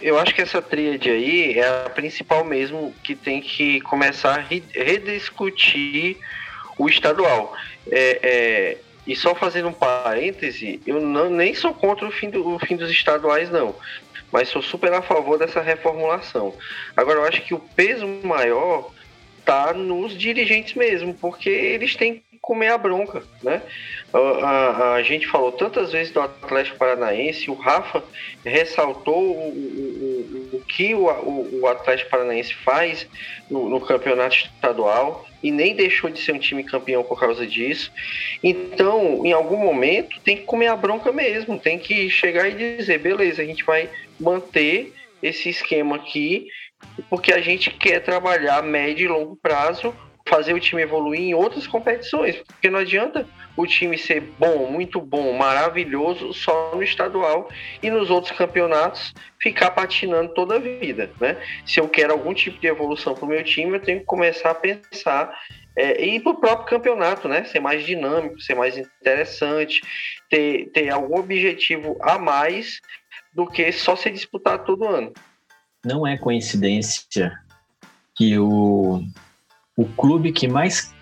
Eu 0.00 0.20
acho 0.20 0.32
que 0.32 0.42
essa 0.42 0.62
tríade 0.62 1.10
aí 1.10 1.58
é 1.58 1.86
a 1.86 1.90
principal 1.90 2.44
mesmo 2.44 2.94
que 3.02 3.16
tem 3.16 3.40
que 3.40 3.80
começar 3.80 4.38
a 4.38 4.44
rediscutir 4.72 6.16
o 6.78 6.88
estadual. 6.88 7.56
É, 7.90 8.20
é, 8.22 8.78
e 9.10 9.16
só 9.16 9.34
fazendo 9.34 9.66
um 9.66 9.72
parêntese, 9.72 10.80
eu 10.86 11.00
não, 11.00 11.28
nem 11.28 11.52
sou 11.52 11.74
contra 11.74 12.06
o 12.06 12.12
fim, 12.12 12.30
do, 12.30 12.54
o 12.54 12.60
fim 12.60 12.76
dos 12.76 12.88
estaduais, 12.88 13.50
não. 13.50 13.74
Mas 14.30 14.48
sou 14.48 14.62
super 14.62 14.92
a 14.92 15.02
favor 15.02 15.36
dessa 15.36 15.60
reformulação. 15.60 16.54
Agora, 16.96 17.18
eu 17.18 17.24
acho 17.24 17.42
que 17.42 17.52
o 17.52 17.58
peso 17.58 18.06
maior 18.22 18.88
tá 19.44 19.72
nos 19.72 20.16
dirigentes 20.16 20.74
mesmo, 20.74 21.12
porque 21.12 21.50
eles 21.50 21.96
têm 21.96 22.22
comer 22.40 22.68
a 22.68 22.78
bronca, 22.78 23.22
né? 23.42 23.62
A, 24.12 24.18
a, 24.18 24.94
a, 24.94 25.02
gente 25.02 25.26
falou 25.26 25.52
tantas 25.52 25.92
vezes 25.92 26.12
do 26.12 26.20
Atlético 26.20 26.78
Paranaense, 26.78 27.50
o 27.50 27.54
Rafa 27.54 28.02
ressaltou 28.44 29.36
o, 29.36 29.48
o, 29.50 30.56
o, 30.56 30.60
que 30.66 30.94
o, 30.94 31.04
o, 31.60 31.66
Atlético 31.66 32.10
Paranaense 32.10 32.54
faz 32.54 33.06
no, 33.50 33.68
no, 33.68 33.80
campeonato 33.80 34.36
estadual 34.36 35.26
e 35.42 35.50
nem 35.50 35.74
deixou 35.74 36.10
de 36.10 36.18
ser 36.20 36.32
um 36.32 36.38
time 36.38 36.64
campeão 36.64 37.04
por 37.04 37.20
causa 37.20 37.46
disso. 37.46 37.92
Então, 38.42 39.24
em 39.24 39.32
algum 39.32 39.58
momento, 39.58 40.18
tem 40.20 40.38
que 40.38 40.44
comer 40.44 40.68
a 40.68 40.76
bronca 40.76 41.12
mesmo, 41.12 41.58
tem 41.58 41.78
que 41.78 42.08
chegar 42.08 42.48
e 42.48 42.76
dizer, 42.76 42.98
beleza, 42.98 43.42
a 43.42 43.44
gente 43.46 43.64
vai 43.64 43.88
manter 44.18 44.92
esse 45.22 45.50
esquema 45.50 45.96
aqui, 45.96 46.48
porque 47.10 47.32
a 47.32 47.40
gente 47.40 47.70
quer 47.70 48.00
trabalhar 48.00 48.62
médio 48.62 49.04
e 49.04 49.08
longo 49.08 49.36
prazo 49.36 49.94
fazer 50.30 50.54
o 50.54 50.60
time 50.60 50.80
evoluir 50.80 51.20
em 51.20 51.34
outras 51.34 51.66
competições, 51.66 52.36
porque 52.36 52.70
não 52.70 52.78
adianta 52.78 53.26
o 53.56 53.66
time 53.66 53.98
ser 53.98 54.20
bom, 54.38 54.70
muito 54.70 55.00
bom, 55.00 55.36
maravilhoso 55.36 56.32
só 56.32 56.72
no 56.72 56.82
estadual 56.84 57.50
e 57.82 57.90
nos 57.90 58.10
outros 58.10 58.36
campeonatos 58.38 59.12
ficar 59.42 59.72
patinando 59.72 60.32
toda 60.32 60.54
a 60.54 60.58
vida, 60.60 61.10
né? 61.20 61.36
Se 61.66 61.80
eu 61.80 61.88
quero 61.88 62.12
algum 62.12 62.32
tipo 62.32 62.60
de 62.60 62.68
evolução 62.68 63.12
para 63.12 63.24
o 63.24 63.28
meu 63.28 63.42
time, 63.42 63.74
eu 63.74 63.82
tenho 63.82 63.98
que 63.98 64.06
começar 64.06 64.50
a 64.50 64.54
pensar 64.54 65.36
é, 65.76 66.04
e 66.04 66.20
para 66.20 66.32
o 66.32 66.40
próprio 66.40 66.78
campeonato, 66.78 67.26
né? 67.26 67.42
Ser 67.44 67.58
mais 67.58 67.84
dinâmico, 67.84 68.40
ser 68.40 68.54
mais 68.54 68.78
interessante, 68.78 69.80
ter, 70.28 70.70
ter 70.72 70.90
algum 70.90 71.18
objetivo 71.18 71.98
a 72.00 72.18
mais 72.18 72.80
do 73.34 73.46
que 73.46 73.72
só 73.72 73.96
ser 73.96 74.10
disputado 74.10 74.64
todo 74.64 74.86
ano. 74.86 75.12
Não 75.84 76.06
é 76.06 76.16
coincidência 76.16 77.32
que 78.14 78.38
o 78.38 79.02
o 79.80 79.86
clube 79.96 80.30
que 80.30 80.46
mais 80.46 80.94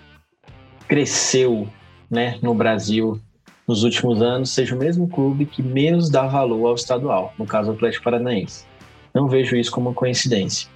cresceu 0.87 1.68
né, 2.09 2.39
no 2.41 2.55
Brasil 2.55 3.20
nos 3.66 3.83
últimos 3.83 4.22
anos 4.22 4.51
seja 4.51 4.72
o 4.72 4.79
mesmo 4.79 5.09
clube 5.09 5.47
que 5.47 5.61
menos 5.61 6.09
dá 6.09 6.29
valor 6.29 6.64
ao 6.68 6.74
estadual, 6.76 7.35
no 7.37 7.45
caso 7.45 7.72
o 7.72 7.74
Atlético 7.74 8.05
Paranaense. 8.05 8.64
Não 9.12 9.26
vejo 9.26 9.57
isso 9.57 9.72
como 9.72 9.89
uma 9.89 9.95
coincidência. 9.97 10.68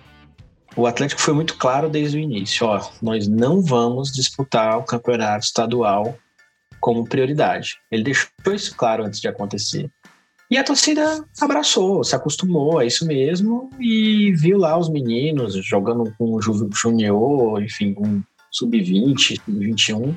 O 0.74 0.84
Atlético 0.84 1.20
foi 1.20 1.32
muito 1.32 1.56
claro 1.56 1.88
desde 1.88 2.16
o 2.16 2.20
início, 2.20 2.66
ó, 2.66 2.84
nós 3.00 3.28
não 3.28 3.62
vamos 3.62 4.10
disputar 4.10 4.78
o 4.78 4.82
campeonato 4.82 5.44
estadual 5.44 6.18
como 6.80 7.06
prioridade. 7.06 7.76
Ele 7.88 8.02
deixou 8.02 8.28
isso 8.52 8.74
claro 8.74 9.04
antes 9.04 9.20
de 9.20 9.28
acontecer. 9.28 9.88
E 10.52 10.58
a 10.58 10.62
torcida 10.62 11.24
abraçou, 11.40 12.04
se 12.04 12.14
acostumou 12.14 12.78
a 12.78 12.84
isso 12.84 13.06
mesmo 13.06 13.70
e 13.80 14.34
viu 14.34 14.58
lá 14.58 14.78
os 14.78 14.90
meninos 14.90 15.54
jogando 15.64 16.12
com 16.18 16.34
o 16.34 16.42
Junior, 16.42 17.62
enfim, 17.62 17.94
com 17.94 18.22
sub-20, 18.50 19.40
sub-21, 19.42 20.14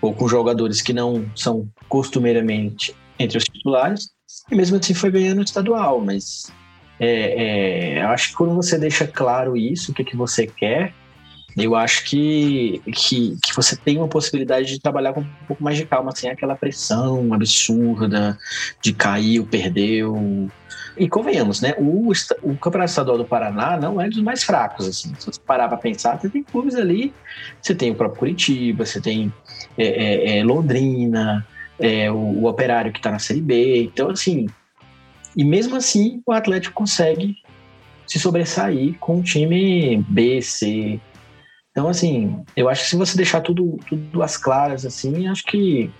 ou 0.00 0.12
com 0.12 0.26
jogadores 0.26 0.82
que 0.82 0.92
não 0.92 1.30
são 1.36 1.68
costumeiramente 1.88 2.92
entre 3.16 3.38
os 3.38 3.44
titulares, 3.44 4.10
e 4.50 4.56
mesmo 4.56 4.78
assim 4.78 4.94
foi 4.94 5.12
ganhando 5.12 5.42
estadual. 5.42 6.00
Mas 6.00 6.50
é, 6.98 7.98
é, 7.98 8.02
acho 8.02 8.30
que 8.30 8.34
quando 8.34 8.56
você 8.56 8.76
deixa 8.76 9.06
claro 9.06 9.56
isso, 9.56 9.92
o 9.92 9.94
que, 9.94 10.02
que 10.02 10.16
você 10.16 10.44
quer, 10.44 10.92
eu 11.56 11.74
acho 11.74 12.04
que, 12.04 12.80
que, 12.86 13.36
que, 13.42 13.54
você 13.54 13.76
tem 13.76 13.98
uma 13.98 14.08
possibilidade 14.08 14.66
de 14.68 14.80
trabalhar 14.80 15.12
com 15.12 15.20
um 15.20 15.28
pouco 15.46 15.62
mais 15.62 15.76
de 15.76 15.84
calma, 15.84 16.14
sem 16.14 16.30
aquela 16.30 16.56
pressão 16.56 17.32
absurda 17.34 18.38
de 18.80 18.92
caiu, 18.92 19.46
perdeu. 19.46 20.48
E 20.96 21.08
convenhamos, 21.08 21.60
né? 21.60 21.74
O, 21.78 22.10
o 22.42 22.56
Campeonato 22.56 22.90
Estadual 22.90 23.18
do 23.18 23.24
Paraná 23.24 23.76
não 23.76 24.00
é 24.00 24.08
dos 24.08 24.22
mais 24.22 24.42
fracos, 24.42 24.86
assim. 24.86 25.14
Se 25.18 25.26
você 25.26 25.40
parar 25.40 25.68
para 25.68 25.76
pensar, 25.76 26.18
você 26.18 26.28
tem 26.28 26.42
clubes 26.42 26.74
ali, 26.74 27.12
você 27.60 27.74
tem 27.74 27.90
o 27.90 27.94
próprio 27.94 28.18
Curitiba, 28.18 28.84
você 28.84 29.00
tem 29.00 29.32
é, 29.76 29.86
é, 29.86 30.38
é, 30.38 30.44
Londrina, 30.44 31.46
é, 31.78 32.10
o, 32.10 32.16
o, 32.16 32.46
Operário 32.46 32.92
que 32.92 32.98
está 32.98 33.10
na 33.10 33.18
Série 33.18 33.40
B. 33.40 33.84
Então, 33.84 34.10
assim, 34.10 34.46
e 35.36 35.44
mesmo 35.44 35.76
assim 35.76 36.22
o 36.26 36.32
Atlético 36.32 36.74
consegue 36.74 37.36
se 38.06 38.18
sobressair 38.18 38.94
com 38.98 39.16
um 39.16 39.22
time 39.22 40.04
B, 40.08 40.42
C, 40.42 41.00
então, 41.72 41.88
assim, 41.88 42.44
eu 42.54 42.68
acho 42.68 42.82
que 42.82 42.90
se 42.90 42.96
você 42.96 43.16
deixar 43.16 43.40
tudo, 43.40 43.78
tudo 43.88 44.22
às 44.22 44.36
claras, 44.36 44.84
assim, 44.84 45.26
acho 45.26 45.42
que 45.44 45.90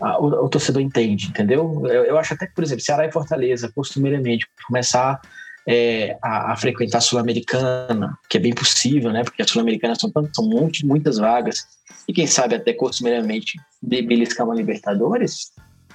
a, 0.00 0.20
o, 0.20 0.26
o, 0.44 0.48
torcedor 0.48 0.82
entende, 0.82 1.28
entendeu? 1.28 1.82
Eu, 1.86 2.04
eu, 2.04 2.18
acho 2.18 2.34
até 2.34 2.48
que, 2.48 2.54
por 2.54 2.64
exemplo, 2.64 2.84
Ceará 2.84 3.06
e 3.06 3.12
Fortaleza, 3.12 3.70
costumeiramente, 3.72 4.44
começar 4.66 5.20
é, 5.68 6.18
a, 6.20 6.52
a, 6.52 6.56
frequentar 6.56 6.98
a 6.98 7.00
Sul-Americana, 7.00 8.18
que 8.28 8.38
é 8.38 8.40
bem 8.40 8.52
possível, 8.52 9.12
né? 9.12 9.22
Porque 9.22 9.40
a 9.40 9.46
Sul-Americana 9.46 9.94
são, 9.94 10.10
são 10.34 10.44
muito, 10.48 10.84
muitas 10.84 11.18
vagas, 11.18 11.64
e 12.08 12.12
quem 12.12 12.26
sabe 12.26 12.56
até 12.56 12.72
costumeiramente 12.72 13.56
beliscar 13.80 14.44
uma 14.44 14.54
Libertadores, 14.56 15.52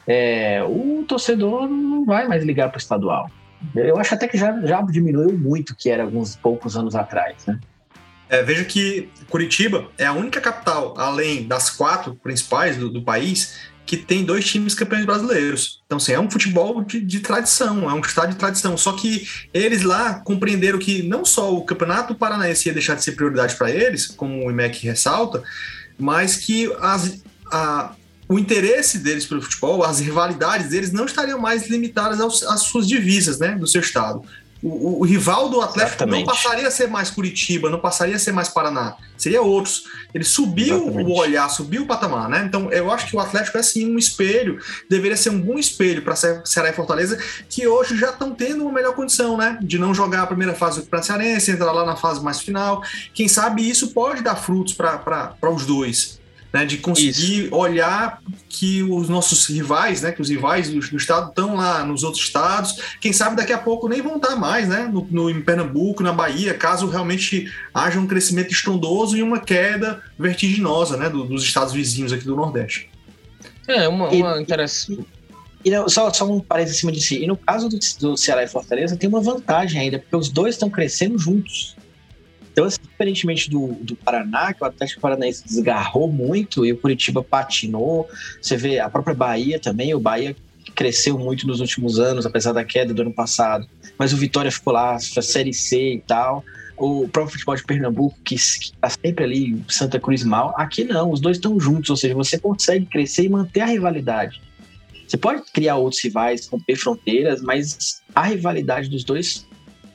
é, 0.08 0.64
o 0.64 1.04
torcedor 1.06 1.68
não 1.68 2.06
vai 2.06 2.26
mais 2.26 2.44
ligar 2.46 2.70
para 2.70 2.78
o 2.78 2.80
estadual. 2.80 3.30
Eu 3.76 4.00
acho 4.00 4.14
até 4.14 4.30
que 4.30 4.38
já, 4.38 4.58
já 4.66 4.82
diminuiu 4.82 5.38
muito 5.38 5.76
que 5.76 5.90
era 5.90 6.04
alguns 6.04 6.38
poucos 6.38 6.78
anos 6.78 6.96
atrás, 6.96 7.46
né? 7.46 7.60
É, 8.30 8.44
veja 8.44 8.64
que 8.64 9.10
Curitiba 9.28 9.90
é 9.98 10.06
a 10.06 10.14
única 10.14 10.40
capital, 10.40 10.94
além 10.98 11.48
das 11.48 11.70
quatro 11.72 12.16
principais 12.16 12.78
do, 12.78 12.90
do 12.90 13.02
país, 13.02 13.56
que 13.90 13.98
tem 13.98 14.24
dois 14.24 14.46
times 14.46 14.76
campeões 14.76 15.04
brasileiros. 15.04 15.82
Então, 15.88 15.98
assim, 15.98 16.12
é 16.12 16.20
um 16.20 16.30
futebol 16.30 16.84
de, 16.84 17.02
de, 17.02 17.22
tradição, 17.22 17.90
é 17.90 17.94
um 17.94 18.00
estado 18.02 18.30
de 18.30 18.36
tradição. 18.36 18.78
Só 18.78 18.92
que 18.92 19.28
eles 19.52 19.82
lá 19.82 20.20
compreenderam 20.20 20.78
que 20.78 21.02
não 21.02 21.26
só 21.26 21.52
o 21.52 21.66
Campeonato 21.66 22.14
Paranaense 22.14 22.70
ia 22.70 22.74
deixar 22.74 22.94
de 22.94 23.04
ser 23.04 23.14
prioridade 23.14 23.56
para 23.56 23.72
eles, 23.72 24.06
como 24.06 24.46
o 24.46 24.52
IMEC 24.52 24.86
ressalta, 24.86 25.42
mas 25.98 26.36
que 26.36 26.72
as, 26.80 27.24
a, 27.52 27.96
o 28.28 28.38
interesse 28.38 29.00
deles 29.00 29.26
pelo 29.26 29.42
futebol, 29.42 29.84
as 29.84 30.00
rivalidades 30.00 30.70
deles 30.70 30.92
não 30.92 31.06
estariam 31.06 31.40
mais 31.40 31.68
limitadas 31.68 32.44
às 32.44 32.62
suas 32.62 32.88
divisas 32.88 33.40
né, 33.40 33.56
do 33.56 33.66
seu 33.66 33.82
estado 33.82 34.24
o, 34.62 35.00
o, 35.00 35.06
rival 35.06 35.50
do 35.50 35.62
Atlético 35.62 36.04
Exatamente. 36.04 36.26
não 36.26 36.34
passaria 36.34 36.68
a 36.68 36.72
ser 36.72 36.88
mais 36.88 37.10
Curitiba, 37.10 37.70
não 37.70 37.80
passaria 37.80 38.16
a 38.16 38.20
ser 38.20 38.32
mais 38.32 38.50
Paraná, 38.50 38.96
seria 39.18 39.42
outros. 39.42 39.84
Ele 40.14 40.24
subiu 40.24 40.76
Exatamente. 40.76 41.12
o 41.12 41.16
olhar, 41.16 41.50
subiu 41.50 41.84
o 41.84 41.86
patamar, 41.86 42.28
né? 42.28 42.44
Então 42.46 42.72
eu 42.72 42.92
acho 42.92 43.08
que 43.08 43.16
o 43.16 43.20
Atlético 43.20 43.58
é 43.58 43.64
sim 43.64 43.90
um 43.90 43.98
espelho, 43.98 44.60
deveria 44.90 45.16
ser 45.16 45.30
um 45.30 45.40
bom 45.40 45.58
espelho 45.58 46.02
para 46.02 46.16
Ceará 46.16 46.70
e 46.70 46.74
Fortaleza, 46.74 47.18
que 47.48 47.68
hoje 47.68 47.98
já 47.98 48.10
estão 48.10 48.36
tendo 48.36 48.64
uma 48.64 48.72
melhor 48.72 48.94
condição, 48.94 49.38
né? 49.38 49.58
De 49.62 49.80
não 49.80 49.94
jogar 49.94 50.24
a 50.24 50.28
primeira 50.28 50.54
fase 50.54 50.82
do 50.82 51.04
Cearense, 51.04 51.52
entrar 51.52 51.72
lá 51.72 51.86
na 51.86 51.96
fase 51.96 52.22
mais 52.22 52.42
final. 52.42 52.84
Quem 53.14 53.28
sabe 53.28 53.68
isso 53.68 53.94
pode 53.94 54.22
dar 54.22 54.36
frutos 54.36 54.74
para 54.74 55.36
os 55.52 55.66
dois 55.66 56.19
né, 56.52 56.66
de 56.66 56.78
conseguir 56.78 57.46
Isso. 57.46 57.56
olhar 57.56 58.22
que 58.48 58.82
os 58.84 59.08
nossos 59.08 59.46
rivais, 59.48 60.02
né, 60.02 60.12
que 60.12 60.22
os 60.22 60.30
rivais 60.30 60.70
do, 60.70 60.80
do, 60.80 60.98
estado 60.98 61.30
estão 61.30 61.56
lá 61.56 61.84
nos 61.84 62.04
outros 62.04 62.24
estados, 62.24 62.76
quem 63.00 63.14
sabe 63.14 63.36
daqui 63.36 63.54
a 63.54 63.58
pouco 63.58 63.88
nem 63.88 64.02
vão 64.02 64.18
estar 64.18 64.36
mais, 64.36 64.68
né, 64.68 64.90
no, 64.92 65.08
no, 65.10 65.30
em 65.30 65.42
Pernambuco, 65.42 66.04
na 66.04 66.12
Bahia, 66.12 66.54
caso 66.54 66.88
realmente 66.88 67.52
haja 67.74 68.00
um 68.00 68.08
crescimento 68.08 68.52
estrondoso 68.52 69.16
e 69.16 69.22
uma 69.22 69.40
queda 69.40 70.02
vertiginosa, 70.18 70.98
né, 70.98 71.10
do, 71.10 71.24
dos 71.24 71.44
estados 71.44 71.74
vizinhos 71.74 72.12
aqui 72.12 72.26
do 72.26 72.36
Nordeste. 72.36 72.90
É, 73.68 73.88
uma, 73.88 74.10
uma 74.10 74.42
interessante... 74.42 75.06
E 75.64 75.70
não, 75.70 75.90
só, 75.90 76.12
só 76.14 76.26
um 76.26 76.40
parênteses 76.40 76.78
em 76.78 76.80
cima 76.80 76.92
de 76.92 77.02
si. 77.02 77.22
E 77.22 77.28
no 77.28 77.36
caso 77.36 77.68
do, 77.68 77.78
do 78.00 78.16
Ceará 78.16 78.44
e 78.44 78.48
Fortaleza, 78.48 78.96
tem 78.96 79.10
uma 79.10 79.20
vantagem 79.20 79.82
ainda, 79.82 80.00
porque 80.00 80.16
os 80.16 80.30
dois 80.30 80.56
estão 80.56 80.70
crescendo 80.70 81.20
juntos. 81.20 81.76
Diferentemente 83.00 83.50
do, 83.50 83.68
do 83.80 83.96
Paraná, 83.96 84.54
que 84.54 84.62
o 84.62 84.68
Atlético 84.68 85.00
Paranaense 85.00 85.46
desgarrou 85.46 86.12
muito 86.12 86.66
e 86.66 86.74
o 86.74 86.78
Curitiba 86.78 87.24
patinou, 87.24 88.10
você 88.42 88.58
vê 88.58 88.78
a 88.78 88.90
própria 88.90 89.16
Bahia 89.16 89.58
também, 89.58 89.94
o 89.94 90.02
Bahia 90.02 90.36
cresceu 90.76 91.18
muito 91.18 91.48
nos 91.48 91.62
últimos 91.62 91.98
anos, 91.98 92.26
apesar 92.26 92.52
da 92.52 92.66
queda 92.66 92.94
do 92.94 93.02
ano 93.02 93.14
passado, 93.14 93.66
mas 93.98 94.12
o 94.12 94.18
Vitória 94.18 94.52
ficou 94.52 94.74
lá, 94.74 94.96
a 94.96 95.00
Série 95.00 95.54
C 95.54 95.94
e 95.94 96.02
tal. 96.02 96.44
O 96.76 97.08
próprio 97.08 97.32
futebol 97.32 97.56
de 97.56 97.64
Pernambuco, 97.64 98.18
que 98.22 98.36
está 98.36 98.90
sempre 98.90 99.24
ali, 99.24 99.64
Santa 99.70 99.98
Cruz 99.98 100.26
mal, 100.26 100.54
aqui 100.58 100.84
não, 100.84 101.10
os 101.10 101.22
dois 101.22 101.38
estão 101.38 101.58
juntos, 101.58 101.90
ou 101.90 101.96
seja, 101.96 102.14
você 102.14 102.38
consegue 102.38 102.86
crescer 102.86 103.24
e 103.24 103.30
manter 103.30 103.62
a 103.62 103.66
rivalidade. 103.66 104.42
Você 105.08 105.16
pode 105.16 105.44
criar 105.54 105.78
outros 105.78 106.04
rivais, 106.04 106.48
romper 106.48 106.76
fronteiras, 106.76 107.42
mas 107.42 108.02
a 108.14 108.24
rivalidade 108.24 108.90
dos 108.90 109.06
dois 109.06 109.48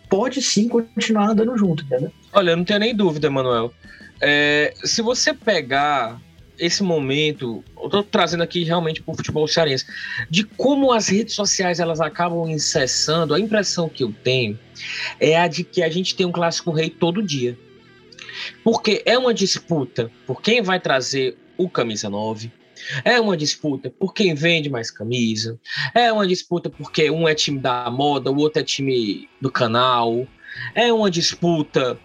pode 0.09 0.41
sim 0.41 0.69
continuar 0.69 1.31
andando 1.31 1.55
junto, 1.59 1.85
entendeu? 1.85 2.11
Olha, 2.35 2.51
eu 2.51 2.57
não 2.57 2.65
tenho 2.65 2.81
nem 2.81 2.95
dúvida, 2.95 3.31
Manuel. 3.31 3.73
É, 4.21 4.75
se 4.83 5.01
você 5.01 5.33
pegar 5.33 6.21
esse 6.59 6.83
momento, 6.83 7.65
eu 7.81 7.89
tô 7.89 8.03
trazendo 8.03 8.43
aqui 8.43 8.65
realmente 8.65 9.01
para 9.03 9.13
o 9.13 9.17
futebol 9.17 9.47
cearense, 9.47 9.87
de 10.29 10.45
como 10.45 10.93
as 10.93 11.09
redes 11.09 11.35
sociais 11.35 11.79
elas 11.79 12.01
acabam 12.01 12.49
incessando, 12.49 13.35
a 13.35 13.41
impressão 13.41 13.89
que 13.89 14.03
eu 14.03 14.13
tenho 14.23 14.59
é 15.21 15.37
a 15.37 15.47
de 15.47 15.63
que 15.63 15.83
a 15.83 15.89
gente 15.89 16.15
tem 16.15 16.27
um 16.27 16.33
clássico 16.33 16.73
rei 16.73 16.91
todo 16.91 17.23
dia. 17.23 17.57
Porque 18.65 19.03
é 19.07 19.17
uma 19.17 19.33
disputa 19.33 20.11
por 20.27 20.43
quem 20.43 20.61
vai 20.61 20.81
trazer 20.81 21.37
o 21.57 21.69
camisa 21.69 22.11
9, 22.11 22.51
é 23.05 23.21
uma 23.21 23.37
disputa 23.37 23.91
por 23.91 24.13
quem 24.13 24.35
vende 24.35 24.69
mais 24.69 24.91
camisa. 24.91 25.59
É 25.95 26.13
uma 26.13 26.27
disputa 26.27 26.69
porque 26.69 27.11
um 27.11 27.29
é 27.29 27.35
time 27.35 27.59
da 27.59 27.89
moda, 27.91 28.31
o 28.31 28.39
outro 28.39 28.61
é 28.61 28.65
time 28.65 29.29
do 29.41 29.51
canal. 29.51 30.27
É 30.75 30.93
uma 30.93 31.11
disputa 31.11 31.99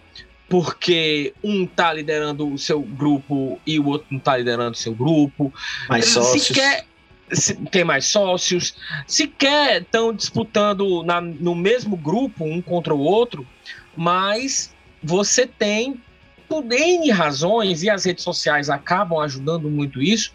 porque 0.50 1.34
um 1.44 1.66
tá 1.68 1.94
liderando 1.94 2.52
o 2.52 2.58
seu 2.58 2.82
grupo 2.82 3.60
e 3.66 3.80
o 3.80 3.88
outro 3.88 4.08
não 4.10 4.20
tá 4.20 4.36
liderando 4.36 4.72
o 4.72 4.76
seu 4.76 4.94
grupo. 4.94 5.54
Mais 5.88 6.08
sócios. 6.08 6.48
Se 6.48 6.54
quer, 6.54 6.86
se, 7.32 7.54
tem 7.68 7.84
mais 7.84 8.06
sócios. 8.06 8.76
Sequer 9.06 9.84
estão 9.84 10.12
disputando 10.12 11.04
na, 11.04 11.22
no 11.22 11.54
mesmo 11.54 11.96
grupo, 11.96 12.44
um 12.44 12.62
contra 12.62 12.96
o 12.96 13.00
outro, 13.00 13.48
mas 13.96 14.74
você 15.04 15.46
tem 15.46 16.02
por 16.48 16.66
N 16.66 17.12
razões, 17.12 17.84
e 17.84 17.90
as 17.92 18.06
redes 18.06 18.24
sociais 18.24 18.72
acabam 18.72 19.20
ajudando 19.20 19.70
muito 19.70 20.02
isso, 20.02 20.34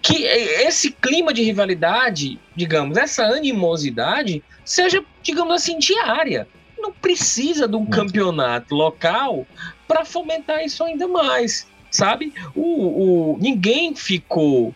que 0.00 0.24
esse 0.24 0.92
clima 0.92 1.34
de 1.34 1.42
rivalidade, 1.42 2.40
digamos, 2.56 2.96
essa 2.96 3.24
animosidade, 3.24 4.42
seja, 4.64 5.04
digamos 5.22 5.52
assim, 5.54 5.78
diária. 5.78 6.48
Não 6.80 6.92
precisa 6.92 7.68
de 7.68 7.76
um 7.76 7.86
campeonato 7.86 8.74
local 8.74 9.46
para 9.86 10.04
fomentar 10.04 10.64
isso 10.64 10.82
ainda 10.84 11.06
mais, 11.06 11.66
sabe? 11.90 12.32
O, 12.54 13.32
o, 13.34 13.38
ninguém 13.38 13.94
ficou, 13.94 14.74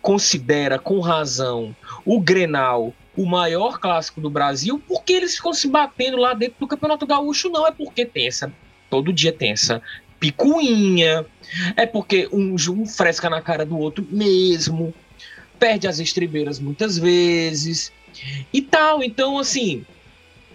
considera 0.00 0.78
com 0.78 1.00
razão 1.00 1.74
o 2.04 2.20
Grenal 2.20 2.94
o 3.16 3.26
maior 3.26 3.78
clássico 3.78 4.20
do 4.20 4.30
Brasil 4.30 4.80
porque 4.86 5.12
eles 5.12 5.36
ficam 5.36 5.52
se 5.52 5.68
batendo 5.68 6.16
lá 6.16 6.32
dentro 6.32 6.56
do 6.60 6.66
Campeonato 6.66 7.06
Gaúcho, 7.06 7.48
não, 7.48 7.66
é 7.66 7.72
porque 7.72 8.06
tem 8.06 8.26
essa 8.26 8.52
todo 8.88 9.12
dia 9.12 9.32
tem 9.32 9.52
essa 9.52 9.80
picuinha, 10.18 11.24
é 11.76 11.86
porque 11.86 12.28
um, 12.30 12.54
um 12.54 12.86
fresca 12.86 13.30
na 13.30 13.40
cara 13.40 13.64
do 13.64 13.78
outro 13.78 14.06
mesmo, 14.10 14.92
perde 15.58 15.88
as 15.88 15.98
estribeiras 15.98 16.60
muitas 16.60 16.98
vezes 16.98 17.90
e 18.52 18.60
tal. 18.60 19.02
Então, 19.02 19.38
assim, 19.38 19.84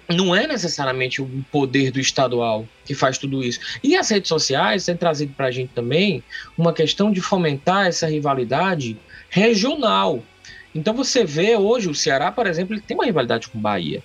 não 0.09 0.35
é 0.35 0.47
necessariamente 0.47 1.21
o 1.21 1.27
poder 1.51 1.91
do 1.91 1.99
estadual 1.99 2.67
que 2.85 2.93
faz 2.93 3.17
tudo 3.17 3.43
isso. 3.43 3.59
E 3.83 3.95
as 3.95 4.09
redes 4.09 4.29
sociais 4.29 4.85
têm 4.85 4.95
trazido 4.95 5.33
para 5.33 5.47
a 5.47 5.51
gente 5.51 5.71
também 5.73 6.23
uma 6.57 6.73
questão 6.73 7.11
de 7.11 7.21
fomentar 7.21 7.87
essa 7.87 8.07
rivalidade 8.07 8.97
regional. 9.29 10.23
Então 10.73 10.93
você 10.93 11.23
vê 11.23 11.55
hoje 11.55 11.89
o 11.89 11.95
Ceará, 11.95 12.31
por 12.31 12.47
exemplo, 12.47 12.75
ele 12.75 12.81
tem 12.81 12.95
uma 12.95 13.05
rivalidade 13.05 13.47
com 13.47 13.59
Bahia. 13.59 14.03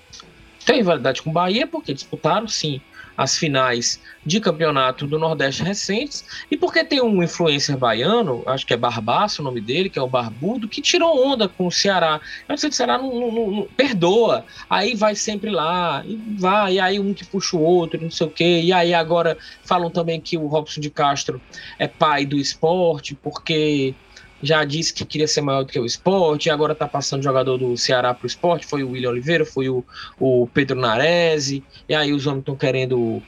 Tem 0.65 0.77
rivalidade 0.77 1.23
com 1.23 1.33
Bahia 1.33 1.67
porque 1.67 1.93
disputaram, 1.93 2.47
sim, 2.47 2.81
as 3.16 3.37
finais 3.37 4.01
de 4.24 4.41
campeonato 4.41 5.07
do 5.07 5.19
Nordeste 5.19 5.62
recentes, 5.62 6.24
e 6.51 6.57
porque 6.57 6.85
tem 6.85 7.01
um 7.01 7.23
influencer 7.23 7.77
baiano, 7.77 8.43
acho 8.47 8.66
que 8.66 8.74
é 8.74 8.77
Barbaço 8.77 9.41
o 9.41 9.45
nome 9.45 9.61
dele, 9.61 9.89
que 9.89 9.99
é 9.99 10.03
o 10.03 10.09
Barbudo, 10.09 10.69
que 10.69 10.82
tirou 10.82 11.27
onda 11.27 11.49
com 11.49 11.66
o 11.66 11.73
Ceará. 11.73 12.20
Eu 12.49 12.59
sei 12.59 12.69
que 12.69 12.74
o 12.74 12.77
Ceará 12.77 12.99
não, 12.99 13.12
não, 13.12 13.51
não, 13.51 13.69
perdoa, 13.77 14.45
aí 14.69 14.95
vai 14.95 15.15
sempre 15.15 15.51
lá, 15.51 16.03
e 16.07 16.16
vai, 16.39 16.74
e 16.74 16.81
aí 16.81 17.01
um 17.01 17.15
que 17.15 17.24
puxa 17.24 17.57
o 17.57 17.62
outro, 17.62 18.01
não 18.01 18.11
sei 18.11 18.27
o 18.27 18.31
quê, 18.31 18.61
e 18.62 18.73
aí 18.73 18.93
agora 18.93 19.39
falam 19.65 19.91
também 19.91 20.20
que 20.20 20.37
o 20.37 20.47
Robson 20.47 20.81
de 20.81 20.91
Castro 20.91 21.41
é 21.78 21.89
pai 21.89 22.27
do 22.27 22.37
esporte, 22.37 23.15
porque 23.15 23.95
já 24.43 24.65
disse 24.65 24.93
que 24.93 25.05
queria 25.05 25.29
ser 25.29 25.41
maior 25.41 25.65
do 25.65 25.73
que 25.73 25.79
o 25.79 25.85
esporte, 25.85 26.51
agora 26.51 26.73
está 26.73 26.87
passando 26.89 27.23
jogador 27.23 27.59
do 27.59 27.77
Ceará 27.77 28.15
para 28.15 28.25
o 28.25 28.27
esporte, 28.27 28.67
foi 28.67 28.83
o 28.83 28.91
William 28.91 29.11
Oliveira, 29.11 29.45
foi 29.45 29.69
o, 29.69 29.85
o 30.19 30.49
Pedro 30.53 30.79
Narese, 30.79 31.62
e 31.89 31.95
aí 31.95 32.12
os 32.12 32.27
homens 32.27 32.41
estão 32.41 32.57
querendo. 32.57 33.23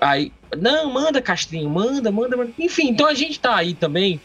Aí, 0.00 0.32
não, 0.56 0.92
manda 0.92 1.20
Castrinho, 1.20 1.68
manda, 1.68 2.12
manda, 2.12 2.36
manda. 2.36 2.52
Enfim, 2.58 2.90
então 2.90 3.06
a 3.06 3.14
gente 3.14 3.32
está 3.32 3.56
aí 3.56 3.74
também 3.74 4.20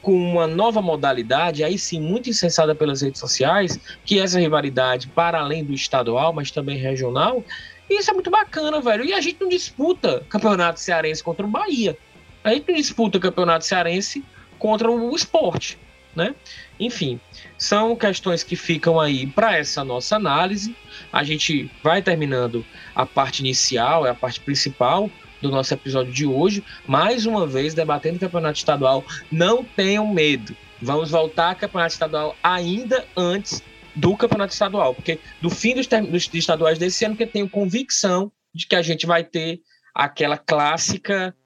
com 0.00 0.12
uma 0.12 0.46
nova 0.46 0.82
modalidade, 0.82 1.64
aí 1.64 1.78
sim, 1.78 1.98
muito 1.98 2.28
incensada 2.28 2.74
pelas 2.74 3.00
redes 3.00 3.18
sociais, 3.18 3.80
que 4.04 4.18
é 4.18 4.22
essa 4.22 4.38
rivalidade 4.38 5.08
para 5.08 5.40
além 5.40 5.64
do 5.64 5.72
estadual, 5.72 6.32
mas 6.32 6.50
também 6.50 6.76
regional. 6.76 7.42
E 7.88 7.98
isso 7.98 8.10
é 8.10 8.14
muito 8.14 8.30
bacana, 8.30 8.80
velho. 8.80 9.04
E 9.04 9.12
a 9.12 9.20
gente 9.20 9.40
não 9.40 9.48
disputa 9.48 10.22
campeonato 10.28 10.78
cearense 10.78 11.22
contra 11.22 11.44
o 11.44 11.48
Bahia. 11.48 11.96
A 12.42 12.52
gente 12.52 12.68
não 12.68 12.76
disputa 12.76 13.18
campeonato 13.18 13.64
cearense 13.64 14.22
contra 14.64 14.90
o 14.90 15.14
esporte, 15.14 15.76
né? 16.16 16.34
Enfim, 16.80 17.20
são 17.58 17.94
questões 17.94 18.42
que 18.42 18.56
ficam 18.56 18.98
aí 18.98 19.26
para 19.26 19.58
essa 19.58 19.84
nossa 19.84 20.16
análise. 20.16 20.74
A 21.12 21.22
gente 21.22 21.70
vai 21.82 22.00
terminando 22.00 22.64
a 22.94 23.04
parte 23.04 23.40
inicial, 23.40 24.06
é 24.06 24.10
a 24.10 24.14
parte 24.14 24.40
principal 24.40 25.10
do 25.42 25.50
nosso 25.50 25.74
episódio 25.74 26.10
de 26.10 26.24
hoje, 26.24 26.64
mais 26.86 27.26
uma 27.26 27.46
vez 27.46 27.74
debatendo 27.74 28.16
o 28.16 28.20
campeonato 28.20 28.56
estadual. 28.56 29.04
Não 29.30 29.62
tenham 29.62 30.06
medo. 30.06 30.56
Vamos 30.80 31.10
voltar 31.10 31.50
ao 31.50 31.56
campeonato 31.56 31.92
estadual 31.92 32.34
ainda 32.42 33.06
antes 33.14 33.62
do 33.94 34.16
campeonato 34.16 34.54
estadual, 34.54 34.94
porque 34.94 35.18
do 35.42 35.50
fim 35.50 35.74
dos, 35.74 35.86
dos 35.86 36.30
estaduais 36.32 36.78
desse 36.78 37.04
ano 37.04 37.14
que 37.14 37.24
eu 37.24 37.30
tenho 37.30 37.50
convicção 37.50 38.32
de 38.54 38.66
que 38.66 38.74
a 38.74 38.80
gente 38.80 39.04
vai 39.04 39.22
ter 39.24 39.60
aquela 39.94 40.38
clássica, 40.38 41.36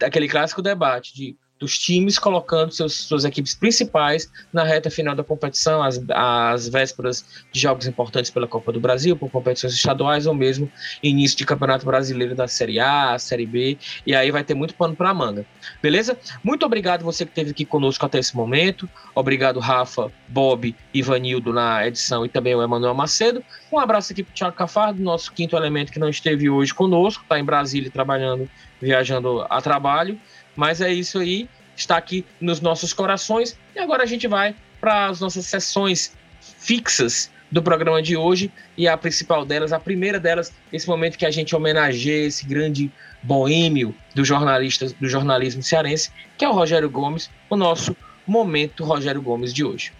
aquele 0.00 0.28
clássico 0.28 0.62
debate 0.62 1.12
de 1.12 1.36
dos 1.58 1.78
times 1.78 2.18
colocando 2.18 2.72
seus, 2.72 2.94
suas 2.94 3.24
equipes 3.24 3.54
principais 3.54 4.30
na 4.52 4.64
reta 4.64 4.90
final 4.90 5.14
da 5.14 5.24
competição, 5.24 5.82
às, 5.82 6.00
às 6.10 6.68
vésperas 6.68 7.24
de 7.52 7.60
jogos 7.60 7.86
importantes 7.86 8.30
pela 8.30 8.46
Copa 8.46 8.72
do 8.72 8.80
Brasil, 8.80 9.16
por 9.16 9.30
competições 9.30 9.74
estaduais 9.74 10.26
ou 10.26 10.34
mesmo 10.34 10.70
início 11.02 11.36
de 11.36 11.44
Campeonato 11.44 11.84
Brasileiro 11.84 12.34
da 12.34 12.46
Série 12.46 12.78
A, 12.78 13.18
Série 13.18 13.46
B, 13.46 13.78
e 14.06 14.14
aí 14.14 14.30
vai 14.30 14.44
ter 14.44 14.54
muito 14.54 14.74
pano 14.74 14.94
para 14.94 15.12
manga. 15.12 15.44
Beleza? 15.82 16.16
Muito 16.42 16.64
obrigado 16.64 17.02
você 17.02 17.24
que 17.24 17.32
esteve 17.32 17.50
aqui 17.50 17.64
conosco 17.64 18.04
até 18.04 18.18
esse 18.18 18.36
momento. 18.36 18.88
Obrigado, 19.14 19.58
Rafa, 19.60 20.10
Bob 20.28 20.74
e 20.92 21.02
Vanildo 21.02 21.52
na 21.52 21.86
edição 21.86 22.24
e 22.24 22.28
também 22.28 22.54
o 22.54 22.62
Emanuel 22.62 22.94
Macedo. 22.94 23.42
Um 23.72 23.78
abraço 23.78 24.12
aqui 24.12 24.22
para 24.22 24.32
o 24.32 24.34
Thiago 24.34 24.56
Cafardo, 24.56 25.02
nosso 25.02 25.32
quinto 25.32 25.56
elemento 25.56 25.92
que 25.92 25.98
não 25.98 26.08
esteve 26.08 26.48
hoje 26.48 26.72
conosco, 26.72 27.22
está 27.22 27.38
em 27.38 27.44
Brasília 27.44 27.90
trabalhando, 27.90 28.48
viajando 28.80 29.44
a 29.48 29.60
trabalho. 29.60 30.18
Mas 30.58 30.80
é 30.80 30.92
isso 30.92 31.20
aí, 31.20 31.48
está 31.76 31.96
aqui 31.96 32.26
nos 32.40 32.60
nossos 32.60 32.92
corações. 32.92 33.56
E 33.76 33.78
agora 33.78 34.02
a 34.02 34.06
gente 34.06 34.26
vai 34.26 34.56
para 34.80 35.06
as 35.06 35.20
nossas 35.20 35.46
sessões 35.46 36.12
fixas 36.40 37.30
do 37.48 37.62
programa 37.62 38.02
de 38.02 38.16
hoje 38.16 38.50
e 38.76 38.88
a 38.88 38.96
principal 38.96 39.44
delas, 39.44 39.72
a 39.72 39.78
primeira 39.78 40.18
delas, 40.18 40.52
esse 40.72 40.88
momento 40.88 41.16
que 41.16 41.24
a 41.24 41.30
gente 41.30 41.54
homenageia 41.54 42.26
esse 42.26 42.44
grande 42.44 42.90
boêmio 43.22 43.94
do 44.16 44.24
jornalista 44.24 44.88
do 45.00 45.08
jornalismo 45.08 45.62
cearense, 45.62 46.10
que 46.36 46.44
é 46.44 46.48
o 46.48 46.52
Rogério 46.52 46.90
Gomes, 46.90 47.30
o 47.48 47.56
nosso 47.56 47.96
momento 48.26 48.82
Rogério 48.82 49.22
Gomes 49.22 49.54
de 49.54 49.62
hoje. 49.64 49.92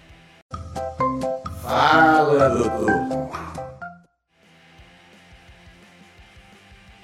Fala, 1.63 2.49
doutor. 2.49 3.18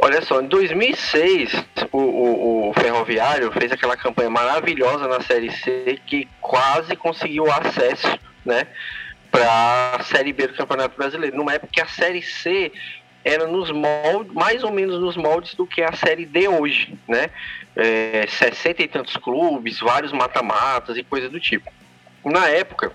Olha 0.04 0.20
só, 0.20 0.38
em 0.38 0.48
2006, 0.48 1.64
o, 1.90 1.96
o, 1.96 2.68
o, 2.68 2.74
Ferroviário 2.74 3.50
fez 3.52 3.72
aquela 3.72 3.96
campanha 3.96 4.28
maravilhosa 4.28 5.08
na 5.08 5.22
Série 5.22 5.50
C 5.50 5.98
que 6.06 6.28
quase 6.42 6.94
conseguiu 6.94 7.50
acesso, 7.50 8.06
né, 8.44 8.66
para 9.30 9.96
a 9.96 10.02
Série 10.02 10.34
B 10.34 10.48
do 10.48 10.52
Campeonato 10.52 10.94
Brasileiro. 10.94 11.34
Numa 11.38 11.54
época 11.54 11.72
que 11.72 11.80
a 11.80 11.86
Série 11.86 12.20
C 12.20 12.70
era 13.24 13.46
nos 13.46 13.70
moldes, 13.70 14.30
mais 14.34 14.62
ou 14.62 14.70
menos 14.70 15.00
nos 15.00 15.16
moldes 15.16 15.54
do 15.54 15.66
que 15.66 15.82
a 15.82 15.94
Série 15.94 16.26
D 16.26 16.48
hoje, 16.48 16.98
né? 17.08 17.30
É, 17.74 18.26
60 18.28 18.82
e 18.82 18.88
tantos 18.88 19.16
clubes, 19.16 19.80
vários 19.80 20.12
mata-matas 20.12 20.98
e 20.98 21.02
coisa 21.02 21.30
do 21.30 21.40
tipo. 21.40 21.72
Na 22.22 22.46
época, 22.50 22.92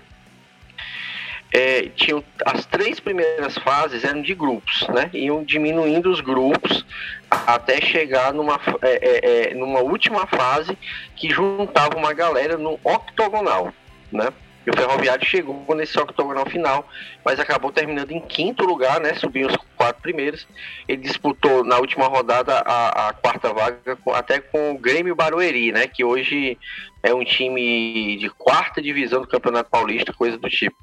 é, 1.52 1.88
tinham 1.96 2.22
as 2.44 2.64
três 2.66 3.00
primeiras 3.00 3.56
fases 3.58 4.04
eram 4.04 4.22
de 4.22 4.34
grupos, 4.34 4.86
né? 4.88 5.10
Iam 5.12 5.42
diminuindo 5.42 6.10
os 6.10 6.20
grupos 6.20 6.84
até 7.30 7.80
chegar 7.80 8.32
numa, 8.32 8.60
é, 8.82 8.90
é, 8.90 9.50
é, 9.50 9.54
numa 9.54 9.80
última 9.80 10.26
fase 10.26 10.76
que 11.16 11.30
juntava 11.30 11.96
uma 11.96 12.12
galera 12.12 12.56
no 12.56 12.78
octogonal, 12.84 13.72
né? 14.12 14.32
O 14.70 14.76
Ferroviário 14.76 15.26
chegou 15.26 15.74
nesse 15.74 15.98
octogonal 15.98 16.46
final, 16.46 16.88
mas 17.24 17.40
acabou 17.40 17.72
terminando 17.72 18.12
em 18.12 18.20
quinto 18.20 18.64
lugar, 18.64 19.00
né? 19.00 19.14
Subiu 19.14 19.48
os 19.48 19.56
quatro 19.76 20.00
primeiros. 20.00 20.46
Ele 20.86 21.02
disputou 21.02 21.64
na 21.64 21.78
última 21.78 22.06
rodada 22.06 22.62
a, 22.64 23.08
a 23.08 23.12
quarta 23.12 23.52
vaga 23.52 23.98
até 24.14 24.38
com 24.38 24.70
o 24.70 24.78
Grêmio 24.78 25.16
Barueri, 25.16 25.72
né? 25.72 25.88
Que 25.88 26.04
hoje 26.04 26.56
é 27.02 27.12
um 27.12 27.24
time 27.24 28.16
de 28.18 28.30
quarta 28.30 28.80
divisão 28.80 29.20
do 29.22 29.26
Campeonato 29.26 29.68
Paulista, 29.68 30.12
coisa 30.12 30.38
do 30.38 30.48
tipo. 30.48 30.76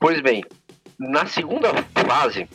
Pois 0.00 0.22
bem, 0.22 0.42
na 0.98 1.26
segunda 1.26 1.70
fase, 1.94 2.48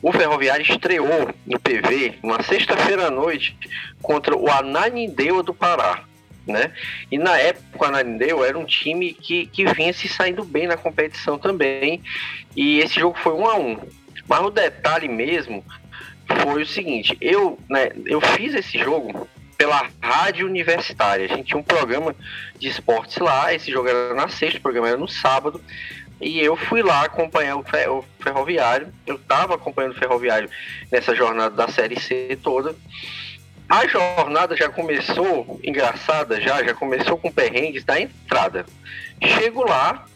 o 0.00 0.12
Ferroviário 0.12 0.62
estreou 0.62 1.28
no 1.44 1.58
PV, 1.58 2.20
uma 2.22 2.40
sexta-feira 2.40 3.08
à 3.08 3.10
noite, 3.10 3.56
contra 4.00 4.36
o 4.36 4.48
Ananindeua 4.48 5.42
do 5.42 5.52
Pará 5.52 6.04
né? 6.48 6.72
E 7.10 7.18
na 7.18 7.38
época 7.38 7.78
o 7.78 7.84
Ananindeu 7.84 8.44
era 8.44 8.58
um 8.58 8.64
time 8.64 9.12
que, 9.12 9.46
que 9.46 9.66
vinha 9.74 9.92
se 9.92 10.08
saindo 10.08 10.44
bem 10.44 10.66
na 10.66 10.76
competição 10.76 11.38
também, 11.38 12.02
e 12.56 12.80
esse 12.80 12.98
jogo 12.98 13.18
foi 13.18 13.34
um 13.34 13.46
a 13.46 13.56
um. 13.56 13.78
Mas 14.26 14.40
o 14.40 14.50
detalhe 14.50 15.08
mesmo 15.08 15.64
foi 16.42 16.62
o 16.62 16.66
seguinte, 16.66 17.16
eu, 17.20 17.58
né, 17.68 17.90
eu 18.04 18.20
fiz 18.20 18.54
esse 18.54 18.78
jogo 18.78 19.28
pela 19.56 19.88
rádio 20.00 20.46
universitária. 20.46 21.24
A 21.24 21.28
gente 21.28 21.48
tinha 21.48 21.58
um 21.58 21.62
programa 21.62 22.14
de 22.58 22.68
esportes 22.68 23.18
lá, 23.18 23.52
esse 23.52 23.72
jogo 23.72 23.88
era 23.88 24.14
na 24.14 24.28
sexta, 24.28 24.58
o 24.58 24.62
programa 24.62 24.88
era 24.88 24.96
no 24.96 25.08
sábado, 25.08 25.60
e 26.20 26.38
eu 26.40 26.56
fui 26.56 26.82
lá 26.82 27.04
acompanhar 27.04 27.56
o, 27.56 27.64
ferroviário. 28.20 28.92
Eu 29.06 29.16
estava 29.16 29.54
acompanhando 29.54 29.92
o 29.92 29.98
ferroviário 29.98 30.48
nessa 30.90 31.14
jornada 31.14 31.54
da 31.54 31.68
Série 31.68 31.98
C 31.98 32.38
toda. 32.42 32.74
A 33.68 33.86
jornada 33.86 34.56
já 34.56 34.70
começou 34.70 35.60
engraçada, 35.62 36.40
já, 36.40 36.64
já 36.64 36.72
começou 36.72 37.18
com 37.18 37.30
perrengues 37.30 37.84
da 37.84 38.00
entrada. 38.00 38.64
Chego 39.22 39.62
lá, 39.62 40.06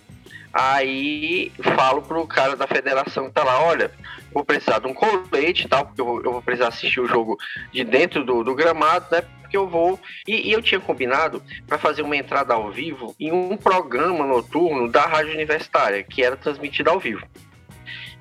aí 0.51 1.53
falo 1.77 2.01
pro 2.01 2.27
cara 2.27 2.57
da 2.57 2.67
federação 2.67 3.27
que 3.27 3.33
tá 3.33 3.45
lá, 3.45 3.63
olha, 3.63 3.91
vou 4.33 4.43
precisar 4.43 4.79
de 4.79 4.87
um 4.87 4.95
colete 4.95 5.67
e 5.67 5.69
tal, 5.69 5.85
porque 5.85 6.01
eu 6.01 6.23
vou, 6.23 6.41
precisar 6.41 6.69
assistir 6.69 7.01
o 7.01 7.07
jogo 7.07 7.37
de 7.71 7.85
dentro 7.85 8.25
do, 8.25 8.43
do 8.43 8.55
gramado, 8.55 9.07
né? 9.13 9.23
Porque 9.43 9.57
eu 9.57 9.69
vou. 9.69 10.01
E, 10.27 10.49
e 10.49 10.53
eu 10.53 10.63
tinha 10.63 10.81
combinado 10.81 11.43
para 11.67 11.77
fazer 11.77 12.01
uma 12.01 12.17
entrada 12.17 12.55
ao 12.55 12.71
vivo 12.71 13.15
em 13.21 13.33
um 13.33 13.55
programa 13.55 14.25
noturno 14.27 14.91
da 14.91 15.05
Rádio 15.05 15.35
Universitária, 15.35 16.03
que 16.03 16.25
era 16.25 16.39
transmitido 16.39 16.89
ao 16.89 16.99
vivo. 16.99 17.27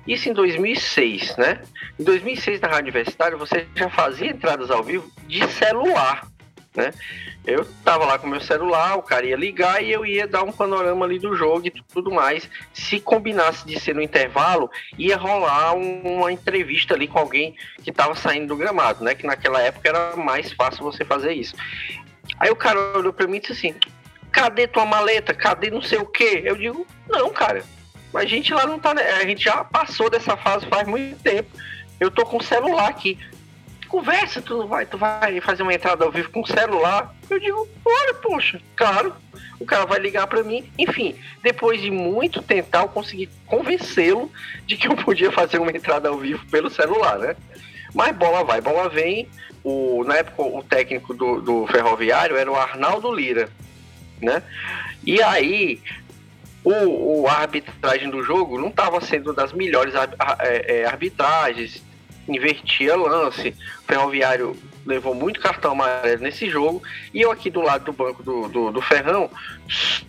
Isso 0.06 0.28
em 0.28 0.32
2006, 0.32 1.36
né? 1.36 1.60
Em 1.98 2.02
2006, 2.02 2.60
na 2.60 2.68
Rádio 2.68 2.82
Universitária, 2.82 3.36
você 3.36 3.66
já 3.74 3.88
fazia 3.88 4.30
entradas 4.30 4.70
ao 4.70 4.82
vivo 4.82 5.10
de 5.26 5.46
celular, 5.48 6.26
né? 6.74 6.92
Eu 7.44 7.64
tava 7.84 8.04
lá 8.04 8.18
com 8.18 8.28
meu 8.28 8.40
celular, 8.40 8.96
o 8.96 9.02
cara 9.02 9.26
ia 9.26 9.36
ligar 9.36 9.82
e 9.82 9.90
eu 9.90 10.06
ia 10.06 10.28
dar 10.28 10.44
um 10.44 10.52
panorama 10.52 11.04
ali 11.04 11.18
do 11.18 11.34
jogo 11.34 11.66
e 11.66 11.70
tudo 11.70 12.10
mais. 12.10 12.48
Se 12.72 13.00
combinasse 13.00 13.66
de 13.66 13.78
ser 13.80 13.94
no 13.94 14.02
intervalo, 14.02 14.70
ia 14.96 15.16
rolar 15.16 15.74
uma 15.74 16.30
entrevista 16.30 16.94
ali 16.94 17.08
com 17.08 17.18
alguém 17.18 17.56
que 17.82 17.90
tava 17.90 18.14
saindo 18.14 18.48
do 18.48 18.56
gramado, 18.56 19.02
né? 19.04 19.14
Que 19.14 19.26
naquela 19.26 19.60
época 19.60 19.88
era 19.88 20.16
mais 20.16 20.52
fácil 20.52 20.84
você 20.84 21.04
fazer 21.04 21.32
isso. 21.32 21.56
Aí 22.38 22.50
o 22.50 22.56
cara 22.56 22.96
olhou 22.96 23.12
pra 23.12 23.26
mim 23.26 23.38
e 23.38 23.40
disse 23.40 23.52
assim: 23.52 23.74
cadê 24.30 24.66
tua 24.68 24.86
maleta? 24.86 25.34
Cadê 25.34 25.70
não 25.70 25.82
sei 25.82 25.98
o 25.98 26.06
quê? 26.06 26.42
Eu 26.44 26.56
digo, 26.56 26.86
não, 27.08 27.30
cara, 27.30 27.64
mas 28.12 28.24
a 28.24 28.28
gente 28.28 28.52
lá 28.52 28.66
não 28.66 28.78
tá. 28.78 28.92
A 28.92 29.24
gente 29.24 29.44
já 29.44 29.64
passou 29.64 30.10
dessa 30.10 30.36
fase 30.36 30.66
faz 30.66 30.86
muito 30.86 31.20
tempo. 31.22 31.50
Eu 31.98 32.10
tô 32.10 32.24
com 32.26 32.36
o 32.36 32.42
celular 32.42 32.88
aqui. 32.88 33.18
Conversa, 33.88 34.40
tu 34.40 34.56
não 34.56 34.66
vai, 34.66 34.86
tu 34.86 34.96
vai 34.96 35.40
fazer 35.40 35.62
uma 35.62 35.74
entrada 35.74 36.04
ao 36.04 36.10
vivo 36.10 36.30
com 36.30 36.40
o 36.40 36.46
celular. 36.46 37.14
Eu 37.28 37.38
digo, 37.38 37.68
olha, 37.84 38.14
poxa, 38.14 38.60
claro. 38.74 39.14
O 39.60 39.66
cara 39.66 39.84
vai 39.84 39.98
ligar 39.98 40.26
para 40.26 40.42
mim. 40.42 40.70
Enfim, 40.78 41.14
depois 41.42 41.80
de 41.80 41.90
muito 41.90 42.42
tentar, 42.42 42.82
eu 42.82 42.88
consegui 42.88 43.28
convencê-lo 43.46 44.32
de 44.66 44.76
que 44.76 44.88
eu 44.88 44.96
podia 44.96 45.30
fazer 45.30 45.58
uma 45.58 45.70
entrada 45.70 46.08
ao 46.08 46.18
vivo 46.18 46.44
pelo 46.46 46.70
celular, 46.70 47.18
né? 47.18 47.36
Mas 47.94 48.16
bola 48.16 48.42
vai, 48.42 48.60
bola 48.60 48.88
vem. 48.88 49.28
O, 49.62 50.02
na 50.04 50.16
época, 50.16 50.42
o 50.42 50.62
técnico 50.62 51.14
do, 51.14 51.40
do 51.40 51.66
Ferroviário 51.68 52.36
era 52.36 52.50
o 52.50 52.56
Arnaldo 52.56 53.14
Lira, 53.14 53.48
né? 54.20 54.42
E 55.04 55.22
aí, 55.22 55.80
o, 56.64 57.22
o 57.22 57.28
arbitragem 57.28 58.10
do 58.10 58.22
jogo 58.22 58.58
não 58.58 58.68
estava 58.68 59.00
sendo 59.00 59.32
das 59.32 59.52
melhores 59.52 59.94
é, 59.94 60.80
é, 60.80 60.84
arbitragens, 60.86 61.82
invertia 62.28 62.96
lance, 62.96 63.54
o 63.82 63.86
Ferroviário 63.86 64.56
levou 64.86 65.14
muito 65.14 65.40
cartão 65.40 65.72
amarelo 65.72 66.22
nesse 66.22 66.48
jogo, 66.48 66.82
e 67.12 67.20
eu 67.20 67.30
aqui 67.30 67.50
do 67.50 67.60
lado 67.60 67.84
do 67.84 67.92
banco 67.92 68.22
do, 68.22 68.48
do, 68.48 68.72
do 68.72 68.82
Ferrão, 68.82 69.30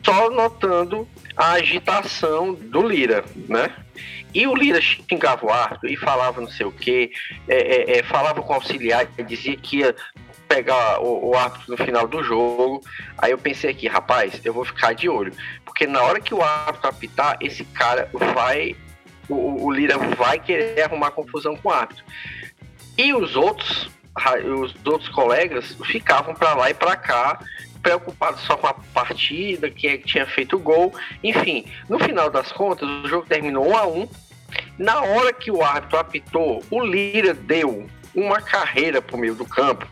só 0.03 0.30
notando 0.30 1.07
a 1.35 1.53
agitação 1.53 2.53
do 2.53 2.88
Lira, 2.88 3.23
né? 3.47 3.71
E 4.34 4.47
o 4.47 4.55
Lira 4.55 4.81
xingava 4.81 5.45
o 5.45 5.51
árbitro 5.51 5.89
e 5.89 5.95
falava 5.95 6.41
não 6.41 6.49
sei 6.49 6.65
o 6.65 6.71
que, 6.71 7.11
é, 7.47 7.55
é, 7.55 7.99
é, 7.99 8.03
falava 8.03 8.41
com 8.41 8.51
o 8.51 8.55
auxiliar, 8.55 9.05
dizia 9.27 9.55
que 9.55 9.77
ia 9.77 9.95
pegar 10.53 10.99
o, 10.99 11.31
o 11.31 11.35
árbitro 11.35 11.75
no 11.75 11.77
final 11.77 12.07
do 12.07 12.23
jogo. 12.23 12.81
Aí 13.17 13.31
eu 13.31 13.38
pensei 13.38 13.71
aqui, 13.71 13.88
rapaz, 13.88 14.39
eu 14.43 14.53
vou 14.53 14.63
ficar 14.63 14.93
de 14.93 15.09
olho. 15.09 15.34
Porque 15.65 15.88
na 15.88 16.01
hora 16.01 16.21
que 16.21 16.34
o 16.34 16.43
árbitro 16.43 16.89
apitar, 16.89 17.38
esse 17.41 17.65
cara 17.65 18.09
vai. 18.34 18.75
O, 19.27 19.65
o 19.65 19.71
Lira 19.71 19.97
vai 19.97 20.39
querer 20.39 20.84
arrumar 20.84 21.11
confusão 21.11 21.55
com 21.55 21.69
o 21.69 21.71
árbitro. 21.71 22.03
E 22.97 23.13
os 23.13 23.35
outros, 23.35 23.89
os 24.59 24.75
outros 24.85 25.09
colegas 25.09 25.75
ficavam 25.85 26.35
para 26.35 26.53
lá 26.53 26.69
e 26.69 26.73
para 26.73 26.95
cá, 26.95 27.39
preocupados 27.81 28.41
só 28.41 28.55
com 28.55 28.67
a 28.67 28.73
partida, 28.73 29.71
quem 29.71 29.91
é 29.91 29.97
que 29.97 30.05
tinha 30.05 30.27
feito 30.27 30.57
o 30.57 30.59
gol. 30.59 30.93
Enfim, 31.23 31.65
no 31.89 31.97
final 31.97 32.30
das 32.30 32.51
contas, 32.51 32.88
o 32.88 33.07
jogo 33.07 33.25
terminou 33.27 33.67
1 33.69 33.77
a 33.77 33.88
1 33.88 34.09
Na 34.77 35.01
hora 35.01 35.34
que 35.34 35.49
o 35.49 35.63
árbitro 35.63 35.97
apitou, 35.97 36.61
o 36.69 36.84
Lira 36.84 37.34
deu 37.34 37.88
uma 38.13 38.39
carreira 38.39 39.01
pro 39.01 39.17
meio 39.17 39.34
do 39.34 39.45
campo 39.45 39.88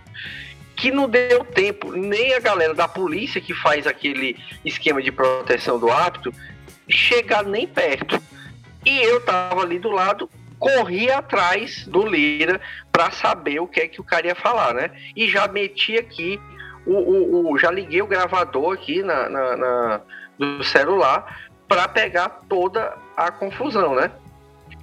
que 0.81 0.89
não 0.89 1.07
deu 1.07 1.45
tempo 1.45 1.91
nem 1.91 2.33
a 2.33 2.39
galera 2.39 2.73
da 2.73 2.87
polícia 2.87 3.39
que 3.39 3.53
faz 3.53 3.85
aquele 3.85 4.35
esquema 4.65 4.99
de 4.99 5.11
proteção 5.11 5.77
do 5.77 5.91
árbitro 5.91 6.33
chegar 6.89 7.43
nem 7.43 7.67
perto. 7.67 8.19
E 8.83 8.97
eu 8.99 9.23
tava 9.23 9.61
ali 9.61 9.77
do 9.77 9.91
lado, 9.91 10.27
corri 10.57 11.11
atrás 11.11 11.85
do 11.85 12.03
Lira 12.03 12.59
para 12.91 13.11
saber 13.11 13.59
o 13.59 13.67
que 13.67 13.79
é 13.79 13.87
que 13.87 14.01
o 14.01 14.03
cara 14.03 14.25
ia 14.25 14.33
falar, 14.33 14.73
né? 14.73 14.89
E 15.15 15.29
já 15.29 15.47
meti 15.47 15.99
aqui 15.99 16.41
o, 16.83 16.93
o, 16.93 17.51
o 17.51 17.57
já 17.59 17.69
liguei 17.69 18.01
o 18.01 18.07
gravador 18.07 18.73
aqui 18.73 19.03
na, 19.03 19.29
na, 19.29 19.55
na 19.55 20.01
do 20.39 20.63
celular 20.63 21.47
para 21.67 21.87
pegar 21.87 22.41
toda 22.49 22.97
a 23.15 23.31
confusão, 23.31 23.93
né? 23.93 24.09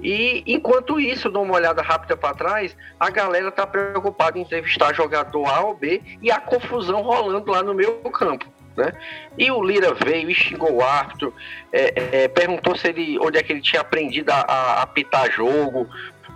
E 0.03 0.45
enquanto 0.47 1.01
isso, 1.01 1.31
dou 1.31 1.43
uma 1.43 1.55
olhada 1.55 1.83
rápida 1.83 2.17
para 2.17 2.35
trás, 2.35 2.77
a 2.99 3.11
galera 3.11 3.51
tá 3.51 3.67
preocupada 3.67 4.39
em 4.39 4.43
entrevistar 4.43 4.95
jogador 4.95 5.47
A 5.47 5.61
ou 5.61 5.75
B 5.75 6.01
e 6.23 6.31
a 6.31 6.41
confusão 6.41 7.03
rolando 7.03 7.51
lá 7.51 7.63
no 7.63 7.75
meu 7.75 7.95
campo. 8.11 8.47
Né? 8.77 8.93
E 9.37 9.51
o 9.51 9.61
Lira 9.63 9.93
veio 9.93 10.31
e 10.31 10.35
xingou 10.35 10.73
o 10.73 10.83
árbitro, 10.83 11.35
é, 11.73 12.23
é, 12.23 12.29
perguntou 12.29 12.77
se 12.77 12.89
ele, 12.89 13.19
onde 13.19 13.37
é 13.37 13.43
que 13.43 13.53
ele 13.53 13.61
tinha 13.61 13.81
aprendido 13.81 14.31
a, 14.31 14.41
a 14.41 14.83
apitar 14.83 15.31
jogo. 15.33 15.89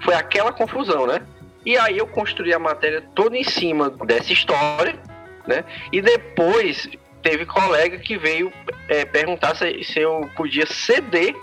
Foi 0.03 0.15
aquela 0.15 0.53
confusão, 0.53 1.07
né? 1.07 1.25
E 1.65 1.79
aí 1.79 1.99
eu 1.99 2.07
construí 2.09 2.53
a 2.53 2.59
matéria 2.59 3.05
toda 3.15 3.37
em 3.37 3.45
cima 3.45 3.91
dessa 3.91 4.33
história, 4.33 4.99
né? 5.47 5.65
E 5.93 6.03
depois 6.03 6.89
teve 7.23 7.47
colega 7.47 7.99
que 7.99 8.19
veio 8.19 8.53
é, 8.89 9.05
perguntar 9.05 9.55
se, 9.55 9.85
se 9.85 10.01
eu 10.01 10.29
podia 10.35 10.67
ceder 10.67 11.37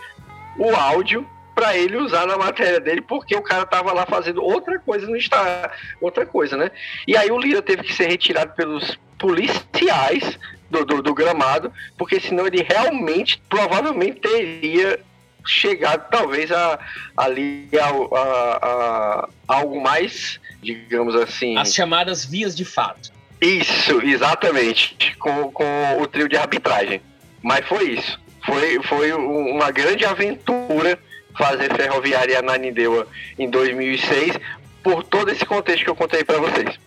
o 0.57 0.75
áudio 0.75 1.25
para 1.59 1.77
ele 1.77 1.97
usar 1.97 2.25
na 2.25 2.37
matéria 2.37 2.79
dele, 2.79 3.01
porque 3.01 3.35
o 3.35 3.41
cara 3.41 3.65
tava 3.65 3.91
lá 3.91 4.05
fazendo 4.05 4.41
outra 4.41 4.79
coisa 4.79 5.05
no 5.05 5.17
está 5.17 5.69
outra 5.99 6.25
coisa, 6.25 6.55
né? 6.55 6.71
E 7.05 7.17
aí 7.17 7.29
o 7.29 7.37
Lira 7.37 7.61
teve 7.61 7.83
que 7.83 7.93
ser 7.93 8.07
retirado 8.07 8.53
pelos 8.53 8.97
policiais 9.17 10.39
do, 10.69 10.85
do, 10.85 11.01
do 11.01 11.13
gramado, 11.13 11.69
porque 11.97 12.17
senão 12.17 12.47
ele 12.47 12.63
realmente, 12.63 13.43
provavelmente 13.49 14.21
teria 14.21 15.01
chegado 15.45 16.09
talvez 16.09 16.49
a, 16.49 16.79
ali 17.17 17.67
a, 17.73 18.17
a, 18.17 18.57
a, 18.61 19.29
algo 19.45 19.81
mais, 19.81 20.39
digamos 20.61 21.13
assim. 21.13 21.57
As 21.57 21.73
chamadas 21.73 22.23
vias 22.23 22.55
de 22.55 22.63
fato. 22.63 23.11
Isso, 23.41 24.01
exatamente, 24.01 25.13
com, 25.17 25.51
com 25.51 26.01
o 26.01 26.07
trio 26.07 26.29
de 26.29 26.37
arbitragem. 26.37 27.01
Mas 27.43 27.67
foi 27.67 27.95
isso. 27.95 28.17
Foi, 28.45 28.81
foi 28.83 29.11
uma 29.11 29.71
grande 29.71 30.05
aventura 30.05 30.97
fazer 31.39 31.73
Ferroviária 31.73 32.33
e 33.37 33.41
em 33.41 33.49
2006, 33.49 34.37
por 34.83 35.05
todo 35.05 35.31
esse 35.31 35.45
contexto 35.45 35.85
que 35.85 35.89
eu 35.89 35.95
contei 35.95 36.21
para 36.21 36.37
vocês. 36.37 36.77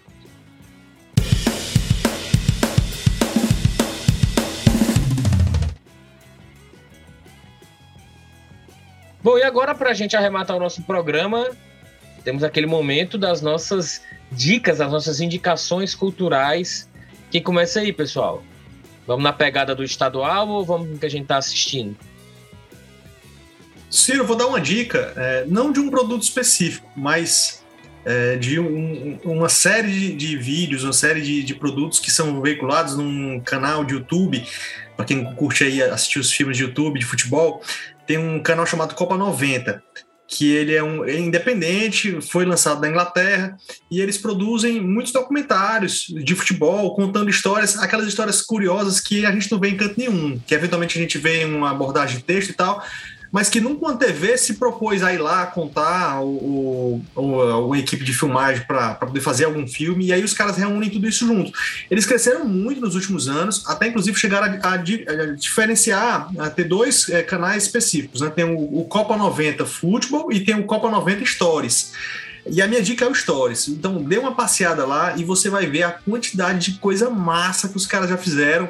Bom, 9.23 9.39
e 9.39 9.43
agora 9.43 9.75
para 9.75 9.91
a 9.91 9.95
gente 9.95 10.15
arrematar 10.15 10.55
o 10.55 10.61
nosso 10.61 10.83
programa, 10.83 11.49
temos 12.23 12.45
aquele 12.45 12.67
momento 12.67 13.17
das 13.17 13.41
nossas 13.41 14.03
dicas, 14.31 14.79
das 14.79 14.93
nossas 14.93 15.21
indicações 15.21 15.95
culturais. 15.95 16.91
Quem 17.31 17.43
começa 17.43 17.81
aí, 17.81 17.91
pessoal? 17.91 18.43
Vamos 19.07 19.25
na 19.25 19.33
pegada 19.33 19.75
do 19.75 19.83
estadual 19.83 20.47
ou 20.49 20.63
vamos 20.63 20.89
no 20.89 20.99
que 20.99 21.07
a 21.07 21.11
gente 21.11 21.23
está 21.23 21.39
assistindo? 21.39 21.97
Ciro, 23.93 24.27
vou 24.27 24.35
dar 24.35 24.47
uma 24.47 24.59
dica, 24.59 25.13
é, 25.15 25.45
não 25.47 25.71
de 25.71 25.79
um 25.79 25.91
produto 25.91 26.23
específico, 26.23 26.91
mas 26.97 27.63
é, 28.07 28.37
de 28.37 28.59
um, 28.59 29.19
uma 29.23 29.51
série 29.51 29.93
de, 29.93 30.15
de, 30.15 30.37
vídeos, 30.39 30.83
uma 30.83 30.95
série 30.95 31.21
de, 31.21 31.43
de, 31.43 31.55
produtos 31.55 31.99
que 31.99 32.11
são 32.11 32.41
veiculados 32.41 32.97
num 32.97 33.39
canal 33.41 33.85
de 33.85 33.93
YouTube. 33.93 34.43
Para 34.97 35.05
quem 35.05 35.23
curte 35.35 35.65
aí 35.65 35.83
assistir 35.83 36.19
os 36.19 36.33
filmes 36.33 36.57
de 36.57 36.63
YouTube 36.63 36.99
de 36.99 37.05
futebol, 37.05 37.63
tem 38.07 38.17
um 38.17 38.43
canal 38.43 38.65
chamado 38.65 38.95
Copa 38.95 39.15
90, 39.15 39.83
que 40.27 40.51
ele 40.51 40.75
é, 40.75 40.83
um, 40.83 41.05
é 41.05 41.19
independente, 41.19 42.19
foi 42.23 42.47
lançado 42.47 42.81
na 42.81 42.89
Inglaterra, 42.89 43.59
e 43.91 44.01
eles 44.01 44.17
produzem 44.17 44.81
muitos 44.81 45.13
documentários 45.13 46.07
de 46.09 46.35
futebol, 46.35 46.97
contando 46.97 47.29
histórias, 47.29 47.79
aquelas 47.79 48.07
histórias 48.07 48.41
curiosas 48.41 49.01
que 49.01 49.27
a 49.27 49.33
gente 49.33 49.53
não 49.53 49.61
vê 49.61 49.69
em 49.69 49.77
canto 49.77 49.99
nenhum, 49.99 50.41
que 50.47 50.55
eventualmente 50.55 50.99
a 50.99 51.03
gente 51.03 51.19
vê 51.19 51.43
em 51.43 51.55
uma 51.55 51.71
abordagem 51.71 52.17
de 52.17 52.25
texto 52.25 52.49
e 52.49 52.55
tal, 52.55 52.83
mas 53.33 53.49
que 53.49 53.61
nunca 53.61 53.87
uma 53.87 53.97
TV 53.97 54.37
se 54.37 54.55
propôs 54.55 55.03
a 55.03 55.13
ir 55.13 55.19
lá 55.19 55.47
contar 55.47 56.21
o, 56.23 57.03
o, 57.17 57.67
uma 57.67 57.79
equipe 57.79 58.05
de 58.05 58.13
filmagem 58.13 58.65
para 58.67 58.95
poder 58.95 59.23
fazer 59.23 59.47
algum 59.47 59.67
filme, 59.67 60.07
e 60.07 60.13
aí 60.13 60.23
os 60.23 60.35
caras 60.35 60.59
reúnem 60.59 60.91
tudo 60.91 61.09
isso 61.09 61.27
junto. 61.27 61.51
Eles 61.91 62.05
cresceram 62.05 62.45
muito 62.45 62.83
nos 62.83 62.95
últimos 62.95 63.29
anos, 63.29 63.65
até 63.67 63.89
inclusive 63.89 64.19
chegaram 64.19 64.59
a, 64.63 64.69
a, 64.69 64.75
a 64.75 64.77
diferenciar, 65.35 66.31
a 66.39 66.51
ter 66.51 66.65
dois 66.65 67.09
é, 67.09 67.23
canais 67.23 67.65
específicos, 67.65 68.21
né? 68.21 68.29
Tem 68.29 68.45
o, 68.45 68.81
o 68.81 68.85
Copa 68.85 69.17
90 69.17 69.65
Futebol 69.65 70.31
e 70.31 70.41
tem 70.41 70.55
o 70.55 70.65
Copa 70.65 70.91
90 70.91 71.25
Stories. 71.25 71.93
E 72.47 72.61
a 72.61 72.67
minha 72.67 72.83
dica 72.83 73.05
é 73.05 73.09
o 73.09 73.15
Stories. 73.15 73.69
Então, 73.69 74.03
dê 74.03 74.19
uma 74.19 74.35
passeada 74.35 74.85
lá 74.85 75.17
e 75.17 75.25
você 75.25 75.49
vai 75.49 75.67
ver 75.67 75.85
a 75.85 75.93
quantidade 75.93 76.73
de 76.73 76.79
coisa 76.79 77.09
massa 77.09 77.69
que 77.69 77.77
os 77.77 77.87
caras 77.87 78.11
já 78.11 78.17
fizeram 78.17 78.69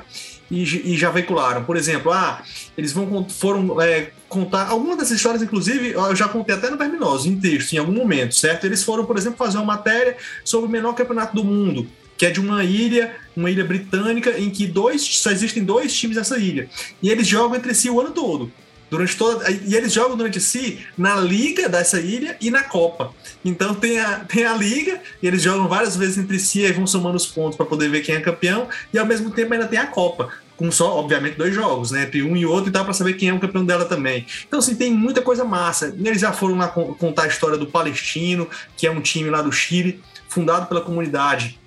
e, 0.51 0.93
e 0.93 0.97
já 0.98 1.10
veicularam. 1.10 1.64
Por 1.64 1.76
exemplo, 1.76 2.12
ah, 2.12 2.43
eles 2.76 2.93
vão 2.93 3.26
foram 3.28 3.80
é, 3.80 4.10
contar 4.32 4.68
algumas 4.68 4.96
dessas 4.96 5.16
histórias, 5.16 5.42
inclusive, 5.42 5.92
eu 5.92 6.16
já 6.16 6.26
contei 6.26 6.54
até 6.54 6.70
no 6.70 6.78
Verminoso, 6.78 7.28
em 7.28 7.38
texto, 7.38 7.74
em 7.74 7.78
algum 7.78 7.92
momento, 7.92 8.34
certo? 8.34 8.64
Eles 8.64 8.82
foram, 8.82 9.04
por 9.04 9.16
exemplo, 9.18 9.36
fazer 9.36 9.59
uma 9.59 9.66
matéria 9.66 10.16
sobre 10.42 10.66
o 10.66 10.70
menor 10.70 10.94
campeonato 10.94 11.36
do 11.36 11.44
mundo, 11.44 11.86
que 12.16 12.24
é 12.24 12.30
de 12.30 12.40
uma 12.40 12.64
ilha, 12.64 13.14
uma 13.36 13.50
ilha 13.50 13.64
britânica, 13.64 14.38
em 14.38 14.48
que 14.48 14.66
dois, 14.66 15.02
só 15.02 15.30
existem 15.30 15.62
dois 15.62 15.94
times 15.94 16.16
nessa 16.16 16.38
ilha. 16.38 16.68
E 17.02 17.10
eles 17.10 17.26
jogam 17.26 17.56
entre 17.56 17.74
si 17.74 17.90
o 17.90 18.00
ano 18.00 18.10
todo 18.10 18.50
durante 18.92 19.16
toda 19.16 19.50
e 19.50 19.74
eles 19.74 19.90
jogam 19.90 20.18
durante 20.18 20.38
si 20.38 20.80
na 20.98 21.16
liga 21.16 21.66
dessa 21.66 21.98
ilha 21.98 22.36
e 22.38 22.50
na 22.50 22.62
Copa. 22.62 23.10
Então 23.42 23.74
tem 23.74 23.98
a, 23.98 24.18
tem 24.18 24.44
a 24.44 24.54
liga 24.54 25.00
e 25.22 25.26
eles 25.26 25.40
jogam 25.40 25.66
várias 25.66 25.96
vezes 25.96 26.18
entre 26.18 26.38
si 26.38 26.60
e 26.60 26.72
vão 26.72 26.86
somando 26.86 27.16
os 27.16 27.24
pontos 27.24 27.56
para 27.56 27.64
poder 27.64 27.88
ver 27.88 28.02
quem 28.02 28.14
é 28.14 28.20
campeão 28.20 28.68
e 28.92 28.98
ao 28.98 29.06
mesmo 29.06 29.30
tempo 29.30 29.54
ainda 29.54 29.66
tem 29.66 29.78
a 29.78 29.86
Copa 29.86 30.30
com 30.62 30.70
só, 30.70 30.97
obviamente, 30.97 31.36
dois 31.36 31.52
jogos, 31.52 31.90
né? 31.90 32.05
Entre 32.05 32.22
um 32.22 32.36
e 32.36 32.47
outro, 32.47 32.68
e 32.68 32.72
dá 32.72 32.84
para 32.84 32.93
saber 32.93 33.14
quem 33.14 33.30
é 33.30 33.34
o 33.34 33.40
campeão 33.40 33.64
dela 33.64 33.84
também. 33.84 34.24
Então, 34.47 34.60
assim, 34.60 34.76
tem 34.76 34.93
muita 34.93 35.20
coisa 35.20 35.44
massa. 35.44 35.93
Eles 35.98 36.20
já 36.20 36.32
foram 36.32 36.56
lá 36.56 36.68
contar 36.68 37.24
a 37.24 37.26
história 37.26 37.59
do 37.59 37.66
Palestino, 37.66 38.48
que 38.76 38.86
é 38.86 38.90
um 38.90 39.01
time 39.01 39.28
lá 39.28 39.43
do 39.43 39.51
Chile, 39.51 40.01
fundado 40.28 40.66
pela 40.66 40.80
comunidade 40.80 41.59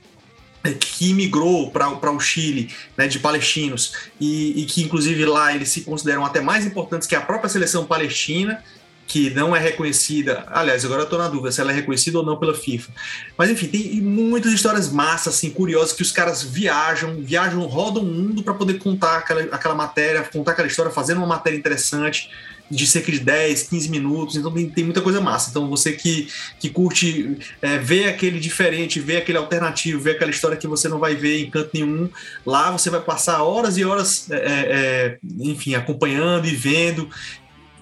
é, 0.63 0.71
que 0.71 1.13
migrou 1.13 1.71
para 1.71 2.09
o 2.09 2.19
Chile, 2.21 2.73
né, 2.95 3.05
de 3.05 3.19
palestinos, 3.19 3.91
e, 4.17 4.61
e, 4.61 4.65
que 4.65 4.81
inclusive 4.81 5.25
lá 5.25 5.53
eles 5.53 5.67
se 5.67 5.81
consideram 5.81 6.23
até 6.23 6.39
mais 6.39 6.65
importantes 6.65 7.05
que 7.05 7.15
a 7.15 7.21
própria 7.21 7.49
seleção 7.49 7.85
palestina, 7.85 8.63
que 9.07 9.29
não 9.29 9.55
é 9.55 9.59
reconhecida. 9.59 10.43
Aliás, 10.47 10.83
agora 10.83 11.01
eu 11.01 11.05
estou 11.05 11.19
na 11.19 11.27
dúvida 11.27 11.51
se 11.51 11.61
ela 11.61 11.71
é 11.71 11.75
reconhecida 11.75 12.17
ou 12.17 12.25
não 12.25 12.37
pela 12.37 12.53
FIFA. 12.53 12.91
Mas 13.37 13.49
enfim, 13.49 13.67
tem 13.67 14.01
muitas 14.01 14.51
histórias 14.51 14.89
massas, 14.89 15.35
assim, 15.35 15.49
curiosas, 15.49 15.93
que 15.93 16.01
os 16.01 16.11
caras 16.11 16.41
viajam, 16.43 17.15
viajam, 17.21 17.61
rodam 17.65 18.03
o 18.03 18.05
mundo 18.05 18.43
para 18.43 18.53
poder 18.53 18.79
contar 18.79 19.17
aquela, 19.17 19.41
aquela 19.43 19.75
matéria, 19.75 20.23
contar 20.23 20.51
aquela 20.51 20.67
história, 20.67 20.91
fazendo 20.91 21.17
uma 21.17 21.27
matéria 21.27 21.57
interessante 21.57 22.29
de 22.69 22.87
cerca 22.87 23.11
de 23.11 23.19
10, 23.19 23.63
15 23.63 23.89
minutos, 23.89 24.35
então 24.35 24.51
tem, 24.51 24.67
tem 24.67 24.83
muita 24.83 25.01
coisa 25.01 25.21
massa. 25.21 25.51
Então 25.51 25.69
você 25.69 25.91
que, 25.93 26.27
que 26.59 26.69
curte 26.69 27.37
é, 27.61 27.77
ver 27.77 28.07
aquele 28.07 28.39
diferente, 28.39 28.99
ver 28.99 29.17
aquele 29.17 29.37
alternativo, 29.37 30.01
ver 30.01 30.11
aquela 30.11 30.31
história 30.31 30.57
que 30.57 30.67
você 30.67 30.89
não 30.89 30.97
vai 30.97 31.15
ver 31.15 31.45
em 31.45 31.49
canto 31.49 31.69
nenhum, 31.73 32.09
lá 32.45 32.71
você 32.71 32.89
vai 32.89 33.01
passar 33.01 33.43
horas 33.43 33.77
e 33.77 33.85
horas, 33.85 34.29
é, 34.31 34.35
é, 34.35 34.41
é 34.47 35.17
enfim, 35.39 35.75
acompanhando 35.75 36.47
e 36.47 36.55
vendo 36.55 37.07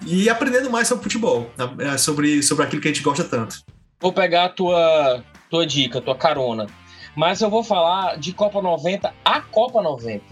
e 0.06 0.28
aprendendo 0.28 0.70
mais 0.70 0.88
sobre 0.88 1.04
futebol, 1.04 1.50
né, 1.76 1.96
sobre, 1.98 2.42
sobre 2.42 2.64
aquilo 2.64 2.82
que 2.82 2.88
a 2.88 2.92
gente 2.92 3.02
gosta 3.02 3.24
tanto. 3.24 3.56
Vou 4.00 4.12
pegar 4.12 4.44
a 4.44 4.48
tua, 4.48 5.24
tua 5.50 5.66
dica, 5.66 6.00
tua 6.00 6.16
carona, 6.16 6.66
mas 7.16 7.40
eu 7.40 7.50
vou 7.50 7.62
falar 7.62 8.18
de 8.18 8.32
Copa 8.32 8.60
90 8.60 9.12
a 9.24 9.40
Copa 9.40 9.82
90, 9.82 10.22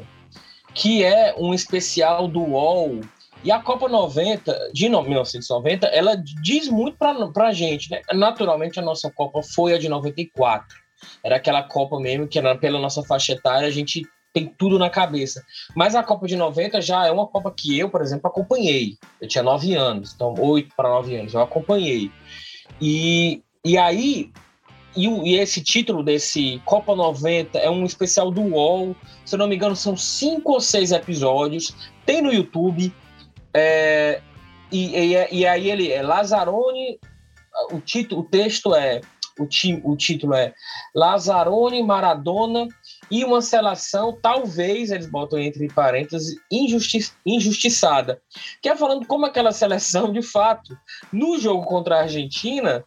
que 0.74 1.04
é 1.04 1.34
um 1.38 1.54
especial 1.54 2.28
do 2.28 2.40
UOL 2.40 3.00
e 3.44 3.50
a 3.50 3.58
Copa 3.58 3.88
90, 3.88 4.70
de 4.72 4.88
1990, 4.88 5.86
ela 5.88 6.16
diz 6.16 6.68
muito 6.68 6.96
pra, 6.96 7.14
pra 7.28 7.52
gente, 7.52 7.90
né? 7.90 8.00
Naturalmente, 8.12 8.78
a 8.78 8.82
nossa 8.82 9.10
Copa 9.10 9.42
foi 9.42 9.74
a 9.74 9.78
de 9.78 9.88
94. 9.88 10.76
Era 11.24 11.36
aquela 11.36 11.62
Copa 11.64 11.98
mesmo 11.98 12.28
que, 12.28 12.40
pela 12.58 12.78
nossa 12.78 13.02
faixa 13.02 13.32
etária, 13.32 13.66
a 13.66 13.70
gente 13.70 14.06
tem 14.32 14.46
tudo 14.46 14.78
na 14.78 14.88
cabeça. 14.88 15.44
Mas 15.74 15.94
a 15.94 16.02
Copa 16.02 16.26
de 16.26 16.36
90 16.36 16.80
já 16.80 17.06
é 17.06 17.12
uma 17.12 17.26
Copa 17.26 17.52
que 17.54 17.78
eu, 17.78 17.90
por 17.90 18.00
exemplo, 18.00 18.28
acompanhei. 18.28 18.96
Eu 19.20 19.28
tinha 19.28 19.44
9 19.44 19.74
anos, 19.74 20.12
então 20.14 20.34
8 20.38 20.74
para 20.74 20.88
9 20.88 21.16
anos, 21.16 21.34
eu 21.34 21.40
acompanhei. 21.40 22.10
E, 22.80 23.42
e 23.64 23.76
aí, 23.76 24.32
e, 24.96 25.06
e, 25.06 25.36
esse 25.36 25.62
título 25.62 26.02
desse 26.02 26.60
Copa 26.64 26.94
90 26.94 27.58
é 27.58 27.70
um 27.70 27.84
especial 27.84 28.30
do 28.30 28.42
UOL. 28.42 28.96
Se 29.24 29.34
eu 29.34 29.38
não 29.38 29.48
me 29.48 29.56
engano, 29.56 29.76
são 29.76 29.96
cinco 29.96 30.52
ou 30.52 30.60
seis 30.60 30.92
episódios. 30.92 31.74
Tem 32.06 32.22
no 32.22 32.32
YouTube. 32.32 32.92
É, 33.54 34.22
e, 34.70 34.96
e, 34.96 35.40
e, 35.40 35.46
aí 35.46 35.70
ele 35.70 35.92
é 35.92 36.02
Lazzaroni, 36.02 36.98
o, 37.70 37.80
título, 37.80 38.22
o 38.22 38.24
texto 38.24 38.74
é 38.74 39.02
o, 39.38 39.46
ti, 39.46 39.80
o 39.84 39.94
título 39.96 40.34
é 40.34 40.54
Lazzaroni, 40.94 41.82
Maradona 41.82 42.66
e 43.12 43.22
uma 43.26 43.42
seleção, 43.42 44.18
talvez, 44.22 44.90
eles 44.90 45.06
botam 45.06 45.38
entre 45.38 45.68
parênteses, 45.68 46.34
injusti 46.50 47.12
injustiçada. 47.26 48.22
Que 48.62 48.70
é 48.70 48.74
falando 48.74 49.06
como 49.06 49.26
aquela 49.26 49.52
seleção, 49.52 50.10
de 50.10 50.22
fato, 50.22 50.74
no 51.12 51.38
jogo 51.38 51.66
contra 51.66 51.96
a 51.96 52.00
Argentina, 52.04 52.82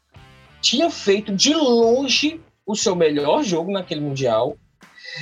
tinha 0.59 0.89
feito 0.89 1.31
de 1.31 1.53
longe 1.53 2.41
o 2.65 2.75
seu 2.75 2.95
melhor 2.95 3.43
jogo 3.43 3.71
naquele 3.71 4.01
Mundial. 4.01 4.57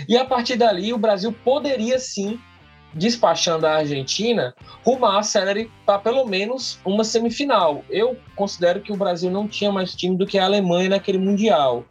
E 0.07 0.15
a 0.15 0.23
partir 0.23 0.55
dali, 0.55 0.93
o 0.93 0.97
Brasil 0.97 1.33
poderia 1.43 1.99
sim 1.99 2.39
despachando 2.93 3.67
a 3.67 3.79
Argentina, 3.79 4.55
rumar 4.85 5.19
a 5.19 5.23
Celery 5.23 5.69
para 5.85 5.99
pelo 5.99 6.25
menos 6.25 6.79
uma 6.85 7.03
semifinal. 7.03 7.83
Eu 7.89 8.15
considero 8.37 8.79
que 8.79 8.93
o 8.93 8.97
Brasil 8.97 9.29
não 9.29 9.49
tinha 9.49 9.69
mais 9.69 9.93
time 9.93 10.15
do 10.15 10.25
que 10.25 10.37
a 10.37 10.45
Alemanha 10.45 10.91
naquele 10.91 11.17
Mundial. 11.17 11.83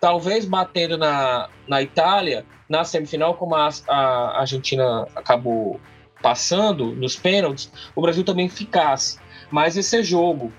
Talvez 0.00 0.44
batendo 0.44 0.96
na, 0.96 1.48
na 1.68 1.82
Itália, 1.82 2.44
na 2.68 2.84
semifinal, 2.84 3.34
como 3.34 3.54
a, 3.54 3.68
a 3.88 4.40
Argentina 4.40 5.06
acabou 5.14 5.80
passando 6.22 6.94
nos 6.94 7.16
pênaltis, 7.16 7.70
o 7.94 8.02
Brasil 8.02 8.24
também 8.24 8.48
ficasse. 8.48 9.18
Mas 9.50 9.76
esse 9.76 9.98
é 9.98 10.02
jogo. 10.02 10.52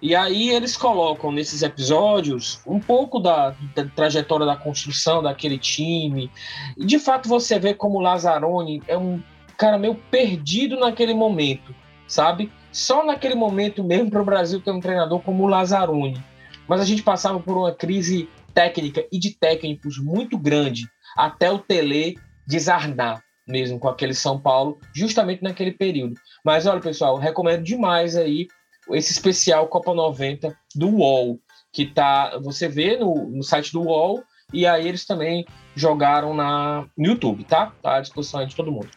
E 0.00 0.14
aí 0.14 0.50
eles 0.50 0.76
colocam 0.76 1.32
nesses 1.32 1.62
episódios 1.62 2.60
um 2.66 2.78
pouco 2.78 3.18
da, 3.18 3.54
da, 3.74 3.84
trajetória 3.84 4.46
da 4.46 4.56
construção 4.56 5.22
daquele 5.22 5.58
time. 5.58 6.30
E 6.76 6.86
de 6.86 6.98
fato 6.98 7.28
você 7.28 7.58
vê 7.58 7.74
como 7.74 7.98
o 7.98 8.00
Lazzaroni 8.00 8.82
é 8.86 8.96
um 8.96 9.22
cara 9.56 9.76
meio 9.76 9.96
perdido 9.96 10.78
naquele 10.78 11.14
momento, 11.14 11.74
sabe? 12.06 12.50
só 12.72 13.04
naquele 13.04 13.34
momento 13.34 13.82
mesmo 13.82 14.10
para 14.10 14.22
o 14.22 14.24
Brasil 14.24 14.60
ter 14.60 14.70
um 14.70 14.80
treinador 14.80 15.20
como 15.20 15.44
o 15.44 15.48
Lazzaroni. 15.48 16.22
Mas 16.66 16.80
a 16.80 16.84
gente 16.84 17.02
passava 17.02 17.40
por 17.40 17.56
uma 17.56 17.72
crise 17.72 18.28
técnica 18.54 19.06
e 19.12 19.18
de 19.18 19.36
técnicos 19.38 19.98
muito 19.98 20.38
grande, 20.38 20.88
até 21.16 21.50
o 21.50 21.58
Tele 21.58 22.16
desarnar 22.46 23.22
mesmo 23.48 23.78
com 23.78 23.88
aquele 23.88 24.12
São 24.12 24.38
Paulo, 24.38 24.78
justamente 24.94 25.42
naquele 25.42 25.72
período. 25.72 26.14
Mas 26.44 26.66
olha, 26.66 26.80
pessoal, 26.80 27.16
recomendo 27.16 27.62
demais 27.62 28.14
aí 28.14 28.46
esse 28.90 29.12
especial 29.12 29.66
Copa 29.68 29.94
90 29.94 30.56
do 30.74 30.88
UOL, 30.88 31.40
que 31.72 31.86
tá, 31.86 32.38
você 32.42 32.68
vê 32.68 32.96
no, 32.96 33.28
no 33.28 33.42
site 33.42 33.72
do 33.72 33.82
UOL, 33.82 34.22
e 34.52 34.66
aí 34.66 34.86
eles 34.86 35.04
também 35.04 35.44
jogaram 35.74 36.34
na, 36.34 36.86
no 36.96 37.06
YouTube, 37.06 37.44
tá? 37.44 37.72
Tá 37.82 37.96
à 37.96 38.00
disposição 38.00 38.46
de 38.46 38.54
todo 38.54 38.72
mundo. 38.72 38.88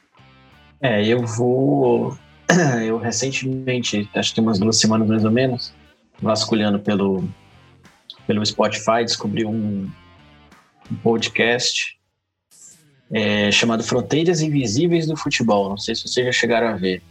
É, 0.81 1.05
eu 1.05 1.25
vou. 1.25 2.17
Eu 2.85 2.97
recentemente, 2.97 4.09
acho 4.13 4.29
que 4.29 4.35
tem 4.35 4.43
umas 4.43 4.59
duas 4.59 4.77
semanas 4.77 5.07
mais 5.07 5.23
ou 5.23 5.31
menos, 5.31 5.73
vasculhando 6.21 6.79
pelo, 6.79 7.23
pelo 8.31 8.45
Spotify, 8.45 9.03
descobri 9.03 9.43
um, 9.43 9.89
um 10.89 10.95
podcast 11.03 11.97
é, 13.11 13.51
chamado 13.51 13.83
Fronteiras 13.83 14.39
Invisíveis 14.39 15.05
do 15.05 15.17
Futebol. 15.17 15.67
Não 15.67 15.77
sei 15.77 15.95
se 15.95 16.07
vocês 16.07 16.25
já 16.25 16.31
chegaram 16.31 16.69
a 16.69 16.77
ver. 16.77 17.01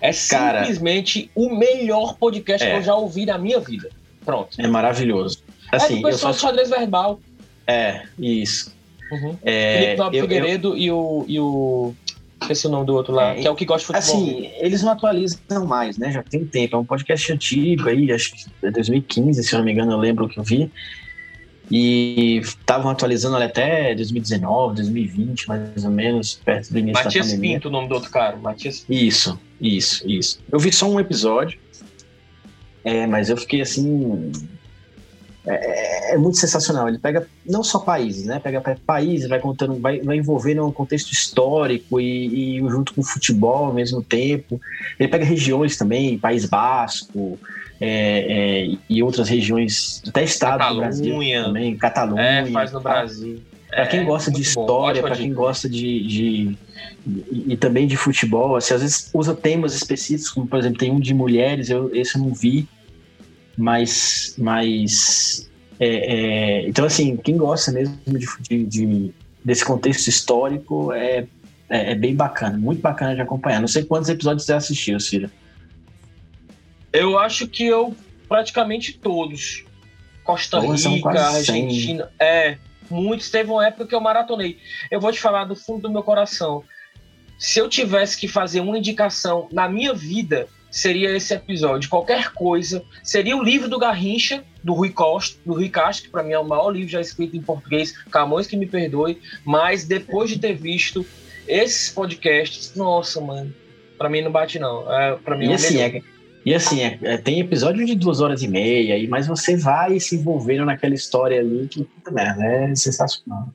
É 0.00 0.10
Cara, 0.30 0.60
simplesmente 0.60 1.30
o 1.34 1.54
melhor 1.54 2.16
podcast 2.16 2.66
é, 2.66 2.70
que 2.70 2.76
eu 2.78 2.82
já 2.82 2.94
ouvi 2.94 3.26
na 3.26 3.36
minha 3.36 3.60
vida. 3.60 3.90
Pronto. 4.24 4.58
É 4.58 4.66
maravilhoso. 4.66 5.42
Assim, 5.70 5.94
é 5.94 5.96
do 5.96 6.02
pessoal 6.02 6.32
eu 6.32 6.38
só... 6.38 6.46
xadrez 6.48 6.70
verbal. 6.70 7.20
É, 7.66 8.02
isso. 8.18 8.74
Uhum. 9.12 9.36
É, 9.42 9.80
Felipe 9.80 9.96
Nobre 9.98 10.20
Figueiredo 10.22 10.68
eu... 10.70 10.78
E, 10.78 10.90
o, 10.90 11.24
e 11.28 11.40
o. 11.40 11.94
Esqueci 12.40 12.66
o 12.66 12.70
nome 12.70 12.86
do 12.86 12.94
outro 12.94 13.14
lá, 13.14 13.30
é, 13.30 13.40
que 13.40 13.46
é 13.46 13.50
o 13.50 13.54
que 13.54 13.64
gosta 13.64 13.92
de 13.92 14.06
futebol. 14.06 14.22
Assim, 14.22 14.50
eles 14.58 14.82
não 14.82 14.92
atualizam 14.92 15.66
mais, 15.66 15.96
né? 15.96 16.10
Já 16.10 16.22
tem 16.22 16.44
tempo. 16.44 16.76
É 16.76 16.78
um 16.78 16.84
podcast 16.84 17.32
antigo 17.32 17.88
aí, 17.88 18.12
acho 18.12 18.32
que 18.32 18.44
é 18.62 18.70
2015, 18.70 19.42
se 19.42 19.54
eu 19.54 19.58
não 19.58 19.64
me 19.64 19.72
engano, 19.72 19.92
eu 19.92 19.98
lembro 19.98 20.28
que 20.28 20.38
eu 20.38 20.42
vi. 20.42 20.70
E 21.70 22.40
estavam 22.42 22.90
atualizando 22.90 23.36
até 23.36 23.94
2019, 23.94 24.76
2020, 24.76 25.48
mais 25.48 25.84
ou 25.84 25.90
menos, 25.90 26.34
perto 26.34 26.70
do 26.70 26.78
início 26.78 27.02
Matias 27.02 27.26
da 27.26 27.32
pandemia. 27.32 27.56
Pinto, 27.56 27.68
o 27.68 27.70
nome 27.70 27.88
do 27.88 27.94
outro 27.94 28.10
cara. 28.10 28.36
Matias 28.36 28.84
Isso, 28.88 29.38
isso, 29.60 30.06
isso. 30.06 30.40
Eu 30.52 30.58
vi 30.58 30.70
só 30.70 30.86
um 30.86 31.00
episódio, 31.00 31.58
é, 32.84 33.06
mas 33.06 33.30
eu 33.30 33.36
fiquei 33.36 33.62
assim. 33.62 34.30
É, 35.46 36.14
é, 36.14 36.18
muito 36.18 36.38
sensacional. 36.38 36.88
Ele 36.88 36.98
pega 36.98 37.26
não 37.44 37.62
só 37.62 37.78
países, 37.78 38.24
né? 38.24 38.40
Pega 38.40 38.62
países, 38.86 39.28
vai 39.28 39.38
contando, 39.38 39.78
vai, 39.78 40.00
vai 40.00 40.16
envolvendo 40.16 40.66
um 40.66 40.72
contexto 40.72 41.12
histórico 41.12 42.00
e, 42.00 42.56
e 42.56 42.60
junto 42.60 42.94
com 42.94 43.02
o 43.02 43.04
futebol 43.04 43.66
ao 43.66 43.74
mesmo 43.74 44.02
tempo. 44.02 44.60
Ele 44.98 45.08
pega 45.08 45.24
regiões 45.24 45.76
também, 45.76 46.18
País 46.18 46.46
Basco, 46.46 47.38
é, 47.80 48.68
é, 48.70 48.76
e 48.88 49.02
outras 49.02 49.28
regiões, 49.28 50.02
até 50.08 50.24
estado 50.24 50.58
Catalunha, 50.58 50.74
do 50.74 50.80
Brasil 50.80 51.44
também, 51.44 51.76
Catalunha. 51.76 52.22
É, 52.22 52.46
faz 52.46 52.72
no 52.72 52.80
Brasil. 52.80 53.42
Para 53.68 53.86
quem 53.86 54.00
é, 54.00 54.04
gosta 54.04 54.30
de 54.30 54.40
história, 54.40 55.02
para 55.02 55.16
quem 55.16 55.32
gosta 55.32 55.68
de, 55.68 56.06
de, 56.06 56.56
de, 57.06 57.44
e 57.48 57.56
também 57.56 57.86
de 57.86 57.96
futebol, 57.96 58.56
assim, 58.56 58.72
às 58.72 58.80
vezes 58.80 59.10
usa 59.12 59.34
temas 59.34 59.74
específicos, 59.74 60.30
como 60.30 60.46
por 60.46 60.58
exemplo 60.58 60.78
tem 60.78 60.92
um 60.92 61.00
de 61.00 61.12
mulheres, 61.12 61.68
eu 61.68 61.94
esse 61.94 62.16
eu 62.16 62.22
não 62.22 62.32
vi, 62.32 62.68
mas, 63.56 64.34
mas 64.38 65.50
é, 65.78 65.86
é, 65.86 66.68
então 66.68 66.84
assim 66.84 67.16
quem 67.16 67.36
gosta 67.36 67.72
mesmo 67.72 67.98
de, 68.48 68.64
de 68.64 69.14
desse 69.44 69.64
contexto 69.64 70.08
histórico 70.08 70.92
é, 70.92 71.26
é, 71.68 71.92
é, 71.92 71.94
bem 71.94 72.14
bacana, 72.14 72.56
muito 72.56 72.80
bacana 72.80 73.14
de 73.14 73.20
acompanhar. 73.20 73.60
Não 73.60 73.68
sei 73.68 73.84
quantos 73.84 74.08
episódios 74.08 74.46
você 74.46 74.54
assistiu, 74.54 74.98
Cira. 74.98 75.30
Eu 76.92 77.18
acho 77.18 77.46
que 77.48 77.66
eu 77.66 77.94
praticamente 78.28 78.98
todos. 78.98 79.64
Costa 80.22 80.58
Rica, 80.58 81.10
Argentina. 81.10 82.10
É, 82.18 82.56
muitos. 82.90 83.30
Teve 83.30 83.50
uma 83.50 83.66
época 83.66 83.86
que 83.86 83.94
eu 83.94 84.00
maratonei. 84.00 84.58
Eu 84.90 85.00
vou 85.00 85.12
te 85.12 85.20
falar 85.20 85.44
do 85.44 85.54
fundo 85.54 85.82
do 85.82 85.90
meu 85.90 86.02
coração. 86.02 86.64
Se 87.38 87.58
eu 87.58 87.68
tivesse 87.68 88.16
que 88.18 88.26
fazer 88.26 88.60
uma 88.60 88.78
indicação 88.78 89.48
na 89.52 89.68
minha 89.68 89.92
vida, 89.92 90.48
seria 90.74 91.16
esse 91.16 91.32
episódio. 91.32 91.88
Qualquer 91.88 92.32
coisa. 92.32 92.82
Seria 93.02 93.36
o 93.36 93.42
livro 93.42 93.68
do 93.68 93.78
Garrincha, 93.78 94.42
do 94.62 94.74
Rui 94.74 94.90
Costa, 94.90 95.38
do 95.46 95.54
Rui 95.54 95.68
Castro, 95.68 96.06
que 96.06 96.10
para 96.10 96.24
mim 96.24 96.32
é 96.32 96.38
o 96.38 96.46
maior 96.46 96.70
livro 96.70 96.88
já 96.88 97.00
escrito 97.00 97.36
em 97.36 97.40
português. 97.40 97.96
Camões 98.10 98.48
que 98.48 98.56
me 98.56 98.66
perdoe. 98.66 99.20
Mas 99.44 99.84
depois 99.84 100.28
de 100.28 100.38
ter 100.38 100.54
visto 100.54 101.06
esses 101.46 101.90
podcasts, 101.90 102.74
nossa, 102.74 103.20
mano. 103.20 103.54
Pra 103.96 104.08
mim 104.08 104.20
não 104.20 104.32
bate, 104.32 104.58
não. 104.58 104.92
É, 104.92 105.16
pra 105.16 105.36
mim 105.36 105.46
e 105.46 105.52
é 105.52 105.54
assim, 105.54 105.80
é, 105.80 106.02
e 106.44 106.54
assim, 106.54 106.82
é, 106.82 106.98
é, 107.02 107.16
tem 107.16 107.38
episódio 107.38 107.86
de 107.86 107.94
duas 107.94 108.20
horas 108.20 108.42
e 108.42 108.48
meia, 108.48 108.98
e, 108.98 109.06
mas 109.06 109.28
você 109.28 109.56
vai 109.56 110.00
se 110.00 110.16
envolvendo 110.16 110.64
naquela 110.64 110.94
história 110.94 111.38
ali 111.38 111.68
que, 111.68 111.84
puta 111.84 112.10
merda, 112.10 112.44
é 112.44 112.74
sensacional. 112.74 113.48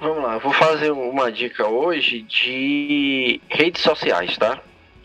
Vamos 0.00 0.22
lá, 0.22 0.38
vou 0.38 0.52
fazer 0.54 0.90
uma 0.90 1.30
dica 1.30 1.66
hoje 1.66 2.22
de 2.22 3.40
redes 3.50 3.82
sociais, 3.82 4.38
tá? 4.38 4.62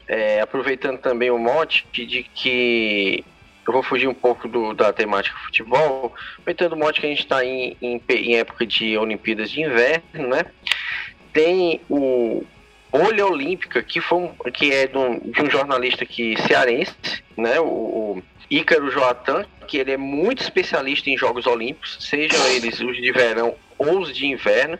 É, 0.08 0.42
aproveitando 0.42 0.98
também 1.00 1.32
o 1.32 1.38
mote 1.38 1.88
de 1.92 2.24
que 2.36 3.24
eu 3.66 3.72
vou 3.72 3.82
fugir 3.82 4.08
um 4.08 4.14
pouco 4.14 4.48
do, 4.48 4.74
da 4.74 4.92
temática 4.92 5.38
futebol, 5.46 6.14
aproveitando 6.34 6.74
o 6.74 6.78
mote 6.78 7.00
que 7.00 7.06
a 7.06 7.10
gente 7.10 7.24
está 7.24 7.46
em, 7.46 7.78
em, 7.82 8.02
em 8.10 8.36
época 8.36 8.66
de 8.66 8.98
Olimpíadas 8.98 9.50
de 9.50 9.62
Inverno, 9.62 10.28
né? 10.28 10.46
Tem 11.32 11.80
o, 11.90 12.46
Bolha 12.94 13.26
Olímpica, 13.26 13.82
que, 13.82 14.00
foi 14.00 14.20
um, 14.20 14.52
que 14.52 14.72
é 14.72 14.86
de 14.86 14.96
um, 14.96 15.18
de 15.18 15.42
um 15.42 15.50
jornalista 15.50 16.04
aqui 16.04 16.36
cearense, 16.46 16.94
né, 17.36 17.60
o, 17.60 17.66
o 17.66 18.24
Ícaro 18.52 18.92
Joatan, 18.92 19.48
que 19.68 19.78
ele 19.78 19.94
é 19.94 19.98
muito 19.98 20.44
especialista 20.44 21.10
em 21.10 21.18
Jogos 21.18 21.48
Olímpicos, 21.48 21.98
sejam 22.00 22.46
eles 22.50 22.80
os 22.80 22.96
de 22.96 23.12
verão 23.12 23.56
ou 23.80 24.02
os 24.02 24.16
de 24.16 24.28
inverno. 24.28 24.78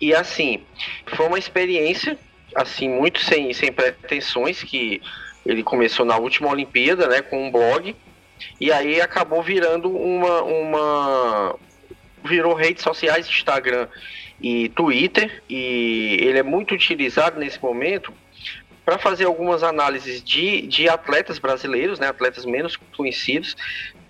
E 0.00 0.14
assim, 0.14 0.62
foi 1.08 1.26
uma 1.26 1.38
experiência, 1.38 2.18
assim, 2.54 2.88
muito 2.88 3.20
sem, 3.20 3.52
sem 3.52 3.72
pretensões, 3.72 4.62
que 4.62 5.02
ele 5.44 5.62
começou 5.62 6.06
na 6.06 6.16
última 6.16 6.48
Olimpíada, 6.48 7.06
né, 7.06 7.22
com 7.22 7.46
um 7.46 7.50
blog, 7.50 7.94
e 8.60 8.72
aí 8.72 9.00
acabou 9.00 9.42
virando 9.42 9.90
uma, 9.90 10.42
uma 10.42 11.56
virou 12.24 12.54
redes 12.54 12.82
sociais, 12.82 13.28
Instagram 13.28 13.88
e 14.40 14.68
Twitter, 14.70 15.42
e 15.48 16.18
ele 16.20 16.38
é 16.38 16.42
muito 16.42 16.74
utilizado 16.74 17.38
nesse 17.38 17.62
momento 17.62 18.12
para 18.84 18.98
fazer 18.98 19.24
algumas 19.24 19.62
análises 19.62 20.22
de, 20.22 20.62
de 20.62 20.88
atletas 20.88 21.38
brasileiros, 21.38 21.98
né, 21.98 22.08
atletas 22.08 22.44
menos 22.44 22.76
conhecidos, 22.96 23.56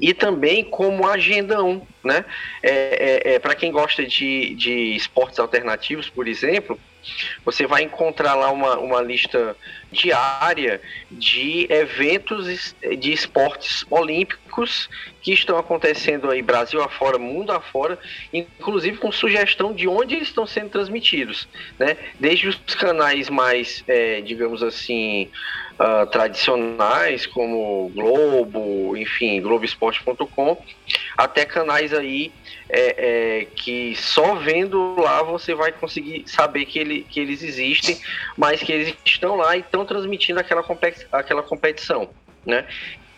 e 0.01 0.12
também 0.12 0.65
como 0.65 1.07
agenda 1.07 1.62
1. 1.62 1.81
Né? 2.03 2.25
É, 2.62 2.73
é, 2.73 3.35
é 3.35 3.39
para 3.39 3.55
quem 3.55 3.71
gosta 3.71 4.05
de, 4.05 4.55
de 4.57 4.97
esportes 4.97 5.39
alternativos, 5.39 6.09
por 6.09 6.27
exemplo, 6.27 6.79
você 7.44 7.66
vai 7.66 7.82
encontrar 7.82 8.35
lá 8.35 8.51
uma, 8.51 8.78
uma 8.78 9.01
lista 9.01 9.56
diária 9.90 10.81
de 11.10 11.66
eventos 11.70 12.74
de 12.98 13.12
esportes 13.12 13.85
olímpicos 13.90 14.44
que 15.20 15.32
estão 15.32 15.59
acontecendo 15.59 16.31
aí 16.31 16.43
Brasil 16.43 16.82
afora, 16.82 17.18
mundo 17.18 17.51
afora, 17.51 17.98
inclusive 18.32 18.98
com 18.98 19.10
sugestão 19.10 19.72
de 19.72 19.89
onde 19.89 20.14
eles 20.14 20.28
estão 20.28 20.47
sendo 20.47 20.70
transmitidos, 20.70 21.48
né? 21.78 21.97
Desde 22.20 22.48
os 22.48 22.56
canais 22.74 23.28
mais, 23.28 23.82
é, 23.89 24.20
digamos 24.20 24.62
assim, 24.62 25.31
uh, 25.78 26.06
tradicionais 26.06 27.26
como 27.26 27.90
Globo, 27.94 28.97
enfim, 28.97 29.40
Globoesporte.com, 29.40 30.62
até 31.16 31.44
canais 31.44 31.93
aí 31.93 32.32
é, 32.68 33.40
é, 33.40 33.44
que 33.44 33.94
só 33.97 34.35
vendo 34.36 34.97
lá 35.01 35.22
você 35.22 35.55
vai 35.55 35.72
conseguir 35.72 36.24
saber 36.26 36.64
que, 36.66 36.78
ele, 36.78 37.06
que 37.09 37.20
eles 37.20 37.43
existem, 37.43 37.98
mas 38.36 38.62
que 38.62 38.72
eles 38.72 38.94
estão 39.05 39.36
lá 39.36 39.56
e 39.56 39.60
estão 39.60 39.85
transmitindo 39.85 40.40
aquela, 40.40 40.64
aquela 41.12 41.43
competição. 41.43 42.09
Né? 42.44 42.66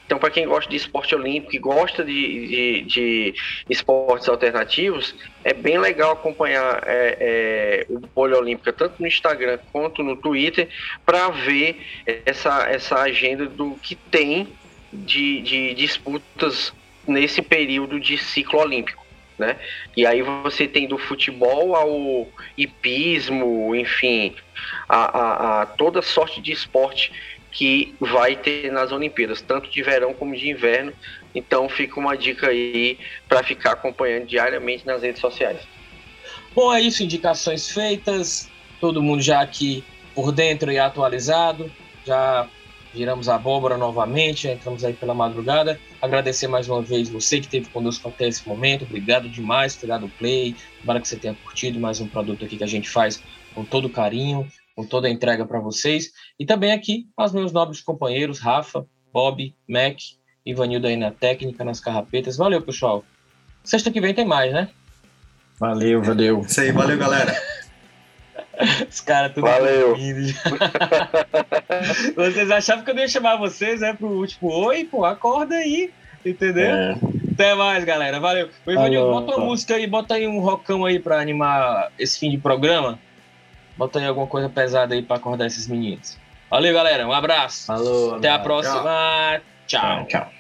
Então, 0.06 0.20
para 0.20 0.30
quem 0.30 0.46
gosta 0.46 0.70
de 0.70 0.76
esporte 0.76 1.16
olímpico 1.16 1.56
e 1.56 1.58
gosta 1.58 2.04
de, 2.04 2.46
de, 2.46 2.82
de, 2.82 3.34
esportes 3.68 4.28
alternativos, 4.28 5.16
é 5.42 5.52
bem 5.52 5.78
legal 5.78 6.12
acompanhar 6.12 6.80
é, 6.86 7.16
é, 7.20 7.86
o 7.88 7.98
Bolha 7.98 8.38
Olímpica 8.38 8.72
tanto 8.72 9.02
no 9.02 9.08
Instagram 9.08 9.58
quanto 9.72 10.04
no 10.04 10.16
Twitter 10.16 10.68
para 11.04 11.28
ver 11.30 11.80
essa, 12.24 12.68
essa 12.70 13.00
agenda 13.00 13.46
do 13.46 13.74
que 13.82 13.96
tem 13.96 14.48
de, 14.92 15.42
de 15.42 15.74
disputas 15.74 16.72
nesse 17.04 17.42
período 17.42 17.98
de 17.98 18.16
ciclo 18.16 18.60
olímpico. 18.60 19.04
Né? 19.36 19.56
E 19.94 20.06
aí 20.06 20.22
você 20.22 20.66
tem 20.68 20.86
do 20.86 20.96
futebol 20.96 21.74
ao 21.74 22.28
hipismo, 22.56 23.74
enfim, 23.74 24.34
a, 24.88 25.18
a, 25.18 25.62
a 25.62 25.66
toda 25.66 26.00
sorte 26.00 26.40
de 26.40 26.52
esporte 26.52 27.12
que 27.56 27.94
vai 27.98 28.36
ter 28.36 28.70
nas 28.70 28.92
Olimpíadas, 28.92 29.40
tanto 29.40 29.70
de 29.70 29.82
verão 29.82 30.12
como 30.12 30.36
de 30.36 30.50
inverno. 30.50 30.92
Então 31.34 31.70
fica 31.70 31.98
uma 31.98 32.14
dica 32.14 32.48
aí 32.48 32.98
para 33.26 33.42
ficar 33.42 33.72
acompanhando 33.72 34.26
diariamente 34.26 34.86
nas 34.86 35.00
redes 35.00 35.22
sociais. 35.22 35.62
Bom, 36.54 36.72
é 36.72 36.82
isso, 36.82 37.02
indicações 37.02 37.70
feitas, 37.70 38.50
todo 38.78 39.02
mundo 39.02 39.22
já 39.22 39.40
aqui 39.40 39.82
por 40.14 40.32
dentro 40.32 40.70
e 40.70 40.78
atualizado, 40.78 41.72
já 42.04 42.46
giramos 42.94 43.26
a 43.26 43.36
abóbora 43.36 43.78
novamente, 43.78 44.48
entramos 44.48 44.84
aí 44.84 44.92
pela 44.92 45.14
madrugada. 45.14 45.80
Agradecer 46.00 46.48
mais 46.48 46.68
uma 46.68 46.82
vez 46.82 47.08
você 47.08 47.38
que 47.38 47.46
esteve 47.46 47.70
conosco 47.70 48.06
até 48.06 48.28
esse 48.28 48.46
momento. 48.46 48.84
Obrigado 48.84 49.30
demais 49.30 49.74
por 49.74 49.82
ter 49.82 49.86
dado 49.86 50.10
play. 50.18 50.54
Espero 50.78 51.00
que 51.00 51.08
você 51.08 51.16
tenha 51.16 51.34
curtido 51.34 51.80
mais 51.80 52.00
um 52.00 52.06
produto 52.06 52.44
aqui 52.44 52.58
que 52.58 52.64
a 52.64 52.68
gente 52.68 52.88
faz 52.90 53.22
com 53.54 53.64
todo 53.64 53.88
carinho, 53.88 54.46
com 54.76 54.84
toda 54.84 55.08
a 55.08 55.10
entrega 55.10 55.46
para 55.46 55.58
vocês. 55.58 56.12
E 56.38 56.44
também 56.44 56.72
aqui 56.72 57.08
aos 57.16 57.32
meus 57.32 57.50
nobres 57.50 57.80
companheiros, 57.80 58.38
Rafa, 58.38 58.86
Bob, 59.12 59.54
Mac, 59.66 59.96
Ivanildo 60.44 60.86
aí 60.86 60.96
na 60.96 61.10
técnica, 61.10 61.64
nas 61.64 61.80
carrapetas. 61.80 62.36
Valeu, 62.36 62.60
pessoal. 62.60 63.02
Sexta 63.64 63.90
que 63.90 64.00
vem 64.00 64.14
tem 64.14 64.26
mais, 64.26 64.52
né? 64.52 64.68
Valeu, 65.58 66.02
valeu. 66.02 66.40
Isso 66.40 66.60
aí, 66.60 66.70
valeu, 66.70 66.98
galera. 66.98 67.34
Os 68.88 69.00
caras 69.00 69.32
tudo 69.34 69.46
Valeu. 69.46 69.96
vocês 72.16 72.50
achavam 72.50 72.84
que 72.84 72.90
eu 72.90 72.96
ia 72.96 73.08
chamar 73.08 73.36
vocês, 73.36 73.80
né, 73.80 73.92
pro 73.92 74.26
tipo, 74.26 74.48
oi, 74.48 74.84
pô, 74.84 75.04
acorda 75.04 75.56
aí, 75.56 75.90
entendeu? 76.24 76.70
É. 76.70 76.98
Até 77.32 77.54
mais, 77.54 77.84
galera. 77.84 78.18
Valeu. 78.18 78.48
O 78.64 78.70
Ivanildo, 78.70 79.10
bota 79.10 79.36
uma 79.36 79.44
música 79.44 79.74
aí, 79.74 79.86
bota 79.86 80.14
aí 80.14 80.26
um 80.26 80.40
rockão 80.40 80.86
aí 80.86 80.98
pra 80.98 81.20
animar 81.20 81.92
esse 81.98 82.18
fim 82.18 82.30
de 82.30 82.38
programa. 82.38 82.98
Bota 83.76 83.98
aí 83.98 84.06
alguma 84.06 84.26
coisa 84.26 84.48
pesada 84.48 84.94
aí 84.94 85.02
pra 85.02 85.16
acordar 85.16 85.46
esses 85.46 85.66
meninos. 85.66 86.18
Valeu, 86.50 86.72
galera. 86.72 87.06
Um 87.06 87.12
abraço. 87.12 87.66
Falou. 87.66 88.14
Até 88.16 88.30
a 88.30 88.38
próxima. 88.38 89.40
tchau. 89.66 90.06
tchau. 90.06 90.06
special 90.06 90.35